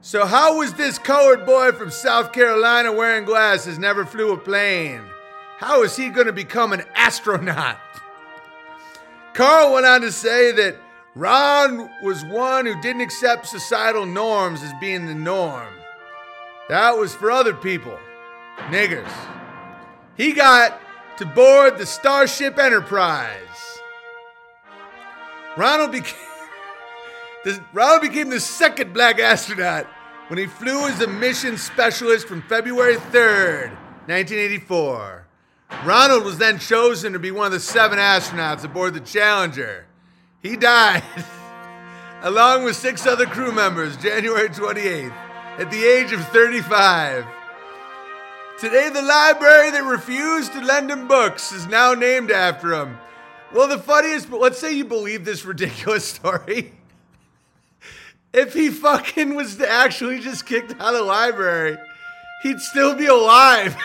So, 0.00 0.26
how 0.26 0.58
was 0.58 0.74
this 0.74 0.98
colored 0.98 1.46
boy 1.46 1.70
from 1.70 1.92
South 1.92 2.32
Carolina 2.32 2.90
wearing 2.90 3.24
glasses 3.24 3.78
never 3.78 4.04
flew 4.04 4.32
a 4.32 4.36
plane? 4.36 5.02
How 5.58 5.84
is 5.84 5.94
he 5.94 6.08
going 6.08 6.26
to 6.26 6.32
become 6.32 6.72
an 6.72 6.82
astronaut? 6.96 7.78
Carl 9.34 9.74
went 9.74 9.86
on 9.86 10.00
to 10.00 10.10
say 10.10 10.50
that 10.50 10.76
Ron 11.14 11.88
was 12.02 12.24
one 12.24 12.66
who 12.66 12.80
didn't 12.82 13.02
accept 13.02 13.46
societal 13.46 14.04
norms 14.04 14.64
as 14.64 14.72
being 14.80 15.06
the 15.06 15.14
norm. 15.14 15.72
That 16.68 16.98
was 16.98 17.14
for 17.14 17.30
other 17.30 17.54
people, 17.54 17.96
niggers. 18.68 19.12
He 20.16 20.32
got 20.32 20.80
to 21.18 21.24
board 21.24 21.78
the 21.78 21.86
Starship 21.86 22.58
Enterprise. 22.58 23.45
Ronald 25.56 25.92
became, 25.92 26.14
the, 27.44 27.62
Ronald 27.72 28.02
became 28.02 28.28
the 28.28 28.40
second 28.40 28.92
black 28.92 29.18
astronaut 29.18 29.86
when 30.28 30.38
he 30.38 30.46
flew 30.46 30.86
as 30.86 31.00
a 31.00 31.06
mission 31.06 31.56
specialist 31.56 32.26
from 32.26 32.42
February 32.42 32.96
3rd, 32.96 33.70
1984. 34.06 35.26
Ronald 35.84 36.24
was 36.24 36.38
then 36.38 36.58
chosen 36.58 37.12
to 37.12 37.18
be 37.18 37.30
one 37.30 37.46
of 37.46 37.52
the 37.52 37.60
seven 37.60 37.98
astronauts 37.98 38.64
aboard 38.64 38.94
the 38.94 39.00
Challenger. 39.00 39.86
He 40.42 40.56
died, 40.56 41.02
along 42.22 42.64
with 42.64 42.76
six 42.76 43.06
other 43.06 43.26
crew 43.26 43.52
members, 43.52 43.96
January 43.96 44.48
28th, 44.48 45.12
at 45.58 45.70
the 45.70 45.84
age 45.84 46.12
of 46.12 46.26
35. 46.28 47.24
Today, 48.58 48.88
the 48.88 49.02
library 49.02 49.70
that 49.70 49.84
refused 49.84 50.52
to 50.52 50.60
lend 50.60 50.90
him 50.90 51.08
books 51.08 51.52
is 51.52 51.66
now 51.66 51.94
named 51.94 52.30
after 52.30 52.72
him. 52.74 52.98
Well, 53.54 53.68
the 53.68 53.78
funniest, 53.78 54.30
let's 54.30 54.58
say 54.58 54.74
you 54.74 54.84
believe 54.84 55.24
this 55.24 55.44
ridiculous 55.44 56.04
story. 56.14 56.72
If 58.32 58.52
he 58.52 58.68
fucking 58.68 59.34
was 59.34 59.60
actually 59.60 60.20
just 60.20 60.46
kicked 60.46 60.72
out 60.72 60.94
of 60.94 61.00
the 61.00 61.02
library, 61.02 61.78
he'd 62.42 62.60
still 62.60 62.94
be 62.94 63.06
alive. 63.06 63.76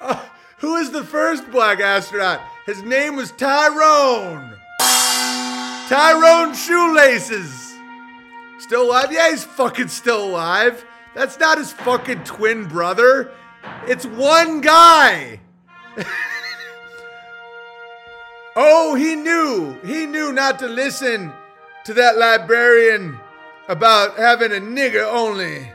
Uh, 0.00 0.24
who 0.58 0.76
is 0.76 0.90
the 0.92 1.02
first 1.02 1.50
black 1.50 1.80
astronaut? 1.80 2.40
His 2.66 2.82
name 2.82 3.16
was 3.16 3.32
Tyrone. 3.32 4.56
Tyrone 5.88 6.54
Shoelaces. 6.54 7.74
Still 8.60 8.84
alive? 8.84 9.10
Yeah, 9.10 9.30
he's 9.30 9.42
fucking 9.42 9.88
still 9.88 10.26
alive. 10.26 10.84
That's 11.14 11.38
not 11.40 11.58
his 11.58 11.72
fucking 11.72 12.22
twin 12.22 12.66
brother. 12.68 13.32
It's 13.86 14.06
one 14.06 14.60
guy. 14.60 15.40
oh, 18.56 18.94
he 18.94 19.14
knew. 19.16 19.78
He 19.84 20.06
knew 20.06 20.32
not 20.32 20.58
to 20.60 20.68
listen 20.68 21.32
to 21.84 21.94
that 21.94 22.16
librarian 22.18 23.18
about 23.68 24.16
having 24.16 24.52
a 24.52 24.60
nigger 24.60 25.04
only. 25.04 25.70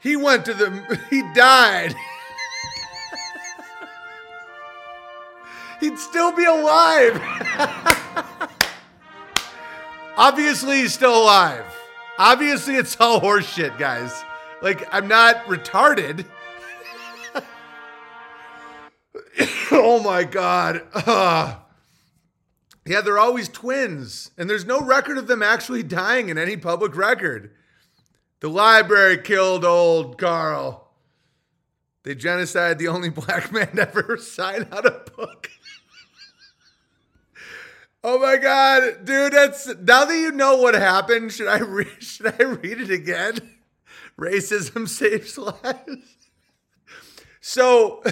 He 0.00 0.16
went 0.16 0.44
to 0.46 0.54
the. 0.54 1.00
He 1.10 1.22
died. 1.34 1.94
He'd 5.80 5.98
still 5.98 6.32
be 6.32 6.44
alive. 6.44 7.20
Obviously, 10.16 10.78
he's 10.78 10.94
still 10.94 11.22
alive. 11.22 11.64
Obviously, 12.18 12.76
it's 12.76 12.96
all 12.98 13.20
horseshit, 13.20 13.78
guys. 13.78 14.10
Like, 14.62 14.88
I'm 14.90 15.06
not 15.08 15.44
retarded. 15.44 16.24
oh 19.70 20.02
my 20.02 20.24
God. 20.24 20.82
Ugh. 20.94 21.58
Yeah, 22.88 23.00
they're 23.00 23.18
always 23.18 23.48
twins, 23.48 24.30
and 24.38 24.48
there's 24.48 24.64
no 24.64 24.80
record 24.80 25.18
of 25.18 25.26
them 25.26 25.42
actually 25.42 25.82
dying 25.82 26.28
in 26.28 26.38
any 26.38 26.56
public 26.56 26.96
record. 26.96 27.50
The 28.38 28.48
library 28.48 29.18
killed 29.18 29.64
old 29.64 30.18
Carl. 30.18 30.88
They 32.04 32.14
genocided 32.14 32.78
the 32.78 32.86
only 32.86 33.08
black 33.10 33.50
man 33.50 33.74
to 33.74 33.88
ever 33.88 34.16
sign 34.18 34.68
out 34.70 34.86
a 34.86 35.02
book. 35.16 35.50
oh 38.04 38.20
my 38.20 38.36
god, 38.36 39.04
dude! 39.04 39.32
That's 39.32 39.66
now 39.66 40.04
that 40.04 40.16
you 40.16 40.30
know 40.30 40.58
what 40.58 40.74
happened. 40.74 41.32
Should 41.32 41.48
I 41.48 41.58
re- 41.58 41.88
should 41.98 42.40
I 42.40 42.44
read 42.44 42.80
it 42.80 42.90
again? 42.92 43.56
Racism 44.16 44.88
saves 44.88 45.36
lives. 45.36 46.16
So, 47.40 48.02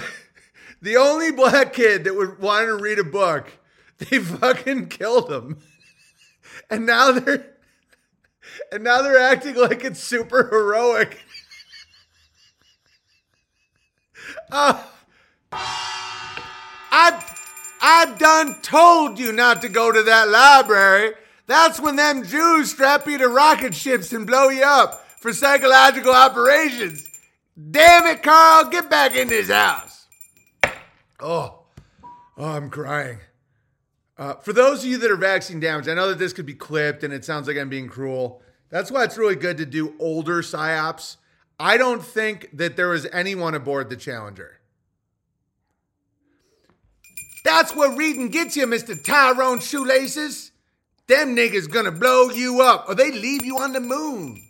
the 0.84 0.98
only 0.98 1.32
black 1.32 1.72
kid 1.72 2.04
that 2.04 2.14
would 2.14 2.38
want 2.38 2.66
to 2.66 2.76
read 2.76 2.98
a 2.98 3.04
book, 3.04 3.50
they 3.98 4.18
fucking 4.18 4.88
killed 4.88 5.32
him, 5.32 5.58
and 6.70 6.84
now 6.86 7.10
they're 7.12 7.46
and 8.70 8.84
now 8.84 9.02
they're 9.02 9.18
acting 9.18 9.54
like 9.56 9.82
it's 9.82 10.00
super 10.00 10.48
heroic. 10.48 11.20
Uh, 14.50 14.82
I, 15.52 17.22
I 17.80 18.14
done 18.18 18.60
told 18.62 19.18
you 19.18 19.32
not 19.32 19.62
to 19.62 19.68
go 19.68 19.90
to 19.90 20.02
that 20.02 20.28
library. 20.28 21.14
That's 21.46 21.80
when 21.80 21.96
them 21.96 22.24
Jews 22.24 22.70
strap 22.70 23.06
you 23.06 23.18
to 23.18 23.28
rocket 23.28 23.74
ships 23.74 24.12
and 24.12 24.26
blow 24.26 24.48
you 24.48 24.62
up 24.62 25.06
for 25.18 25.32
psychological 25.32 26.12
operations. 26.12 27.08
Damn 27.70 28.06
it, 28.06 28.22
Carl, 28.22 28.70
get 28.70 28.88
back 28.88 29.16
in 29.16 29.28
this 29.28 29.50
house. 29.50 29.93
Oh, 31.24 31.60
oh 32.36 32.44
I'm 32.44 32.68
crying. 32.68 33.18
Uh, 34.18 34.34
for 34.34 34.52
those 34.52 34.84
of 34.84 34.90
you 34.90 34.98
that 34.98 35.10
are 35.10 35.16
vaccine 35.16 35.58
damaged, 35.58 35.88
I 35.88 35.94
know 35.94 36.08
that 36.10 36.18
this 36.18 36.34
could 36.34 36.44
be 36.44 36.54
clipped 36.54 37.02
and 37.02 37.14
it 37.14 37.24
sounds 37.24 37.48
like 37.48 37.56
I'm 37.56 37.70
being 37.70 37.88
cruel. 37.88 38.42
That's 38.68 38.90
why 38.90 39.04
it's 39.04 39.16
really 39.16 39.34
good 39.34 39.56
to 39.56 39.64
do 39.64 39.94
older 39.98 40.42
psyops. 40.42 41.16
I 41.58 41.78
don't 41.78 42.04
think 42.04 42.50
that 42.52 42.76
there 42.76 42.88
was 42.90 43.06
anyone 43.06 43.54
aboard 43.54 43.88
the 43.88 43.96
Challenger. 43.96 44.60
That's 47.42 47.74
what 47.74 47.96
reading 47.96 48.28
gets 48.28 48.54
you, 48.54 48.66
Mr. 48.66 49.02
Tyrone 49.02 49.60
Shoelaces. 49.60 50.52
Them 51.06 51.34
niggas 51.34 51.70
gonna 51.70 51.90
blow 51.90 52.28
you 52.28 52.60
up 52.60 52.86
or 52.86 52.94
they 52.94 53.10
leave 53.10 53.46
you 53.46 53.58
on 53.58 53.72
the 53.72 53.80
moon. 53.80 54.42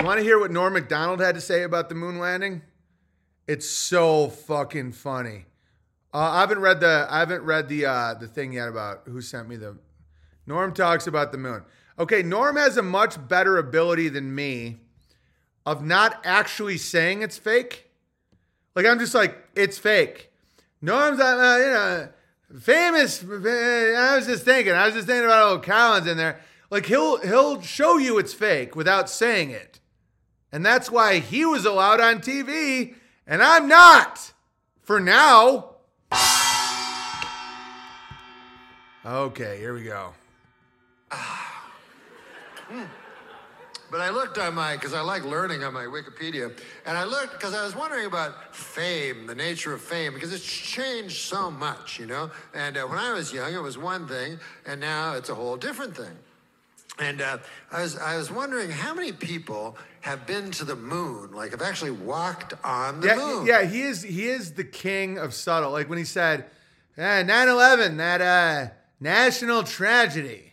You 0.00 0.06
wanna 0.06 0.22
hear 0.22 0.38
what 0.38 0.52
Norm 0.52 0.74
Macdonald 0.74 1.20
had 1.20 1.34
to 1.34 1.40
say 1.40 1.64
about 1.64 1.88
the 1.88 1.94
moon 1.96 2.20
landing? 2.20 2.62
It's 3.48 3.68
so 3.68 4.28
fucking 4.28 4.92
funny. 4.92 5.46
Uh, 6.16 6.30
I 6.30 6.40
haven't 6.40 6.60
read 6.60 6.80
the 6.80 7.06
I 7.10 7.18
haven't 7.18 7.42
read 7.42 7.68
the 7.68 7.84
uh, 7.84 8.14
the 8.14 8.26
thing 8.26 8.54
yet 8.54 8.68
about 8.68 9.02
who 9.04 9.20
sent 9.20 9.50
me 9.50 9.56
the. 9.56 9.76
Norm 10.46 10.72
talks 10.72 11.06
about 11.06 11.30
the 11.30 11.36
moon. 11.36 11.62
Okay, 11.98 12.22
Norm 12.22 12.56
has 12.56 12.78
a 12.78 12.82
much 12.82 13.28
better 13.28 13.58
ability 13.58 14.08
than 14.08 14.34
me 14.34 14.78
of 15.66 15.84
not 15.84 16.18
actually 16.24 16.78
saying 16.78 17.20
it's 17.20 17.36
fake. 17.36 17.90
Like 18.74 18.86
I'm 18.86 18.98
just 18.98 19.14
like 19.14 19.36
it's 19.54 19.76
fake. 19.76 20.32
Norm's 20.80 21.20
uh, 21.20 21.58
you 21.60 22.54
know 22.54 22.60
famous. 22.60 23.22
I 23.22 24.16
was 24.16 24.24
just 24.24 24.42
thinking. 24.42 24.72
I 24.72 24.86
was 24.86 24.94
just 24.94 25.06
thinking 25.06 25.26
about 25.26 25.50
old 25.50 25.64
Collins 25.64 26.06
in 26.06 26.16
there. 26.16 26.40
Like 26.70 26.86
he'll 26.86 27.18
he'll 27.18 27.60
show 27.60 27.98
you 27.98 28.18
it's 28.18 28.32
fake 28.32 28.74
without 28.74 29.10
saying 29.10 29.50
it, 29.50 29.80
and 30.50 30.64
that's 30.64 30.90
why 30.90 31.18
he 31.18 31.44
was 31.44 31.66
allowed 31.66 32.00
on 32.00 32.20
TV 32.20 32.94
and 33.26 33.42
I'm 33.42 33.68
not 33.68 34.32
for 34.80 34.98
now. 34.98 35.75
Okay, 39.06 39.56
here 39.58 39.72
we 39.72 39.84
go. 39.84 40.12
But 43.88 44.00
I 44.00 44.10
looked 44.10 44.36
on 44.36 44.56
my, 44.56 44.74
because 44.74 44.92
I 44.94 45.00
like 45.00 45.24
learning 45.24 45.62
on 45.62 45.72
my 45.72 45.84
Wikipedia, 45.84 46.50
and 46.86 46.98
I 46.98 47.04
looked 47.04 47.34
because 47.34 47.54
I 47.54 47.64
was 47.64 47.76
wondering 47.76 48.04
about 48.06 48.52
fame, 48.54 49.28
the 49.28 49.34
nature 49.34 49.72
of 49.72 49.80
fame, 49.80 50.12
because 50.12 50.32
it's 50.32 50.44
changed 50.44 51.16
so 51.18 51.52
much, 51.52 52.00
you 52.00 52.06
know? 52.06 52.32
And 52.52 52.76
uh, 52.76 52.82
when 52.82 52.98
I 52.98 53.12
was 53.12 53.32
young, 53.32 53.54
it 53.54 53.62
was 53.62 53.78
one 53.78 54.08
thing, 54.08 54.40
and 54.66 54.80
now 54.80 55.14
it's 55.14 55.28
a 55.28 55.36
whole 55.36 55.56
different 55.56 55.96
thing. 55.96 56.16
And 56.98 57.20
uh, 57.22 57.38
I, 57.70 57.82
was, 57.82 57.96
I 57.96 58.16
was 58.16 58.28
wondering 58.28 58.70
how 58.70 58.92
many 58.92 59.12
people 59.12 59.76
have 60.00 60.26
been 60.26 60.50
to 60.52 60.64
the 60.64 60.74
moon, 60.76 61.30
like 61.30 61.52
have 61.52 61.62
actually 61.62 61.92
walked 61.92 62.54
on 62.64 63.00
the 63.00 63.06
Yeah, 63.06 63.16
moon. 63.16 63.46
yeah, 63.46 63.62
he 63.62 63.82
is 63.82 64.02
he 64.02 64.26
is 64.26 64.54
the 64.54 64.64
king 64.64 65.16
of 65.16 65.32
subtle. 65.32 65.70
Like 65.70 65.88
when 65.88 65.98
he 65.98 66.04
said, 66.04 66.46
eh, 66.96 67.22
9/11, 67.22 67.98
that 67.98 68.20
uh, 68.20 68.72
national 69.00 69.62
tragedy. 69.62 70.52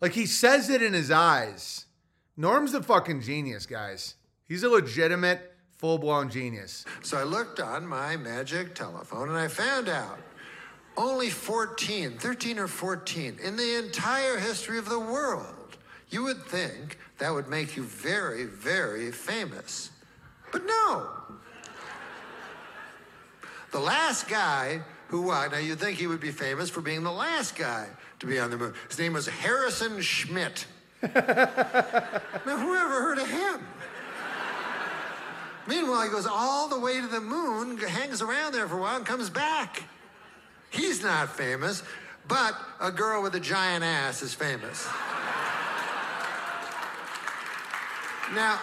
Like 0.00 0.12
he 0.12 0.26
says 0.26 0.70
it 0.70 0.82
in 0.82 0.92
his 0.92 1.10
eyes. 1.10 1.86
Norm's 2.36 2.74
a 2.74 2.82
fucking 2.82 3.22
genius, 3.22 3.64
guys. 3.66 4.16
He's 4.46 4.62
a 4.62 4.68
legitimate, 4.68 5.54
full 5.78 5.98
blown 5.98 6.30
genius. 6.30 6.84
So 7.02 7.16
I 7.16 7.22
looked 7.22 7.60
on 7.60 7.86
my 7.86 8.16
magic 8.16 8.74
telephone 8.74 9.28
and 9.28 9.38
I 9.38 9.48
found 9.48 9.88
out 9.88 10.18
only 10.96 11.30
14, 11.30 12.18
13 12.18 12.58
or 12.58 12.68
14 12.68 13.38
in 13.42 13.56
the 13.56 13.78
entire 13.78 14.38
history 14.38 14.78
of 14.78 14.88
the 14.88 14.98
world. 14.98 15.76
You 16.10 16.22
would 16.24 16.44
think 16.44 16.98
that 17.18 17.32
would 17.32 17.48
make 17.48 17.76
you 17.76 17.82
very, 17.82 18.44
very 18.44 19.10
famous. 19.10 19.90
But 20.52 20.64
no. 20.66 21.08
The 23.72 23.80
last 23.80 24.28
guy 24.28 24.82
who 25.14 25.22
walked, 25.22 25.52
now 25.52 25.58
you'd 25.58 25.78
think 25.78 25.96
he 25.96 26.08
would 26.08 26.18
be 26.18 26.32
famous 26.32 26.68
for 26.68 26.80
being 26.80 27.04
the 27.04 27.12
last 27.12 27.54
guy 27.54 27.86
to 28.18 28.26
be 28.26 28.40
on 28.40 28.50
the 28.50 28.58
moon. 28.58 28.74
His 28.88 28.98
name 28.98 29.12
was 29.12 29.28
Harrison 29.28 30.00
Schmitt. 30.00 30.66
now, 31.02 31.10
who 31.14 32.74
ever 32.74 33.00
heard 33.00 33.18
of 33.18 33.30
him? 33.30 33.60
Meanwhile, 35.68 36.02
he 36.02 36.10
goes 36.10 36.26
all 36.26 36.68
the 36.68 36.80
way 36.80 37.00
to 37.00 37.06
the 37.06 37.20
moon, 37.20 37.78
hangs 37.78 38.22
around 38.22 38.54
there 38.54 38.66
for 38.66 38.76
a 38.76 38.80
while, 38.80 38.96
and 38.96 39.06
comes 39.06 39.30
back. 39.30 39.84
He's 40.70 41.00
not 41.00 41.28
famous, 41.28 41.84
but 42.26 42.56
a 42.80 42.90
girl 42.90 43.22
with 43.22 43.36
a 43.36 43.40
giant 43.40 43.84
ass 43.84 44.20
is 44.20 44.34
famous. 44.34 44.84
now, 48.34 48.58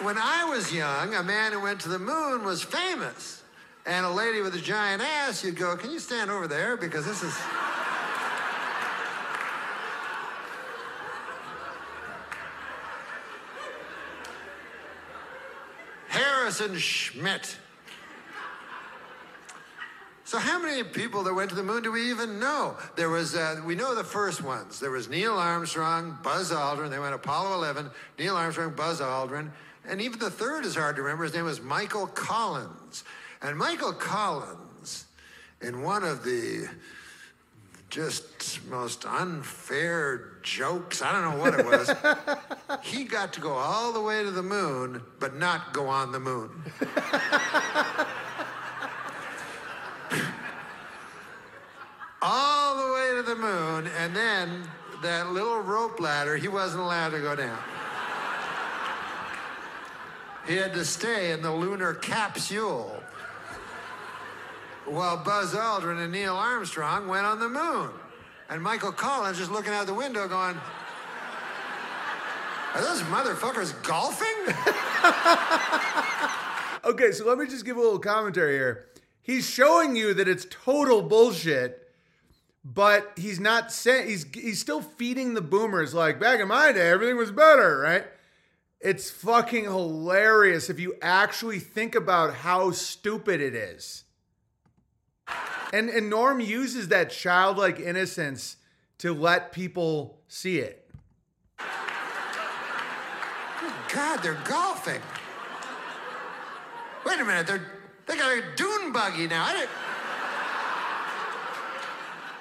when 0.00 0.18
I 0.18 0.46
was 0.50 0.74
young, 0.74 1.14
a 1.14 1.22
man 1.22 1.52
who 1.52 1.60
went 1.60 1.80
to 1.82 1.88
the 1.88 2.00
moon 2.00 2.42
was 2.44 2.60
famous. 2.60 3.41
And 3.84 4.06
a 4.06 4.10
lady 4.10 4.40
with 4.40 4.54
a 4.54 4.60
giant 4.60 5.02
ass, 5.02 5.42
you'd 5.44 5.56
go, 5.56 5.76
Can 5.76 5.90
you 5.90 5.98
stand 5.98 6.30
over 6.30 6.46
there? 6.46 6.76
Because 6.76 7.04
this 7.04 7.22
is. 7.22 7.36
Harrison 16.08 16.76
Schmitt. 16.78 17.56
So, 20.24 20.38
how 20.38 20.58
many 20.58 20.82
people 20.82 21.24
that 21.24 21.34
went 21.34 21.50
to 21.50 21.56
the 21.56 21.62
moon 21.62 21.82
do 21.82 21.92
we 21.92 22.08
even 22.10 22.38
know? 22.38 22.76
There 22.96 23.10
was, 23.10 23.34
uh, 23.34 23.60
we 23.66 23.74
know 23.74 23.94
the 23.94 24.04
first 24.04 24.42
ones. 24.42 24.80
There 24.80 24.90
was 24.90 25.10
Neil 25.10 25.34
Armstrong, 25.34 26.16
Buzz 26.22 26.50
Aldrin. 26.50 26.88
They 26.88 26.98
went 26.98 27.14
Apollo 27.14 27.54
11, 27.54 27.90
Neil 28.18 28.36
Armstrong, 28.36 28.72
Buzz 28.74 29.00
Aldrin. 29.00 29.50
And 29.86 30.00
even 30.00 30.18
the 30.18 30.30
third 30.30 30.64
is 30.64 30.74
hard 30.74 30.96
to 30.96 31.02
remember. 31.02 31.24
His 31.24 31.34
name 31.34 31.44
was 31.44 31.60
Michael 31.60 32.06
Collins. 32.06 33.04
And 33.42 33.58
Michael 33.58 33.92
Collins, 33.92 35.06
in 35.60 35.82
one 35.82 36.04
of 36.04 36.22
the 36.22 36.68
just 37.90 38.64
most 38.70 39.04
unfair 39.04 40.36
jokes, 40.42 41.02
I 41.02 41.10
don't 41.10 41.22
know 41.22 41.36
what 41.42 41.58
it 41.58 41.66
was, 41.66 41.92
he 42.82 43.02
got 43.02 43.32
to 43.32 43.40
go 43.40 43.52
all 43.52 43.92
the 43.92 44.00
way 44.00 44.22
to 44.22 44.30
the 44.30 44.44
moon, 44.44 45.02
but 45.18 45.36
not 45.36 45.72
go 45.72 45.88
on 45.88 46.12
the 46.12 46.20
moon. 46.20 46.50
all 52.22 52.76
the 52.76 52.92
way 52.94 53.16
to 53.16 53.22
the 53.24 53.34
moon, 53.34 53.88
and 53.98 54.14
then 54.14 54.62
that 55.02 55.32
little 55.32 55.58
rope 55.58 55.98
ladder, 55.98 56.36
he 56.36 56.46
wasn't 56.46 56.80
allowed 56.80 57.10
to 57.10 57.18
go 57.18 57.34
down. 57.34 57.58
He 60.46 60.54
had 60.56 60.72
to 60.74 60.84
stay 60.84 61.32
in 61.32 61.42
the 61.42 61.52
lunar 61.52 61.94
capsule 61.94 63.01
while 64.86 65.16
Buzz 65.16 65.54
Aldrin 65.54 66.02
and 66.02 66.12
Neil 66.12 66.34
Armstrong 66.34 67.08
went 67.08 67.26
on 67.26 67.40
the 67.40 67.48
moon. 67.48 67.90
And 68.48 68.62
Michael 68.62 68.92
Collins 68.92 69.38
just 69.38 69.50
looking 69.50 69.72
out 69.72 69.86
the 69.86 69.94
window 69.94 70.28
going, 70.28 70.56
Are 72.74 72.80
those 72.82 73.02
motherfuckers 73.02 73.80
golfing? 73.82 74.28
Okay, 76.84 77.12
so 77.12 77.24
let 77.26 77.38
me 77.38 77.46
just 77.46 77.64
give 77.64 77.76
a 77.76 77.80
little 77.80 77.98
commentary 77.98 78.54
here. 78.54 78.86
He's 79.22 79.48
showing 79.48 79.94
you 79.94 80.14
that 80.14 80.26
it's 80.26 80.46
total 80.50 81.00
bullshit, 81.00 81.88
but 82.64 83.12
he's 83.16 83.38
not 83.38 83.70
saying 83.70 84.08
he's 84.08 84.26
he's 84.34 84.60
still 84.60 84.80
feeding 84.80 85.34
the 85.34 85.40
boomers 85.40 85.94
like 85.94 86.18
back 86.18 86.40
in 86.40 86.48
my 86.48 86.72
day 86.72 86.90
everything 86.90 87.16
was 87.16 87.30
better, 87.30 87.78
right? 87.78 88.04
It's 88.80 89.10
fucking 89.10 89.64
hilarious 89.64 90.68
if 90.68 90.80
you 90.80 90.96
actually 91.00 91.60
think 91.60 91.94
about 91.94 92.34
how 92.34 92.72
stupid 92.72 93.40
it 93.40 93.54
is. 93.54 94.02
And 95.72 95.88
and 95.88 96.10
Norm 96.10 96.40
uses 96.40 96.88
that 96.88 97.10
childlike 97.10 97.80
innocence 97.80 98.56
to 98.98 99.14
let 99.14 99.52
people 99.52 100.20
see 100.28 100.58
it. 100.58 100.90
God, 103.92 104.22
they're 104.22 104.40
golfing. 104.44 105.00
Wait 107.04 107.20
a 107.20 107.24
minute, 107.24 107.46
they're 107.46 107.72
they 108.06 108.16
got 108.16 108.36
a 108.36 108.42
dune 108.56 108.92
buggy 108.92 109.26
now. 109.26 109.44
I, 109.44 109.66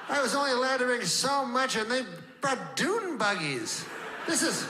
I 0.09 0.21
was 0.21 0.35
only 0.35 0.51
allowed 0.51 0.77
to 0.77 0.85
bring 0.85 1.03
so 1.03 1.45
much, 1.45 1.75
and 1.75 1.89
they 1.89 2.03
brought 2.41 2.75
dune 2.75 3.17
buggies. 3.17 3.85
This 4.27 4.41
is. 4.41 4.67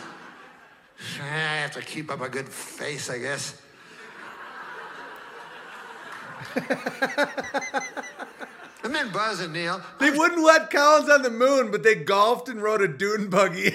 I 1.20 1.26
have 1.26 1.72
to 1.72 1.82
keep 1.82 2.12
up 2.12 2.22
a 2.22 2.30
good 2.30 2.48
face, 2.48 3.10
I 3.10 3.18
guess. 3.18 3.61
And 8.84 8.95
then 8.95 9.11
Buzz 9.11 9.39
and 9.39 9.53
Neil. 9.53 9.81
They 9.99 10.11
wouldn't 10.11 10.43
let 10.43 10.69
Collins 10.69 11.09
on 11.09 11.22
the 11.22 11.30
moon, 11.30 11.72
but 11.72 11.84
they 11.84 11.95
golfed 11.95 12.49
and 12.49 12.61
rode 12.61 12.81
a 12.81 12.88
dune 12.88 13.30
buggy. 13.30 13.72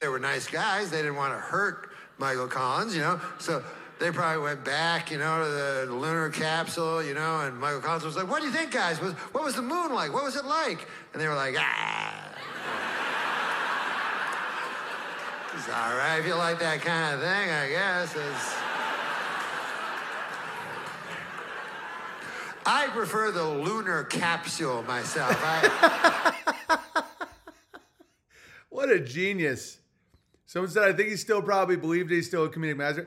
They 0.00 0.08
were 0.08 0.18
nice 0.18 0.48
guys. 0.48 0.90
They 0.90 0.96
didn't 0.96 1.14
want 1.14 1.32
to 1.32 1.38
hurt 1.38 1.90
Michael 2.18 2.48
Collins, 2.48 2.96
you 2.96 3.02
know. 3.02 3.20
So 3.38 3.62
they 4.00 4.10
probably 4.10 4.42
went 4.42 4.64
back, 4.64 5.12
you 5.12 5.18
know, 5.18 5.44
to 5.44 5.48
the 5.48 5.94
lunar 5.94 6.28
capsule, 6.28 7.00
you 7.00 7.14
know. 7.14 7.40
And 7.42 7.56
Michael 7.56 7.80
Collins 7.80 8.04
was 8.04 8.16
like, 8.16 8.28
"What 8.28 8.40
do 8.40 8.46
you 8.46 8.52
think, 8.52 8.72
guys? 8.72 9.00
Was 9.00 9.12
what 9.30 9.44
was 9.44 9.54
the 9.54 9.62
moon 9.62 9.94
like? 9.94 10.12
What 10.12 10.24
was 10.24 10.34
it 10.34 10.44
like?" 10.44 10.88
And 11.12 11.22
they 11.22 11.28
were 11.28 11.36
like, 11.36 11.54
"Ah." 11.56 12.32
It's 15.54 15.68
all 15.68 15.94
right 15.96 16.18
if 16.18 16.26
you 16.26 16.34
like 16.34 16.58
that 16.58 16.80
kind 16.80 17.14
of 17.14 17.20
thing, 17.20 17.50
I 17.50 17.68
guess. 17.68 18.16
It's... 18.16 18.61
I 22.64 22.88
prefer 22.88 23.30
the 23.30 23.44
lunar 23.44 24.04
capsule 24.04 24.82
myself. 24.82 25.36
I... 25.40 26.34
What 28.72 28.90
a 28.90 28.98
genius. 28.98 29.78
Someone 30.46 30.70
said, 30.70 30.84
I 30.84 30.94
think 30.94 31.10
he 31.10 31.16
still 31.16 31.42
probably 31.42 31.76
believed 31.76 32.10
he's 32.10 32.26
still 32.26 32.46
a 32.46 32.48
comedic 32.48 32.78
master. 32.78 33.06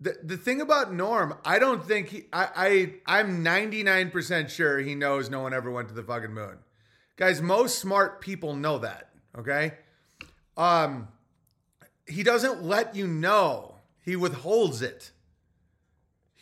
The, 0.00 0.16
the 0.22 0.36
thing 0.36 0.60
about 0.60 0.92
Norm, 0.92 1.34
I 1.44 1.58
don't 1.58 1.84
think 1.84 2.08
he, 2.08 2.24
I, 2.32 2.94
I, 3.06 3.20
I'm 3.20 3.44
99% 3.44 4.48
sure 4.48 4.78
he 4.78 4.94
knows 4.94 5.28
no 5.28 5.40
one 5.40 5.52
ever 5.52 5.72
went 5.72 5.88
to 5.88 5.94
the 5.94 6.04
fucking 6.04 6.32
moon. 6.32 6.58
Guys, 7.16 7.42
most 7.42 7.80
smart 7.80 8.20
people 8.20 8.54
know 8.54 8.78
that, 8.78 9.10
okay? 9.36 9.74
Um, 10.56 11.08
he 12.06 12.22
doesn't 12.22 12.62
let 12.62 12.94
you 12.94 13.08
know. 13.08 13.76
He 14.02 14.14
withholds 14.14 14.82
it. 14.82 15.10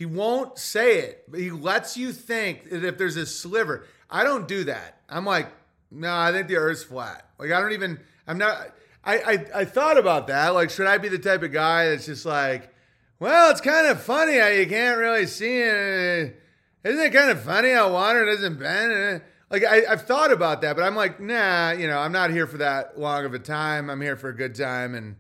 He 0.01 0.07
won't 0.07 0.59
say 0.59 1.01
it, 1.01 1.25
but 1.29 1.41
he 1.41 1.51
lets 1.51 1.95
you 1.95 2.11
think 2.15 2.71
that 2.71 2.83
if 2.83 2.97
there's 2.97 3.17
a 3.17 3.27
sliver. 3.27 3.85
I 4.09 4.25
don't 4.25 4.49
do 4.49 4.65
that. 4.65 5.03
I'm 5.11 5.27
like, 5.27 5.49
no, 5.91 6.11
I 6.11 6.33
think 6.33 6.49
the 6.49 6.57
Earth's 6.57 6.83
flat. 6.83 7.29
Like 7.39 7.53
I 7.53 7.61
don't 7.61 7.73
even. 7.73 8.01
I'm 8.27 8.39
not. 8.39 8.71
I 9.05 9.19
I, 9.19 9.47
I 9.57 9.65
thought 9.67 9.99
about 9.99 10.29
that. 10.29 10.55
Like, 10.55 10.71
should 10.71 10.87
I 10.87 10.97
be 10.97 11.11
the 11.11 11.19
type 11.19 11.43
of 11.43 11.53
guy 11.53 11.91
that's 11.91 12.07
just 12.07 12.25
like, 12.25 12.73
well, 13.19 13.51
it's 13.51 13.61
kind 13.61 13.89
of 13.89 14.01
funny 14.01 14.39
how 14.39 14.47
you 14.47 14.67
can't 14.67 14.97
really 14.97 15.27
see 15.27 15.59
it. 15.59 16.41
Isn't 16.83 17.05
it 17.05 17.13
kind 17.13 17.31
of 17.31 17.43
funny 17.43 17.73
how 17.73 17.93
water 17.93 18.25
doesn't 18.25 18.59
bend? 18.59 19.21
Like 19.51 19.65
I, 19.67 19.85
I've 19.85 20.07
thought 20.07 20.33
about 20.33 20.63
that, 20.63 20.77
but 20.77 20.83
I'm 20.83 20.97
like, 20.97 21.21
nah. 21.21 21.73
You 21.73 21.89
know, 21.89 21.99
I'm 21.99 22.13
not 22.13 22.31
here 22.31 22.47
for 22.47 22.57
that 22.57 22.99
long 22.99 23.27
of 23.27 23.35
a 23.35 23.39
time. 23.39 23.91
I'm 23.91 24.01
here 24.01 24.17
for 24.17 24.31
a 24.31 24.35
good 24.35 24.55
time, 24.55 24.95
and 24.95 25.17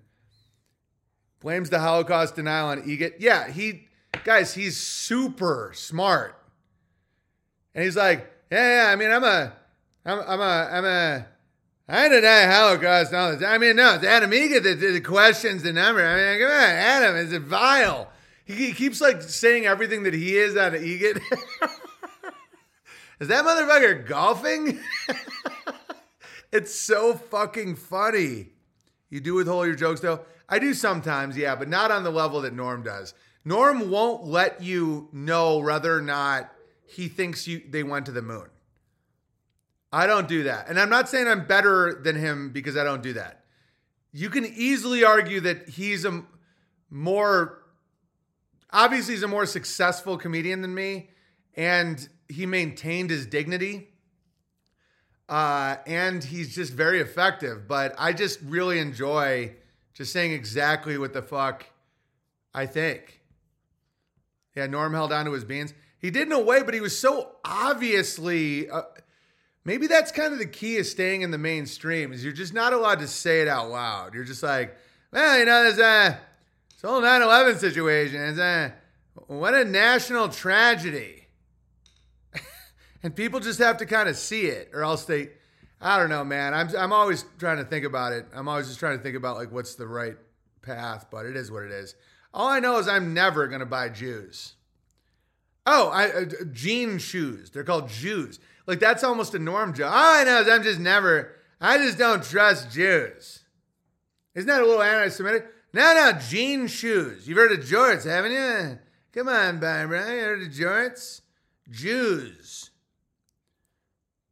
blames 1.40 1.68
the 1.68 1.80
Holocaust 1.80 2.36
denial 2.36 2.68
on 2.68 2.88
Eget. 2.88 3.16
Yeah, 3.18 3.50
he 3.50 3.88
guys, 4.24 4.54
he's 4.54 4.76
super 4.76 5.72
smart. 5.74 6.36
And 7.74 7.84
he's 7.84 7.96
like, 7.96 8.30
yeah, 8.50 8.84
yeah, 8.84 8.92
I 8.92 8.96
mean, 8.96 9.10
I'm 9.10 9.24
a, 9.24 9.52
I'm, 10.04 10.20
I'm 10.20 10.40
a, 10.40 10.68
I'm 10.72 10.84
a, 10.84 11.26
I 11.88 12.08
deny 12.08 12.46
Holocaust 12.46 13.12
all 13.12 13.32
the 13.32 13.38
time. 13.38 13.54
I 13.54 13.58
mean, 13.58 13.76
no, 13.76 13.94
it's 13.94 14.04
Adam 14.04 14.30
that, 14.30 14.62
that 14.80 15.04
questions 15.04 15.62
the 15.62 15.72
number. 15.72 16.04
I 16.04 16.14
mean, 16.14 16.40
come 16.40 16.50
on, 16.50 16.70
Adam 16.70 17.16
is 17.16 17.32
it 17.32 17.42
vile. 17.42 18.10
He, 18.44 18.54
he 18.54 18.72
keeps 18.72 19.00
like 19.00 19.22
saying 19.22 19.66
everything 19.66 20.04
that 20.04 20.14
he 20.14 20.36
is 20.36 20.56
out 20.56 20.74
of 20.74 20.84
Egan. 20.84 21.20
is 23.20 23.28
that 23.28 23.44
motherfucker 23.44 24.06
golfing? 24.06 24.80
it's 26.52 26.74
so 26.74 27.14
fucking 27.14 27.76
funny. 27.76 28.50
You 29.08 29.20
do 29.20 29.34
withhold 29.34 29.66
your 29.66 29.76
jokes 29.76 30.00
though? 30.00 30.20
I 30.48 30.58
do 30.58 30.74
sometimes, 30.74 31.36
yeah, 31.36 31.54
but 31.54 31.68
not 31.68 31.90
on 31.90 32.04
the 32.04 32.10
level 32.10 32.40
that 32.42 32.54
Norm 32.54 32.82
does. 32.82 33.14
Norm 33.44 33.90
won't 33.90 34.24
let 34.24 34.62
you 34.62 35.08
know 35.12 35.58
whether 35.58 35.96
or 35.96 36.02
not 36.02 36.52
he 36.86 37.08
thinks 37.08 37.46
you 37.46 37.62
they 37.68 37.82
went 37.82 38.06
to 38.06 38.12
the 38.12 38.22
moon. 38.22 38.48
I 39.92 40.06
don't 40.06 40.28
do 40.28 40.44
that. 40.44 40.68
And 40.68 40.78
I'm 40.78 40.90
not 40.90 41.08
saying 41.08 41.26
I'm 41.26 41.46
better 41.46 42.00
than 42.02 42.16
him 42.16 42.50
because 42.50 42.76
I 42.76 42.84
don't 42.84 43.02
do 43.02 43.14
that. 43.14 43.44
You 44.12 44.28
can 44.28 44.44
easily 44.44 45.04
argue 45.04 45.40
that 45.40 45.68
he's 45.68 46.04
a 46.04 46.22
more 46.90 47.62
obviously 48.72 49.14
he's 49.14 49.22
a 49.22 49.28
more 49.28 49.46
successful 49.46 50.16
comedian 50.16 50.62
than 50.62 50.74
me 50.74 51.10
and 51.54 52.08
he 52.28 52.46
maintained 52.46 53.10
his 53.10 53.26
dignity. 53.26 53.88
Uh, 55.28 55.76
and 55.86 56.24
he's 56.24 56.52
just 56.52 56.72
very 56.72 57.00
effective, 57.00 57.68
but 57.68 57.94
I 57.96 58.12
just 58.12 58.40
really 58.42 58.80
enjoy 58.80 59.54
just 59.94 60.12
saying 60.12 60.32
exactly 60.32 60.98
what 60.98 61.12
the 61.12 61.22
fuck 61.22 61.66
I 62.52 62.66
think. 62.66 63.19
Yeah, 64.54 64.66
Norm 64.66 64.92
held 64.92 65.12
on 65.12 65.26
to 65.26 65.32
his 65.32 65.44
beans. 65.44 65.74
He 65.98 66.10
did 66.10 66.26
in 66.26 66.32
a 66.32 66.40
way, 66.40 66.62
but 66.62 66.74
he 66.74 66.80
was 66.80 66.98
so 66.98 67.36
obviously. 67.44 68.68
Uh, 68.68 68.82
maybe 69.64 69.86
that's 69.86 70.10
kind 70.10 70.32
of 70.32 70.38
the 70.38 70.46
key 70.46 70.78
of 70.78 70.86
staying 70.86 71.22
in 71.22 71.30
the 71.30 71.38
mainstream 71.38 72.12
is 72.12 72.24
you're 72.24 72.32
just 72.32 72.54
not 72.54 72.72
allowed 72.72 73.00
to 73.00 73.06
say 73.06 73.42
it 73.42 73.48
out 73.48 73.70
loud. 73.70 74.14
You're 74.14 74.24
just 74.24 74.42
like, 74.42 74.76
well, 75.12 75.38
you 75.38 75.44
know, 75.44 75.62
there's 75.64 75.78
a 75.78 76.18
this 76.72 76.82
whole 76.82 77.00
9/11 77.02 77.58
situation. 77.58 78.20
It's 78.20 78.38
a 78.38 78.74
what 79.26 79.54
a 79.54 79.64
national 79.64 80.28
tragedy, 80.28 81.26
and 83.02 83.14
people 83.14 83.40
just 83.40 83.58
have 83.58 83.76
to 83.78 83.86
kind 83.86 84.08
of 84.08 84.16
see 84.16 84.46
it, 84.46 84.70
or 84.72 84.82
else 84.82 85.04
they. 85.04 85.30
I 85.82 85.98
don't 85.98 86.10
know, 86.10 86.24
man. 86.24 86.52
I'm 86.52 86.74
I'm 86.76 86.92
always 86.92 87.24
trying 87.38 87.56
to 87.56 87.64
think 87.64 87.86
about 87.86 88.12
it. 88.12 88.26
I'm 88.34 88.48
always 88.48 88.68
just 88.68 88.78
trying 88.78 88.98
to 88.98 89.02
think 89.02 89.16
about 89.16 89.36
like 89.36 89.50
what's 89.50 89.76
the 89.76 89.86
right 89.86 90.16
path, 90.60 91.06
but 91.10 91.24
it 91.24 91.36
is 91.36 91.50
what 91.50 91.62
it 91.62 91.70
is. 91.70 91.94
All 92.32 92.48
I 92.48 92.60
know 92.60 92.78
is 92.78 92.88
I'm 92.88 93.12
never 93.12 93.48
gonna 93.48 93.66
buy 93.66 93.88
Jews. 93.88 94.54
Oh, 95.66 95.88
I 95.88 96.08
uh, 96.08 96.24
jean 96.52 96.98
shoes. 96.98 97.50
They're 97.50 97.64
called 97.64 97.88
Jews. 97.88 98.38
Like 98.66 98.80
that's 98.80 99.04
almost 99.04 99.34
a 99.34 99.38
norm 99.38 99.74
joke. 99.74 99.90
All 99.90 100.20
I 100.20 100.24
know 100.24 100.40
is 100.40 100.48
I'm 100.48 100.62
just 100.62 100.80
never. 100.80 101.32
I 101.60 101.78
just 101.78 101.98
don't 101.98 102.22
trust 102.22 102.70
Jews. 102.70 103.40
Isn't 104.34 104.48
that 104.48 104.62
a 104.62 104.66
little 104.66 104.82
anti-Semitic? 104.82 105.46
No, 105.72 105.94
no, 105.94 106.18
jean 106.18 106.66
shoes. 106.66 107.28
You've 107.28 107.36
heard 107.36 107.52
of 107.52 107.60
jorts, 107.60 108.04
haven't 108.04 108.32
you? 108.32 108.78
Come 109.12 109.28
on, 109.28 109.60
Barbara. 109.60 110.12
You 110.12 110.20
heard 110.20 110.42
of 110.42 110.48
jorts? 110.48 111.20
Jews. 111.68 112.70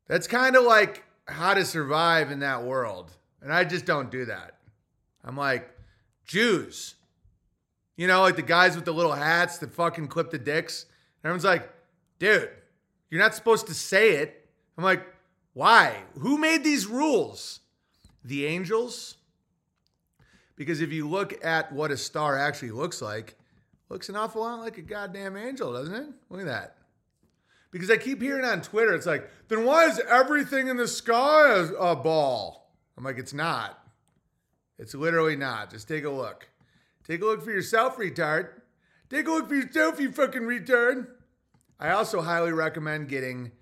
That's 0.07 0.27
kind 0.27 0.57
of 0.57 0.65
like 0.65 1.05
how 1.27 1.55
to 1.55 1.65
survive 1.65 2.31
in 2.31 2.41
that 2.41 2.65
world. 2.65 3.13
And 3.43 3.53
I 3.53 3.65
just 3.65 3.85
don't 3.85 4.11
do 4.11 4.25
that. 4.25 4.55
I'm 5.25 5.37
like, 5.37 5.71
Jews. 6.27 6.95
You 7.99 8.07
know, 8.07 8.23
like 8.23 8.37
the 8.37 8.43
guys 8.43 8.77
with 8.77 8.85
the 8.85 8.93
little 8.93 9.13
hats 9.13 9.59
that 9.59 9.75
fucking 9.75 10.07
clip 10.07 10.31
the 10.31 10.39
dicks. 10.39 10.87
Everyone's 11.25 11.45
like, 11.45 11.69
dude, 12.21 12.49
you're 13.11 13.21
not 13.21 13.35
supposed 13.35 13.67
to 13.67 13.75
say 13.75 14.13
it. 14.13 14.49
I'm 14.79 14.85
like, 14.85 15.05
why? 15.53 16.05
Who 16.21 16.39
made 16.39 16.63
these 16.63 16.87
rules? 16.87 17.59
The 18.25 18.47
angels? 18.47 19.17
Because 20.55 20.81
if 20.81 20.93
you 20.93 21.09
look 21.09 21.45
at 21.45 21.73
what 21.73 21.91
a 21.91 21.97
star 21.97 22.39
actually 22.39 22.71
looks 22.71 23.03
like, 23.03 23.37
looks 23.89 24.09
an 24.09 24.15
awful 24.15 24.43
lot 24.43 24.61
like 24.61 24.79
a 24.79 24.83
goddamn 24.83 25.37
angel, 25.37 25.73
doesn't 25.73 25.95
it? 25.95 26.07
Look 26.31 26.41
at 26.41 26.47
that. 26.47 26.77
Because 27.73 27.91
I 27.91 27.97
keep 27.97 28.23
hearing 28.23 28.45
on 28.45 28.63
Twitter, 28.63 28.95
it's 28.95 29.07
like, 29.07 29.29
then 29.49 29.65
why 29.65 29.87
is 29.87 30.01
everything 30.09 30.69
in 30.69 30.77
the 30.77 30.87
sky 30.87 31.51
a, 31.51 31.65
a 31.75 31.97
ball? 31.97 32.71
I'm 32.97 33.03
like, 33.03 33.19
it's 33.19 33.35
not. 33.35 33.77
It's 34.79 34.95
literally 34.95 35.35
not. 35.35 35.71
Just 35.71 35.89
take 35.89 36.05
a 36.05 36.11
look. 36.11 36.49
Take 37.09 37.23
a 37.23 37.25
look 37.25 37.43
for 37.43 37.51
yourself, 37.51 37.97
retard. 37.97 38.51
Take 39.09 39.27
a 39.27 39.31
look 39.31 39.49
for 39.49 39.55
yourself, 39.55 39.99
you 39.99 40.13
fucking 40.13 40.43
retard. 40.43 41.07
I 41.81 41.91
also 41.91 42.21
highly 42.21 42.53
recommend 42.53 43.09
getting 43.09 43.53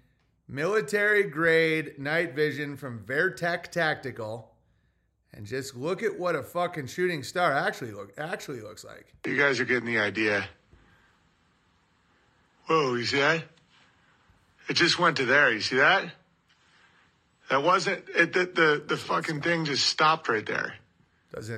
military 0.48 1.24
grade 1.24 1.98
night 1.98 2.34
vision 2.34 2.76
from 2.76 3.04
Vertec 3.04 3.70
Tactical 3.70 4.50
and 5.32 5.46
just 5.46 5.76
look 5.76 6.02
at 6.02 6.18
what 6.18 6.34
a 6.34 6.42
fucking 6.42 6.86
shooting 6.86 7.22
star 7.22 7.52
actually 7.52 7.92
look 7.92 8.12
actually 8.18 8.60
looks 8.60 8.84
like. 8.84 9.14
You 9.24 9.36
guys 9.36 9.60
are 9.60 9.64
getting 9.64 9.86
the 9.86 9.98
idea. 9.98 10.48
Whoa, 12.66 12.94
you 12.94 13.04
see 13.04 13.18
that? 13.18 13.44
It 14.68 14.74
just 14.74 14.98
went 14.98 15.18
to 15.18 15.24
there. 15.24 15.52
You 15.52 15.60
see 15.60 15.76
that? 15.76 16.10
That 17.50 17.62
wasn't 17.62 18.04
it. 18.08 18.32
The 18.32 18.46
the, 18.46 18.84
the 18.88 18.96
fucking 18.96 19.42
thing 19.42 19.66
just 19.66 19.86
stopped 19.86 20.28
right 20.28 20.44
there. 20.44 20.74
Does 21.32 21.50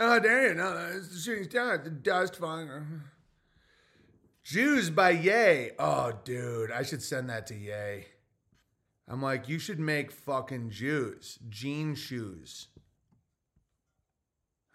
Yeah. 0.00 0.14
Oh, 0.14 0.20
there 0.20 0.54
you 0.54 0.96
it's 0.96 1.08
the 1.08 1.20
shooting 1.20 1.44
star, 1.44 1.78
the 1.78 1.90
dust 1.90 2.36
falling. 2.36 3.02
Jews 4.42 4.88
by 4.88 5.10
Ye. 5.10 5.70
Oh, 5.78 6.12
dude, 6.24 6.70
I 6.70 6.82
should 6.82 7.02
send 7.02 7.28
that 7.28 7.46
to 7.48 7.54
Ye. 7.54 8.06
I'm 9.06 9.22
like, 9.22 9.48
you 9.48 9.58
should 9.58 9.78
make 9.78 10.10
fucking 10.10 10.70
Jews, 10.70 11.38
jean 11.48 11.94
shoes. 11.94 12.68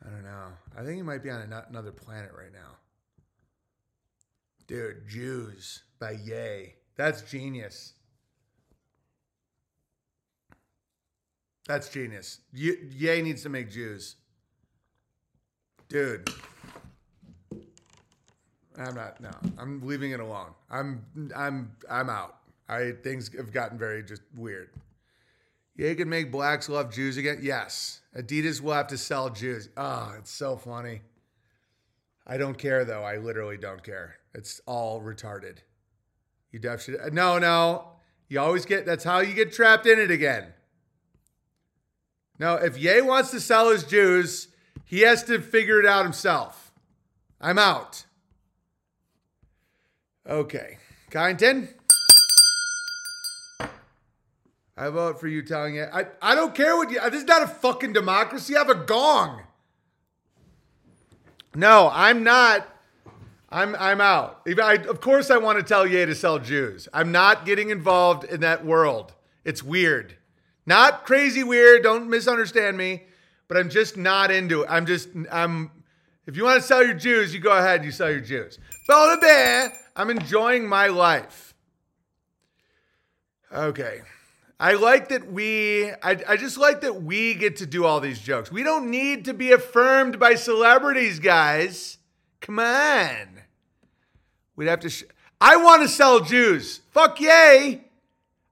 I 0.05 0.09
don't 0.09 0.23
know. 0.23 0.49
I 0.77 0.83
think 0.83 0.97
he 0.97 1.01
might 1.01 1.23
be 1.23 1.31
on 1.31 1.51
another 1.69 1.91
planet 1.91 2.31
right 2.37 2.53
now. 2.53 2.77
Dude, 4.67 5.07
Jews 5.07 5.83
by 5.99 6.11
Ye. 6.11 6.75
That's 6.95 7.23
genius. 7.23 7.93
That's 11.67 11.89
genius. 11.89 12.41
Ye, 12.53 12.75
Ye 12.91 13.21
needs 13.23 13.41
to 13.43 13.49
make 13.49 13.71
Jews. 13.71 14.17
Dude. 15.89 16.29
I'm 18.77 18.95
not. 18.95 19.21
No, 19.21 19.31
I'm 19.57 19.85
leaving 19.85 20.11
it 20.11 20.19
alone. 20.19 20.51
I'm. 20.69 21.05
I'm. 21.35 21.71
I'm 21.89 22.09
out. 22.09 22.37
I 22.67 22.93
things 23.03 23.31
have 23.35 23.51
gotten 23.51 23.77
very 23.77 24.03
just 24.03 24.21
weird. 24.35 24.69
Yeah, 25.77 25.89
you 25.89 25.95
can 25.95 26.09
make 26.09 26.31
blacks 26.31 26.69
love 26.69 26.93
Jews 26.93 27.17
again. 27.17 27.39
Yes, 27.41 28.01
Adidas 28.17 28.61
will 28.61 28.73
have 28.73 28.87
to 28.87 28.97
sell 28.97 29.29
Jews. 29.29 29.69
Oh, 29.77 30.15
it's 30.17 30.31
so 30.31 30.57
funny. 30.57 31.01
I 32.27 32.37
don't 32.37 32.57
care 32.57 32.85
though. 32.85 33.03
I 33.03 33.17
literally 33.17 33.57
don't 33.57 33.83
care. 33.83 34.15
It's 34.33 34.59
all 34.65 35.01
retarded. 35.01 35.57
You 36.51 36.59
def 36.59 36.83
should. 36.83 36.99
Uh, 36.99 37.09
no, 37.11 37.37
no. 37.37 37.89
You 38.27 38.39
always 38.39 38.65
get. 38.65 38.85
That's 38.85 39.03
how 39.03 39.19
you 39.19 39.33
get 39.33 39.53
trapped 39.53 39.85
in 39.85 39.99
it 39.99 40.11
again. 40.11 40.47
No, 42.39 42.55
if 42.55 42.77
Ye 42.77 43.01
wants 43.01 43.31
to 43.31 43.39
sell 43.39 43.69
his 43.69 43.83
Jews, 43.83 44.49
he 44.83 45.01
has 45.01 45.23
to 45.23 45.39
figure 45.39 45.79
it 45.79 45.85
out 45.85 46.03
himself. 46.03 46.71
I'm 47.39 47.57
out. 47.57 48.05
Okay. 50.27 50.77
Kyneton? 51.11 51.69
I 54.77 54.89
vote 54.89 55.19
for 55.19 55.27
you 55.27 55.41
telling 55.41 55.75
it. 55.75 55.89
I, 55.93 56.07
I 56.21 56.35
don't 56.35 56.53
care 56.53 56.75
what 56.75 56.91
you. 56.91 56.99
This 57.09 57.21
is 57.21 57.27
not 57.27 57.43
a 57.43 57.47
fucking 57.47 57.93
democracy. 57.93 58.55
I 58.55 58.59
have 58.59 58.69
a 58.69 58.75
gong. 58.75 59.43
No, 61.55 61.89
I'm 61.93 62.23
not. 62.23 62.67
I'm 63.49 63.75
I'm 63.79 64.01
out. 64.01 64.41
I, 64.45 64.73
of 64.73 64.99
course, 64.99 65.31
I 65.31 65.37
want 65.37 65.59
to 65.59 65.63
tell 65.63 65.87
Ye 65.87 66.05
to 66.05 66.13
sell 66.13 66.39
Jews. 66.39 66.89
I'm 66.93 67.13
not 67.13 67.45
getting 67.45 67.69
involved 67.69 68.25
in 68.25 68.41
that 68.41 68.65
world. 68.65 69.13
It's 69.45 69.63
weird. 69.63 70.17
Not 70.65 71.05
crazy 71.05 71.43
weird. 71.43 71.83
Don't 71.83 72.09
misunderstand 72.09 72.75
me. 72.75 73.03
But 73.47 73.57
I'm 73.57 73.69
just 73.69 73.97
not 73.97 74.31
into 74.31 74.63
it. 74.63 74.67
I'm 74.69 74.85
just 74.85 75.09
I'm. 75.31 75.71
If 76.25 76.35
you 76.35 76.43
want 76.43 76.61
to 76.61 76.67
sell 76.67 76.83
your 76.83 76.95
Jews, 76.95 77.33
you 77.33 77.39
go 77.39 77.55
ahead. 77.55 77.85
You 77.85 77.91
sell 77.91 78.09
your 78.09 78.19
Jews. 78.19 78.57
Build 78.87 79.17
a 79.17 79.21
bear. 79.21 79.73
I'm 79.95 80.09
enjoying 80.09 80.67
my 80.67 80.87
life. 80.87 81.53
Okay. 83.53 84.01
I 84.59 84.73
like 84.73 85.09
that 85.09 85.31
we, 85.31 85.89
I, 86.01 86.17
I 86.27 86.37
just 86.37 86.57
like 86.57 86.81
that 86.81 87.03
we 87.03 87.33
get 87.33 87.57
to 87.57 87.65
do 87.65 87.83
all 87.83 87.99
these 87.99 88.19
jokes. 88.19 88.51
We 88.51 88.63
don't 88.63 88.89
need 88.89 89.25
to 89.25 89.33
be 89.33 89.51
affirmed 89.51 90.17
by 90.17 90.35
celebrities, 90.35 91.19
guys. 91.19 91.97
Come 92.39 92.59
on. 92.59 93.41
We'd 94.55 94.67
have 94.67 94.79
to, 94.81 94.89
sh- 94.89 95.03
I 95.41 95.57
want 95.57 95.81
to 95.81 95.89
sell 95.89 96.21
Jews. 96.21 96.79
Fuck 96.91 97.19
yay. 97.19 97.81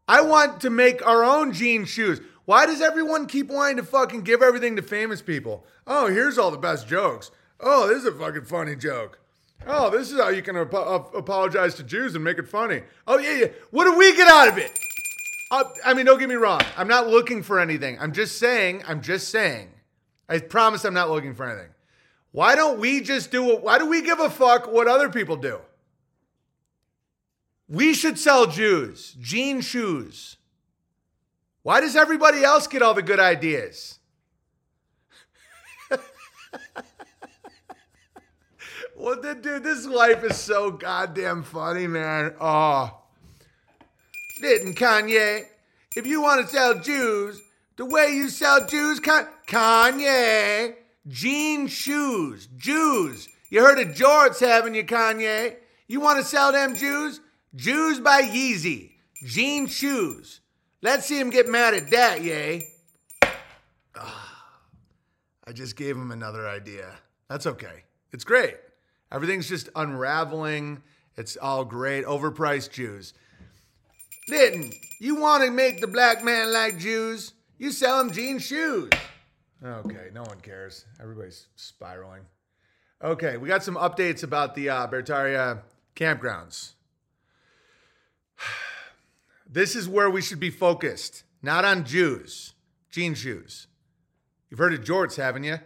I 0.08 0.22
want 0.22 0.62
to 0.62 0.70
make 0.70 1.06
our 1.06 1.24
own 1.24 1.54
jean 1.54 1.86
shoes. 1.86 2.20
Why 2.46 2.66
does 2.66 2.82
everyone 2.82 3.28
keep 3.28 3.48
wanting 3.48 3.78
to 3.78 3.84
fucking 3.84 4.22
give 4.22 4.42
everything 4.42 4.76
to 4.76 4.82
famous 4.82 5.22
people? 5.22 5.66
Oh, 5.88 6.08
here's 6.08 6.38
all 6.38 6.52
the 6.52 6.58
best 6.58 6.88
jokes. 6.88 7.32
Oh, 7.60 7.88
this 7.88 8.00
is 8.00 8.06
a 8.06 8.12
fucking 8.12 8.46
funny 8.46 8.76
joke. 8.76 9.20
Oh, 9.66 9.90
this 9.90 10.12
is 10.12 10.20
how 10.20 10.28
you 10.30 10.42
can 10.42 10.58
ap- 10.58 10.74
ap- 10.74 11.14
apologize 11.16 11.76
to 11.76 11.84
Jews 11.84 12.16
and 12.16 12.24
make 12.24 12.38
it 12.38 12.48
funny. 12.48 12.84
Oh, 13.08 13.18
yeah, 13.18 13.34
yeah. 13.38 13.48
What 13.72 13.86
do 13.86 13.98
we 13.98 14.14
get 14.16 14.28
out 14.28 14.50
of 14.50 14.58
it? 14.58 14.78
Uh, 15.52 15.64
I 15.86 15.94
mean, 15.94 16.06
don't 16.06 16.20
get 16.20 16.28
me 16.28 16.36
wrong. 16.36 16.62
I'm 16.76 16.88
not 16.88 17.08
looking 17.08 17.44
for 17.44 17.60
anything. 17.60 17.98
I'm 18.00 18.12
just 18.12 18.40
saying. 18.40 18.84
I'm 18.88 19.02
just 19.02 19.30
saying. 19.30 19.70
I 20.28 20.40
promise 20.40 20.84
I'm 20.84 20.94
not 20.94 21.10
looking 21.10 21.36
for 21.36 21.50
anything. 21.50 21.70
Why 22.32 22.56
don't 22.56 22.80
we 22.80 23.00
just 23.02 23.32
do 23.32 23.52
it? 23.52 23.62
Why 23.62 23.78
do 23.78 23.86
we 23.86 24.02
give 24.02 24.20
a 24.20 24.30
fuck 24.30 24.70
what 24.70 24.88
other 24.88 25.08
people 25.10 25.38
do? 25.38 25.60
We 27.70 27.94
should 27.94 28.20
sell 28.20 28.48
Jews, 28.48 29.16
jean 29.22 29.62
shoes. 29.62 30.38
Why 31.64 31.80
does 31.80 31.96
everybody 31.96 32.44
else 32.44 32.68
get 32.68 32.82
all 32.82 32.94
the 32.94 33.02
good 33.02 33.22
ideas? 33.22 33.98
well, 38.98 39.20
dude, 39.22 39.64
this 39.64 39.86
life 39.86 40.24
is 40.26 40.36
so 40.38 40.72
goddamn 40.72 41.44
funny, 41.44 41.88
man. 41.88 42.36
Oh. 42.40 43.00
Didn't 44.42 44.76
Kanye? 44.76 45.46
If 45.96 46.06
you 46.06 46.22
want 46.22 46.46
to 46.46 46.54
sell 46.54 46.80
Jews, 46.80 47.42
the 47.78 47.86
way 47.86 48.12
you 48.12 48.28
sell 48.28 48.66
Jews, 48.66 49.00
Kanye, 49.00 50.76
jean 51.08 51.68
shoes, 51.68 52.50
Jews. 52.58 53.30
You 53.50 53.62
heard 53.62 53.80
of 53.80 53.96
jorts, 53.96 54.42
haven't 54.42 54.76
you, 54.76 54.84
Kanye? 54.84 55.56
You 55.88 56.02
want 56.02 56.20
to 56.20 56.26
sell 56.26 56.52
them 56.52 56.76
Jews? 56.76 57.22
Jews 57.56 58.00
by 58.02 58.24
Yeezy, 58.24 58.92
jean 59.24 59.68
shoes. 59.68 60.42
Let's 60.84 61.06
see 61.06 61.18
him 61.18 61.30
get 61.30 61.48
mad 61.48 61.74
at 61.74 61.90
that, 61.92 62.22
yay. 62.24 62.68
Ah, 63.96 64.60
I 65.48 65.54
just 65.54 65.78
gave 65.78 65.96
him 65.96 66.12
another 66.12 66.46
idea. 66.46 66.92
That's 67.30 67.48
okay. 67.48 67.86
It's 68.12 68.26
great. 68.26 68.58
Everything's 69.10 69.48
just 69.48 69.70
unraveling. 69.78 70.84
It's 71.16 71.38
all 71.38 71.64
great. 71.64 72.04
Overpriced 72.04 72.72
Jews. 72.72 73.14
Didn't 74.28 74.76
you 75.00 75.16
want 75.16 75.46
to 75.46 75.52
make 75.52 75.80
the 75.80 75.88
black 75.88 76.22
man 76.22 76.52
like 76.52 76.78
Jews? 76.80 77.32
You 77.58 77.72
sell 77.72 78.02
him 78.02 78.12
jean 78.12 78.38
shoes. 78.38 78.90
Okay, 79.64 80.10
no 80.14 80.24
one 80.24 80.42
cares. 80.42 80.84
Everybody's 81.02 81.48
spiraling. 81.56 82.24
Okay, 83.02 83.38
we 83.38 83.48
got 83.48 83.64
some 83.64 83.76
updates 83.76 84.24
about 84.24 84.54
the 84.54 84.70
uh, 84.70 84.88
Beartaria 84.88 85.62
campgrounds. 85.96 86.74
This 89.54 89.76
is 89.76 89.88
where 89.88 90.10
we 90.10 90.24
should 90.24 90.40
be 90.40 90.50
focused, 90.50 91.24
not 91.44 91.64
on 91.64 91.86
Jews, 91.86 92.56
jean 92.90 93.14
shoes. 93.14 93.68
You've 94.50 94.58
heard 94.58 94.74
of 94.74 94.82
jorts, 94.82 95.16
haven't 95.16 95.44
you? 95.44 95.60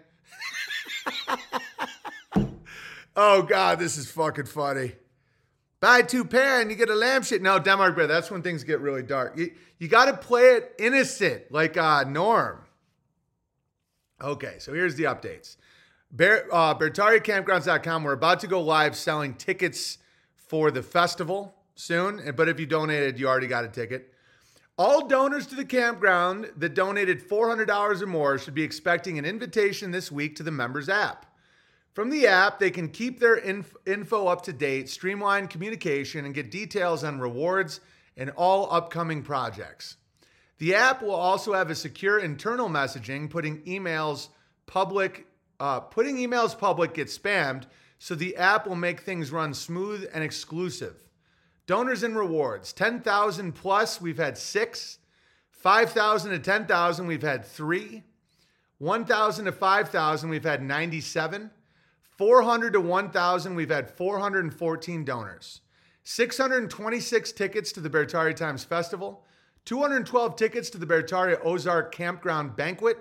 oh 3.16 3.44
God, 3.44 3.80
this 3.80 3.98
is 3.98 4.12
fucking 4.12 4.48
funny. 4.48 4.92
Buy 5.80 6.02
two 6.02 6.26
pair 6.26 6.60
and 6.60 6.70
you 6.70 6.76
get 6.76 6.90
a 6.90 6.96
lampshade. 6.96 7.42
No, 7.42 7.60
Denmark 7.60 7.96
Bear, 7.96 8.08
that's 8.08 8.30
when 8.30 8.42
things 8.42 8.66
get 8.66 8.82
really 8.82 9.04
dark. 9.04 9.38
You, 9.38 9.54
you 9.80 9.88
got 9.88 10.06
to 10.06 10.18
play 10.18 10.56
it 10.56 10.76
innocent, 10.78 11.50
like 11.50 11.78
uh, 11.78 12.04
Norm. 12.04 12.66
Okay, 14.22 14.56
so 14.60 14.74
here's 14.74 14.96
the 14.96 15.06
updates. 15.06 15.56
Bear, 16.12 16.46
uh, 16.52 16.76
BeartariaCampgrounds.com. 16.76 18.04
We're 18.04 18.12
about 18.12 18.42
to 18.42 18.48
go 18.48 18.60
live 18.60 18.98
selling 18.98 19.36
tickets 19.36 19.98
for 20.36 20.72
the 20.72 20.84
festival 20.84 21.57
soon. 21.78 22.34
But 22.36 22.50
if 22.50 22.60
you 22.60 22.66
donated, 22.66 23.20
you 23.20 23.28
already 23.28 23.48
got 23.48 23.66
a 23.66 23.70
ticket. 23.70 24.14
All 24.78 25.08
donors 25.08 25.48
to 25.48 25.56
the 25.56 25.66
campground 25.66 26.52
that 26.58 26.76
donated 26.76 27.28
$400 27.28 28.02
or 28.02 28.06
more 28.06 28.38
should 28.38 28.54
be 28.54 28.64
expecting 28.64 29.18
an 29.18 29.26
invitation 29.26 29.90
this 29.90 30.12
week 30.12 30.36
to 30.36 30.44
the 30.44 30.52
members 30.52 30.88
app. 30.88 31.26
From 31.94 32.12
the 32.12 32.28
app, 32.28 32.60
they 32.60 32.70
can 32.70 32.90
keep 32.90 33.20
their 33.20 33.38
inf- 33.38 33.76
info 33.88 34.28
up 34.28 34.44
to 34.44 34.54
date, 34.54 34.88
streamline 34.88 35.48
communication, 35.48 36.26
and 36.26 36.36
get 36.36 36.52
details 36.52 37.04
on 37.04 37.20
rewards 37.20 37.80
and 38.16 38.30
all 38.32 38.72
upcoming 38.72 39.24
projects. 39.24 39.98
The 40.60 40.76
app 40.76 41.02
will 41.02 41.16
also 41.16 41.54
have 41.54 41.72
a 41.72 41.76
secure 41.76 42.20
internal 42.20 42.70
messaging, 42.70 43.30
putting 43.30 43.64
emails 43.64 44.28
public, 44.68 45.26
uh, 45.60 45.80
putting 45.80 46.18
emails 46.18 46.56
public 46.56 46.94
gets 46.94 47.18
spammed, 47.18 47.64
so 47.98 48.14
the 48.14 48.36
app 48.38 48.68
will 48.68 48.76
make 48.76 49.02
things 49.02 49.32
run 49.32 49.56
smooth 49.56 50.08
and 50.14 50.24
exclusive. 50.24 51.07
Donors 51.68 52.02
and 52.02 52.18
rewards 52.18 52.74
10,000 52.74 53.52
plus, 53.52 54.02
we've 54.02 54.18
had 54.18 54.38
six. 54.38 55.00
5,000 55.52 56.32
to 56.32 56.40
10,000, 56.40 57.08
we've 57.08 57.22
had 57.22 57.46
three. 57.46 58.04
1,000 58.80 59.46
to 59.46 59.52
5,000, 59.52 60.30
we've 60.30 60.44
had 60.44 60.64
97. 60.64 61.52
400 62.18 62.74
to 62.74 62.82
1,000, 62.82 63.56
we've 63.56 63.70
had 63.70 63.90
414 63.90 65.04
donors. 65.04 65.62
626 66.04 67.32
tickets 67.34 67.74
to 67.74 67.82
the 67.82 67.90
Beartaria 67.90 68.36
Times 68.36 68.64
Festival. 68.64 69.26
212 69.66 70.38
tickets 70.38 70.70
to 70.70 70.78
the 70.78 70.86
Beartaria 70.86 71.38
Ozark 71.44 71.94
Campground 71.94 72.56
Banquet. 72.56 72.98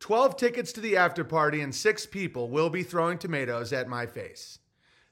12 0.00 0.36
tickets 0.36 0.72
to 0.72 0.80
the 0.80 0.96
after 0.96 1.24
party, 1.24 1.60
and 1.60 1.74
six 1.74 2.06
people 2.06 2.48
will 2.48 2.70
be 2.70 2.82
throwing 2.82 3.18
tomatoes 3.18 3.72
at 3.74 3.88
my 3.88 4.06
face. 4.06 4.60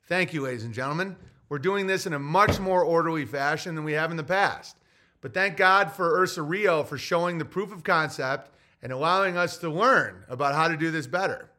Thank 0.06 0.32
you, 0.32 0.42
ladies 0.42 0.64
and 0.64 0.72
gentlemen. 0.72 1.16
We're 1.48 1.58
doing 1.58 1.86
this 1.86 2.06
in 2.06 2.12
a 2.12 2.18
much 2.18 2.58
more 2.58 2.82
orderly 2.82 3.24
fashion 3.24 3.74
than 3.74 3.84
we 3.84 3.92
have 3.92 4.10
in 4.10 4.16
the 4.16 4.24
past. 4.24 4.76
But 5.20 5.34
thank 5.34 5.56
God 5.56 5.92
for 5.92 6.20
Ursa 6.20 6.42
Rio 6.42 6.82
for 6.82 6.98
showing 6.98 7.38
the 7.38 7.44
proof 7.44 7.72
of 7.72 7.84
concept 7.84 8.50
and 8.82 8.92
allowing 8.92 9.36
us 9.36 9.56
to 9.58 9.68
learn 9.70 10.24
about 10.28 10.54
how 10.54 10.68
to 10.68 10.76
do 10.76 10.90
this 10.90 11.06
better. 11.06 11.50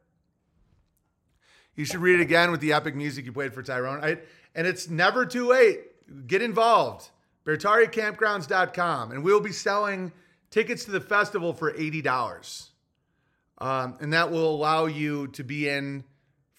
You 1.75 1.85
should 1.85 1.99
read 1.99 2.19
it 2.19 2.23
again 2.23 2.51
with 2.51 2.59
the 2.59 2.73
epic 2.73 2.95
music 2.95 3.25
you 3.25 3.31
played 3.31 3.53
for 3.53 3.61
Tyrone. 3.61 4.03
I, 4.03 4.17
and 4.55 4.65
it's 4.65 4.89
never 4.89 5.25
too 5.25 5.47
late. 5.47 5.79
Get 6.27 6.41
involved. 6.41 7.09
BeartariaCampgrounds.com. 7.45 9.11
And 9.11 9.23
we'll 9.23 9.39
be 9.39 9.51
selling 9.51 10.11
tickets 10.49 10.85
to 10.85 10.91
the 10.91 11.01
festival 11.01 11.53
for 11.53 11.71
$80. 11.71 12.69
Um, 13.59 13.97
and 13.99 14.13
that 14.13 14.31
will 14.31 14.49
allow 14.49 14.85
you 14.85 15.27
to 15.29 15.43
be 15.43 15.69
in 15.69 16.03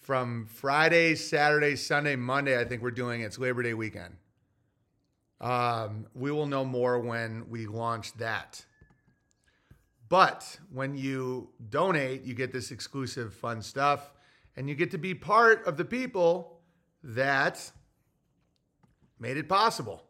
from 0.09 0.47
Friday, 0.47 1.13
Saturday, 1.13 1.75
Sunday, 1.75 2.15
Monday. 2.15 2.59
I 2.59 2.65
think 2.65 2.81
we're 2.81 2.89
doing 2.89 3.21
it. 3.21 3.25
It's 3.25 3.37
Labor 3.37 3.61
Day 3.61 3.75
weekend. 3.75 4.15
Um, 5.39 6.07
we 6.15 6.31
will 6.31 6.47
know 6.47 6.65
more 6.65 6.97
when 6.97 7.47
we 7.47 7.67
launch 7.67 8.13
that. 8.13 8.65
But 10.09 10.57
when 10.73 10.97
you 10.97 11.49
donate, 11.69 12.23
you 12.23 12.33
get 12.33 12.51
this 12.51 12.71
exclusive 12.71 13.35
fun 13.35 13.61
stuff 13.61 14.11
and 14.55 14.67
you 14.67 14.73
get 14.73 14.89
to 14.91 14.97
be 14.97 15.13
part 15.13 15.67
of 15.67 15.77
the 15.77 15.85
people 15.85 16.59
that 17.03 17.71
made 19.19 19.37
it 19.37 19.47
possible 19.47 20.05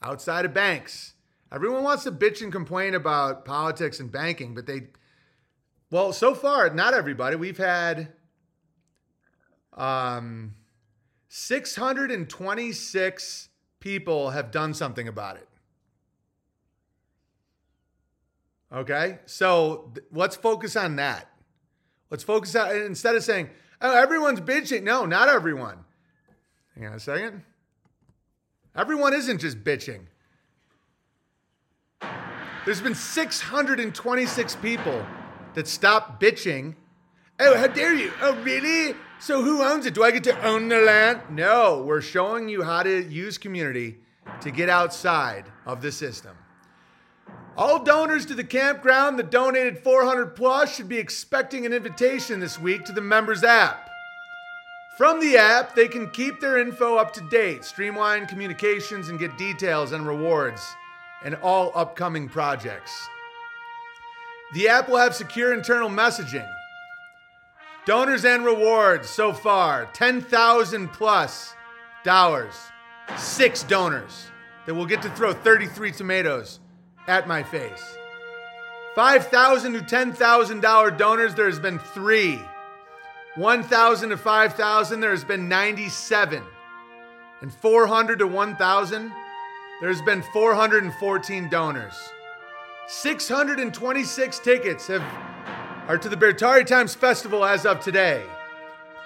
outside 0.00 0.44
of 0.44 0.54
banks. 0.54 1.14
Everyone 1.50 1.82
wants 1.82 2.04
to 2.04 2.12
bitch 2.12 2.40
and 2.40 2.52
complain 2.52 2.94
about 2.94 3.44
politics 3.44 3.98
and 3.98 4.12
banking, 4.12 4.54
but 4.54 4.66
they, 4.66 4.90
well, 5.90 6.12
so 6.12 6.36
far, 6.36 6.70
not 6.70 6.94
everybody. 6.94 7.34
We've 7.34 7.58
had 7.58 8.12
um, 9.74 10.54
626 11.28 13.48
people 13.80 14.30
have 14.30 14.50
done 14.50 14.74
something 14.74 15.08
about 15.08 15.36
it. 15.36 15.48
Okay, 18.72 19.18
so 19.24 19.90
th- 19.94 20.06
let's 20.12 20.36
focus 20.36 20.76
on 20.76 20.96
that. 20.96 21.30
Let's 22.10 22.24
focus 22.24 22.54
on 22.54 22.76
instead 22.76 23.14
of 23.14 23.24
saying, 23.24 23.48
"Oh, 23.80 23.96
everyone's 23.96 24.40
bitching." 24.40 24.82
No, 24.82 25.06
not 25.06 25.28
everyone. 25.28 25.84
Hang 26.74 26.86
on 26.86 26.94
a 26.94 27.00
second. 27.00 27.42
Everyone 28.76 29.14
isn't 29.14 29.38
just 29.38 29.64
bitching. 29.64 30.06
There's 32.64 32.82
been 32.82 32.94
626 32.94 34.56
people 34.56 35.06
that 35.54 35.66
stopped 35.66 36.20
bitching. 36.20 36.74
Oh, 37.40 37.56
how 37.56 37.66
dare 37.66 37.94
you? 37.94 38.12
Oh, 38.20 38.36
really? 38.42 38.94
So 39.20 39.42
who 39.42 39.62
owns 39.62 39.84
it? 39.84 39.94
Do 39.94 40.04
I 40.04 40.12
get 40.12 40.24
to 40.24 40.46
own 40.46 40.68
the 40.68 40.80
land? 40.80 41.22
No, 41.30 41.82
we're 41.84 42.00
showing 42.00 42.48
you 42.48 42.62
how 42.62 42.82
to 42.84 43.02
use 43.02 43.36
community 43.36 43.98
to 44.40 44.50
get 44.50 44.68
outside 44.68 45.46
of 45.66 45.82
the 45.82 45.90
system. 45.90 46.36
All 47.56 47.82
donors 47.82 48.24
to 48.26 48.34
the 48.34 48.44
campground 48.44 49.18
that 49.18 49.32
donated 49.32 49.78
400 49.78 50.36
plus 50.36 50.76
should 50.76 50.88
be 50.88 50.98
expecting 50.98 51.66
an 51.66 51.72
invitation 51.72 52.38
this 52.38 52.60
week 52.60 52.84
to 52.84 52.92
the 52.92 53.00
members 53.00 53.42
app. 53.42 53.90
From 54.96 55.18
the 55.18 55.36
app, 55.36 55.74
they 55.74 55.88
can 55.88 56.10
keep 56.10 56.40
their 56.40 56.58
info 56.58 56.96
up 56.96 57.12
to 57.14 57.20
date, 57.28 57.64
streamline 57.64 58.26
communications, 58.26 59.08
and 59.08 59.18
get 59.18 59.36
details 59.36 59.90
and 59.90 60.06
rewards 60.06 60.64
and 61.24 61.34
all 61.36 61.72
upcoming 61.74 62.28
projects. 62.28 63.08
The 64.54 64.68
app 64.68 64.88
will 64.88 64.98
have 64.98 65.14
secure 65.14 65.52
internal 65.52 65.90
messaging. 65.90 66.48
Donors 67.88 68.26
and 68.26 68.44
rewards 68.44 69.08
so 69.08 69.32
far 69.32 69.86
10,000 69.94 70.88
plus 70.88 71.54
dollars. 72.04 72.52
Six 73.16 73.62
donors 73.62 74.26
that 74.66 74.74
will 74.74 74.84
get 74.84 75.00
to 75.00 75.10
throw 75.12 75.32
33 75.32 75.92
tomatoes 75.92 76.60
at 77.06 77.26
my 77.26 77.42
face. 77.42 77.96
5,000 78.94 79.72
to 79.72 79.80
$10,000 79.80 80.98
donors, 80.98 81.34
there 81.34 81.46
has 81.46 81.58
been 81.58 81.78
three. 81.78 82.38
1,000 83.36 84.10
to 84.10 84.18
5,000, 84.18 85.00
there 85.00 85.10
has 85.10 85.24
been 85.24 85.48
97. 85.48 86.42
And 87.40 87.50
400 87.50 88.18
to 88.18 88.26
1,000, 88.26 89.12
there's 89.80 90.02
been 90.02 90.20
414 90.34 91.48
donors. 91.48 91.94
626 92.88 94.38
tickets 94.40 94.88
have 94.88 95.02
are 95.88 95.98
to 95.98 96.08
the 96.10 96.16
Beartaria 96.16 96.66
Times 96.66 96.94
Festival 96.94 97.44
as 97.44 97.64
of 97.64 97.80
today. 97.80 98.22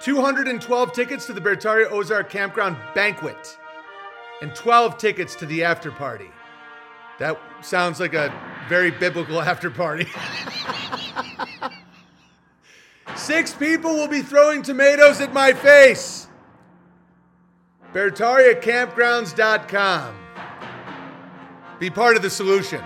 212 0.01 0.91
tickets 0.91 1.25
to 1.25 1.33
the 1.33 1.39
Beartaria 1.39 1.89
Ozark 1.89 2.29
Campground 2.29 2.75
Banquet. 2.93 3.57
And 4.41 4.53
12 4.53 4.97
tickets 4.97 5.33
to 5.35 5.45
the 5.45 5.63
after 5.63 5.91
party. 5.91 6.29
That 7.19 7.39
sounds 7.61 8.01
like 8.01 8.13
a 8.13 8.33
very 8.67 8.91
biblical 8.91 9.41
after 9.41 9.71
party. 9.71 10.07
Six 13.15 13.53
people 13.53 13.93
will 13.93 14.09
be 14.09 14.21
throwing 14.21 14.61
tomatoes 14.61 15.21
at 15.21 15.31
my 15.31 15.53
face. 15.53 16.27
BeartariaCampgrounds.com. 17.93 20.15
Be 21.79 21.89
part 21.89 22.17
of 22.17 22.21
the 22.21 22.29
solution. 22.29 22.83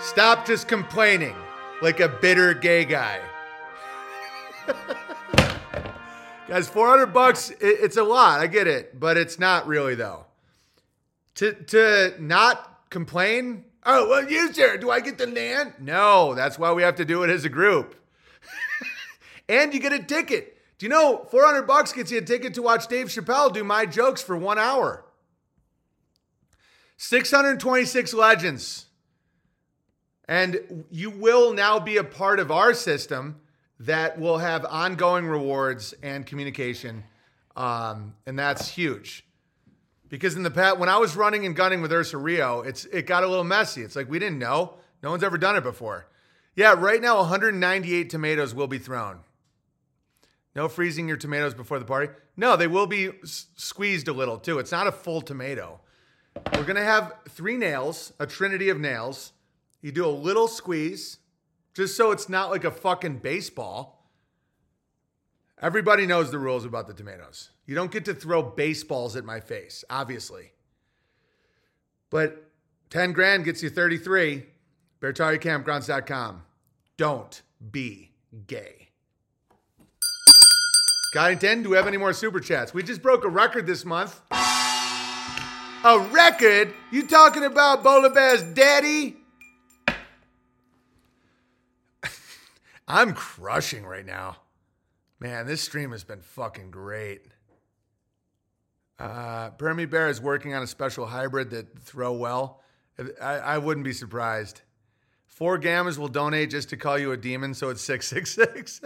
Stop 0.00 0.44
just 0.46 0.66
complaining 0.66 1.36
like 1.84 2.00
a 2.00 2.08
bitter 2.08 2.54
gay 2.54 2.86
guy. 2.86 3.20
Guys, 6.48 6.66
400 6.68 7.06
bucks, 7.08 7.50
it- 7.50 7.58
it's 7.60 7.98
a 7.98 8.02
lot. 8.02 8.40
I 8.40 8.46
get 8.46 8.66
it, 8.66 8.98
but 8.98 9.16
it's 9.18 9.38
not 9.38 9.66
really 9.66 9.94
though. 9.94 10.24
To 11.36 11.52
to 11.52 12.14
not 12.18 12.88
complain? 12.90 13.64
Oh, 13.84 14.08
well, 14.08 14.30
you 14.30 14.50
sir, 14.52 14.78
do 14.78 14.90
I 14.90 15.00
get 15.00 15.18
the 15.18 15.26
land? 15.26 15.74
No, 15.78 16.34
that's 16.34 16.58
why 16.58 16.72
we 16.72 16.82
have 16.82 16.96
to 16.96 17.04
do 17.04 17.22
it 17.22 17.28
as 17.28 17.44
a 17.44 17.50
group. 17.50 17.94
and 19.48 19.74
you 19.74 19.80
get 19.80 19.92
a 19.92 20.02
ticket. 20.02 20.56
Do 20.78 20.86
you 20.86 20.90
know 20.90 21.26
400 21.30 21.62
bucks 21.66 21.92
gets 21.92 22.10
you 22.10 22.18
a 22.18 22.22
ticket 22.22 22.54
to 22.54 22.62
watch 22.62 22.86
Dave 22.88 23.08
Chappelle 23.08 23.52
do 23.52 23.62
my 23.62 23.84
jokes 23.84 24.22
for 24.22 24.36
1 24.38 24.58
hour? 24.58 25.04
626 26.96 28.14
legends. 28.14 28.86
And 30.26 30.84
you 30.90 31.10
will 31.10 31.52
now 31.52 31.78
be 31.78 31.96
a 31.98 32.04
part 32.04 32.40
of 32.40 32.50
our 32.50 32.72
system 32.74 33.40
that 33.80 34.18
will 34.18 34.38
have 34.38 34.64
ongoing 34.64 35.26
rewards 35.26 35.94
and 36.02 36.24
communication. 36.24 37.04
Um, 37.56 38.14
and 38.26 38.38
that's 38.38 38.68
huge. 38.68 39.26
Because 40.08 40.36
in 40.36 40.42
the 40.42 40.50
past, 40.50 40.78
when 40.78 40.88
I 40.88 40.96
was 40.98 41.16
running 41.16 41.44
and 41.44 41.54
gunning 41.56 41.82
with 41.82 41.92
Ursa 41.92 42.18
Rio, 42.18 42.60
it's 42.60 42.84
it 42.86 43.06
got 43.06 43.24
a 43.24 43.26
little 43.26 43.44
messy. 43.44 43.82
It's 43.82 43.96
like 43.96 44.08
we 44.08 44.18
didn't 44.18 44.38
know. 44.38 44.74
No 45.02 45.10
one's 45.10 45.24
ever 45.24 45.36
done 45.38 45.56
it 45.56 45.62
before. 45.62 46.06
Yeah, 46.56 46.74
right 46.78 47.02
now 47.02 47.16
198 47.16 48.08
tomatoes 48.10 48.54
will 48.54 48.68
be 48.68 48.78
thrown. 48.78 49.20
No 50.54 50.68
freezing 50.68 51.08
your 51.08 51.16
tomatoes 51.16 51.52
before 51.52 51.78
the 51.80 51.84
party. 51.84 52.12
No, 52.36 52.56
they 52.56 52.68
will 52.68 52.86
be 52.86 53.08
s- 53.24 53.46
squeezed 53.56 54.06
a 54.06 54.12
little 54.12 54.38
too. 54.38 54.58
It's 54.60 54.70
not 54.70 54.86
a 54.86 54.92
full 54.92 55.20
tomato. 55.20 55.80
We're 56.54 56.64
gonna 56.64 56.84
have 56.84 57.12
three 57.28 57.56
nails, 57.56 58.12
a 58.20 58.26
trinity 58.26 58.68
of 58.68 58.78
nails. 58.78 59.32
You 59.84 59.92
do 59.92 60.06
a 60.06 60.08
little 60.08 60.48
squeeze, 60.48 61.18
just 61.74 61.94
so 61.94 62.10
it's 62.10 62.26
not 62.26 62.48
like 62.48 62.64
a 62.64 62.70
fucking 62.70 63.18
baseball. 63.18 64.08
Everybody 65.60 66.06
knows 66.06 66.30
the 66.30 66.38
rules 66.38 66.64
about 66.64 66.86
the 66.86 66.94
tomatoes. 66.94 67.50
You 67.66 67.74
don't 67.74 67.90
get 67.90 68.06
to 68.06 68.14
throw 68.14 68.42
baseballs 68.42 69.14
at 69.14 69.26
my 69.26 69.40
face, 69.40 69.84
obviously. 69.90 70.52
But 72.08 72.50
10 72.88 73.12
grand 73.12 73.44
gets 73.44 73.62
you 73.62 73.68
33. 73.68 74.46
BeartariaCampgrounds.com. 75.02 76.44
Don't 76.96 77.42
be 77.70 78.12
gay. 78.46 78.88
Guy 81.12 81.34
10, 81.34 81.62
do 81.62 81.68
we 81.68 81.76
have 81.76 81.86
any 81.86 81.98
more 81.98 82.14
super 82.14 82.40
chats? 82.40 82.72
We 82.72 82.82
just 82.82 83.02
broke 83.02 83.26
a 83.26 83.28
record 83.28 83.66
this 83.66 83.84
month. 83.84 84.18
A 84.30 86.08
record? 86.10 86.72
You 86.90 87.06
talking 87.06 87.44
about 87.44 87.84
Bola 87.84 88.08
Bear's 88.08 88.42
daddy? 88.42 89.18
I'm 92.86 93.14
crushing 93.14 93.86
right 93.86 94.04
now. 94.04 94.36
Man, 95.20 95.46
this 95.46 95.62
stream 95.62 95.92
has 95.92 96.04
been 96.04 96.20
fucking 96.20 96.70
great. 96.70 97.22
Uh, 98.98 99.50
Permy 99.50 99.88
Bear 99.88 100.08
is 100.08 100.20
working 100.20 100.54
on 100.54 100.62
a 100.62 100.66
special 100.66 101.06
hybrid 101.06 101.50
that 101.50 101.78
throw 101.78 102.12
well. 102.12 102.60
I, 103.20 103.34
I 103.34 103.58
wouldn't 103.58 103.84
be 103.84 103.92
surprised. 103.92 104.60
Four 105.26 105.58
gammas 105.58 105.98
will 105.98 106.08
donate 106.08 106.50
just 106.50 106.68
to 106.70 106.76
call 106.76 106.98
you 106.98 107.12
a 107.12 107.16
demon, 107.16 107.54
so 107.54 107.70
it's 107.70 107.82
666. 107.82 108.82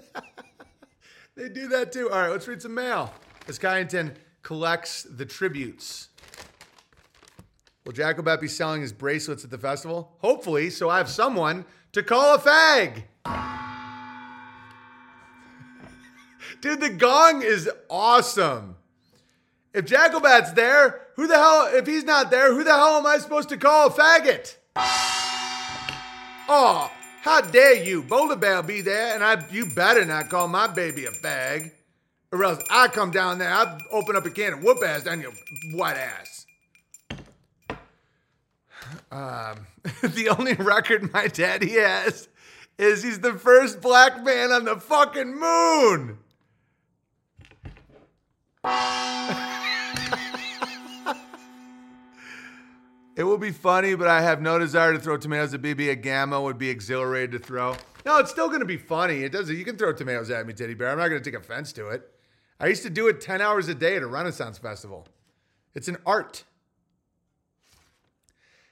they 1.35 1.49
do 1.49 1.69
that 1.69 1.93
too. 1.93 2.11
All 2.11 2.21
right, 2.21 2.31
let's 2.31 2.49
read 2.49 2.63
some 2.63 2.75
mail. 2.75 3.13
As 3.49 3.59
Kyington 3.59 4.15
collects 4.43 5.03
the 5.03 5.27
tributes. 5.27 6.09
Will 7.85 7.93
Jacobet 7.93 8.41
be 8.41 8.49
selling 8.49 8.81
his 8.81 8.93
bracelets 8.93 9.45
at 9.45 9.51
the 9.51 9.59
festival? 9.59 10.17
Hopefully, 10.21 10.71
so 10.71 10.89
I 10.89 10.99
have 10.99 11.09
someone 11.09 11.65
to 11.93 12.03
call 12.03 12.35
a 12.35 12.39
fag. 12.39 13.58
Dude, 16.61 16.81
the 16.81 16.91
gong 16.91 17.43
is 17.43 17.71
awesome. 17.89 18.77
If 19.73 19.85
Jacobet's 19.85 20.53
there, 20.53 21.07
who 21.15 21.27
the 21.27 21.37
hell, 21.37 21.69
if 21.73 21.87
he's 21.87 22.05
not 22.05 22.31
there, 22.31 22.53
who 22.53 22.65
the 22.65 22.75
hell 22.75 22.99
am 22.99 23.07
I 23.07 23.19
supposed 23.19 23.49
to 23.51 23.57
call 23.57 23.89
a 23.89 23.91
faggot? 23.91 24.57
Oh, 26.49 26.91
how 27.23 27.43
dare 27.43 27.75
you? 27.85 28.03
Boulder 28.03 28.37
Bear 28.37 28.63
be 28.63 28.81
there, 28.81 29.15
and 29.15 29.23
I 29.23 29.45
you 29.51 29.67
better 29.67 30.05
not 30.05 30.31
call 30.31 30.49
my 30.49 30.67
baby 30.67 31.05
a 31.05 31.11
fag. 31.11 31.73
Or 32.33 32.45
else 32.45 32.63
I 32.71 32.89
come 32.89 33.11
down 33.11 33.39
there, 33.39 33.53
I 33.53 33.79
open 33.91 34.17
up 34.17 34.27
a 34.27 34.31
can 34.31 34.55
of 34.55 34.63
whoop 34.63 34.79
ass 34.85 35.05
down 35.05 35.21
your 35.21 35.33
white 35.75 35.97
ass. 35.97 36.47
Um, 39.11 39.67
the 40.03 40.35
only 40.37 40.55
record 40.55 41.13
my 41.13 41.29
daddy 41.29 41.73
has 41.73 42.29
is 42.79 43.03
he's 43.03 43.21
the 43.21 43.35
first 43.35 43.81
black 43.81 44.23
man 44.25 44.51
on 44.51 44.65
the 44.65 44.77
fucking 44.77 45.39
moon. 45.39 46.19
It 53.19 53.25
will 53.25 53.39
be 53.39 53.51
funny, 53.51 53.97
but 53.97 54.07
I 54.07 54.21
have 54.21 54.41
no 54.41 54.61
desire 54.61 54.93
to 54.93 54.99
throw 55.01 55.17
tomatoes 55.17 55.53
at 55.53 55.61
BB. 55.61 55.91
A 55.91 55.97
gamma 55.97 56.41
would 56.41 56.57
be 56.57 56.71
exhilarated 56.71 57.33
to 57.33 57.41
throw. 57.41 57.77
No, 58.07 58.19
it's 58.19 58.31
still 58.31 58.47
going 58.47 58.61
to 58.61 58.65
be 58.65 58.77
funny. 58.77 59.25
It 59.25 59.33
doesn't. 59.33 59.57
You 59.57 59.65
can 59.65 59.77
throw 59.77 59.93
tomatoes 59.93 60.31
at 60.31 60.47
me, 60.47 60.53
teddy 60.53 60.75
bear. 60.75 60.91
I'm 60.91 60.99
not 60.99 61.09
going 61.09 61.21
to 61.21 61.31
take 61.31 61.39
offense 61.39 61.73
to 61.73 61.89
it. 61.89 62.09
I 62.61 62.69
used 62.69 62.85
to 62.85 62.91
do 62.91 63.09
it 63.09 63.21
10 63.21 63.41
hours 63.41 63.67
a 63.67 63.75
day 63.75 63.97
at 63.97 64.05
a 64.05 64.07
Renaissance 64.07 64.57
festival. 64.59 65.09
It's 65.75 65.89
an 65.89 65.97
art. 66.07 66.45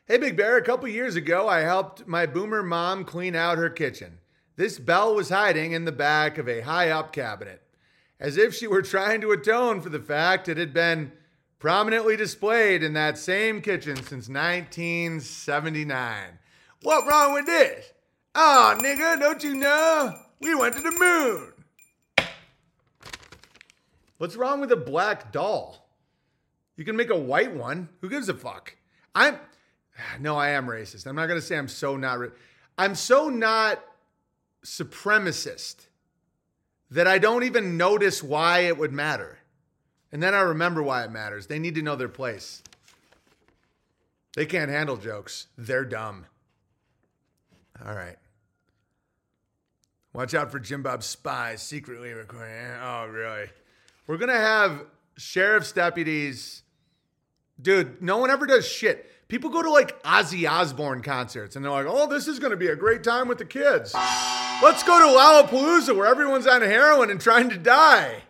Hey, 0.06 0.18
Big 0.18 0.36
Bear, 0.36 0.56
a 0.56 0.62
couple 0.62 0.86
years 0.86 1.16
ago, 1.16 1.48
I 1.48 1.60
helped 1.60 2.06
my 2.06 2.26
boomer 2.26 2.62
mom 2.62 3.04
clean 3.04 3.34
out 3.34 3.58
her 3.58 3.68
kitchen. 3.68 4.18
This 4.54 4.78
bell 4.78 5.12
was 5.16 5.30
hiding 5.30 5.72
in 5.72 5.84
the 5.84 5.92
back 5.92 6.38
of 6.38 6.48
a 6.48 6.60
high 6.60 6.90
up 6.90 7.12
cabinet, 7.12 7.62
as 8.18 8.36
if 8.36 8.55
she 8.55 8.66
were 8.66 8.82
trying 8.82 9.20
to 9.20 9.32
atone 9.32 9.80
for 9.80 9.88
the 9.88 10.01
fact 10.01 10.48
it 10.48 10.56
had 10.56 10.72
been 10.72 11.12
prominently 11.59 12.16
displayed 12.16 12.82
in 12.82 12.94
that 12.94 13.18
same 13.18 13.60
kitchen 13.60 13.97
since 13.97 14.28
1979. 14.28 16.38
What 16.82 17.06
wrong 17.06 17.34
with 17.34 17.47
this? 17.47 17.93
Oh, 18.34 18.78
nigga, 18.80 19.18
don't 19.18 19.43
you 19.43 19.55
know? 19.55 20.14
We 20.40 20.55
went 20.55 20.76
to 20.76 20.82
the 20.82 20.90
moon. 20.90 21.52
What's 24.18 24.36
wrong 24.36 24.60
with 24.60 24.72
a 24.72 24.76
black 24.76 25.32
doll? 25.32 25.88
You 26.76 26.84
can 26.84 26.97
make 26.97 27.10
a 27.10 27.18
white 27.18 27.55
one. 27.55 27.88
Who 28.01 28.09
gives 28.09 28.28
a 28.28 28.34
fuck? 28.34 28.76
I'm 29.14 29.38
no, 30.20 30.36
I 30.36 30.51
am 30.51 30.66
racist. 30.66 31.06
I'm 31.06 31.16
not 31.16 31.26
gonna 31.26 31.40
say 31.40 31.56
I'm 31.56 31.68
so 31.68 31.97
not. 31.97 32.18
Ra- 32.18 32.28
I'm 32.76 32.94
so 32.94 33.30
not 33.30 33.82
supremacist 34.64 35.86
that 36.90 37.06
I 37.06 37.18
don't 37.18 37.44
even 37.44 37.76
notice 37.76 38.22
why 38.22 38.60
it 38.60 38.78
would 38.78 38.92
matter. 38.92 39.38
And 40.12 40.22
then 40.22 40.34
I 40.34 40.40
remember 40.40 40.82
why 40.82 41.04
it 41.04 41.10
matters. 41.10 41.46
They 41.46 41.58
need 41.58 41.74
to 41.74 41.82
know 41.82 41.96
their 41.96 42.08
place. 42.08 42.62
They 44.36 44.46
can't 44.46 44.70
handle 44.70 44.96
jokes. 44.96 45.46
They're 45.58 45.84
dumb. 45.84 46.26
All 47.84 47.94
right. 47.94 48.16
Watch 50.12 50.34
out 50.34 50.50
for 50.50 50.58
Jim 50.58 50.82
Bob's 50.82 51.06
spies 51.06 51.60
secretly 51.60 52.12
recording. 52.12 52.54
Oh, 52.82 53.06
really? 53.06 53.48
We're 54.06 54.16
going 54.16 54.30
to 54.30 54.36
have 54.36 54.82
sheriff's 55.16 55.72
deputies. 55.72 56.62
Dude, 57.60 58.00
no 58.00 58.18
one 58.18 58.30
ever 58.30 58.46
does 58.46 58.66
shit. 58.66 59.10
People 59.28 59.50
go 59.50 59.62
to 59.62 59.70
like 59.70 60.02
Ozzy 60.04 60.48
Osbourne 60.48 61.02
concerts 61.02 61.56
and 61.56 61.64
they're 61.64 61.72
like, 61.72 61.86
oh, 61.88 62.06
this 62.06 62.28
is 62.28 62.38
going 62.38 62.52
to 62.52 62.56
be 62.56 62.68
a 62.68 62.76
great 62.76 63.02
time 63.02 63.28
with 63.28 63.38
the 63.38 63.44
kids. 63.44 63.94
Let's 64.62 64.83
go 64.83 64.99
to 64.99 65.05
Lollapalooza 65.05 65.95
where 65.95 66.07
everyone's 66.07 66.47
on 66.47 66.62
heroin 66.62 67.11
and 67.11 67.20
trying 67.20 67.51
to 67.51 67.59
die. 67.59 68.23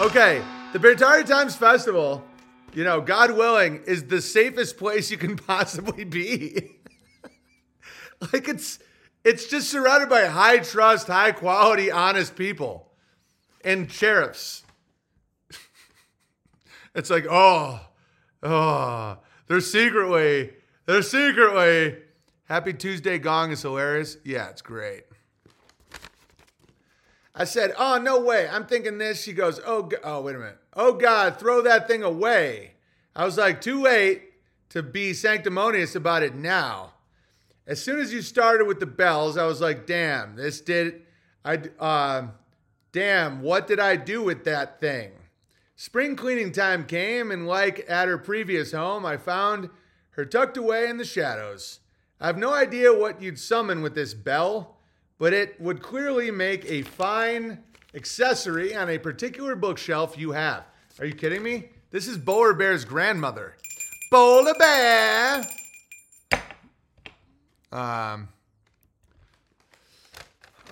Okay, 0.00 0.40
the 0.72 0.78
Beartaria 0.78 1.26
Times 1.26 1.56
Festival, 1.56 2.24
you 2.72 2.84
know, 2.84 3.00
God 3.00 3.32
willing, 3.32 3.82
is 3.86 4.04
the 4.04 4.20
safest 4.20 4.78
place 4.78 5.10
you 5.10 5.16
can 5.16 5.36
possibly 5.36 6.04
be. 6.04 6.76
like 8.32 8.48
it's 8.48 8.78
it's 9.24 9.48
just 9.48 9.68
surrounded 9.68 10.08
by 10.08 10.26
high 10.26 10.58
trust, 10.58 11.08
high 11.08 11.32
quality, 11.32 11.90
honest 11.90 12.36
people 12.36 12.86
and 13.64 13.90
sheriffs. 13.90 14.62
it's 16.94 17.10
like, 17.10 17.26
oh, 17.28 17.80
oh, 18.44 19.18
They're 19.48 19.60
secretly, 19.60 20.52
they're 20.86 21.02
secretly. 21.02 21.96
Happy 22.44 22.72
Tuesday 22.72 23.18
gong 23.18 23.50
is 23.50 23.62
hilarious. 23.62 24.18
Yeah, 24.24 24.50
it's 24.50 24.62
great. 24.62 25.02
I 27.38 27.44
said, 27.44 27.74
"Oh 27.78 27.98
no 27.98 28.18
way!" 28.18 28.48
I'm 28.48 28.64
thinking 28.64 28.96
this. 28.96 29.22
She 29.22 29.34
goes, 29.34 29.60
"Oh, 29.66 29.82
go- 29.82 29.98
oh, 30.02 30.22
wait 30.22 30.34
a 30.34 30.38
minute. 30.38 30.58
Oh 30.72 30.94
God, 30.94 31.38
throw 31.38 31.60
that 31.62 31.86
thing 31.86 32.02
away." 32.02 32.72
I 33.14 33.26
was 33.26 33.36
like, 33.36 33.60
"Too 33.60 33.82
late 33.82 34.32
to 34.70 34.82
be 34.82 35.12
sanctimonious 35.12 35.94
about 35.94 36.22
it 36.22 36.34
now." 36.34 36.94
As 37.66 37.82
soon 37.82 37.98
as 37.98 38.12
you 38.12 38.22
started 38.22 38.66
with 38.66 38.80
the 38.80 38.86
bells, 38.86 39.36
I 39.36 39.44
was 39.44 39.60
like, 39.60 39.86
"Damn, 39.86 40.36
this 40.36 40.62
did." 40.62 41.02
I, 41.44 41.60
uh, 41.78 42.28
damn, 42.92 43.42
what 43.42 43.66
did 43.66 43.78
I 43.78 43.96
do 43.96 44.22
with 44.22 44.44
that 44.44 44.80
thing? 44.80 45.12
Spring 45.76 46.16
cleaning 46.16 46.52
time 46.52 46.86
came, 46.86 47.30
and 47.30 47.46
like 47.46 47.84
at 47.86 48.08
her 48.08 48.16
previous 48.16 48.72
home, 48.72 49.04
I 49.04 49.18
found 49.18 49.68
her 50.12 50.24
tucked 50.24 50.56
away 50.56 50.88
in 50.88 50.96
the 50.96 51.04
shadows. 51.04 51.80
I 52.18 52.28
have 52.28 52.38
no 52.38 52.54
idea 52.54 52.96
what 52.96 53.20
you'd 53.20 53.38
summon 53.38 53.82
with 53.82 53.94
this 53.94 54.14
bell, 54.14 54.75
but 55.18 55.32
it 55.32 55.60
would 55.60 55.82
clearly 55.82 56.30
make 56.30 56.64
a 56.70 56.82
fine 56.82 57.62
accessory 57.94 58.74
on 58.74 58.90
a 58.90 58.98
particular 58.98 59.56
bookshelf 59.56 60.18
you 60.18 60.32
have. 60.32 60.64
Are 60.98 61.06
you 61.06 61.14
kidding 61.14 61.42
me? 61.42 61.70
This 61.90 62.06
is 62.06 62.18
Bowler 62.18 62.52
Bear's 62.52 62.84
grandmother. 62.84 63.56
Bowler 64.10 64.54
Bear! 64.54 65.44
Um, 67.72 68.28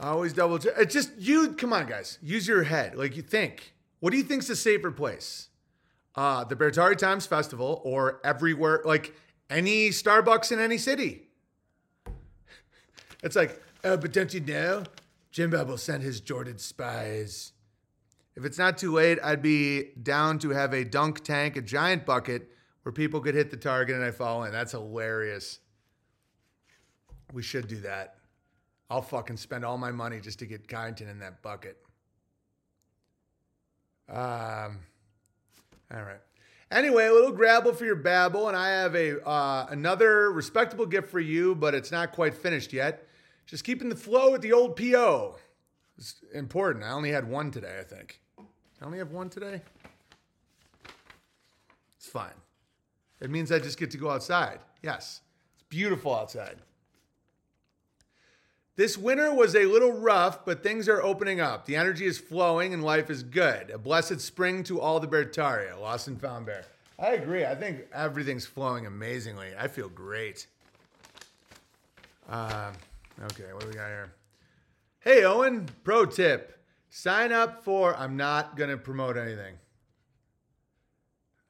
I 0.01 0.09
always 0.09 0.33
double 0.33 0.59
check. 0.59 0.75
It's 0.79 0.95
just 0.95 1.11
you. 1.19 1.53
Come 1.53 1.73
on, 1.73 1.87
guys. 1.87 2.19
Use 2.23 2.47
your 2.47 2.62
head. 2.62 2.97
Like 2.97 3.16
you 3.16 3.23
think. 3.23 3.75
What 4.01 4.11
do 4.11 4.16
you 4.16 4.23
think's 4.23 4.51
a 4.51 4.57
safer 4.57 4.91
place? 4.91 5.49
Uh, 6.15 6.45
the 6.45 6.55
Beartaria 6.55 6.97
Times 6.97 7.27
Festival 7.27 7.81
or 7.85 8.21
everywhere, 8.25 8.83
like 8.85 9.15
any 9.51 9.91
Starbucks 9.91 10.53
in 10.53 10.61
any 10.61 10.79
city. 10.79 11.23
It's 13.23 13.35
like, 13.35 13.61
oh, 13.85 13.97
but 13.97 14.12
don't 14.12 14.32
you 14.32 14.40
know? 14.40 14.85
Jim 15.31 15.51
Bob 15.51 15.69
will 15.69 15.78
send 15.78 16.02
his 16.02 16.20
Jordan 16.20 16.59
spies. 16.59 17.52
If 18.36 18.44
it's 18.44 18.59
not 18.59 18.78
too 18.78 18.93
late, 18.93 19.19
I'd 19.23 19.43
be 19.43 19.90
down 20.02 20.39
to 20.40 20.51
have 20.51 20.73
a 20.73 20.85
dunk 20.85 21.23
tank, 21.23 21.56
a 21.56 21.62
giant 21.62 22.05
bucket 22.05 22.51
where 22.82 22.93
people 22.93 23.20
could 23.20 23.35
hit 23.35 23.51
the 23.51 23.56
target 23.56 23.97
and 23.97 24.05
I 24.05 24.11
fall 24.11 24.44
in. 24.44 24.52
That's 24.52 24.73
hilarious. 24.73 25.61
We 27.32 27.43
should 27.43 27.69
do 27.69 27.81
that. 27.81 28.16
I'll 28.90 29.02
fucking 29.02 29.39
spend 29.39 29.65
all 29.65 29.78
my 29.78 29.90
money 29.90 30.20
just 30.20 30.39
to 30.40 30.47
get 30.47 30.69
Kyneton 30.69 31.11
in 31.11 31.19
that 31.20 31.43
bucket. 31.43 31.78
Um, 34.09 34.81
all 35.93 36.02
right. 36.02 36.20
Anyway, 36.70 37.06
a 37.06 37.12
little 37.12 37.32
grabble 37.32 37.73
for 37.73 37.85
your 37.85 37.97
babble, 37.97 38.48
and 38.48 38.56
I 38.56 38.69
have 38.69 38.94
a 38.94 39.24
uh, 39.27 39.66
another 39.70 40.31
respectable 40.32 40.86
gift 40.86 41.11
for 41.11 41.20
you, 41.20 41.55
but 41.55 41.74
it's 41.74 41.93
not 41.93 42.12
quite 42.12 42.35
finished 42.35 42.73
yet. 42.73 43.06
Just 43.47 43.65
keeping 43.65 43.89
the 43.89 43.97
flow 43.97 44.33
with 44.33 44.43
the 44.43 44.53
old 44.53 44.77
PO. 44.77 45.37
It's 45.99 46.16
important. 46.33 46.85
I 46.85 46.91
only 46.91 47.11
had 47.11 47.29
one 47.29 47.51
today, 47.51 47.77
I 47.79 47.85
think. 47.85 48.21
I 48.39 48.85
only 48.85 48.99
have 48.99 49.12
one 49.12 49.29
today. 49.29 49.62
It's 51.97 52.09
fine. 52.09 52.33
It 53.21 53.31
means 53.31 53.53
I 53.53 53.59
just 53.59 53.79
get 53.79 53.91
to 53.93 53.97
go 53.97 54.11
outside. 54.11 54.59
Yes, 54.83 55.21
it's 55.55 55.65
beautiful 55.69 56.15
outside. 56.15 56.57
This 58.77 58.99
winter 58.99 59.33
was 59.33 59.55
a 59.55 59.66
little 59.66 59.93
rough, 59.93 60.45
but 60.45 60.65
things 60.65 60.89
are 60.89 61.01
opening 61.01 61.41
up. 61.41 61.65
The 61.65 61.77
energy 61.77 62.07
is 62.07 62.19
flowing 62.19 62.75
and 62.75 62.83
life 62.83 63.09
is 63.09 63.23
good. 63.23 63.71
A 63.71 63.79
blessed 63.79 64.21
spring 64.21 64.65
to 64.65 64.81
all 64.81 64.99
the 64.99 65.07
Beartaria, 65.07 65.81
lost 65.81 66.09
and 66.09 66.21
found 66.21 66.47
bear. 66.47 66.65
I 66.99 67.12
agree. 67.12 67.45
I 67.45 67.55
think 67.55 67.87
everything's 67.93 68.47
flowing 68.47 68.87
amazingly. 68.87 69.53
I 69.59 69.69
feel 69.69 69.89
great. 69.89 70.49
Um, 72.29 72.73
okay, 73.23 73.53
what 73.53 73.61
do 73.61 73.69
we 73.69 73.74
got 73.74 73.89
here? 73.89 74.12
Hey, 75.01 75.24
Owen, 75.24 75.69
pro 75.82 76.07
tip 76.07 76.55
sign 76.95 77.32
up 77.32 77.65
for, 77.65 77.97
I'm 77.97 78.16
not 78.16 78.57
going 78.57 78.70
to 78.70 78.77
promote 78.77 79.16
anything. 79.16 79.57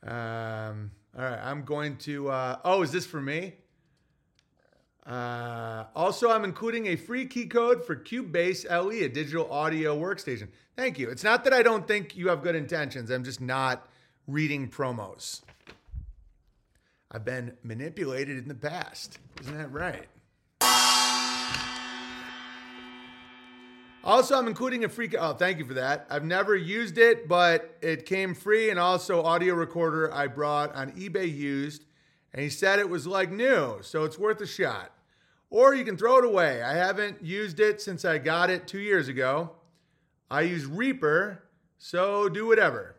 Um, 0.03 0.91
all 1.16 1.23
right, 1.23 1.39
I'm 1.43 1.65
going 1.65 1.97
to, 1.99 2.31
uh, 2.31 2.59
oh, 2.65 2.82
is 2.82 2.93
this 2.93 3.07
for 3.07 3.20
me? 3.20 3.55
Uh, 5.07 5.85
also, 5.95 6.31
I'm 6.31 6.45
including 6.45 6.86
a 6.86 6.97
free 6.97 7.27
key 7.27 7.47
code 7.47 7.85
for 7.85 7.95
Cubase 7.95 8.69
LE, 8.70 9.05
a 9.05 9.09
digital 9.09 9.51
audio 9.53 9.99
workstation. 9.99 10.49
Thank 10.77 10.99
you. 10.99 11.11
It's 11.11 11.24
not 11.24 11.45
that 11.45 11.53
I 11.53 11.62
don't 11.62 11.86
think 11.86 12.16
you 12.16 12.28
have 12.28 12.43
good 12.43 12.55
intentions, 12.55 13.11
I'm 13.11 13.24
just 13.24 13.41
not 13.41 13.86
reading 14.27 14.70
promos. 14.70 15.43
I've 17.12 17.24
been 17.24 17.57
manipulated 17.62 18.39
in 18.39 18.49
the 18.49 18.55
past. 18.55 19.19
Isn't 19.43 19.59
that 19.59 19.70
right? 19.70 20.07
Also, 24.05 24.37
I'm 24.37 24.49
including 24.49 24.85
a 24.85 24.89
free. 24.91 25.11
Oh, 25.19 25.33
thank 25.33 25.59
you 25.59 25.65
for 25.65 25.73
that. 25.75 26.07
I've 26.11 26.25
never 26.25 26.55
used 26.55 26.99
it, 26.99 27.27
but 27.27 27.79
it 27.81 28.05
came 28.05 28.35
free, 28.35 28.69
and 28.69 28.79
also 28.79 29.23
audio 29.23 29.55
recorder 29.55 30.13
I 30.13 30.27
brought 30.27 30.75
on 30.75 30.93
eBay 30.93 31.35
used, 31.35 31.87
and 32.35 32.43
he 32.43 32.51
said 32.51 32.79
it 32.79 32.89
was 32.91 33.07
like 33.07 33.33
new, 33.33 33.79
so 33.81 34.05
it's 34.05 34.19
worth 34.19 34.43
a 34.43 34.47
shot. 34.47 34.93
Or 35.49 35.75
you 35.75 35.85
can 35.85 35.97
throw 35.97 36.19
it 36.19 36.25
away. 36.25 36.63
I 36.63 36.75
haven't 36.75 37.25
used 37.25 37.61
it 37.61 37.81
since 37.81 38.05
I 38.05 38.19
got 38.19 38.51
it 38.51 38.67
two 38.67 38.81
years 38.81 39.09
ago. 39.09 39.53
I 40.31 40.43
use 40.43 40.67
Reaper, 40.67 41.45
so 41.79 42.29
do 42.29 42.47
whatever. 42.47 42.97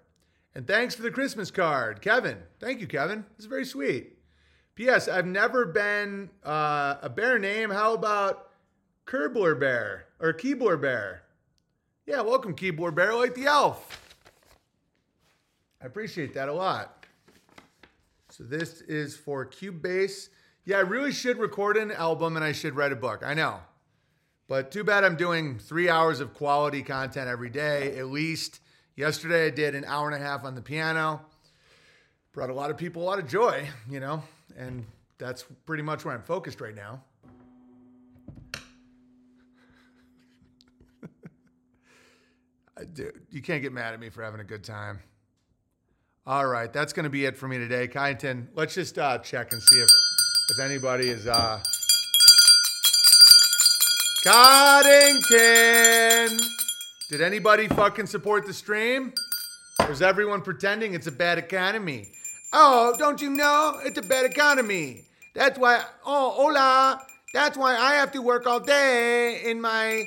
And 0.56 0.66
thanks 0.66 0.96
for 0.96 1.04
the 1.04 1.12
Christmas 1.12 1.52
card, 1.52 2.02
Kevin. 2.02 2.40
Thank 2.60 2.82
you, 2.82 2.88
Kevin. 2.88 3.26
It's 3.38 3.46
very 3.46 3.66
sweet. 3.66 4.18
P.S. 4.74 5.08
I've 5.08 5.28
never 5.28 5.66
been 5.66 6.32
uh, 6.44 6.96
a 7.04 7.10
bear 7.10 7.38
name. 7.38 7.70
How 7.70 7.94
about 7.94 8.50
Kerbler 9.06 9.60
Bear 9.60 10.05
or 10.20 10.34
Keyboard 10.34 10.82
Bear? 10.82 11.24
Yeah, 12.06 12.22
welcome, 12.22 12.54
Keyboard 12.54 12.96
Bear, 12.96 13.16
like 13.16 13.36
the 13.36 13.46
elf. 13.46 14.02
I 15.82 15.86
appreciate 15.86 16.34
that 16.34 16.50
a 16.50 16.54
lot. 16.54 17.06
So 18.30 18.44
this 18.44 18.82
is 18.82 19.16
for 19.16 19.46
Cubase. 19.46 20.30
Yeah, 20.66 20.78
I 20.78 20.82
really 20.82 21.12
should 21.12 21.38
record 21.38 21.78
an 21.78 21.92
album 21.92 22.36
and 22.36 22.44
I 22.44 22.52
should 22.52 22.76
write 22.76 22.92
a 22.92 22.96
book. 22.96 23.24
I 23.24 23.34
know. 23.34 23.60
But 24.48 24.72
too 24.72 24.84
bad 24.84 25.04
I'm 25.04 25.16
doing 25.16 25.58
three 25.58 25.90
hours 25.90 26.20
of 26.20 26.34
quality 26.34 26.84
content 26.84 27.28
every 27.28 27.50
day, 27.50 27.98
at 27.98 28.08
least. 28.08 28.60
Yesterday 28.96 29.48
I 29.48 29.50
did 29.50 29.76
an 29.76 29.86
hour 29.86 30.10
and 30.10 30.16
a 30.16 30.26
half 30.26 30.44
on 30.44 30.56
the 30.56 30.62
piano. 30.62 31.22
Brought 32.32 32.50
a 32.50 32.54
lot 32.54 32.70
of 32.70 32.78
people 32.78 33.02
a 33.02 33.06
lot 33.06 33.20
of 33.20 33.28
joy, 33.28 33.68
you 33.90 34.00
know, 34.00 34.22
and 34.58 34.86
that's 35.18 35.46
pretty 35.66 35.84
much 35.84 36.06
where 36.06 36.14
I'm 36.14 36.22
focused 36.22 36.62
right 36.62 36.76
now. 36.76 37.02
Do. 42.94 43.12
You 43.32 43.42
can't 43.42 43.62
get 43.62 43.72
mad 43.72 43.94
at 43.94 44.00
me 44.00 44.10
for 44.10 44.22
having 44.22 44.42
a 44.42 44.44
good 44.44 44.64
time. 44.64 45.00
All 46.28 46.46
right, 46.46 46.72
that's 46.74 46.92
going 46.92 47.06
to 47.06 47.10
be 47.10 47.26
it 47.26 47.38
for 47.38 47.48
me 47.48 47.58
today. 47.58 47.88
Kyneton, 47.88 48.48
let's 48.54 48.74
just 48.74 48.98
uh, 48.98 49.20
check 49.20 49.52
and 49.54 49.62
see 49.62 49.80
if 49.80 49.90
if 50.50 50.60
anybody 50.60 51.10
is 51.10 51.26
uh 51.26 51.62
Coddington. 54.24 55.30
Did 57.10 57.22
anybody 57.22 57.68
fucking 57.68 58.08
support 58.08 58.46
the 58.46 58.54
stream? 58.54 59.14
Or 59.80 59.92
is 59.92 60.02
everyone 60.02 60.42
pretending 60.42 60.96
it's 60.96 61.08
a 61.08 61.12
bad 61.12 61.38
economy? 61.38 62.10
Oh, 62.52 62.96
don't 62.98 63.22
you 63.22 63.30
know? 63.30 63.80
It's 63.84 64.00
a 64.00 64.02
bad 64.02 64.26
economy. 64.26 65.04
That's 65.36 65.60
why 65.60 65.84
oh 66.06 66.32
hola. 66.32 67.02
That's 67.34 67.58
why 67.58 67.76
I 67.78 67.94
have 67.96 68.12
to 68.14 68.22
work 68.22 68.48
all 68.48 68.60
day 68.60 69.44
in 69.46 69.62
my 69.62 70.06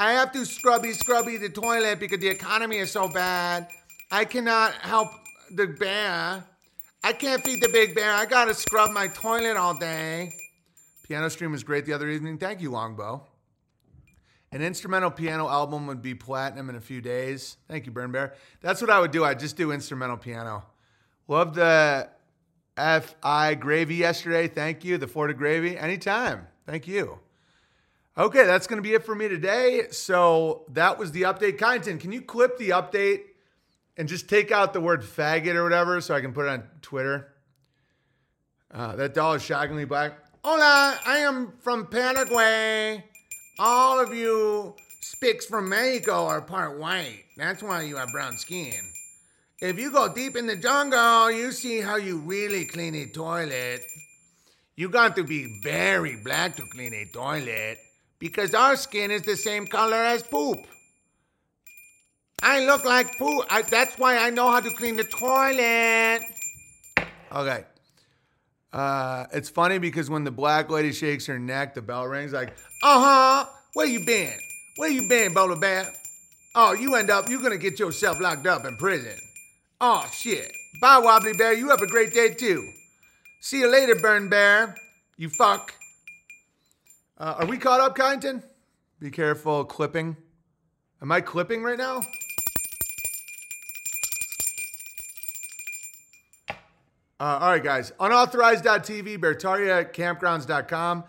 I 0.00 0.12
have 0.12 0.32
to 0.32 0.46
scrubby 0.46 0.94
scrubby 0.94 1.36
the 1.36 1.50
toilet 1.50 2.00
because 2.00 2.20
the 2.20 2.28
economy 2.28 2.78
is 2.78 2.90
so 2.90 3.06
bad. 3.06 3.68
I 4.10 4.24
cannot 4.24 4.72
help 4.72 5.10
the 5.50 5.66
bear. 5.66 6.42
I 7.04 7.12
can't 7.12 7.44
feed 7.44 7.60
the 7.60 7.68
big 7.68 7.94
bear. 7.94 8.10
I 8.10 8.24
gotta 8.24 8.54
scrub 8.54 8.92
my 8.92 9.08
toilet 9.08 9.58
all 9.58 9.74
day. 9.74 10.32
Piano 11.06 11.28
stream 11.28 11.52
was 11.52 11.62
great 11.62 11.84
the 11.84 11.92
other 11.92 12.08
evening. 12.08 12.38
Thank 12.38 12.62
you, 12.62 12.70
Longbow. 12.70 13.26
An 14.52 14.62
instrumental 14.62 15.10
piano 15.10 15.50
album 15.50 15.86
would 15.86 16.00
be 16.00 16.14
platinum 16.14 16.70
in 16.70 16.76
a 16.76 16.80
few 16.80 17.02
days. 17.02 17.58
Thank 17.68 17.84
you, 17.84 17.92
Burn 17.92 18.10
Bear. 18.10 18.32
That's 18.62 18.80
what 18.80 18.88
I 18.88 19.00
would 19.00 19.10
do. 19.10 19.26
I'd 19.26 19.38
just 19.38 19.58
do 19.58 19.70
instrumental 19.70 20.16
piano. 20.16 20.64
Love 21.28 21.54
the 21.54 22.08
FI 22.74 23.54
gravy 23.56 23.96
yesterday. 23.96 24.48
Thank 24.48 24.82
you. 24.82 24.96
The 24.96 25.06
Florida 25.06 25.34
gravy. 25.34 25.76
Anytime. 25.76 26.46
Thank 26.64 26.88
you. 26.88 27.18
Okay, 28.20 28.44
that's 28.44 28.66
going 28.66 28.76
to 28.76 28.82
be 28.82 28.92
it 28.92 29.02
for 29.02 29.14
me 29.14 29.28
today. 29.28 29.86
So 29.92 30.66
that 30.72 30.98
was 30.98 31.10
the 31.12 31.22
update. 31.22 31.56
Kyneton, 31.56 31.98
can 31.98 32.12
you 32.12 32.20
clip 32.20 32.58
the 32.58 32.68
update 32.68 33.22
and 33.96 34.06
just 34.06 34.28
take 34.28 34.52
out 34.52 34.74
the 34.74 34.80
word 34.80 35.00
faggot 35.00 35.54
or 35.54 35.62
whatever 35.62 36.02
so 36.02 36.14
I 36.14 36.20
can 36.20 36.34
put 36.34 36.44
it 36.44 36.50
on 36.50 36.64
Twitter? 36.82 37.32
Uh, 38.70 38.94
that 38.96 39.14
doll 39.14 39.32
is 39.32 39.42
shockingly 39.42 39.86
black. 39.86 40.18
Hola, 40.44 40.98
I 41.06 41.20
am 41.20 41.54
from 41.60 41.86
Paraguay. 41.86 43.02
All 43.58 43.98
of 43.98 44.12
you 44.12 44.74
spics 45.02 45.44
from 45.44 45.70
Mexico 45.70 46.26
are 46.26 46.42
part 46.42 46.78
white. 46.78 47.24
That's 47.38 47.62
why 47.62 47.84
you 47.84 47.96
have 47.96 48.12
brown 48.12 48.36
skin. 48.36 48.74
If 49.62 49.78
you 49.78 49.90
go 49.90 50.12
deep 50.12 50.36
in 50.36 50.46
the 50.46 50.56
jungle, 50.56 51.30
you 51.30 51.52
see 51.52 51.80
how 51.80 51.96
you 51.96 52.18
really 52.18 52.66
clean 52.66 52.94
a 52.96 53.06
toilet. 53.06 53.80
You 54.76 54.90
got 54.90 55.16
to 55.16 55.24
be 55.24 55.58
very 55.62 56.16
black 56.16 56.56
to 56.56 56.66
clean 56.66 56.92
a 56.92 57.06
toilet 57.06 57.78
because 58.20 58.54
our 58.54 58.76
skin 58.76 59.10
is 59.10 59.22
the 59.22 59.36
same 59.36 59.66
color 59.66 59.96
as 59.96 60.22
poop. 60.22 60.58
I 62.42 62.64
look 62.64 62.84
like 62.84 63.18
poop. 63.18 63.44
I, 63.50 63.62
that's 63.62 63.98
why 63.98 64.18
I 64.18 64.30
know 64.30 64.50
how 64.50 64.60
to 64.60 64.70
clean 64.70 64.96
the 64.96 65.04
toilet. 65.04 66.22
Okay. 67.32 67.64
Uh, 68.72 69.26
it's 69.32 69.48
funny 69.48 69.78
because 69.78 70.08
when 70.08 70.22
the 70.22 70.30
black 70.30 70.70
lady 70.70 70.92
shakes 70.92 71.26
her 71.26 71.38
neck, 71.38 71.74
the 71.74 71.82
bell 71.82 72.06
rings 72.06 72.32
like, 72.32 72.50
uh 72.82 73.00
huh, 73.44 73.50
where 73.74 73.86
you 73.86 74.04
been? 74.04 74.38
Where 74.76 74.90
you 74.90 75.08
been, 75.08 75.34
Bowler 75.34 75.56
Bear? 75.56 75.92
Oh, 76.54 76.72
you 76.72 76.94
end 76.94 77.10
up, 77.10 77.28
you're 77.28 77.42
gonna 77.42 77.58
get 77.58 77.78
yourself 77.78 78.20
locked 78.20 78.46
up 78.46 78.64
in 78.64 78.76
prison. 78.76 79.18
Oh, 79.80 80.06
shit. 80.12 80.52
Bye, 80.80 80.98
Wobbly 80.98 81.32
Bear. 81.32 81.52
You 81.54 81.68
have 81.70 81.82
a 81.82 81.86
great 81.86 82.12
day, 82.12 82.34
too. 82.34 82.70
See 83.40 83.60
you 83.60 83.70
later, 83.70 83.94
Burn 83.96 84.28
Bear. 84.28 84.76
You 85.16 85.30
fuck. 85.30 85.74
Uh, 87.20 87.34
are 87.40 87.46
we 87.46 87.58
caught 87.58 87.80
up, 87.82 87.94
Kyneton? 87.94 88.42
Be 88.98 89.10
careful 89.10 89.62
clipping. 89.66 90.16
Am 91.02 91.12
I 91.12 91.20
clipping 91.20 91.62
right 91.62 91.76
now? 91.76 92.00
Uh, 96.48 97.38
all 97.38 97.50
right, 97.50 97.62
guys. 97.62 97.92
Unauthorized.tv, 98.00 99.18
BeartariaCampgrounds.com, 99.18 101.04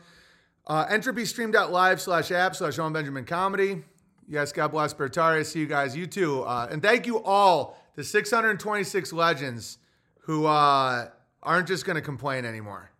uh, 0.67 0.85
EntropyStream.live 0.87 2.01
slash 2.01 2.31
app 2.31 2.57
slash 2.57 2.77
Owen 2.77 2.91
Benjamin 2.91 3.23
Comedy. 3.23 3.81
Yes, 4.27 4.51
God 4.51 4.73
bless 4.73 4.93
Beartaria. 4.93 5.45
See 5.45 5.59
you 5.61 5.65
guys. 5.65 5.95
You 5.95 6.07
too. 6.07 6.43
Uh, 6.43 6.67
and 6.69 6.81
thank 6.81 7.07
you 7.07 7.23
all, 7.23 7.81
the 7.95 8.03
626 8.03 9.13
legends 9.13 9.77
who 10.23 10.45
uh, 10.45 11.07
aren't 11.41 11.69
just 11.69 11.85
going 11.85 11.95
to 11.95 12.01
complain 12.01 12.43
anymore. 12.43 12.90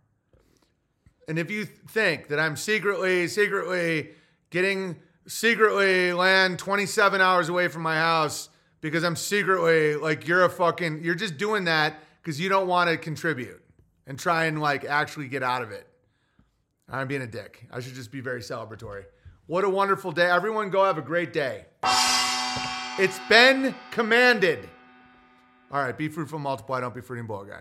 And 1.32 1.40
if 1.40 1.50
you 1.50 1.64
think 1.64 2.28
that 2.28 2.42
I'm 2.42 2.58
secretly, 2.58 3.26
secretly 3.30 4.10
getting 4.50 4.98
secretly 5.26 6.12
land 6.12 6.60
27 6.60 7.22
hours 7.22 7.48
away 7.48 7.70
from 7.70 7.84
my 7.84 7.96
house 7.96 8.50
because 8.82 9.06
I'm 9.06 9.16
secretly 9.16 9.96
like 9.96 10.28
you're 10.28 10.44
a 10.44 10.50
fucking 10.50 11.06
you're 11.06 11.16
just 11.16 11.38
doing 11.38 11.64
that 11.64 11.96
because 12.22 12.38
you 12.38 12.50
don't 12.50 12.68
want 12.68 12.90
to 12.90 12.98
contribute 12.98 13.64
and 14.06 14.20
try 14.20 14.48
and 14.48 14.60
like 14.60 14.84
actually 14.84 15.30
get 15.30 15.42
out 15.42 15.62
of 15.62 15.72
it. 15.72 15.88
I'm 16.90 17.08
being 17.08 17.22
a 17.22 17.28
dick. 17.28 17.66
I 17.72 17.80
should 17.80 17.94
just 17.94 18.12
be 18.12 18.20
very 18.20 18.42
celebratory. 18.42 19.06
What 19.48 19.64
a 19.64 19.70
wonderful 19.70 20.12
day. 20.12 20.30
Everyone 20.30 20.70
go 20.70 20.84
have 20.84 20.98
a 20.98 21.02
great 21.02 21.32
day. 21.32 21.64
It's 23.00 23.20
been 23.30 23.74
commanded. 23.92 24.68
All 25.72 25.82
right, 25.82 25.98
be 25.98 26.10
fruitful, 26.10 26.40
multiply, 26.40 26.82
don't 26.82 26.94
be 26.94 27.00
fruiting 27.00 27.26
boy 27.26 27.46
guy. 27.46 27.60